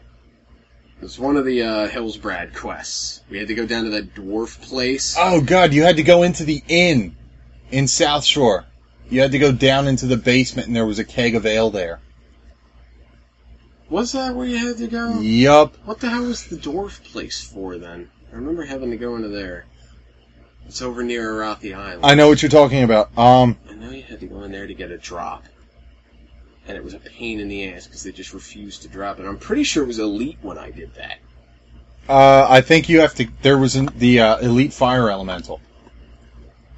It 0.97 1.03
was 1.03 1.19
one 1.19 1.35
of 1.35 1.43
the 1.43 1.63
uh, 1.63 1.87
Hillsbrad 1.89 2.55
quests. 2.55 3.21
We 3.29 3.37
had 3.37 3.49
to 3.49 3.55
go 3.55 3.65
down 3.65 3.83
to 3.85 3.89
that 3.89 4.15
dwarf 4.15 4.61
place. 4.61 5.17
Oh 5.19 5.41
god, 5.41 5.73
you 5.73 5.83
had 5.83 5.97
to 5.97 6.03
go 6.03 6.23
into 6.23 6.45
the 6.45 6.63
inn 6.69 7.17
in 7.71 7.89
South 7.89 8.23
Shore. 8.23 8.65
You 9.09 9.19
had 9.19 9.33
to 9.33 9.39
go 9.39 9.51
down 9.51 9.89
into 9.89 10.05
the 10.05 10.15
basement 10.15 10.67
and 10.67 10.75
there 10.75 10.85
was 10.85 10.99
a 10.99 11.03
keg 11.03 11.35
of 11.35 11.45
ale 11.45 11.69
there. 11.69 11.99
Was 13.93 14.13
that 14.13 14.33
where 14.33 14.47
you 14.47 14.57
had 14.57 14.77
to 14.77 14.87
go? 14.87 15.19
Yup. 15.19 15.75
What 15.85 15.99
the 15.99 16.09
hell 16.09 16.23
was 16.23 16.47
the 16.47 16.55
dwarf 16.55 17.03
place 17.11 17.43
for 17.43 17.77
then? 17.77 18.09
I 18.31 18.35
remember 18.35 18.65
having 18.65 18.89
to 18.89 18.97
go 18.97 19.15
into 19.15 19.27
there. 19.27 19.65
It's 20.65 20.81
over 20.81 21.03
near 21.03 21.31
Arathi 21.31 21.75
Island. 21.75 22.03
I 22.03 22.15
know 22.15 22.27
what 22.27 22.41
you're 22.41 22.49
talking 22.49 22.81
about. 22.81 23.15
Um, 23.15 23.55
I 23.69 23.73
know 23.73 23.91
you 23.91 24.01
had 24.01 24.19
to 24.21 24.25
go 24.25 24.41
in 24.41 24.51
there 24.51 24.65
to 24.65 24.73
get 24.73 24.89
a 24.89 24.97
drop. 24.97 25.43
And 26.67 26.75
it 26.75 26.83
was 26.83 26.95
a 26.95 26.99
pain 26.99 27.39
in 27.39 27.49
the 27.49 27.71
ass 27.71 27.85
because 27.85 28.01
they 28.01 28.11
just 28.11 28.33
refused 28.33 28.81
to 28.81 28.87
drop 28.87 29.19
it. 29.19 29.27
I'm 29.27 29.37
pretty 29.37 29.63
sure 29.63 29.83
it 29.83 29.87
was 29.87 29.99
Elite 29.99 30.39
when 30.41 30.57
I 30.57 30.71
did 30.71 30.95
that. 30.95 31.19
uh, 32.09 32.47
I 32.49 32.61
think 32.61 32.89
you 32.89 33.01
have 33.01 33.13
to, 33.13 33.27
there 33.43 33.59
was 33.59 33.75
an, 33.75 33.89
the, 33.95 34.21
uh, 34.21 34.37
Elite 34.39 34.73
Fire 34.73 35.11
Elemental. 35.11 35.61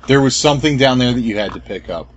There 0.07 0.19
was 0.19 0.35
something 0.35 0.77
down 0.77 0.97
there 0.97 1.13
that 1.13 1.21
you 1.21 1.37
had 1.37 1.53
to 1.53 1.61
pick 1.61 1.89
up. 1.89 2.09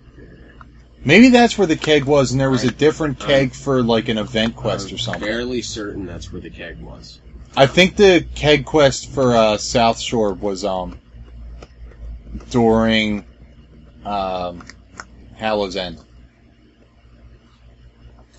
Maybe 1.04 1.28
that's 1.28 1.56
where 1.56 1.66
the 1.66 1.76
keg 1.76 2.04
was 2.04 2.32
and 2.32 2.40
there 2.40 2.50
was 2.50 2.64
a 2.64 2.70
different 2.70 3.18
keg 3.18 3.52
for 3.52 3.82
like 3.82 4.08
an 4.08 4.18
event 4.18 4.56
quest 4.56 4.92
or 4.92 4.98
something. 4.98 5.22
Fairly 5.22 5.62
certain 5.62 6.06
that's 6.06 6.32
where 6.32 6.40
the 6.40 6.50
keg 6.50 6.80
was. 6.80 7.20
I 7.56 7.66
think 7.66 7.96
the 7.96 8.26
keg 8.34 8.64
quest 8.64 9.10
for 9.10 9.34
uh, 9.34 9.56
South 9.56 9.98
Shore 9.98 10.32
was 10.34 10.64
um 10.64 10.98
during 12.50 13.24
um, 14.04 14.64
Hallow's 15.36 15.76
End. 15.76 15.98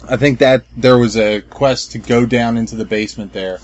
I 0.07 0.17
think 0.17 0.39
that 0.39 0.63
there 0.77 0.97
was 0.97 1.17
a 1.17 1.41
quest 1.41 1.91
to 1.91 1.99
go 1.99 2.25
down 2.25 2.57
into 2.57 2.75
the 2.75 2.85
basement 2.85 3.33
there 3.33 3.59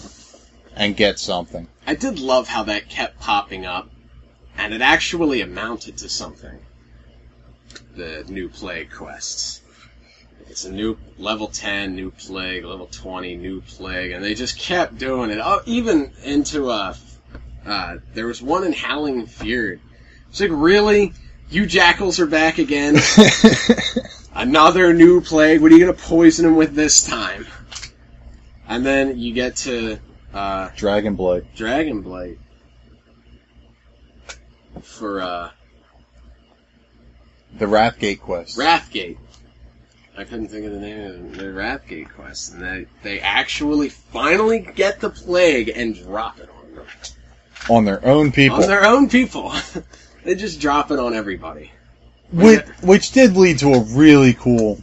and 0.75 0.95
get 0.95 1.19
something. 1.19 1.67
I 1.87 1.95
did 1.95 2.19
love 2.19 2.47
how 2.49 2.63
that 2.63 2.89
kept 2.89 3.19
popping 3.19 3.65
up, 3.65 3.89
and 4.57 4.73
it 4.73 4.81
actually 4.81 5.41
amounted 5.41 5.97
to 5.99 6.09
something. 6.09 6.59
The 7.95 8.25
new 8.27 8.49
plague 8.49 8.91
quests. 8.91 9.61
It's 10.47 10.65
a 10.65 10.71
new 10.71 10.97
level 11.17 11.47
10, 11.47 11.95
new 11.95 12.11
plague, 12.11 12.65
level 12.65 12.87
20, 12.87 13.35
new 13.37 13.61
plague, 13.61 14.11
and 14.11 14.23
they 14.23 14.35
just 14.35 14.59
kept 14.59 14.97
doing 14.97 15.31
it. 15.31 15.39
Oh, 15.41 15.61
even 15.65 16.11
into 16.23 16.69
uh, 16.69 16.93
uh, 17.65 17.97
there 18.13 18.27
was 18.27 18.41
one 18.41 18.63
in 18.63 18.73
Howling 18.73 19.27
Fjord. 19.27 19.79
It's 20.29 20.39
like, 20.39 20.51
really? 20.51 21.13
You 21.49 21.65
jackals 21.65 22.19
are 22.19 22.25
back 22.25 22.57
again? 22.57 22.97
Another 24.33 24.93
new 24.93 25.21
plague? 25.21 25.61
What 25.61 25.71
are 25.71 25.75
you 25.75 25.85
gonna 25.85 25.97
poison 25.97 26.45
them 26.45 26.55
with 26.55 26.75
this 26.75 27.05
time? 27.05 27.47
And 28.67 28.85
then 28.85 29.17
you 29.17 29.33
get 29.33 29.55
to, 29.57 29.99
uh. 30.33 30.69
Dragon 31.55 32.01
Blight 32.01 32.39
for 34.81 35.21
uh, 35.21 35.51
The 37.57 37.65
Wrathgate 37.65 38.19
quest. 38.19 38.57
Wrathgate. 38.57 39.17
I 40.17 40.23
couldn't 40.23 40.47
think 40.47 40.65
of 40.65 40.71
the 40.71 40.79
name 40.79 41.01
of 41.01 41.37
the 41.37 41.45
Wrathgate 41.45 42.09
quest, 42.09 42.53
and 42.53 42.61
they 42.61 42.85
they 43.03 43.19
actually 43.19 43.89
finally 43.89 44.59
get 44.59 44.99
the 44.99 45.09
plague 45.09 45.69
and 45.73 45.95
drop 45.95 46.39
it 46.39 46.49
on 46.49 46.75
them 46.75 46.85
on 47.69 47.85
their 47.85 48.05
own 48.05 48.31
people. 48.31 48.61
on 48.61 48.67
their 48.67 48.85
own 48.85 49.09
people. 49.09 49.53
they 50.23 50.35
just 50.35 50.59
drop 50.59 50.91
it 50.91 50.99
on 50.99 51.13
everybody. 51.13 51.71
which, 52.31 52.65
which 52.81 53.11
did 53.11 53.35
lead 53.35 53.59
to 53.59 53.73
a 53.73 53.79
really 53.81 54.33
cool 54.33 54.81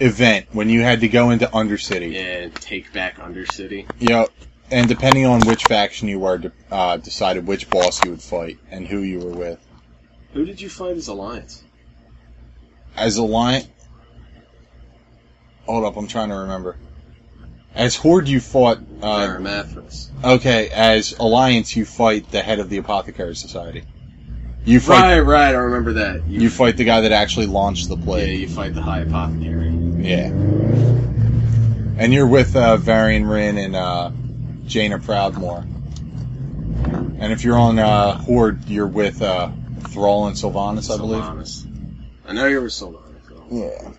event 0.00 0.46
when 0.52 0.68
you 0.68 0.82
had 0.82 1.00
to 1.00 1.08
go 1.08 1.30
into 1.30 1.46
Undercity. 1.46 2.14
And 2.14 2.54
take 2.56 2.92
back 2.92 3.16
Undercity. 3.18 3.88
Yep. 4.00 4.30
And 4.70 4.88
depending 4.88 5.26
on 5.26 5.40
which 5.42 5.64
faction 5.64 6.08
you 6.08 6.18
were, 6.18 6.52
uh, 6.70 6.96
decided 6.96 7.46
which 7.46 7.68
boss 7.68 8.04
you 8.04 8.12
would 8.12 8.22
fight 8.22 8.58
and 8.70 8.86
who 8.86 9.00
you 9.00 9.20
were 9.20 9.32
with. 9.32 9.60
Who 10.32 10.44
did 10.44 10.60
you 10.60 10.68
fight 10.68 10.96
as 10.96 11.08
Alliance? 11.08 11.63
As 12.96 13.16
Alliance, 13.16 13.66
hold 15.66 15.84
up, 15.84 15.96
I'm 15.96 16.06
trying 16.06 16.28
to 16.28 16.36
remember. 16.36 16.76
As 17.74 17.96
Horde, 17.96 18.28
you 18.28 18.40
fought. 18.40 18.78
Uh, 19.02 19.38
okay, 20.24 20.68
as 20.70 21.12
Alliance, 21.18 21.74
you 21.74 21.84
fight 21.84 22.30
the 22.30 22.40
head 22.40 22.60
of 22.60 22.70
the 22.70 22.76
Apothecary 22.76 23.34
Society. 23.34 23.82
You 24.64 24.80
fight. 24.80 25.18
Right, 25.18 25.20
right. 25.20 25.54
I 25.54 25.58
remember 25.58 25.92
that. 25.94 26.26
You 26.26 26.48
fight 26.48 26.76
the 26.76 26.84
guy 26.84 27.00
that 27.02 27.12
actually 27.12 27.46
launched 27.46 27.88
the 27.88 27.96
play. 27.96 28.20
yeah, 28.20 28.26
plague. 28.26 28.40
you 28.40 28.48
fight 28.48 28.74
the 28.74 28.82
High 28.82 29.00
Apothecary. 29.00 29.70
Yeah. 29.98 30.28
And 31.96 32.12
you're 32.12 32.26
with 32.26 32.56
uh, 32.56 32.76
Varian 32.76 33.24
Wrynn 33.24 33.62
and 33.62 33.76
uh, 33.76 34.10
Jaina 34.66 34.98
Proudmoore. 34.98 35.62
And 37.18 37.32
if 37.32 37.44
you're 37.44 37.58
on 37.58 37.78
uh, 37.78 38.16
Horde, 38.18 38.64
you're 38.66 38.86
with 38.86 39.20
uh, 39.22 39.50
Thrall 39.88 40.26
and 40.26 40.36
Sylvanas, 40.36 40.92
I 40.92 40.96
believe. 40.96 41.22
Sylvanas. 41.22 41.63
I 42.26 42.32
know 42.32 42.46
you 42.46 42.60
were 42.60 42.68
Sylvanas. 42.68 43.28
though. 43.28 43.44
Yeah. 43.50 43.90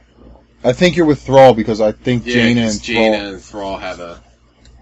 I 0.63 0.73
think 0.73 0.95
you're 0.95 1.05
with 1.05 1.21
Thrall 1.21 1.53
because 1.53 1.79
I 1.81 1.91
think 1.91 2.25
Yeah, 2.25 2.33
Jaina 2.33 2.63
'cause 2.63 2.73
and 2.75 2.83
Jaina 2.83 3.17
and 3.33 3.41
Thrall 3.43 3.77
have 3.77 3.99
a 3.99 4.21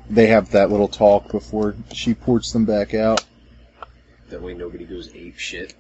they 0.10 0.28
have 0.28 0.52
that 0.52 0.70
little 0.70 0.88
talk 0.88 1.32
before 1.32 1.76
she 1.94 2.14
ports 2.14 2.52
them 2.52 2.66
back 2.66 2.94
out. 2.94 3.24
that 4.30 4.42
way 4.42 4.54
nobody 4.54 4.86
goes 4.86 5.10
ape 5.14 5.38
shit. 5.38 5.74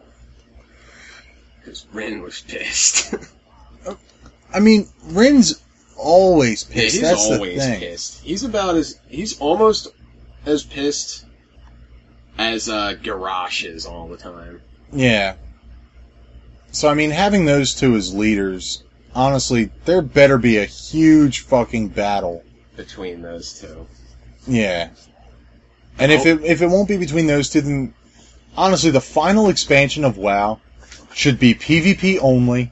Because 1.59 1.85
Wrynn 1.93 2.21
was 2.21 2.41
pissed. 2.41 3.13
I 4.53 4.59
mean, 4.59 4.87
Wrynn's 5.07 5.61
always 5.97 6.67
yeah, 6.69 6.75
pissed. 6.75 6.93
he's 6.95 7.01
That's 7.01 7.25
always 7.25 7.55
the 7.59 7.61
thing. 7.65 7.79
pissed. 7.79 8.21
He's 8.23 8.43
about 8.43 8.75
as 8.75 8.99
he's 9.07 9.39
almost 9.39 9.87
as 10.45 10.63
pissed 10.63 11.25
as 12.37 12.67
uh, 12.69 12.95
Garrosh 13.01 13.65
is 13.65 13.85
all 13.85 14.07
the 14.07 14.17
time. 14.17 14.61
Yeah. 14.91 15.35
So 16.73 16.89
I 16.89 16.95
mean, 16.95 17.11
having 17.11 17.45
those 17.45 17.75
two 17.75 17.95
as 17.95 18.13
leaders, 18.13 18.83
honestly, 19.13 19.69
there 19.85 20.01
better 20.01 20.39
be 20.39 20.57
a 20.57 20.65
huge 20.65 21.41
fucking 21.41 21.89
battle. 21.89 22.43
between 22.75 23.21
those 23.21 23.61
two. 23.61 23.87
Yeah. 24.47 24.89
And 25.99 26.11
if 26.11 26.25
it 26.25 26.43
if 26.43 26.63
it 26.63 26.67
won't 26.67 26.89
be 26.89 26.97
between 26.97 27.27
those 27.27 27.49
two, 27.49 27.61
then 27.61 27.93
honestly, 28.57 28.89
the 28.89 28.99
final 28.99 29.49
expansion 29.49 30.03
of 30.03 30.17
WoW 30.17 30.59
should 31.13 31.39
be 31.39 31.53
PvP 31.53 32.17
only, 32.19 32.71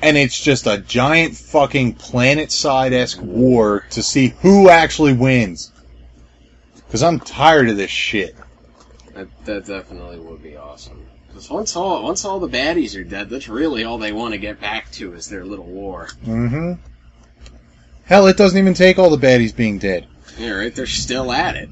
and 0.00 0.16
it's 0.16 0.40
just 0.40 0.68
a 0.68 0.78
giant 0.78 1.36
fucking 1.36 1.96
PlanetSide 1.96 2.92
esque 2.92 3.20
war 3.20 3.84
to 3.90 4.02
see 4.02 4.28
who 4.42 4.68
actually 4.68 5.12
wins. 5.12 5.72
Because 6.86 7.02
I'm 7.02 7.18
tired 7.18 7.68
of 7.68 7.76
this 7.76 7.90
shit. 7.90 8.36
That, 9.14 9.26
that 9.44 9.66
definitely 9.66 10.20
would 10.20 10.40
be 10.40 10.56
awesome. 10.56 11.05
Because 11.36 11.50
once 11.50 11.76
all 11.76 12.02
once 12.02 12.24
all 12.24 12.40
the 12.40 12.48
baddies 12.48 12.98
are 12.98 13.04
dead, 13.04 13.28
that's 13.28 13.46
really 13.46 13.84
all 13.84 13.98
they 13.98 14.10
want 14.10 14.32
to 14.32 14.38
get 14.38 14.58
back 14.58 14.90
to 14.92 15.12
is 15.12 15.28
their 15.28 15.44
little 15.44 15.66
war. 15.66 16.08
Mm-hmm. 16.24 16.80
Hell, 18.06 18.26
it 18.28 18.38
doesn't 18.38 18.56
even 18.56 18.72
take 18.72 18.98
all 18.98 19.10
the 19.14 19.18
baddies 19.18 19.54
being 19.54 19.76
dead. 19.78 20.06
Yeah, 20.38 20.52
right. 20.52 20.74
They're 20.74 20.86
still 20.86 21.30
at 21.30 21.54
it. 21.54 21.68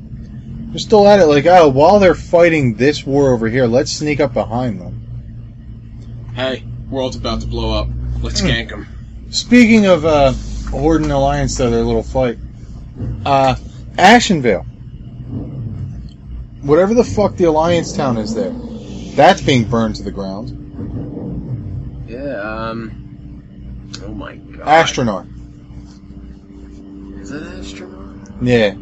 They're 0.70 0.80
still 0.80 1.08
at 1.08 1.18
it 1.18 1.24
like, 1.24 1.46
oh, 1.46 1.68
while 1.70 1.98
they're 1.98 2.14
fighting 2.14 2.74
this 2.74 3.06
war 3.06 3.32
over 3.32 3.48
here, 3.48 3.64
let's 3.64 3.90
sneak 3.90 4.20
up 4.20 4.34
behind 4.34 4.82
them. 4.82 6.32
Hey, 6.34 6.62
world's 6.90 7.16
about 7.16 7.40
to 7.40 7.46
blow 7.46 7.72
up. 7.72 7.88
Let's 8.20 8.40
Hmm. 8.40 8.48
gank 8.48 8.68
them. 8.68 8.86
Speaking 9.30 9.86
of 9.86 10.04
uh, 10.04 10.34
Horde 10.70 11.00
and 11.00 11.10
Alliance, 11.10 11.56
though, 11.56 11.70
their 11.70 11.80
little 11.80 12.02
fight, 12.02 12.36
uh, 13.24 13.54
Ashenvale. 13.96 14.66
Whatever 16.60 16.92
the 16.92 17.04
fuck 17.04 17.36
the 17.36 17.44
Alliance 17.44 17.94
town 17.94 18.18
is 18.18 18.34
there, 18.34 18.52
that's 19.14 19.40
being 19.40 19.64
burned 19.64 19.96
to 19.96 20.02
the 20.02 20.10
ground. 20.10 22.04
Yeah. 22.08 22.40
Um. 22.40 23.42
Oh 24.04 24.14
my 24.14 24.36
god. 24.36 24.60
Astronaut. 24.60 25.26
Is 27.20 27.30
it 27.30 27.42
astronaut? 27.42 28.28
Yeah. 28.42 28.74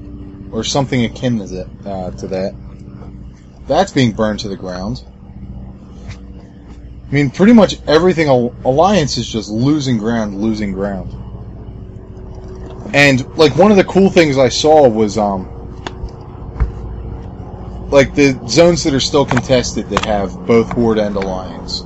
Or 0.50 0.64
something 0.64 1.04
akin 1.04 1.38
to 1.38 1.46
that. 1.46 1.68
Uh, 1.84 2.10
to 2.12 2.26
that. 2.28 2.54
That's 3.66 3.92
being 3.92 4.12
burned 4.12 4.40
to 4.40 4.48
the 4.48 4.56
ground. 4.56 5.04
I 7.12 7.14
mean, 7.14 7.30
pretty 7.30 7.52
much 7.52 7.76
everything 7.86 8.28
Alliance 8.28 9.18
is 9.18 9.28
just 9.28 9.50
losing 9.50 9.98
ground, 9.98 10.40
losing 10.40 10.72
ground. 10.72 11.12
And 12.94 13.26
like 13.36 13.54
one 13.56 13.70
of 13.70 13.76
the 13.76 13.84
cool 13.84 14.10
things 14.10 14.38
I 14.38 14.48
saw 14.48 14.88
was 14.88 15.18
um 15.18 15.51
like 17.92 18.14
the 18.14 18.40
zones 18.48 18.82
that 18.84 18.94
are 18.94 19.00
still 19.00 19.26
contested 19.26 19.88
that 19.90 20.04
have 20.06 20.46
both 20.46 20.70
Horde 20.72 20.98
and 20.98 21.14
Alliance. 21.14 21.82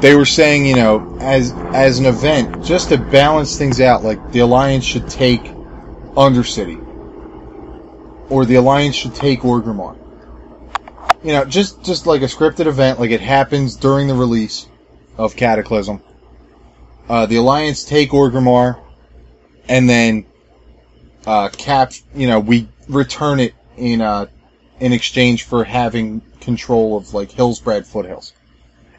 They 0.00 0.14
were 0.14 0.24
saying, 0.24 0.66
you 0.66 0.76
know, 0.76 1.16
as 1.20 1.52
as 1.74 1.98
an 1.98 2.06
event, 2.06 2.64
just 2.64 2.88
to 2.90 2.96
balance 2.96 3.58
things 3.58 3.80
out, 3.80 4.04
like 4.04 4.32
the 4.32 4.38
Alliance 4.38 4.84
should 4.84 5.08
take 5.08 5.42
Undercity. 6.14 6.78
Or 8.30 8.44
the 8.44 8.54
Alliance 8.54 8.94
should 8.94 9.14
take 9.14 9.40
Orgrimmar. 9.40 9.98
You 11.24 11.32
know, 11.32 11.44
just 11.44 11.82
just 11.84 12.06
like 12.06 12.22
a 12.22 12.26
scripted 12.26 12.66
event, 12.66 13.00
like 13.00 13.10
it 13.10 13.20
happens 13.20 13.76
during 13.76 14.06
the 14.06 14.14
release 14.14 14.68
of 15.18 15.34
Cataclysm. 15.36 16.00
Uh, 17.08 17.26
the 17.26 17.36
Alliance 17.36 17.84
take 17.84 18.10
Orgrimmar, 18.10 18.80
and 19.68 19.90
then 19.90 20.24
uh, 21.26 21.48
cap. 21.48 21.92
You 22.14 22.28
know, 22.28 22.38
we 22.38 22.68
return 22.88 23.40
it 23.40 23.54
in 23.76 24.00
uh, 24.00 24.26
in 24.82 24.92
exchange 24.92 25.44
for 25.44 25.62
having 25.62 26.20
control 26.40 26.96
of 26.96 27.14
like 27.14 27.30
Hillsbrad 27.30 27.86
foothills, 27.86 28.32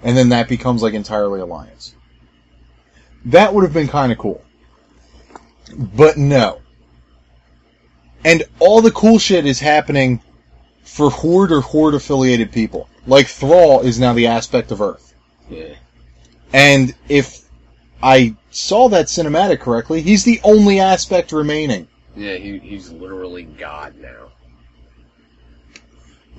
and 0.02 0.16
then 0.16 0.30
that 0.30 0.48
becomes 0.48 0.82
like 0.82 0.94
entirely 0.94 1.42
Alliance. 1.42 1.94
That 3.26 3.54
would 3.54 3.66
have 3.66 3.74
been 3.74 3.90
kind 3.90 4.12
of 4.14 4.18
cool, 4.18 4.42
but 5.76 6.16
no. 6.18 6.62
And 8.24 8.44
all 8.60 8.82
the 8.82 8.92
cool 8.92 9.20
shit 9.20 9.46
is 9.46 9.60
happening 9.60 10.22
for 10.86 11.10
Horde 11.10 11.52
or 11.52 11.60
Horde 11.60 11.96
affiliated 11.96 12.54
people. 12.54 12.88
Like 13.06 13.28
Thrall 13.28 13.82
is 13.82 14.00
now 14.00 14.14
the 14.14 14.28
aspect 14.28 14.72
of 14.72 14.82
Earth. 14.82 15.14
Yeah. 15.50 15.76
And 16.54 16.96
if 17.10 17.42
I 18.02 18.36
saw 18.52 18.88
that 18.88 19.08
cinematic 19.08 19.60
correctly, 19.60 20.02
he's 20.02 20.24
the 20.24 20.40
only 20.46 20.80
aspect 20.80 21.34
remaining. 21.34 21.90
Yeah. 22.16 22.36
He, 22.36 22.60
he's 22.60 22.90
literally 22.90 23.44
God 23.44 23.96
now. 23.98 24.30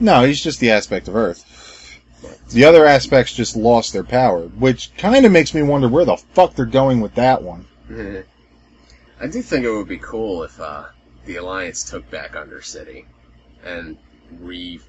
No, 0.00 0.24
he's 0.24 0.42
just 0.42 0.60
the 0.60 0.70
aspect 0.70 1.08
of 1.08 1.16
Earth. 1.16 1.50
The 2.50 2.64
other 2.64 2.86
aspects 2.86 3.32
just 3.32 3.56
lost 3.56 3.92
their 3.92 4.04
power, 4.04 4.42
which 4.42 4.94
kind 4.96 5.26
of 5.26 5.32
makes 5.32 5.54
me 5.54 5.62
wonder 5.62 5.88
where 5.88 6.04
the 6.04 6.16
fuck 6.16 6.54
they're 6.54 6.66
going 6.66 7.00
with 7.00 7.14
that 7.14 7.42
one. 7.42 7.66
I 7.90 9.26
do 9.26 9.42
think 9.42 9.64
it 9.64 9.70
would 9.70 9.88
be 9.88 9.98
cool 9.98 10.42
if 10.42 10.60
uh, 10.60 10.84
the 11.24 11.36
Alliance 11.36 11.84
took 11.84 12.10
back 12.10 12.32
Undercity 12.32 13.04
and 13.64 13.96
re 14.40 14.80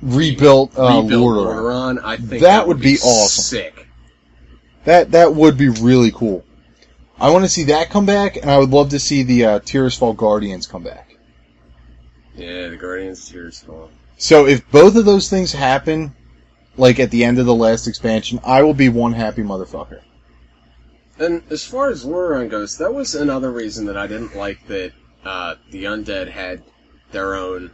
Rebuilt, 0.00 0.78
uh, 0.78 1.02
rebuilt 1.02 1.10
Lordaeron. 1.10 1.96
Lordaeron. 1.96 2.04
I 2.04 2.16
think 2.16 2.42
That 2.42 2.68
would 2.68 2.80
be 2.80 2.94
awesome. 2.96 3.42
Sick. 3.42 3.86
That 4.84 5.10
that 5.10 5.34
would 5.34 5.58
be 5.58 5.68
really 5.68 6.12
cool. 6.12 6.44
I 7.20 7.30
want 7.30 7.44
to 7.44 7.48
see 7.48 7.64
that 7.64 7.90
come 7.90 8.06
back, 8.06 8.36
and 8.36 8.48
I 8.48 8.58
would 8.58 8.70
love 8.70 8.90
to 8.90 9.00
see 9.00 9.24
the 9.24 9.44
uh, 9.44 9.58
Tirisfal 9.60 10.16
Guardians 10.16 10.68
come 10.68 10.84
back. 10.84 11.16
Yeah, 12.36 12.68
the 12.68 12.76
Guardians 12.76 13.28
Tirisfal. 13.30 13.88
So 14.20 14.48
if 14.48 14.68
both 14.72 14.96
of 14.96 15.04
those 15.04 15.30
things 15.30 15.52
happen, 15.52 16.12
like 16.76 16.98
at 16.98 17.12
the 17.12 17.22
end 17.22 17.38
of 17.38 17.46
the 17.46 17.54
last 17.54 17.86
expansion, 17.86 18.40
I 18.44 18.62
will 18.62 18.74
be 18.74 18.88
one 18.88 19.12
happy 19.12 19.42
motherfucker. 19.42 20.00
And 21.20 21.44
as 21.50 21.64
far 21.64 21.88
as 21.88 22.04
Lordaeron 22.04 22.50
goes, 22.50 22.78
that 22.78 22.92
was 22.92 23.14
another 23.14 23.52
reason 23.52 23.86
that 23.86 23.96
I 23.96 24.08
didn't 24.08 24.34
like 24.34 24.66
that 24.66 24.92
uh, 25.24 25.54
the 25.70 25.84
undead 25.84 26.28
had 26.30 26.64
their 27.12 27.36
own 27.36 27.70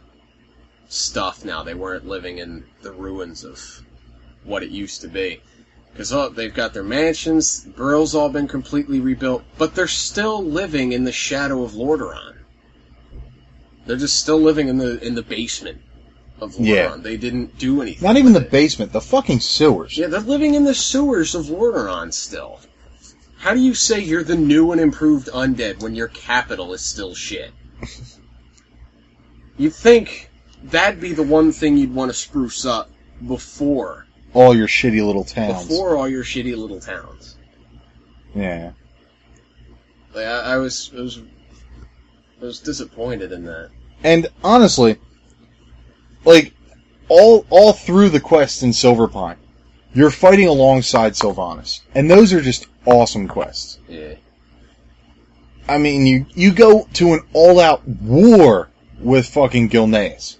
stuff 0.87 1.43
now. 1.43 1.63
They 1.63 1.73
weren't 1.73 2.07
living 2.07 2.37
in 2.37 2.63
the 2.83 2.91
ruins 2.91 3.43
of 3.43 3.81
what 4.43 4.61
it 4.61 4.69
used 4.69 5.01
to 5.01 5.07
be. 5.07 5.41
Because 5.91 6.13
oh, 6.13 6.29
they've 6.29 6.53
got 6.53 6.75
their 6.75 6.83
mansions, 6.83 7.63
the 7.63 7.71
Grill's 7.71 8.13
all 8.13 8.29
been 8.29 8.47
completely 8.47 8.99
rebuilt, 8.99 9.43
but 9.57 9.73
they're 9.73 9.87
still 9.87 10.43
living 10.43 10.91
in 10.91 11.05
the 11.05 11.11
shadow 11.11 11.63
of 11.63 11.71
Lordaeron. 11.71 12.35
They're 13.87 13.95
just 13.95 14.19
still 14.19 14.39
living 14.39 14.67
in 14.67 14.77
the 14.77 15.03
in 15.03 15.15
the 15.15 15.23
basement 15.23 15.81
of. 16.41 16.55
Yeah. 16.59 16.95
They 16.97 17.17
didn't 17.17 17.57
do 17.57 17.81
anything. 17.81 18.05
Not 18.05 18.17
even 18.17 18.33
the 18.33 18.41
it. 18.41 18.51
basement, 18.51 18.91
the 18.91 19.01
fucking 19.01 19.39
sewers. 19.39 19.97
Yeah, 19.97 20.07
they're 20.07 20.19
living 20.19 20.55
in 20.55 20.63
the 20.63 20.75
sewers 20.75 21.35
of 21.35 21.45
Lordaeron 21.45 22.13
still. 22.13 22.59
How 23.37 23.53
do 23.53 23.59
you 23.59 23.73
say 23.75 23.99
you're 24.01 24.23
the 24.23 24.35
new 24.35 24.71
and 24.71 24.81
improved 24.81 25.27
undead 25.27 25.81
when 25.83 25.93
your 25.95 26.07
capital 26.07 26.73
is 26.73 26.81
still 26.81 27.13
shit? 27.13 27.51
You'd 29.57 29.73
think 29.73 30.29
that'd 30.63 30.99
be 30.99 31.13
the 31.13 31.23
one 31.23 31.51
thing 31.51 31.77
you'd 31.77 31.93
want 31.93 32.09
to 32.09 32.17
spruce 32.17 32.65
up 32.65 32.89
before 33.27 34.07
All 34.33 34.55
your 34.55 34.67
shitty 34.67 35.05
little 35.05 35.23
towns. 35.23 35.67
before 35.67 35.95
all 35.95 36.07
your 36.09 36.23
shitty 36.23 36.57
little 36.57 36.79
towns. 36.79 37.37
Yeah. 38.33 38.71
Like, 40.13 40.25
I, 40.25 40.39
I 40.53 40.57
was 40.57 40.91
I 40.97 41.01
was 41.01 41.19
I 42.41 42.45
was 42.45 42.59
disappointed 42.59 43.31
in 43.31 43.45
that. 43.45 43.69
And 44.03 44.27
honestly, 44.43 44.97
like 46.25 46.53
all 47.07 47.45
all 47.49 47.73
through 47.73 48.09
the 48.09 48.19
quest 48.19 48.63
in 48.63 48.71
Silverpine, 48.71 49.37
you're 49.93 50.11
fighting 50.11 50.47
alongside 50.47 51.13
Sylvanas, 51.13 51.81
and 51.93 52.09
those 52.09 52.33
are 52.33 52.41
just 52.41 52.67
awesome 52.85 53.27
quests. 53.27 53.79
Yeah. 53.87 54.15
I 55.67 55.77
mean, 55.77 56.05
you 56.05 56.25
you 56.35 56.51
go 56.51 56.87
to 56.93 57.13
an 57.13 57.21
all-out 57.33 57.87
war 57.87 58.69
with 58.99 59.27
fucking 59.27 59.69
Gilneas. 59.69 60.37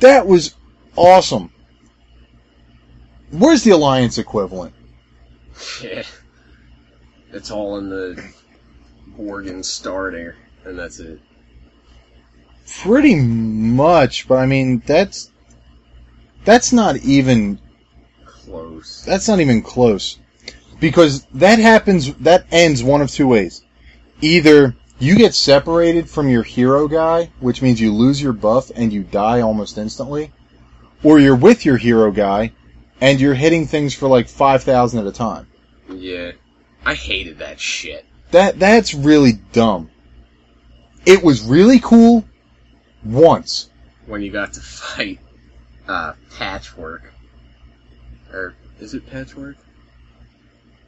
That 0.00 0.26
was 0.26 0.54
awesome. 0.96 1.52
Where's 3.30 3.62
the 3.62 3.70
Alliance 3.70 4.18
equivalent? 4.18 4.74
Yeah. 5.82 6.02
it's 7.32 7.50
all 7.50 7.78
in 7.78 7.88
the 7.88 8.32
worgen 9.16 9.64
starter, 9.64 10.36
and 10.64 10.78
that's 10.78 10.98
it. 10.98 11.20
Pretty 12.80 13.14
much, 13.16 14.26
but 14.26 14.38
I 14.38 14.46
mean 14.46 14.82
that's 14.86 15.30
that's 16.44 16.72
not 16.72 16.96
even 16.96 17.58
Close. 18.24 19.04
that's 19.04 19.28
not 19.28 19.40
even 19.40 19.62
close. 19.62 20.18
Because 20.80 21.24
that 21.34 21.58
happens 21.58 22.12
that 22.16 22.46
ends 22.50 22.82
one 22.82 23.00
of 23.02 23.10
two 23.10 23.28
ways. 23.28 23.62
Either 24.20 24.74
you 24.98 25.16
get 25.16 25.34
separated 25.34 26.08
from 26.08 26.28
your 26.28 26.42
hero 26.42 26.88
guy, 26.88 27.30
which 27.40 27.62
means 27.62 27.80
you 27.80 27.92
lose 27.92 28.20
your 28.20 28.32
buff 28.32 28.70
and 28.74 28.92
you 28.92 29.02
die 29.02 29.40
almost 29.40 29.78
instantly, 29.78 30.32
or 31.02 31.20
you're 31.20 31.36
with 31.36 31.64
your 31.64 31.76
hero 31.76 32.10
guy 32.10 32.52
and 33.00 33.20
you're 33.20 33.34
hitting 33.34 33.66
things 33.66 33.94
for 33.94 34.08
like 34.08 34.28
5000 34.28 34.98
at 35.00 35.06
a 35.06 35.12
time. 35.12 35.46
Yeah. 35.88 36.32
I 36.84 36.94
hated 36.94 37.38
that 37.38 37.60
shit. 37.60 38.06
That 38.32 38.58
that's 38.58 38.94
really 38.94 39.34
dumb. 39.52 39.90
It 41.06 41.22
was 41.22 41.42
really 41.42 41.78
cool 41.78 42.24
once. 43.04 43.70
When 44.06 44.22
you 44.22 44.30
got 44.30 44.52
to 44.54 44.60
fight 44.60 45.20
uh, 45.88 46.14
Patchwork. 46.36 47.12
Or, 48.32 48.54
is 48.80 48.94
it 48.94 49.08
Patchwork? 49.10 49.56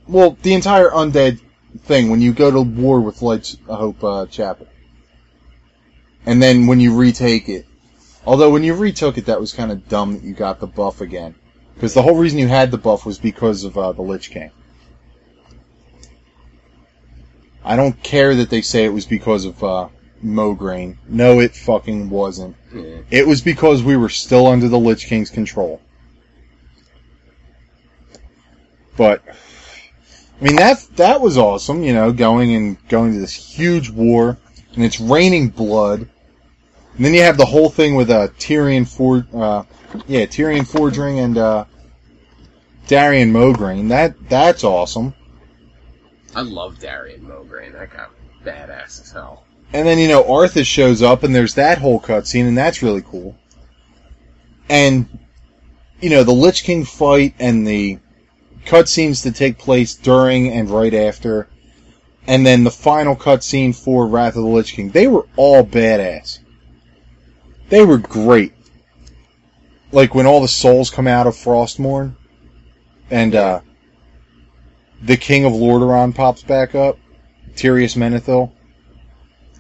Well, 0.07 0.37
the 0.43 0.55
entire 0.55 0.91
undead 0.91 1.41
thing 1.79 2.11
when 2.11 2.21
you 2.21 2.33
go 2.33 2.51
to 2.51 2.61
war 2.61 3.01
with 3.01 3.23
Lights 3.23 3.57
Hope 3.67 4.03
uh, 4.05 4.27
Chapel, 4.27 4.69
and 6.27 6.43
then 6.43 6.67
when 6.67 6.81
you 6.81 6.97
retake 6.97 7.49
it. 7.49 7.67
Although 8.27 8.51
when 8.51 8.65
you 8.65 8.75
retook 8.75 9.19
it, 9.19 9.27
that 9.27 9.41
was 9.41 9.53
kind 9.53 9.71
of 9.71 9.89
dumb 9.89 10.15
that 10.15 10.23
you 10.23 10.33
got 10.33 10.61
the 10.61 10.67
buff 10.67 11.01
again, 11.01 11.35
because 11.75 11.95
the 11.95 12.03
whole 12.03 12.17
reason 12.17 12.39
you 12.39 12.49
had 12.49 12.71
the 12.71 12.79
buff 12.79 13.05
was 13.05 13.19
because 13.19 13.65
of 13.65 13.77
uh, 13.77 13.93
the 13.93 14.03
Lich 14.03 14.31
King. 14.31 14.51
I 17.63 17.77
don't 17.77 18.03
care 18.03 18.35
that 18.35 18.51
they 18.51 18.63
say 18.63 18.85
it 18.85 18.93
was 18.93 19.07
because 19.07 19.47
of 19.47 19.63
uh, 19.65 19.89
Mograine. 20.25 20.97
No, 21.09 21.41
it 21.41 21.55
fucking 21.55 22.11
wasn't. 22.11 22.57
Yeah. 22.75 22.99
It 23.11 23.27
was 23.27 23.41
because 23.41 23.83
we 23.83 23.97
were 23.97 24.09
still 24.09 24.47
under 24.47 24.69
the 24.69 24.79
Lich 24.79 25.07
King's 25.07 25.31
control. 25.31 25.81
But 28.97 29.23
I 29.29 30.45
mean 30.45 30.57
that 30.57 30.85
that 30.97 31.21
was 31.21 31.37
awesome, 31.37 31.83
you 31.83 31.93
know, 31.93 32.13
going 32.13 32.55
and 32.55 32.89
going 32.89 33.13
to 33.13 33.19
this 33.19 33.35
huge 33.35 33.91
war 33.91 34.39
and 34.75 34.85
it's 34.85 35.01
raining 35.01 35.49
blood. 35.49 36.09
And 36.97 37.05
then 37.05 37.15
you 37.15 37.23
have 37.23 37.37
the 37.37 37.47
whole 37.47 37.71
thing 37.71 37.97
with 37.97 38.11
uh, 38.11 38.29
Tirion 38.39 38.87
for 38.87 39.27
uh, 39.37 39.65
yeah, 40.07 40.27
Tirion 40.27 40.63
Fordring 40.63 41.23
and 41.23 41.39
uh, 41.39 41.65
Darion 42.87 43.33
Mograine. 43.33 43.89
That 43.89 44.29
that's 44.29 44.65
awesome. 44.65 45.15
I 46.35 46.43
love 46.43 46.79
Darion 46.79 47.23
Mograine. 47.23 47.73
That 47.73 47.93
guy 47.93 48.07
badass 48.45 49.01
as 49.03 49.13
hell. 49.13 49.45
And 49.75 49.85
then, 49.89 49.99
you 49.99 50.07
know, 50.07 50.23
Arthas 50.23 50.67
shows 50.67 51.03
up 51.03 51.25
and 51.25 51.35
there's 51.35 51.55
that 51.55 51.79
whole 51.79 52.01
cutscene 52.01 52.47
and 52.47 52.57
that's 52.57 52.81
really 52.81 53.03
cool. 53.03 53.37
And, 54.69 55.19
you 56.01 56.11
know, 56.11 56.23
the 56.23 56.33
Lich 56.33 56.63
King 56.63 56.85
fight 56.85 57.35
and 57.41 57.67
the 57.67 57.99
cutscenes 58.65 59.25
that 59.25 59.35
take 59.35 59.59
place 59.59 59.97
during 59.97 60.53
and 60.53 60.71
right 60.71 60.95
after, 60.95 61.49
and 62.29 62.47
then 62.47 62.63
the 62.63 62.71
final 62.71 63.17
cutscene 63.17 63.75
for 63.75 64.07
Wrath 64.07 64.37
of 64.37 64.45
the 64.45 64.49
Lich 64.49 64.75
King, 64.75 64.91
they 64.91 65.09
were 65.09 65.27
all 65.35 65.65
badass. 65.65 66.39
They 67.69 67.85
were 67.85 67.99
great. 67.99 68.53
Like 69.91 70.15
when 70.15 70.25
all 70.27 70.41
the 70.41 70.47
souls 70.47 70.89
come 70.89 71.09
out 71.09 71.27
of 71.27 71.35
Frostmourne 71.35 72.15
and, 73.11 73.35
uh, 73.35 73.61
the 75.03 75.17
King 75.17 75.45
of 75.45 75.53
Lordaeron 75.53 76.15
pops 76.15 76.45
back 76.45 76.77
up, 76.77 76.97
Tyrius 77.57 77.97
Menethil. 77.97 78.53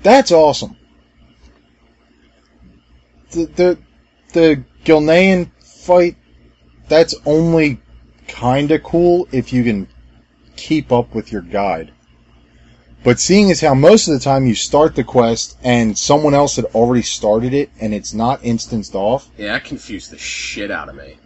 That's 0.05 0.31
awesome. 0.31 0.77
The 3.33 3.47
the 3.47 3.79
the 4.33 4.65
Gilnean 4.85 5.51
fight 5.61 6.17
that's 6.89 7.15
only 7.27 7.81
kinda 8.29 8.79
cool 8.81 9.27
if 9.33 9.53
you 9.53 9.65
can 9.65 9.89
keep 10.57 10.93
up 10.93 11.15
with 11.15 11.33
your 11.33 11.43
guide. 11.43 11.91
But 13.03 13.19
seeing 13.19 13.51
as 13.51 13.61
how 13.61 13.75
most 13.75 14.07
of 14.09 14.15
the 14.15 14.21
time 14.21 14.47
you 14.47 14.55
start 14.55 14.95
the 14.95 15.05
quest 15.05 15.59
and 15.63 15.97
someone 15.97 16.35
else 16.35 16.57
had 16.57 16.67
already 16.67 17.03
started 17.03 17.53
it 17.53 17.71
and 17.81 17.93
it's 17.93 18.15
not 18.15 18.45
instanced 18.45 18.95
off, 18.95 19.29
Yeah, 19.37 19.53
that 19.55 19.65
confused 19.65 20.11
the 20.11 20.19
shit 20.19 20.71
out 20.71 20.89
of 20.89 20.95
me. 20.97 21.17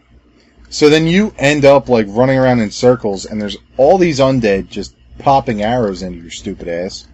so 0.70 0.88
then 0.88 1.06
you 1.06 1.32
end 1.38 1.64
up 1.64 1.88
like 1.88 2.06
running 2.08 2.38
around 2.38 2.60
in 2.60 2.70
circles 2.70 3.26
and 3.26 3.40
there's 3.40 3.56
all 3.76 3.98
these 3.98 4.18
undead 4.20 4.68
just 4.68 4.94
popping 5.18 5.62
arrows 5.62 6.02
into 6.02 6.20
your 6.20 6.30
stupid 6.30 6.68
ass. 6.68 7.06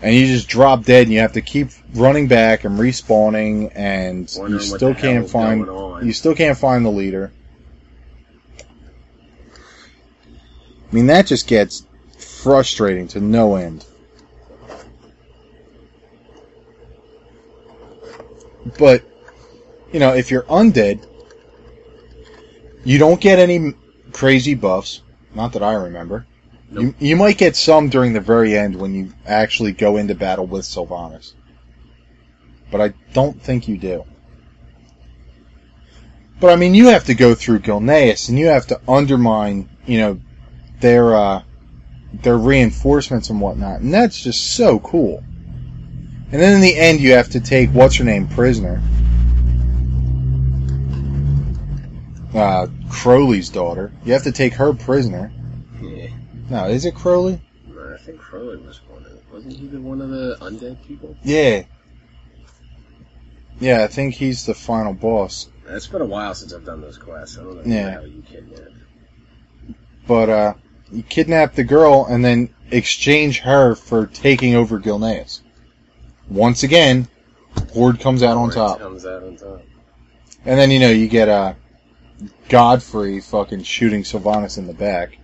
And 0.00 0.14
you 0.14 0.26
just 0.26 0.48
drop 0.48 0.84
dead 0.84 1.04
and 1.04 1.12
you 1.12 1.20
have 1.20 1.32
to 1.32 1.42
keep 1.42 1.70
running 1.94 2.28
back 2.28 2.64
and 2.64 2.78
respawning 2.78 3.72
and 3.74 4.32
you 4.32 4.40
Wondering 4.40 4.70
what 4.70 4.78
still 4.78 4.94
can't 4.94 5.28
find 5.28 5.66
you 6.06 6.12
still 6.12 6.34
can't 6.34 6.56
find 6.56 6.84
the 6.84 6.90
leader. 6.90 7.32
I 10.90 10.94
mean 10.94 11.06
that 11.06 11.26
just 11.26 11.48
gets 11.48 11.84
frustrating 12.16 13.08
to 13.08 13.20
no 13.20 13.56
end. 13.56 13.84
But 18.78 19.02
you 19.92 19.98
know, 19.98 20.14
if 20.14 20.30
you're 20.30 20.42
undead, 20.42 21.04
you 22.84 22.98
don't 22.98 23.20
get 23.20 23.40
any 23.40 23.74
crazy 24.12 24.54
buffs. 24.54 25.02
Not 25.34 25.52
that 25.54 25.62
I 25.62 25.72
remember. 25.72 26.26
Nope. 26.70 26.94
You, 26.98 27.08
you 27.08 27.16
might 27.16 27.38
get 27.38 27.56
some 27.56 27.88
during 27.88 28.12
the 28.12 28.20
very 28.20 28.56
end 28.56 28.76
when 28.76 28.94
you 28.94 29.12
actually 29.26 29.72
go 29.72 29.96
into 29.96 30.14
battle 30.14 30.46
with 30.46 30.64
Sylvanas. 30.64 31.32
But 32.70 32.80
I 32.80 32.94
don't 33.12 33.40
think 33.40 33.68
you 33.68 33.78
do. 33.78 34.04
But 36.40 36.50
I 36.50 36.56
mean, 36.56 36.74
you 36.74 36.88
have 36.88 37.04
to 37.04 37.14
go 37.14 37.34
through 37.34 37.60
Gilneas 37.60 38.28
and 38.28 38.38
you 38.38 38.46
have 38.46 38.66
to 38.68 38.80
undermine, 38.86 39.68
you 39.86 39.98
know, 39.98 40.20
their, 40.80 41.16
uh, 41.16 41.42
their 42.12 42.38
reinforcements 42.38 43.30
and 43.30 43.40
whatnot. 43.40 43.80
And 43.80 43.92
that's 43.92 44.20
just 44.20 44.54
so 44.54 44.78
cool. 44.78 45.24
And 46.30 46.42
then 46.42 46.54
in 46.54 46.60
the 46.60 46.76
end, 46.76 47.00
you 47.00 47.12
have 47.12 47.30
to 47.30 47.40
take, 47.40 47.70
what's 47.70 47.96
her 47.96 48.04
name, 48.04 48.28
prisoner. 48.28 48.82
Uh, 52.34 52.66
Crowley's 52.90 53.48
daughter. 53.48 53.90
You 54.04 54.12
have 54.12 54.24
to 54.24 54.32
take 54.32 54.52
her 54.54 54.74
prisoner. 54.74 55.32
No, 56.50 56.66
is 56.66 56.84
it 56.84 56.94
Crowley? 56.94 57.40
No, 57.66 57.94
I 57.94 57.98
think 57.98 58.18
Crowley 58.18 58.56
was 58.56 58.80
one 58.88 59.04
of 59.04 59.32
Wasn't 59.32 59.52
he 59.54 59.66
the 59.66 59.80
one 59.80 60.00
of 60.00 60.10
the 60.10 60.36
undead 60.40 60.82
people? 60.86 61.16
Yeah. 61.22 61.64
Yeah, 63.60 63.84
I 63.84 63.88
think 63.88 64.14
he's 64.14 64.46
the 64.46 64.54
final 64.54 64.94
boss. 64.94 65.48
It's 65.68 65.86
been 65.86 66.00
a 66.00 66.06
while 66.06 66.34
since 66.34 66.54
I've 66.54 66.64
done 66.64 66.80
those 66.80 66.96
quests. 66.96 67.36
I 67.38 67.42
don't 67.42 67.66
know 67.66 67.74
Yeah. 67.74 67.90
how 67.94 68.00
you 68.00 68.22
kidnapped. 68.22 68.72
But, 70.06 70.30
uh, 70.30 70.54
you 70.90 71.02
kidnap 71.02 71.54
the 71.54 71.64
girl 71.64 72.06
and 72.08 72.24
then 72.24 72.48
exchange 72.70 73.40
her 73.40 73.74
for 73.74 74.06
taking 74.06 74.54
over 74.54 74.78
Gilneas. 74.80 75.40
Once 76.30 76.62
again, 76.62 77.08
Horde 77.74 78.00
comes 78.00 78.22
out 78.22 78.36
on 78.38 78.50
top. 78.50 78.78
Comes 78.78 79.04
out 79.04 79.22
on 79.22 79.36
top. 79.36 79.62
And 80.46 80.58
then, 80.58 80.70
you 80.70 80.78
know, 80.78 80.90
you 80.90 81.08
get, 81.08 81.28
uh, 81.28 81.54
Godfrey 82.48 83.20
fucking 83.20 83.64
shooting 83.64 84.02
Sylvanas 84.02 84.56
in 84.56 84.66
the 84.66 84.72
back. 84.72 85.18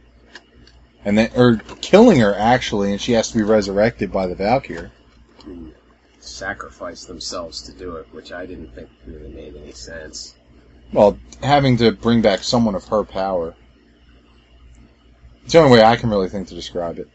And 1.05 1.19
then, 1.19 1.31
or 1.37 1.57
killing 1.81 2.21
her 2.21 2.35
actually, 2.35 2.93
and 2.93 3.01
she 3.01 3.13
has 3.13 3.31
to 3.31 3.37
be 3.37 3.43
resurrected 3.43 4.11
by 4.11 4.27
the 4.27 4.35
Valkyr. 4.35 4.91
And 5.45 5.75
sacrifice 6.21 7.05
themselves 7.05 7.63
to 7.63 7.73
do 7.73 7.97
it, 7.97 8.09
which 8.13 8.33
I 8.33 8.47
didn't 8.47 8.75
think 8.75 8.89
really 9.07 9.33
made 9.33 9.57
any 9.57 9.73
sense. 9.73 10.35
Well, 10.93 11.19
having 11.43 11.77
to 11.79 11.93
bring 11.93 12.23
back 12.23 12.43
someone 12.43 12.75
of 12.75 12.87
her 12.89 13.05
power. 13.05 13.55
It's 15.45 15.53
the 15.53 15.59
only 15.59 15.77
way 15.77 15.85
I 15.85 15.97
can 15.97 16.09
really 16.09 16.29
think 16.29 16.49
to 16.49 16.55
describe 16.55 16.99
it. 16.99 17.09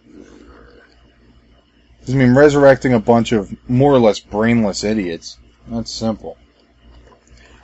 I 2.08 2.12
mean, 2.12 2.36
resurrecting 2.36 2.94
a 2.94 3.00
bunch 3.00 3.32
of 3.32 3.54
more 3.70 3.94
or 3.94 4.00
less 4.00 4.20
brainless 4.20 4.84
idiots, 4.84 5.38
that's 5.68 5.92
simple. 5.92 6.38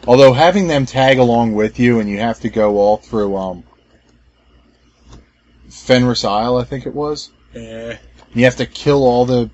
Although 0.07 0.33
having 0.33 0.67
them 0.67 0.85
tag 0.85 1.17
along 1.17 1.53
with 1.53 1.79
you 1.79 1.99
and 1.99 2.09
you 2.09 2.19
have 2.19 2.39
to 2.41 2.49
go 2.49 2.77
all 2.77 2.97
through, 2.97 3.35
um, 3.35 3.63
Fenris 5.83 6.23
Isle, 6.23 6.57
I 6.57 6.63
think 6.63 6.85
it 6.85 6.93
was. 6.95 7.31
Eh. 7.53 7.97
You 8.33 8.43
have 8.45 8.55
to 8.57 8.65
kill 8.65 9.03
all 9.03 9.25
the, 9.25 9.49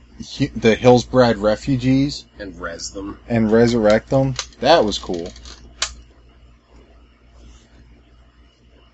the 0.56 0.76
Hillsbrad 0.76 1.42
refugees 1.42 2.26
And 2.40 2.60
res 2.60 2.92
them. 2.92 3.20
and 3.28 3.52
resurrect 3.52 4.10
them. 4.10 4.36
That 4.60 4.84
was 4.86 4.98
cool. 4.98 5.32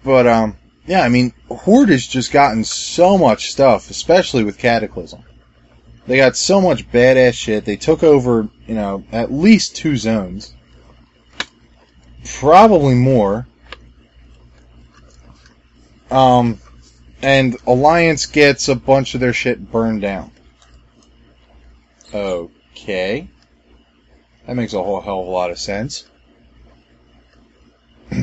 But 0.04 0.26
um, 0.28 0.58
yeah, 0.86 1.02
I 1.02 1.10
mean, 1.10 1.34
Horde 1.49 1.90
has 1.90 2.08
just 2.08 2.32
gotten 2.32 2.64
so 2.64 3.18
much 3.18 3.52
stuff, 3.52 3.90
especially 3.90 4.44
with 4.44 4.58
Cataclysm. 4.58 5.24
They 6.06 6.18
got 6.18 6.38
so 6.38 6.62
much 6.62 6.90
badass 6.91 7.34
shit. 7.34 7.66
They 7.66 7.76
took 7.76 8.04
over, 8.04 8.48
you 8.66 8.76
know, 8.76 9.04
at 9.12 9.32
least 9.32 9.76
two 9.76 9.98
zones, 9.98 10.54
probably 12.40 12.95
more. 12.95 13.45
Um, 16.10 16.60
and 17.22 17.57
Alliance 17.65 18.26
gets 18.26 18.68
a 18.68 18.76
bunch 18.76 19.14
of 19.15 19.22
their 19.22 19.34
shit 19.34 19.72
burned 19.72 20.02
down. 20.02 20.31
Okay. 22.14 23.27
That 24.45 24.56
makes 24.56 24.73
a 24.73 24.81
whole 24.81 25.02
hell 25.02 25.22
of 25.22 25.27
a 25.27 25.31
lot 25.31 25.52
of 25.52 25.60
sense. 25.60 26.06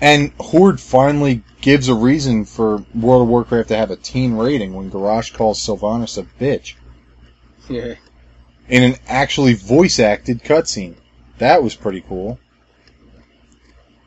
and 0.00 0.32
Horde 0.40 0.80
finally 0.80 1.42
gives 1.60 1.88
a 1.88 1.94
reason 1.94 2.44
for 2.44 2.84
World 2.94 3.22
of 3.22 3.28
Warcraft 3.28 3.68
to 3.68 3.76
have 3.76 3.90
a 3.90 3.96
teen 3.96 4.34
rating 4.34 4.74
when 4.74 4.90
Garrosh 4.90 5.32
calls 5.34 5.60
Sylvanas 5.60 6.16
a 6.18 6.22
bitch 6.42 6.74
Yeah. 7.68 7.94
in 8.68 8.82
an 8.82 8.96
actually 9.06 9.54
voice 9.54 9.98
acted 9.98 10.42
cutscene. 10.42 10.94
That 11.38 11.62
was 11.62 11.74
pretty 11.74 12.00
cool. 12.00 12.38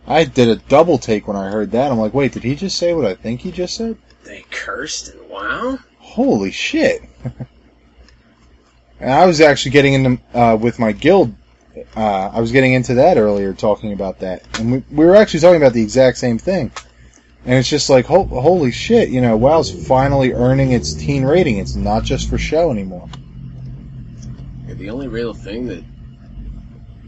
I 0.08 0.24
did 0.24 0.48
a 0.48 0.56
double 0.56 0.98
take 0.98 1.28
when 1.28 1.36
I 1.36 1.50
heard 1.50 1.72
that. 1.72 1.92
I'm 1.92 2.00
like, 2.00 2.14
wait, 2.14 2.32
did 2.32 2.44
he 2.44 2.56
just 2.56 2.78
say 2.78 2.94
what 2.94 3.06
I 3.06 3.14
think 3.14 3.42
he 3.42 3.52
just 3.52 3.76
said? 3.76 3.98
They 4.24 4.46
cursed 4.50 5.10
and 5.10 5.30
wow. 5.30 5.80
Holy 6.00 6.52
shit! 6.52 7.04
and 9.00 9.12
I 9.12 9.26
was 9.26 9.42
actually 9.42 9.72
getting 9.72 9.94
into 9.94 10.22
uh, 10.34 10.56
with 10.56 10.80
my 10.80 10.94
guild. 10.94 11.36
Uh, 11.96 12.30
I 12.34 12.40
was 12.40 12.52
getting 12.52 12.74
into 12.74 12.96
that 12.96 13.18
earlier, 13.18 13.54
talking 13.54 13.94
about 13.94 14.20
that, 14.20 14.44
and 14.58 14.72
we, 14.72 14.84
we 14.90 15.06
were 15.06 15.16
actually 15.16 15.42
talking 15.42 15.62
about 15.62 15.74
the 15.74 15.84
exact 15.84 16.18
same 16.18 16.40
thing. 16.40 16.72
And 17.46 17.54
it's 17.54 17.70
just 17.70 17.90
like, 17.90 18.06
ho- 18.06 18.26
holy 18.26 18.72
shit! 18.72 19.10
You 19.10 19.22
know, 19.22 19.38
WoW's 19.38 19.88
finally 19.88 20.34
earning 20.34 20.72
its 20.72 20.94
teen 20.94 21.24
rating. 21.24 21.58
It's 21.58 21.76
not 21.76 22.04
just 22.04 22.30
for 22.30 22.38
show 22.38 22.72
anymore. 22.72 23.08
Yeah, 24.68 24.74
the 24.74 24.90
only 24.90 25.08
real 25.08 25.34
thing 25.34 25.68
that 25.68 25.84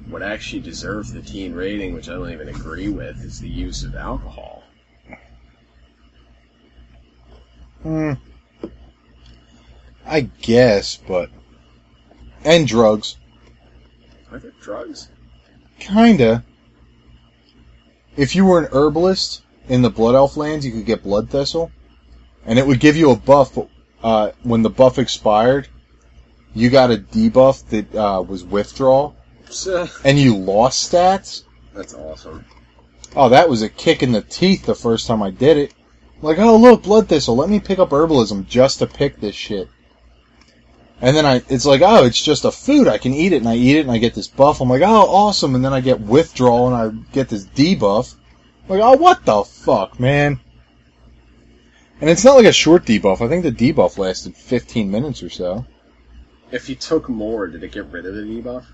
would 0.09 0.21
actually 0.21 0.61
deserve 0.61 1.11
the 1.13 1.21
teen 1.21 1.53
rating, 1.53 1.93
which 1.93 2.09
I 2.09 2.13
don't 2.13 2.31
even 2.31 2.49
agree 2.49 2.89
with, 2.89 3.23
is 3.23 3.39
the 3.39 3.49
use 3.49 3.83
of 3.83 3.95
alcohol. 3.95 4.63
Hmm. 7.83 8.13
I 10.05 10.21
guess, 10.21 10.97
but 10.97 11.29
and 12.43 12.67
drugs, 12.67 13.17
Are 14.31 14.39
there 14.39 14.51
drugs? 14.61 15.09
kinda. 15.79 16.43
If 18.17 18.35
you 18.35 18.45
were 18.45 18.59
an 18.59 18.69
herbalist 18.71 19.43
in 19.67 19.81
the 19.81 19.89
Blood 19.89 20.15
Elf 20.15 20.35
lands, 20.35 20.65
you 20.65 20.71
could 20.71 20.85
get 20.85 21.03
Blood 21.03 21.29
Thistle, 21.29 21.71
and 22.45 22.57
it 22.57 22.65
would 22.65 22.79
give 22.79 22.97
you 22.97 23.11
a 23.11 23.15
buff. 23.15 23.57
Uh, 24.01 24.31
when 24.43 24.61
the 24.61 24.69
buff 24.69 24.97
expired, 24.97 25.67
you 26.53 26.69
got 26.69 26.89
a 26.91 26.97
debuff 26.97 27.67
that 27.69 27.93
uh, 27.95 28.21
was 28.21 28.43
withdrawal, 28.43 29.15
Uh, 29.67 29.87
and 30.03 30.19
you 30.19 30.35
lost 30.35 30.91
stats. 30.91 31.43
that's 31.73 31.93
awesome. 31.93 32.45
Oh, 33.15 33.29
that 33.29 33.49
was 33.49 33.61
a 33.61 33.69
kick 33.69 34.03
in 34.03 34.11
the 34.11 34.21
teeth 34.21 34.65
the 34.65 34.75
first 34.75 35.07
time 35.07 35.23
I 35.23 35.31
did 35.31 35.57
it. 35.57 35.73
Like, 36.21 36.37
oh 36.37 36.57
look, 36.57 36.83
blood 36.83 37.07
thistle. 37.07 37.35
Let 37.35 37.49
me 37.49 37.59
pick 37.59 37.79
up 37.79 37.89
herbalism 37.89 38.47
just 38.47 38.79
to 38.79 38.87
pick 38.87 39.19
this 39.19 39.35
shit. 39.35 39.69
And 41.01 41.15
then 41.15 41.25
I, 41.25 41.41
it's 41.47 41.65
like, 41.65 41.81
oh, 41.81 42.03
it's 42.03 42.21
just 42.21 42.43
a 42.45 42.51
food. 42.51 42.87
I 42.87 42.97
can 42.97 43.13
eat 43.13 43.31
it, 43.31 43.37
and 43.37 43.47
I 43.47 43.55
eat 43.55 43.77
it, 43.77 43.81
and 43.81 43.91
I 43.91 43.99
get 43.99 44.13
this 44.13 44.27
buff. 44.27 44.59
I'm 44.59 44.69
like, 44.69 44.81
oh, 44.81 45.07
awesome. 45.07 45.55
And 45.55 45.63
then 45.63 45.73
I 45.73 45.79
get 45.79 46.01
withdrawal, 46.01 46.67
and 46.67 46.75
I 46.75 47.11
get 47.13 47.29
this 47.29 47.45
debuff. 47.45 48.15
Like, 48.67 48.81
oh, 48.81 48.97
what 48.97 49.23
the 49.25 49.45
fuck, 49.45 49.97
man? 49.99 50.41
And 52.01 52.09
it's 52.09 52.25
not 52.25 52.35
like 52.35 52.45
a 52.45 52.51
short 52.51 52.85
debuff. 52.85 53.21
I 53.21 53.29
think 53.29 53.43
the 53.43 53.51
debuff 53.51 53.97
lasted 53.97 54.35
15 54.35 54.91
minutes 54.91 55.23
or 55.23 55.29
so. 55.29 55.65
If 56.51 56.67
you 56.67 56.75
took 56.75 57.07
more, 57.07 57.47
did 57.47 57.63
it 57.63 57.71
get 57.71 57.85
rid 57.87 58.05
of 58.05 58.15
the 58.15 58.21
debuff? 58.21 58.65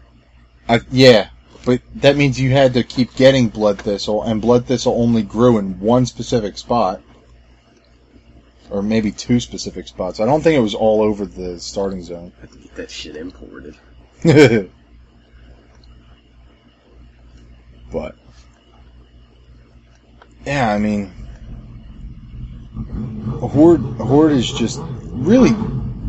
I, 0.68 0.82
yeah, 0.92 1.30
but 1.66 1.82
that 1.96 2.16
means 2.16 2.40
you 2.40 2.52
had 2.52 2.74
to 2.74 2.84
keep 2.84 3.16
getting 3.16 3.50
blood 3.50 3.80
thistle, 3.80 4.24
and 4.24 4.42
blood 4.42 4.66
thistle 4.66 5.00
only 5.00 5.24
grew 5.24 5.58
in 5.58 5.80
one 5.80 6.06
specific 6.06 6.58
spot, 6.58 7.02
or 8.70 8.82
maybe 8.82 9.12
two 9.12 9.40
specific 9.40 9.88
spots. 9.88 10.20
I 10.20 10.26
don't 10.26 10.42
think 10.42 10.58
it 10.58 10.62
was 10.62 10.76
all 10.76 11.02
over 11.02 11.26
the 11.26 11.60
starting 11.60 12.04
zone. 12.04 12.32
I 12.38 12.42
have 12.42 12.52
to 12.52 12.58
get 12.58 12.76
that 12.76 12.92
shit 12.92 13.16
imported. 13.16 13.76
but 17.92 18.16
yeah, 20.46 20.72
I 20.72 20.78
mean, 20.78 21.12
Horde 23.40 23.82
Horde 23.82 24.32
has 24.32 24.52
just 24.52 24.80
really 24.84 25.56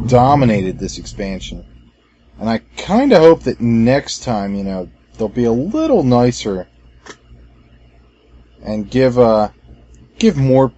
dominated 0.06 0.78
this 0.78 0.98
expansion, 0.98 1.64
and 2.38 2.48
I 2.48 2.58
kind 2.76 3.12
of 3.12 3.18
hope 3.18 3.42
that 3.44 3.60
next 3.60 4.22
time, 4.22 4.54
you 4.54 4.64
know, 4.64 4.88
they'll 5.16 5.28
be 5.28 5.44
a 5.44 5.52
little 5.52 6.02
nicer 6.02 6.68
and 8.62 8.90
give 8.90 9.18
uh 9.18 9.48
give 10.18 10.36
more 10.36 10.72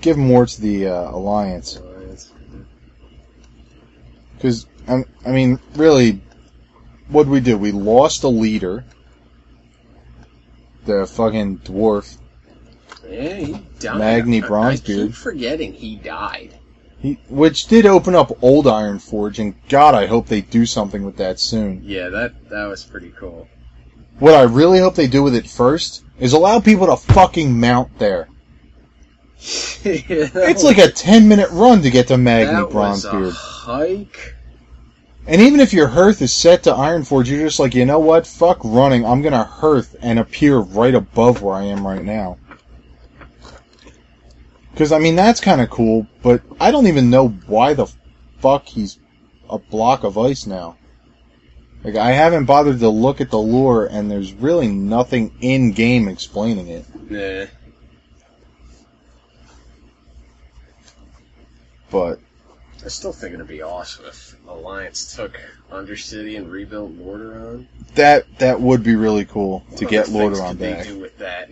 give 0.00 0.16
more 0.16 0.46
to 0.46 0.60
the 0.60 0.86
uh, 0.88 1.10
alliance 1.10 1.80
because 4.36 4.66
I, 4.86 5.04
I 5.24 5.30
mean, 5.30 5.58
really, 5.76 6.20
what 7.08 7.26
we 7.26 7.40
do? 7.40 7.56
We 7.56 7.72
lost 7.72 8.24
a 8.24 8.28
leader, 8.28 8.84
the 10.84 11.06
fucking 11.06 11.58
dwarf. 11.60 12.18
Yeah, 13.08 13.36
he 13.36 13.52
died. 13.78 13.98
Magni 13.98 14.42
I- 14.42 14.46
I 14.46 14.48
Bronzebeard. 14.48 14.84
keep 15.06 15.14
forgetting 15.14 15.72
he 15.72 15.96
died. 15.96 16.54
He, 17.04 17.18
which 17.28 17.66
did 17.66 17.84
open 17.84 18.14
up 18.14 18.32
Old 18.42 18.64
Ironforge, 18.64 19.38
and 19.38 19.54
God, 19.68 19.94
I 19.94 20.06
hope 20.06 20.26
they 20.26 20.40
do 20.40 20.64
something 20.64 21.04
with 21.04 21.18
that 21.18 21.38
soon. 21.38 21.82
Yeah, 21.84 22.08
that 22.08 22.48
that 22.48 22.64
was 22.64 22.82
pretty 22.82 23.10
cool. 23.10 23.46
What 24.20 24.32
I 24.32 24.44
really 24.44 24.78
hope 24.78 24.94
they 24.94 25.06
do 25.06 25.22
with 25.22 25.34
it 25.34 25.46
first 25.46 26.02
is 26.18 26.32
allow 26.32 26.60
people 26.60 26.86
to 26.86 26.96
fucking 26.96 27.60
mount 27.60 27.98
there. 27.98 28.30
yeah, 29.84 30.00
It's 30.34 30.64
like 30.64 30.78
a 30.78 30.90
10 30.90 31.28
minute 31.28 31.50
run 31.50 31.82
to 31.82 31.90
get 31.90 32.08
to 32.08 32.16
Magni 32.16 32.62
was 32.62 33.04
Bronzebeard. 33.04 33.34
hike. 33.34 34.34
And 35.26 35.42
even 35.42 35.60
if 35.60 35.74
your 35.74 35.88
hearth 35.88 36.22
is 36.22 36.32
set 36.32 36.62
to 36.62 36.72
Ironforge, 36.72 37.26
you're 37.26 37.44
just 37.46 37.60
like, 37.60 37.74
you 37.74 37.84
know 37.84 37.98
what? 37.98 38.26
Fuck 38.26 38.60
running. 38.64 39.04
I'm 39.04 39.20
gonna 39.20 39.44
hearth 39.44 39.94
and 40.00 40.18
appear 40.18 40.56
right 40.56 40.94
above 40.94 41.42
where 41.42 41.54
I 41.54 41.64
am 41.64 41.86
right 41.86 42.02
now. 42.02 42.38
Because, 44.74 44.90
I 44.90 44.98
mean, 44.98 45.14
that's 45.14 45.40
kind 45.40 45.60
of 45.60 45.70
cool, 45.70 46.08
but 46.20 46.42
I 46.60 46.72
don't 46.72 46.88
even 46.88 47.08
know 47.08 47.28
why 47.28 47.74
the 47.74 47.86
fuck 48.40 48.66
he's 48.66 48.98
a 49.48 49.56
block 49.56 50.02
of 50.02 50.18
ice 50.18 50.46
now. 50.48 50.76
Like, 51.84 51.94
I 51.94 52.10
haven't 52.10 52.46
bothered 52.46 52.80
to 52.80 52.88
look 52.88 53.20
at 53.20 53.30
the 53.30 53.38
lore, 53.38 53.86
and 53.86 54.10
there's 54.10 54.32
really 54.32 54.66
nothing 54.68 55.32
in 55.40 55.70
game 55.72 56.08
explaining 56.08 56.66
it. 56.66 56.84
Nah. 57.08 57.46
But, 61.90 62.18
I 62.84 62.88
still 62.88 63.12
think 63.12 63.34
it'd 63.34 63.46
be 63.46 63.62
awesome 63.62 64.06
if 64.06 64.36
Alliance 64.48 65.14
took 65.14 65.40
Undercity 65.70 66.36
and 66.36 66.50
rebuilt 66.50 66.98
Lordaeron. 66.98 67.66
that 67.94 68.26
that 68.38 68.60
would 68.60 68.82
be 68.82 68.96
really 68.96 69.24
cool 69.24 69.60
to 69.76 69.84
What 69.84 69.90
get 69.90 70.06
Lordaeron 70.06 70.48
could 70.50 70.58
they 70.58 70.72
back. 70.72 70.86
do 70.86 70.98
with 70.98 71.16
that? 71.18 71.50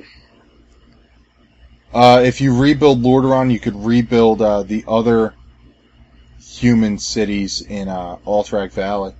Uh, 1.93 2.23
if 2.24 2.40
you 2.40 2.56
rebuild 2.56 3.02
Lordaeron, 3.02 3.52
you 3.52 3.60
could 3.60 3.77
rebuild 3.77 4.40
uh, 4.40 4.62
the 4.62 4.85
other 4.89 5.35
human 6.40 6.98
cities 6.98 7.60
in 7.62 7.89
uh, 7.89 8.16
Alterac 8.27 8.73
Valley. 8.73 9.14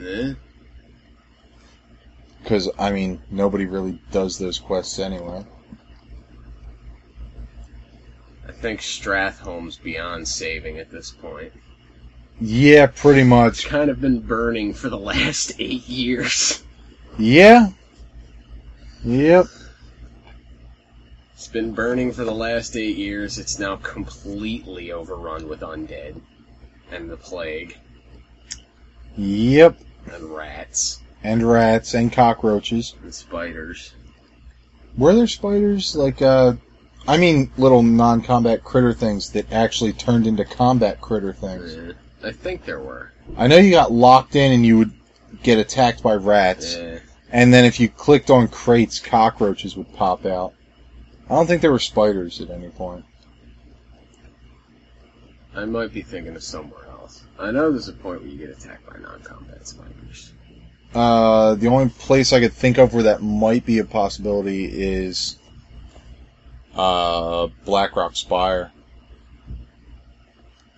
Eh? 0.00 0.32
Because, 2.42 2.68
I 2.78 2.90
mean, 2.90 3.20
nobody 3.30 3.66
really 3.66 4.00
does 4.10 4.36
those 4.38 4.58
quests 4.58 4.98
anyway. 4.98 5.44
I 8.48 8.50
think 8.50 8.80
Stratholme's 8.80 9.76
beyond 9.76 10.26
saving 10.26 10.78
at 10.78 10.90
this 10.90 11.12
point. 11.12 11.52
Yeah, 12.40 12.86
pretty 12.86 13.20
It's 13.20 13.28
much. 13.28 13.66
kind 13.66 13.90
of 13.90 14.00
been 14.00 14.18
burning 14.18 14.74
for 14.74 14.88
the 14.88 14.98
last 14.98 15.52
eight 15.60 15.88
years. 15.88 16.64
Yeah. 17.18 17.68
Yep. 19.04 19.46
It's 21.42 21.50
been 21.50 21.72
burning 21.72 22.12
for 22.12 22.22
the 22.22 22.30
last 22.32 22.76
eight 22.76 22.96
years. 22.96 23.36
It's 23.36 23.58
now 23.58 23.74
completely 23.74 24.92
overrun 24.92 25.48
with 25.48 25.58
undead 25.58 26.20
and 26.92 27.10
the 27.10 27.16
plague 27.16 27.78
Yep. 29.16 29.76
and 30.12 30.32
rats 30.32 31.00
And 31.24 31.42
rats 31.42 31.94
and 31.94 32.12
cockroaches. 32.12 32.94
and 33.02 33.12
spiders. 33.12 33.92
Were 34.96 35.16
there 35.16 35.26
spiders? 35.26 35.96
Like, 35.96 36.22
uh, 36.22 36.52
I 37.08 37.16
mean, 37.16 37.50
little 37.58 37.82
non-combat 37.82 38.62
critter 38.62 38.92
things 38.92 39.30
that 39.30 39.52
actually 39.52 39.94
turned 39.94 40.28
into 40.28 40.44
combat 40.44 41.00
critter 41.00 41.32
things. 41.32 41.74
Eh, 41.74 42.28
I 42.28 42.30
think 42.30 42.64
there 42.64 42.78
were. 42.78 43.10
I 43.36 43.48
know 43.48 43.56
you 43.56 43.72
got 43.72 43.90
locked 43.90 44.36
in 44.36 44.52
and 44.52 44.64
you 44.64 44.78
would 44.78 44.92
get 45.42 45.58
attacked 45.58 46.04
by 46.04 46.14
rats. 46.14 46.76
Eh, 46.76 47.00
And 47.32 47.52
then 47.52 47.64
if 47.64 47.80
you 47.80 47.88
clicked 47.88 48.30
on 48.30 48.46
crates, 48.46 49.00
cockroaches 49.00 49.76
would 49.76 49.92
pop 49.94 50.24
out. 50.24 50.54
I 51.32 51.34
don't 51.36 51.46
think 51.46 51.62
there 51.62 51.72
were 51.72 51.78
spiders 51.78 52.42
at 52.42 52.50
any 52.50 52.68
point. 52.68 53.06
I 55.54 55.64
might 55.64 55.90
be 55.90 56.02
thinking 56.02 56.36
of 56.36 56.42
somewhere 56.42 56.84
else. 56.90 57.24
I 57.38 57.50
know 57.50 57.70
there's 57.70 57.88
a 57.88 57.94
point 57.94 58.20
where 58.20 58.28
you 58.28 58.36
get 58.36 58.50
attacked 58.50 58.86
by 58.86 58.98
non-combat 58.98 59.66
spiders. 59.66 60.34
Uh, 60.94 61.54
the 61.54 61.68
only 61.68 61.88
place 61.88 62.34
I 62.34 62.40
could 62.40 62.52
think 62.52 62.76
of 62.76 62.92
where 62.92 63.04
that 63.04 63.22
might 63.22 63.64
be 63.64 63.78
a 63.78 63.84
possibility 63.86 64.66
is 64.66 65.38
uh, 66.74 67.46
Blackrock 67.64 68.14
Spire. 68.14 68.70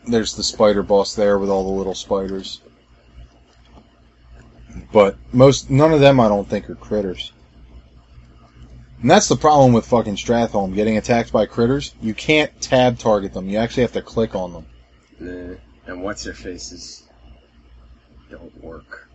There's 0.07 0.37
the 0.37 0.45
spider 0.45 0.85
boss 0.85 1.17
there 1.17 1.37
with 1.37 1.51
all 1.51 1.65
the 1.65 1.77
little 1.77 1.97
spiders. 1.97 2.61
But 4.93 5.17
most, 5.33 5.69
none 5.69 5.93
of 5.93 5.99
them 5.99 6.21
I 6.21 6.29
don't 6.29 6.49
think 6.49 6.71
are 6.71 6.77
critters. 6.77 7.33
And 9.01 9.11
that's 9.11 9.29
the 9.29 9.37
problem 9.37 9.73
with 9.73 9.87
fucking 9.87 10.17
Stratholme, 10.17 10.75
getting 10.75 10.97
attacked 10.97 11.33
by 11.33 11.47
critters. 11.47 11.95
You 12.01 12.15
can't 12.15 12.59
tab 12.61 12.99
target 12.99 13.35
them, 13.35 13.49
you 13.49 13.59
actually 13.59 13.83
have 13.83 13.93
to 13.93 14.03
click 14.03 14.35
on 14.35 14.53
them. 14.53 14.67
Nah. 15.21 15.57
And 15.87 16.03
what's 16.03 16.25
their 16.25 16.33
faces 16.33 17.05
don't 18.31 18.63
work. 18.63 19.09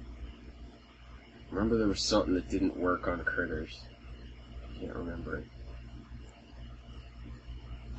Remember 1.52 1.78
there 1.78 1.88
was 1.88 2.02
something 2.02 2.34
that 2.36 2.50
didn't 2.50 2.78
work 2.78 3.08
on 3.08 3.24
critters. 3.24 3.82
I 4.64 4.80
Can't 4.80 4.96
remember 4.96 5.38
it. 5.38 5.46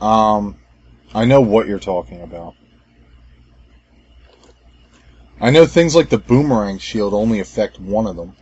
Um, 0.01 0.57
I 1.15 1.25
know 1.25 1.41
what 1.41 1.67
you're 1.67 1.79
talking 1.79 2.23
about. 2.23 2.55
I 5.41 5.51
know 5.51 5.67
things 5.67 5.95
like 5.95 6.09
the 6.09 6.19
boomerang 6.19 6.79
shield 6.79 7.13
only 7.13 7.41
affect 7.41 7.81
one 7.81 8.07
of 8.07 8.17
them. 8.17 8.37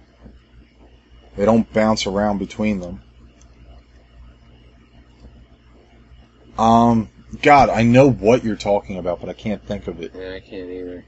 They 1.37 1.45
don't 1.45 1.73
bounce 1.73 2.07
around 2.07 2.39
between 2.39 2.81
them. 2.81 3.03
Um, 6.59 7.09
God, 7.41 7.69
I 7.71 7.83
know 7.83 8.11
what 8.11 8.45
you're 8.45 8.57
talking 8.57 8.99
about, 8.99 9.21
but 9.21 9.29
I 9.29 9.33
can't 9.33 9.65
think 9.65 9.87
of 9.87 10.01
it. 10.03 10.13
Yeah, 10.15 10.35
I 10.35 10.41
can't 10.41 10.69
either. 10.71 11.05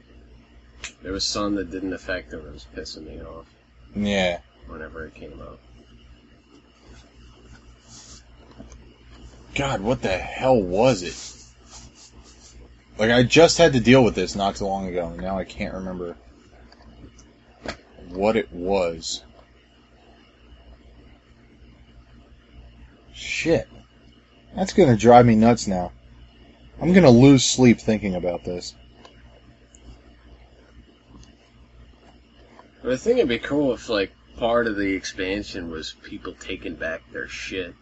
There 1.03 1.11
was 1.11 1.25
some 1.25 1.55
that 1.55 1.69
didn't 1.71 1.93
affect 1.93 2.31
them. 2.31 2.45
It 2.47 2.53
was 2.53 2.65
pissing 2.75 3.05
me 3.05 3.21
off 3.21 3.45
Yeah. 3.95 4.39
whenever 4.67 5.05
it 5.05 5.13
came 5.13 5.39
up. 5.41 5.59
God, 9.53 9.81
what 9.81 10.01
the 10.01 10.17
hell 10.17 10.61
was 10.61 11.03
it? 11.03 11.37
Like, 12.97 13.11
I 13.11 13.23
just 13.23 13.57
had 13.57 13.73
to 13.73 13.79
deal 13.79 14.03
with 14.03 14.15
this 14.15 14.35
not 14.35 14.55
too 14.55 14.65
long 14.65 14.87
ago, 14.87 15.07
and 15.07 15.17
now 15.17 15.37
I 15.37 15.43
can't 15.43 15.73
remember 15.73 16.15
what 18.09 18.37
it 18.37 18.51
was. 18.53 19.23
Shit. 23.13 23.67
That's 24.55 24.73
gonna 24.73 24.97
drive 24.97 25.25
me 25.25 25.35
nuts 25.35 25.67
now. 25.67 25.91
I'm 26.81 26.93
gonna 26.93 27.09
lose 27.09 27.43
sleep 27.45 27.79
thinking 27.79 28.15
about 28.15 28.43
this. 28.43 28.75
But 32.81 32.93
I 32.93 32.97
think 32.97 33.17
it'd 33.17 33.29
be 33.29 33.37
cool 33.37 33.73
if, 33.73 33.89
like, 33.89 34.11
part 34.37 34.65
of 34.65 34.75
the 34.75 34.93
expansion 34.93 35.69
was 35.69 35.93
people 36.03 36.33
taking 36.33 36.73
back 36.75 37.03
their 37.11 37.27
shit. 37.27 37.75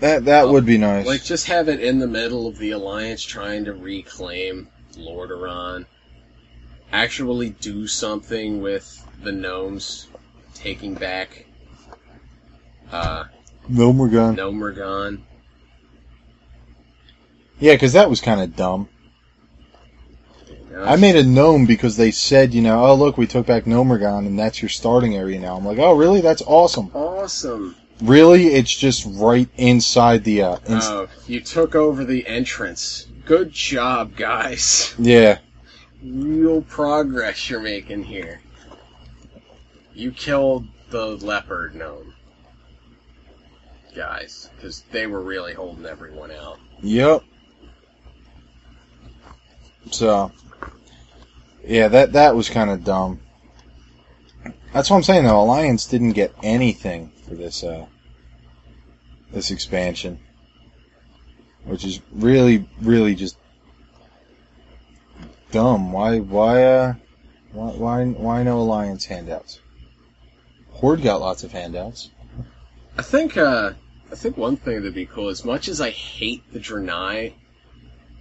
That 0.00 0.26
that 0.26 0.48
would 0.48 0.66
be 0.66 0.78
nice. 0.78 1.06
Like, 1.06 1.24
just 1.24 1.46
have 1.46 1.68
it 1.68 1.80
in 1.80 1.98
the 1.98 2.06
middle 2.06 2.46
of 2.46 2.58
the 2.58 2.72
Alliance 2.72 3.22
trying 3.22 3.64
to 3.64 3.72
reclaim 3.72 4.68
Lordaeron. 4.94 5.86
Actually 6.92 7.50
do 7.50 7.86
something 7.86 8.60
with 8.60 9.06
the 9.22 9.32
gnomes 9.32 10.08
taking 10.54 10.94
back 10.94 11.46
uh, 12.92 13.24
no 13.68 13.92
more 13.92 14.08
gun. 14.08 14.36
Gnomeregan. 14.36 15.22
Yeah, 17.60 17.74
because 17.74 17.92
that 17.92 18.10
was 18.10 18.20
kind 18.20 18.40
of 18.40 18.56
dumb. 18.56 18.88
I 20.76 20.96
made 20.96 21.16
a 21.16 21.22
gnome 21.22 21.66
because 21.66 21.96
they 21.96 22.10
said, 22.10 22.54
you 22.54 22.62
know, 22.62 22.84
oh 22.84 22.94
look, 22.94 23.18
we 23.18 23.26
took 23.26 23.46
back 23.46 23.64
Gnomeregan, 23.64 24.26
and 24.26 24.38
that's 24.38 24.62
your 24.62 24.70
starting 24.70 25.14
area 25.16 25.38
now. 25.38 25.56
I'm 25.56 25.64
like, 25.66 25.78
oh 25.78 25.92
really? 25.92 26.20
That's 26.22 26.42
awesome. 26.46 26.90
awesome. 26.94 27.76
Really? 28.02 28.46
It's 28.48 28.74
just 28.74 29.06
right 29.06 29.48
inside 29.56 30.24
the. 30.24 30.42
Uh, 30.42 30.56
ins- 30.68 30.84
Oh, 30.86 31.08
you 31.26 31.40
took 31.40 31.74
over 31.74 32.04
the 32.04 32.26
entrance. 32.26 33.06
Good 33.26 33.52
job, 33.52 34.16
guys. 34.16 34.94
yeah. 34.98 35.38
Real 36.02 36.62
progress 36.62 37.48
you're 37.48 37.60
making 37.60 38.02
here. 38.02 38.40
You 39.94 40.10
killed 40.10 40.66
the 40.90 41.16
leper 41.18 41.70
gnome. 41.74 42.14
Guys, 43.94 44.48
because 44.56 44.82
they 44.90 45.06
were 45.06 45.20
really 45.20 45.52
holding 45.52 45.84
everyone 45.86 46.30
out. 46.32 46.58
Yep. 46.80 47.22
So, 49.90 50.32
yeah, 51.64 51.88
that 51.88 52.12
that 52.12 52.34
was 52.36 52.48
kind 52.48 52.70
of 52.70 52.84
dumb. 52.84 53.20
That's 54.72 54.88
what 54.88 54.96
I'm 54.96 55.02
saying 55.02 55.24
though. 55.24 55.40
Alliance 55.40 55.86
didn't 55.86 56.12
get 56.12 56.34
anything 56.42 57.12
for 57.26 57.34
this 57.34 57.62
uh, 57.62 57.86
this 59.32 59.50
expansion, 59.50 60.20
which 61.64 61.84
is 61.84 62.00
really, 62.12 62.68
really 62.80 63.14
just 63.14 63.36
dumb. 65.50 65.92
Why, 65.92 66.18
why, 66.18 66.64
uh, 66.64 66.94
why, 67.52 67.70
why, 67.70 68.04
why 68.06 68.42
no 68.42 68.58
Alliance 68.58 69.04
handouts? 69.04 69.60
Horde 70.70 71.02
got 71.02 71.20
lots 71.20 71.44
of 71.44 71.52
handouts. 71.52 72.10
I 72.98 73.02
think, 73.02 73.36
uh, 73.36 73.72
I 74.10 74.14
think 74.14 74.36
one 74.36 74.56
thing 74.56 74.76
that'd 74.76 74.94
be 74.94 75.06
cool, 75.06 75.28
as 75.28 75.44
much 75.44 75.68
as 75.68 75.80
I 75.80 75.90
hate 75.90 76.50
the 76.52 76.58
Draenei, 76.58 77.34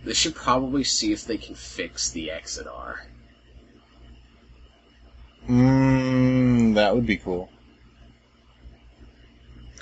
they 0.04 0.14
should 0.14 0.36
probably 0.36 0.84
see 0.84 1.12
if 1.12 1.26
they 1.26 1.38
can 1.38 1.56
fix 1.56 2.10
the 2.10 2.30
Exodar. 2.30 3.02
Mmm, 5.48 6.76
that 6.76 6.96
would 6.96 7.06
be 7.06 7.18
cool. 7.18 7.50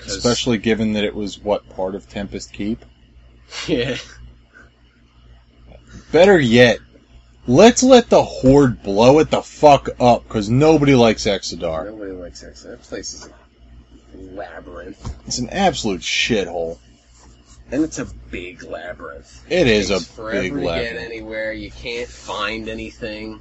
Especially 0.06 0.58
given 0.58 0.94
that 0.94 1.04
it 1.04 1.14
was 1.14 1.38
what 1.38 1.68
part 1.68 1.94
of 1.94 2.08
Tempest 2.08 2.52
Keep. 2.52 2.84
yeah. 3.66 3.96
Better 6.10 6.38
yet, 6.38 6.78
let's 7.46 7.82
let 7.82 8.08
the 8.08 8.22
Horde 8.22 8.82
blow 8.82 9.18
it 9.18 9.30
the 9.30 9.42
fuck 9.42 9.88
up, 10.00 10.24
because 10.24 10.48
nobody 10.48 10.94
likes 10.94 11.24
Exodar. 11.24 11.86
Nobody 11.86 12.12
likes 12.12 12.42
Exodar. 12.42 12.70
That 12.70 12.82
place 12.82 13.12
is 13.12 13.28
a 13.28 14.34
labyrinth. 14.34 15.14
It's 15.26 15.38
an 15.38 15.50
absolute 15.50 16.00
shithole. 16.00 16.78
And 17.72 17.84
it's 17.84 17.98
a 17.98 18.06
big 18.30 18.64
labyrinth. 18.64 19.44
It 19.48 19.66
is 19.66 19.90
a 19.90 20.00
big 20.20 20.52
to 20.52 20.60
get 20.60 20.66
labyrinth. 20.66 20.98
anywhere. 20.98 21.52
You 21.52 21.70
can't 21.70 22.08
find 22.08 22.68
anything. 22.68 23.40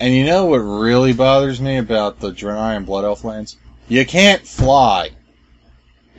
And 0.00 0.14
you 0.14 0.24
know 0.24 0.46
what 0.46 0.58
really 0.58 1.12
bothers 1.12 1.60
me 1.60 1.76
about 1.78 2.20
the 2.20 2.30
Draenei 2.30 2.76
and 2.76 2.86
Blood 2.86 3.04
Elf 3.04 3.24
lands? 3.24 3.56
You 3.88 4.04
can't 4.04 4.46
fly. 4.46 5.10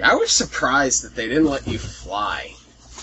I 0.04 0.16
was 0.16 0.32
surprised 0.32 1.04
that 1.04 1.16
they 1.16 1.28
didn't 1.28 1.46
let 1.46 1.68
you 1.68 1.80
fly, 1.80 2.54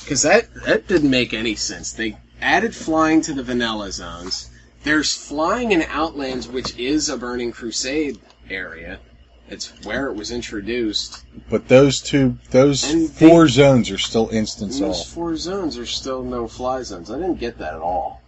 because 0.00 0.22
that 0.22 0.52
that 0.64 0.86
didn't 0.86 1.10
make 1.10 1.34
any 1.34 1.56
sense. 1.56 1.92
They 1.92 2.16
added 2.40 2.74
flying 2.74 3.20
to 3.22 3.34
the 3.34 3.42
vanilla 3.42 3.90
zones. 3.90 4.50
There's 4.84 5.16
flying 5.16 5.72
in 5.72 5.82
Outlands, 5.82 6.46
which 6.46 6.76
is 6.78 7.08
a 7.08 7.16
Burning 7.16 7.52
Crusade 7.52 8.20
area. 8.48 9.00
It's 9.48 9.68
where 9.84 10.06
it 10.06 10.14
was 10.14 10.30
introduced. 10.30 11.24
But 11.50 11.68
those 11.68 12.00
two, 12.00 12.38
those 12.50 12.90
And 12.90 13.10
four 13.10 13.46
zones 13.48 13.90
are 13.90 13.98
still 13.98 14.28
instance 14.30 14.78
And 14.78 14.88
those 14.88 15.02
off. 15.02 15.08
four 15.08 15.36
zones 15.36 15.76
are 15.76 15.86
still 15.86 16.22
no 16.22 16.48
fly 16.48 16.82
zones. 16.82 17.10
I 17.10 17.16
didn't 17.18 17.40
get 17.40 17.58
that 17.58 17.74
at 17.74 17.80
all. 17.80 18.22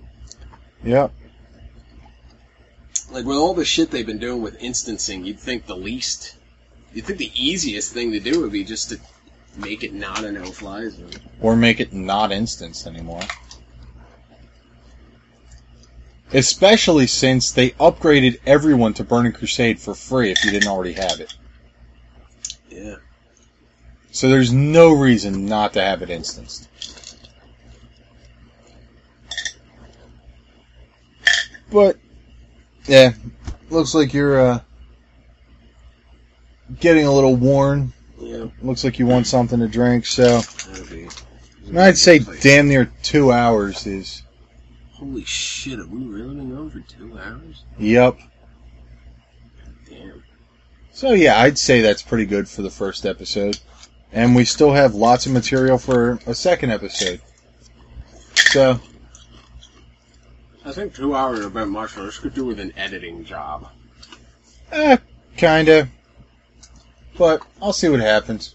Yep. 0.85 1.13
Like 3.11 3.25
with 3.25 3.37
all 3.37 3.55
the 3.55 3.65
shit 3.65 3.91
they've 3.91 4.07
been 4.07 4.19
doing 4.19 4.43
with 4.43 4.61
instancing, 4.63 5.25
you'd 5.25 5.41
think 5.41 5.67
the 5.67 5.77
least, 5.77 6.37
you'd 6.93 7.07
think 7.07 7.19
the 7.19 7.33
easiest 7.35 7.93
thing 7.93 8.13
to 8.13 8.21
do 8.21 8.43
would 8.43 8.53
be 8.53 8.65
just 8.65 8.91
to 8.91 8.99
make 9.57 9.83
it 9.83 9.95
not 9.95 10.23
a 10.25 10.33
no-fly 10.33 10.89
zone. 10.91 11.11
Or 11.41 11.57
make 11.57 11.81
it 11.81 11.93
not 11.93 12.31
instanced 12.31 12.87
anymore. 12.87 13.23
Especially 16.33 17.07
since 17.07 17.53
they 17.53 17.71
upgraded 17.71 18.41
everyone 18.47 18.95
to 18.95 19.05
Burning 19.05 19.33
Crusade 19.33 19.79
for 19.79 19.95
free 19.95 20.31
if 20.31 20.45
you 20.45 20.51
didn't 20.51 20.69
already 20.69 20.93
have 20.93 21.21
it. 21.21 21.35
Yeah. 22.69 22.97
So 24.11 24.29
there's 24.29 24.53
no 24.53 24.93
reason 24.93 25.47
not 25.47 25.73
to 25.75 25.83
have 25.83 26.03
it 26.03 26.11
instanced. 26.11 26.69
But 31.71 31.99
yeah, 32.87 33.13
looks 33.71 33.95
like 33.95 34.15
you're 34.15 34.41
uh, 34.41 34.61
getting 36.81 37.05
a 37.05 37.13
little 37.13 37.37
worn. 37.37 37.93
Yeah. 38.19 38.47
Looks 38.63 38.85
like 38.85 38.99
you 38.99 39.07
want 39.07 39.27
something 39.27 39.61
to 39.61 39.69
drink. 39.69 40.07
So. 40.07 40.41
I'd 41.77 41.99
say 41.99 42.21
damn 42.21 42.69
near 42.69 42.91
two 43.03 43.33
hours 43.33 43.87
is. 43.87 44.23
Holy 44.99 45.25
shit! 45.25 45.79
Have 45.79 45.91
we 45.91 46.05
really 46.05 46.37
been 46.37 46.55
going 46.55 46.71
for 46.71 46.81
two 46.81 47.19
hours? 47.19 47.65
Yep. 47.79 48.19
Damn. 49.91 50.25
So 50.91 51.13
yeah, 51.13 51.39
I'd 51.39 51.59
say 51.59 51.83
that's 51.83 52.01
pretty 52.01 52.25
good 52.25 52.49
for 52.49 52.63
the 52.63 52.71
first 52.71 53.05
episode. 53.05 53.59
And 54.11 54.35
we 54.35 54.47
still 54.47 54.73
have 54.73 54.95
lots 54.95 55.27
of 55.27 55.33
material 55.33 55.77
for 55.77 56.19
a 56.27 56.35
second 56.35 56.71
episode. 56.71 57.21
So 58.35 58.81
I 60.65 60.73
think 60.73 60.95
two 60.95 61.15
hours 61.15 61.41
are 61.41 61.49
a 61.49 61.51
bit 61.51 61.69
much. 61.69 61.95
This 61.97 62.19
could 62.19 62.33
do 62.33 62.47
with 62.47 62.59
an 62.59 62.73
editing 62.79 63.23
job. 63.25 63.69
Eh, 64.73 64.97
kinda. 65.37 65.89
But 67.19 67.43
I'll 67.61 67.75
see 67.75 67.91
what 67.91 68.01
happens. 68.01 68.55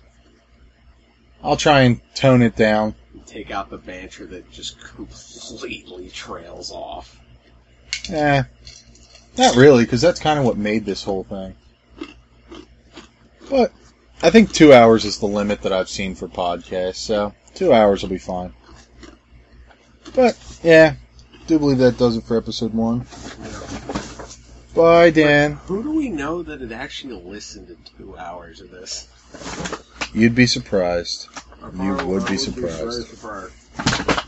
I'll 1.43 1.57
try 1.57 1.81
and 1.81 2.01
tone 2.15 2.41
it 2.41 2.55
down. 2.55 2.95
Take 3.31 3.49
out 3.49 3.69
the 3.69 3.77
banter 3.77 4.25
that 4.25 4.51
just 4.51 4.77
completely 4.81 6.09
trails 6.09 6.69
off. 6.69 7.17
Eh, 8.09 8.43
not 9.37 9.55
really, 9.55 9.85
because 9.85 10.01
that's 10.01 10.19
kind 10.19 10.37
of 10.37 10.43
what 10.43 10.57
made 10.57 10.83
this 10.83 11.01
whole 11.01 11.23
thing. 11.23 11.55
But 13.49 13.71
I 14.21 14.31
think 14.31 14.51
two 14.51 14.73
hours 14.73 15.05
is 15.05 15.17
the 15.17 15.27
limit 15.27 15.61
that 15.61 15.71
I've 15.71 15.87
seen 15.87 16.13
for 16.13 16.27
podcasts, 16.27 16.95
so 16.95 17.33
two 17.55 17.71
hours 17.71 18.01
will 18.01 18.09
be 18.09 18.17
fine. 18.17 18.53
But 20.13 20.37
yeah, 20.61 20.95
do 21.47 21.57
believe 21.57 21.77
that 21.77 21.97
does 21.97 22.17
it 22.17 22.25
for 22.25 22.35
episode 22.37 22.73
one. 22.73 23.05
Bye, 24.75 25.09
Dan. 25.09 25.53
Who 25.67 25.83
do 25.83 25.91
we 25.91 26.09
know 26.09 26.43
that 26.43 26.59
had 26.59 26.73
actually 26.73 27.15
listened 27.15 27.67
to 27.69 27.93
two 27.97 28.17
hours 28.17 28.59
of 28.59 28.71
this? 28.71 29.07
You'd 30.13 30.35
be 30.35 30.47
surprised. 30.47 31.29
You 31.61 31.95
would 32.07 32.27
be 32.27 32.37
surprised. 32.37 34.20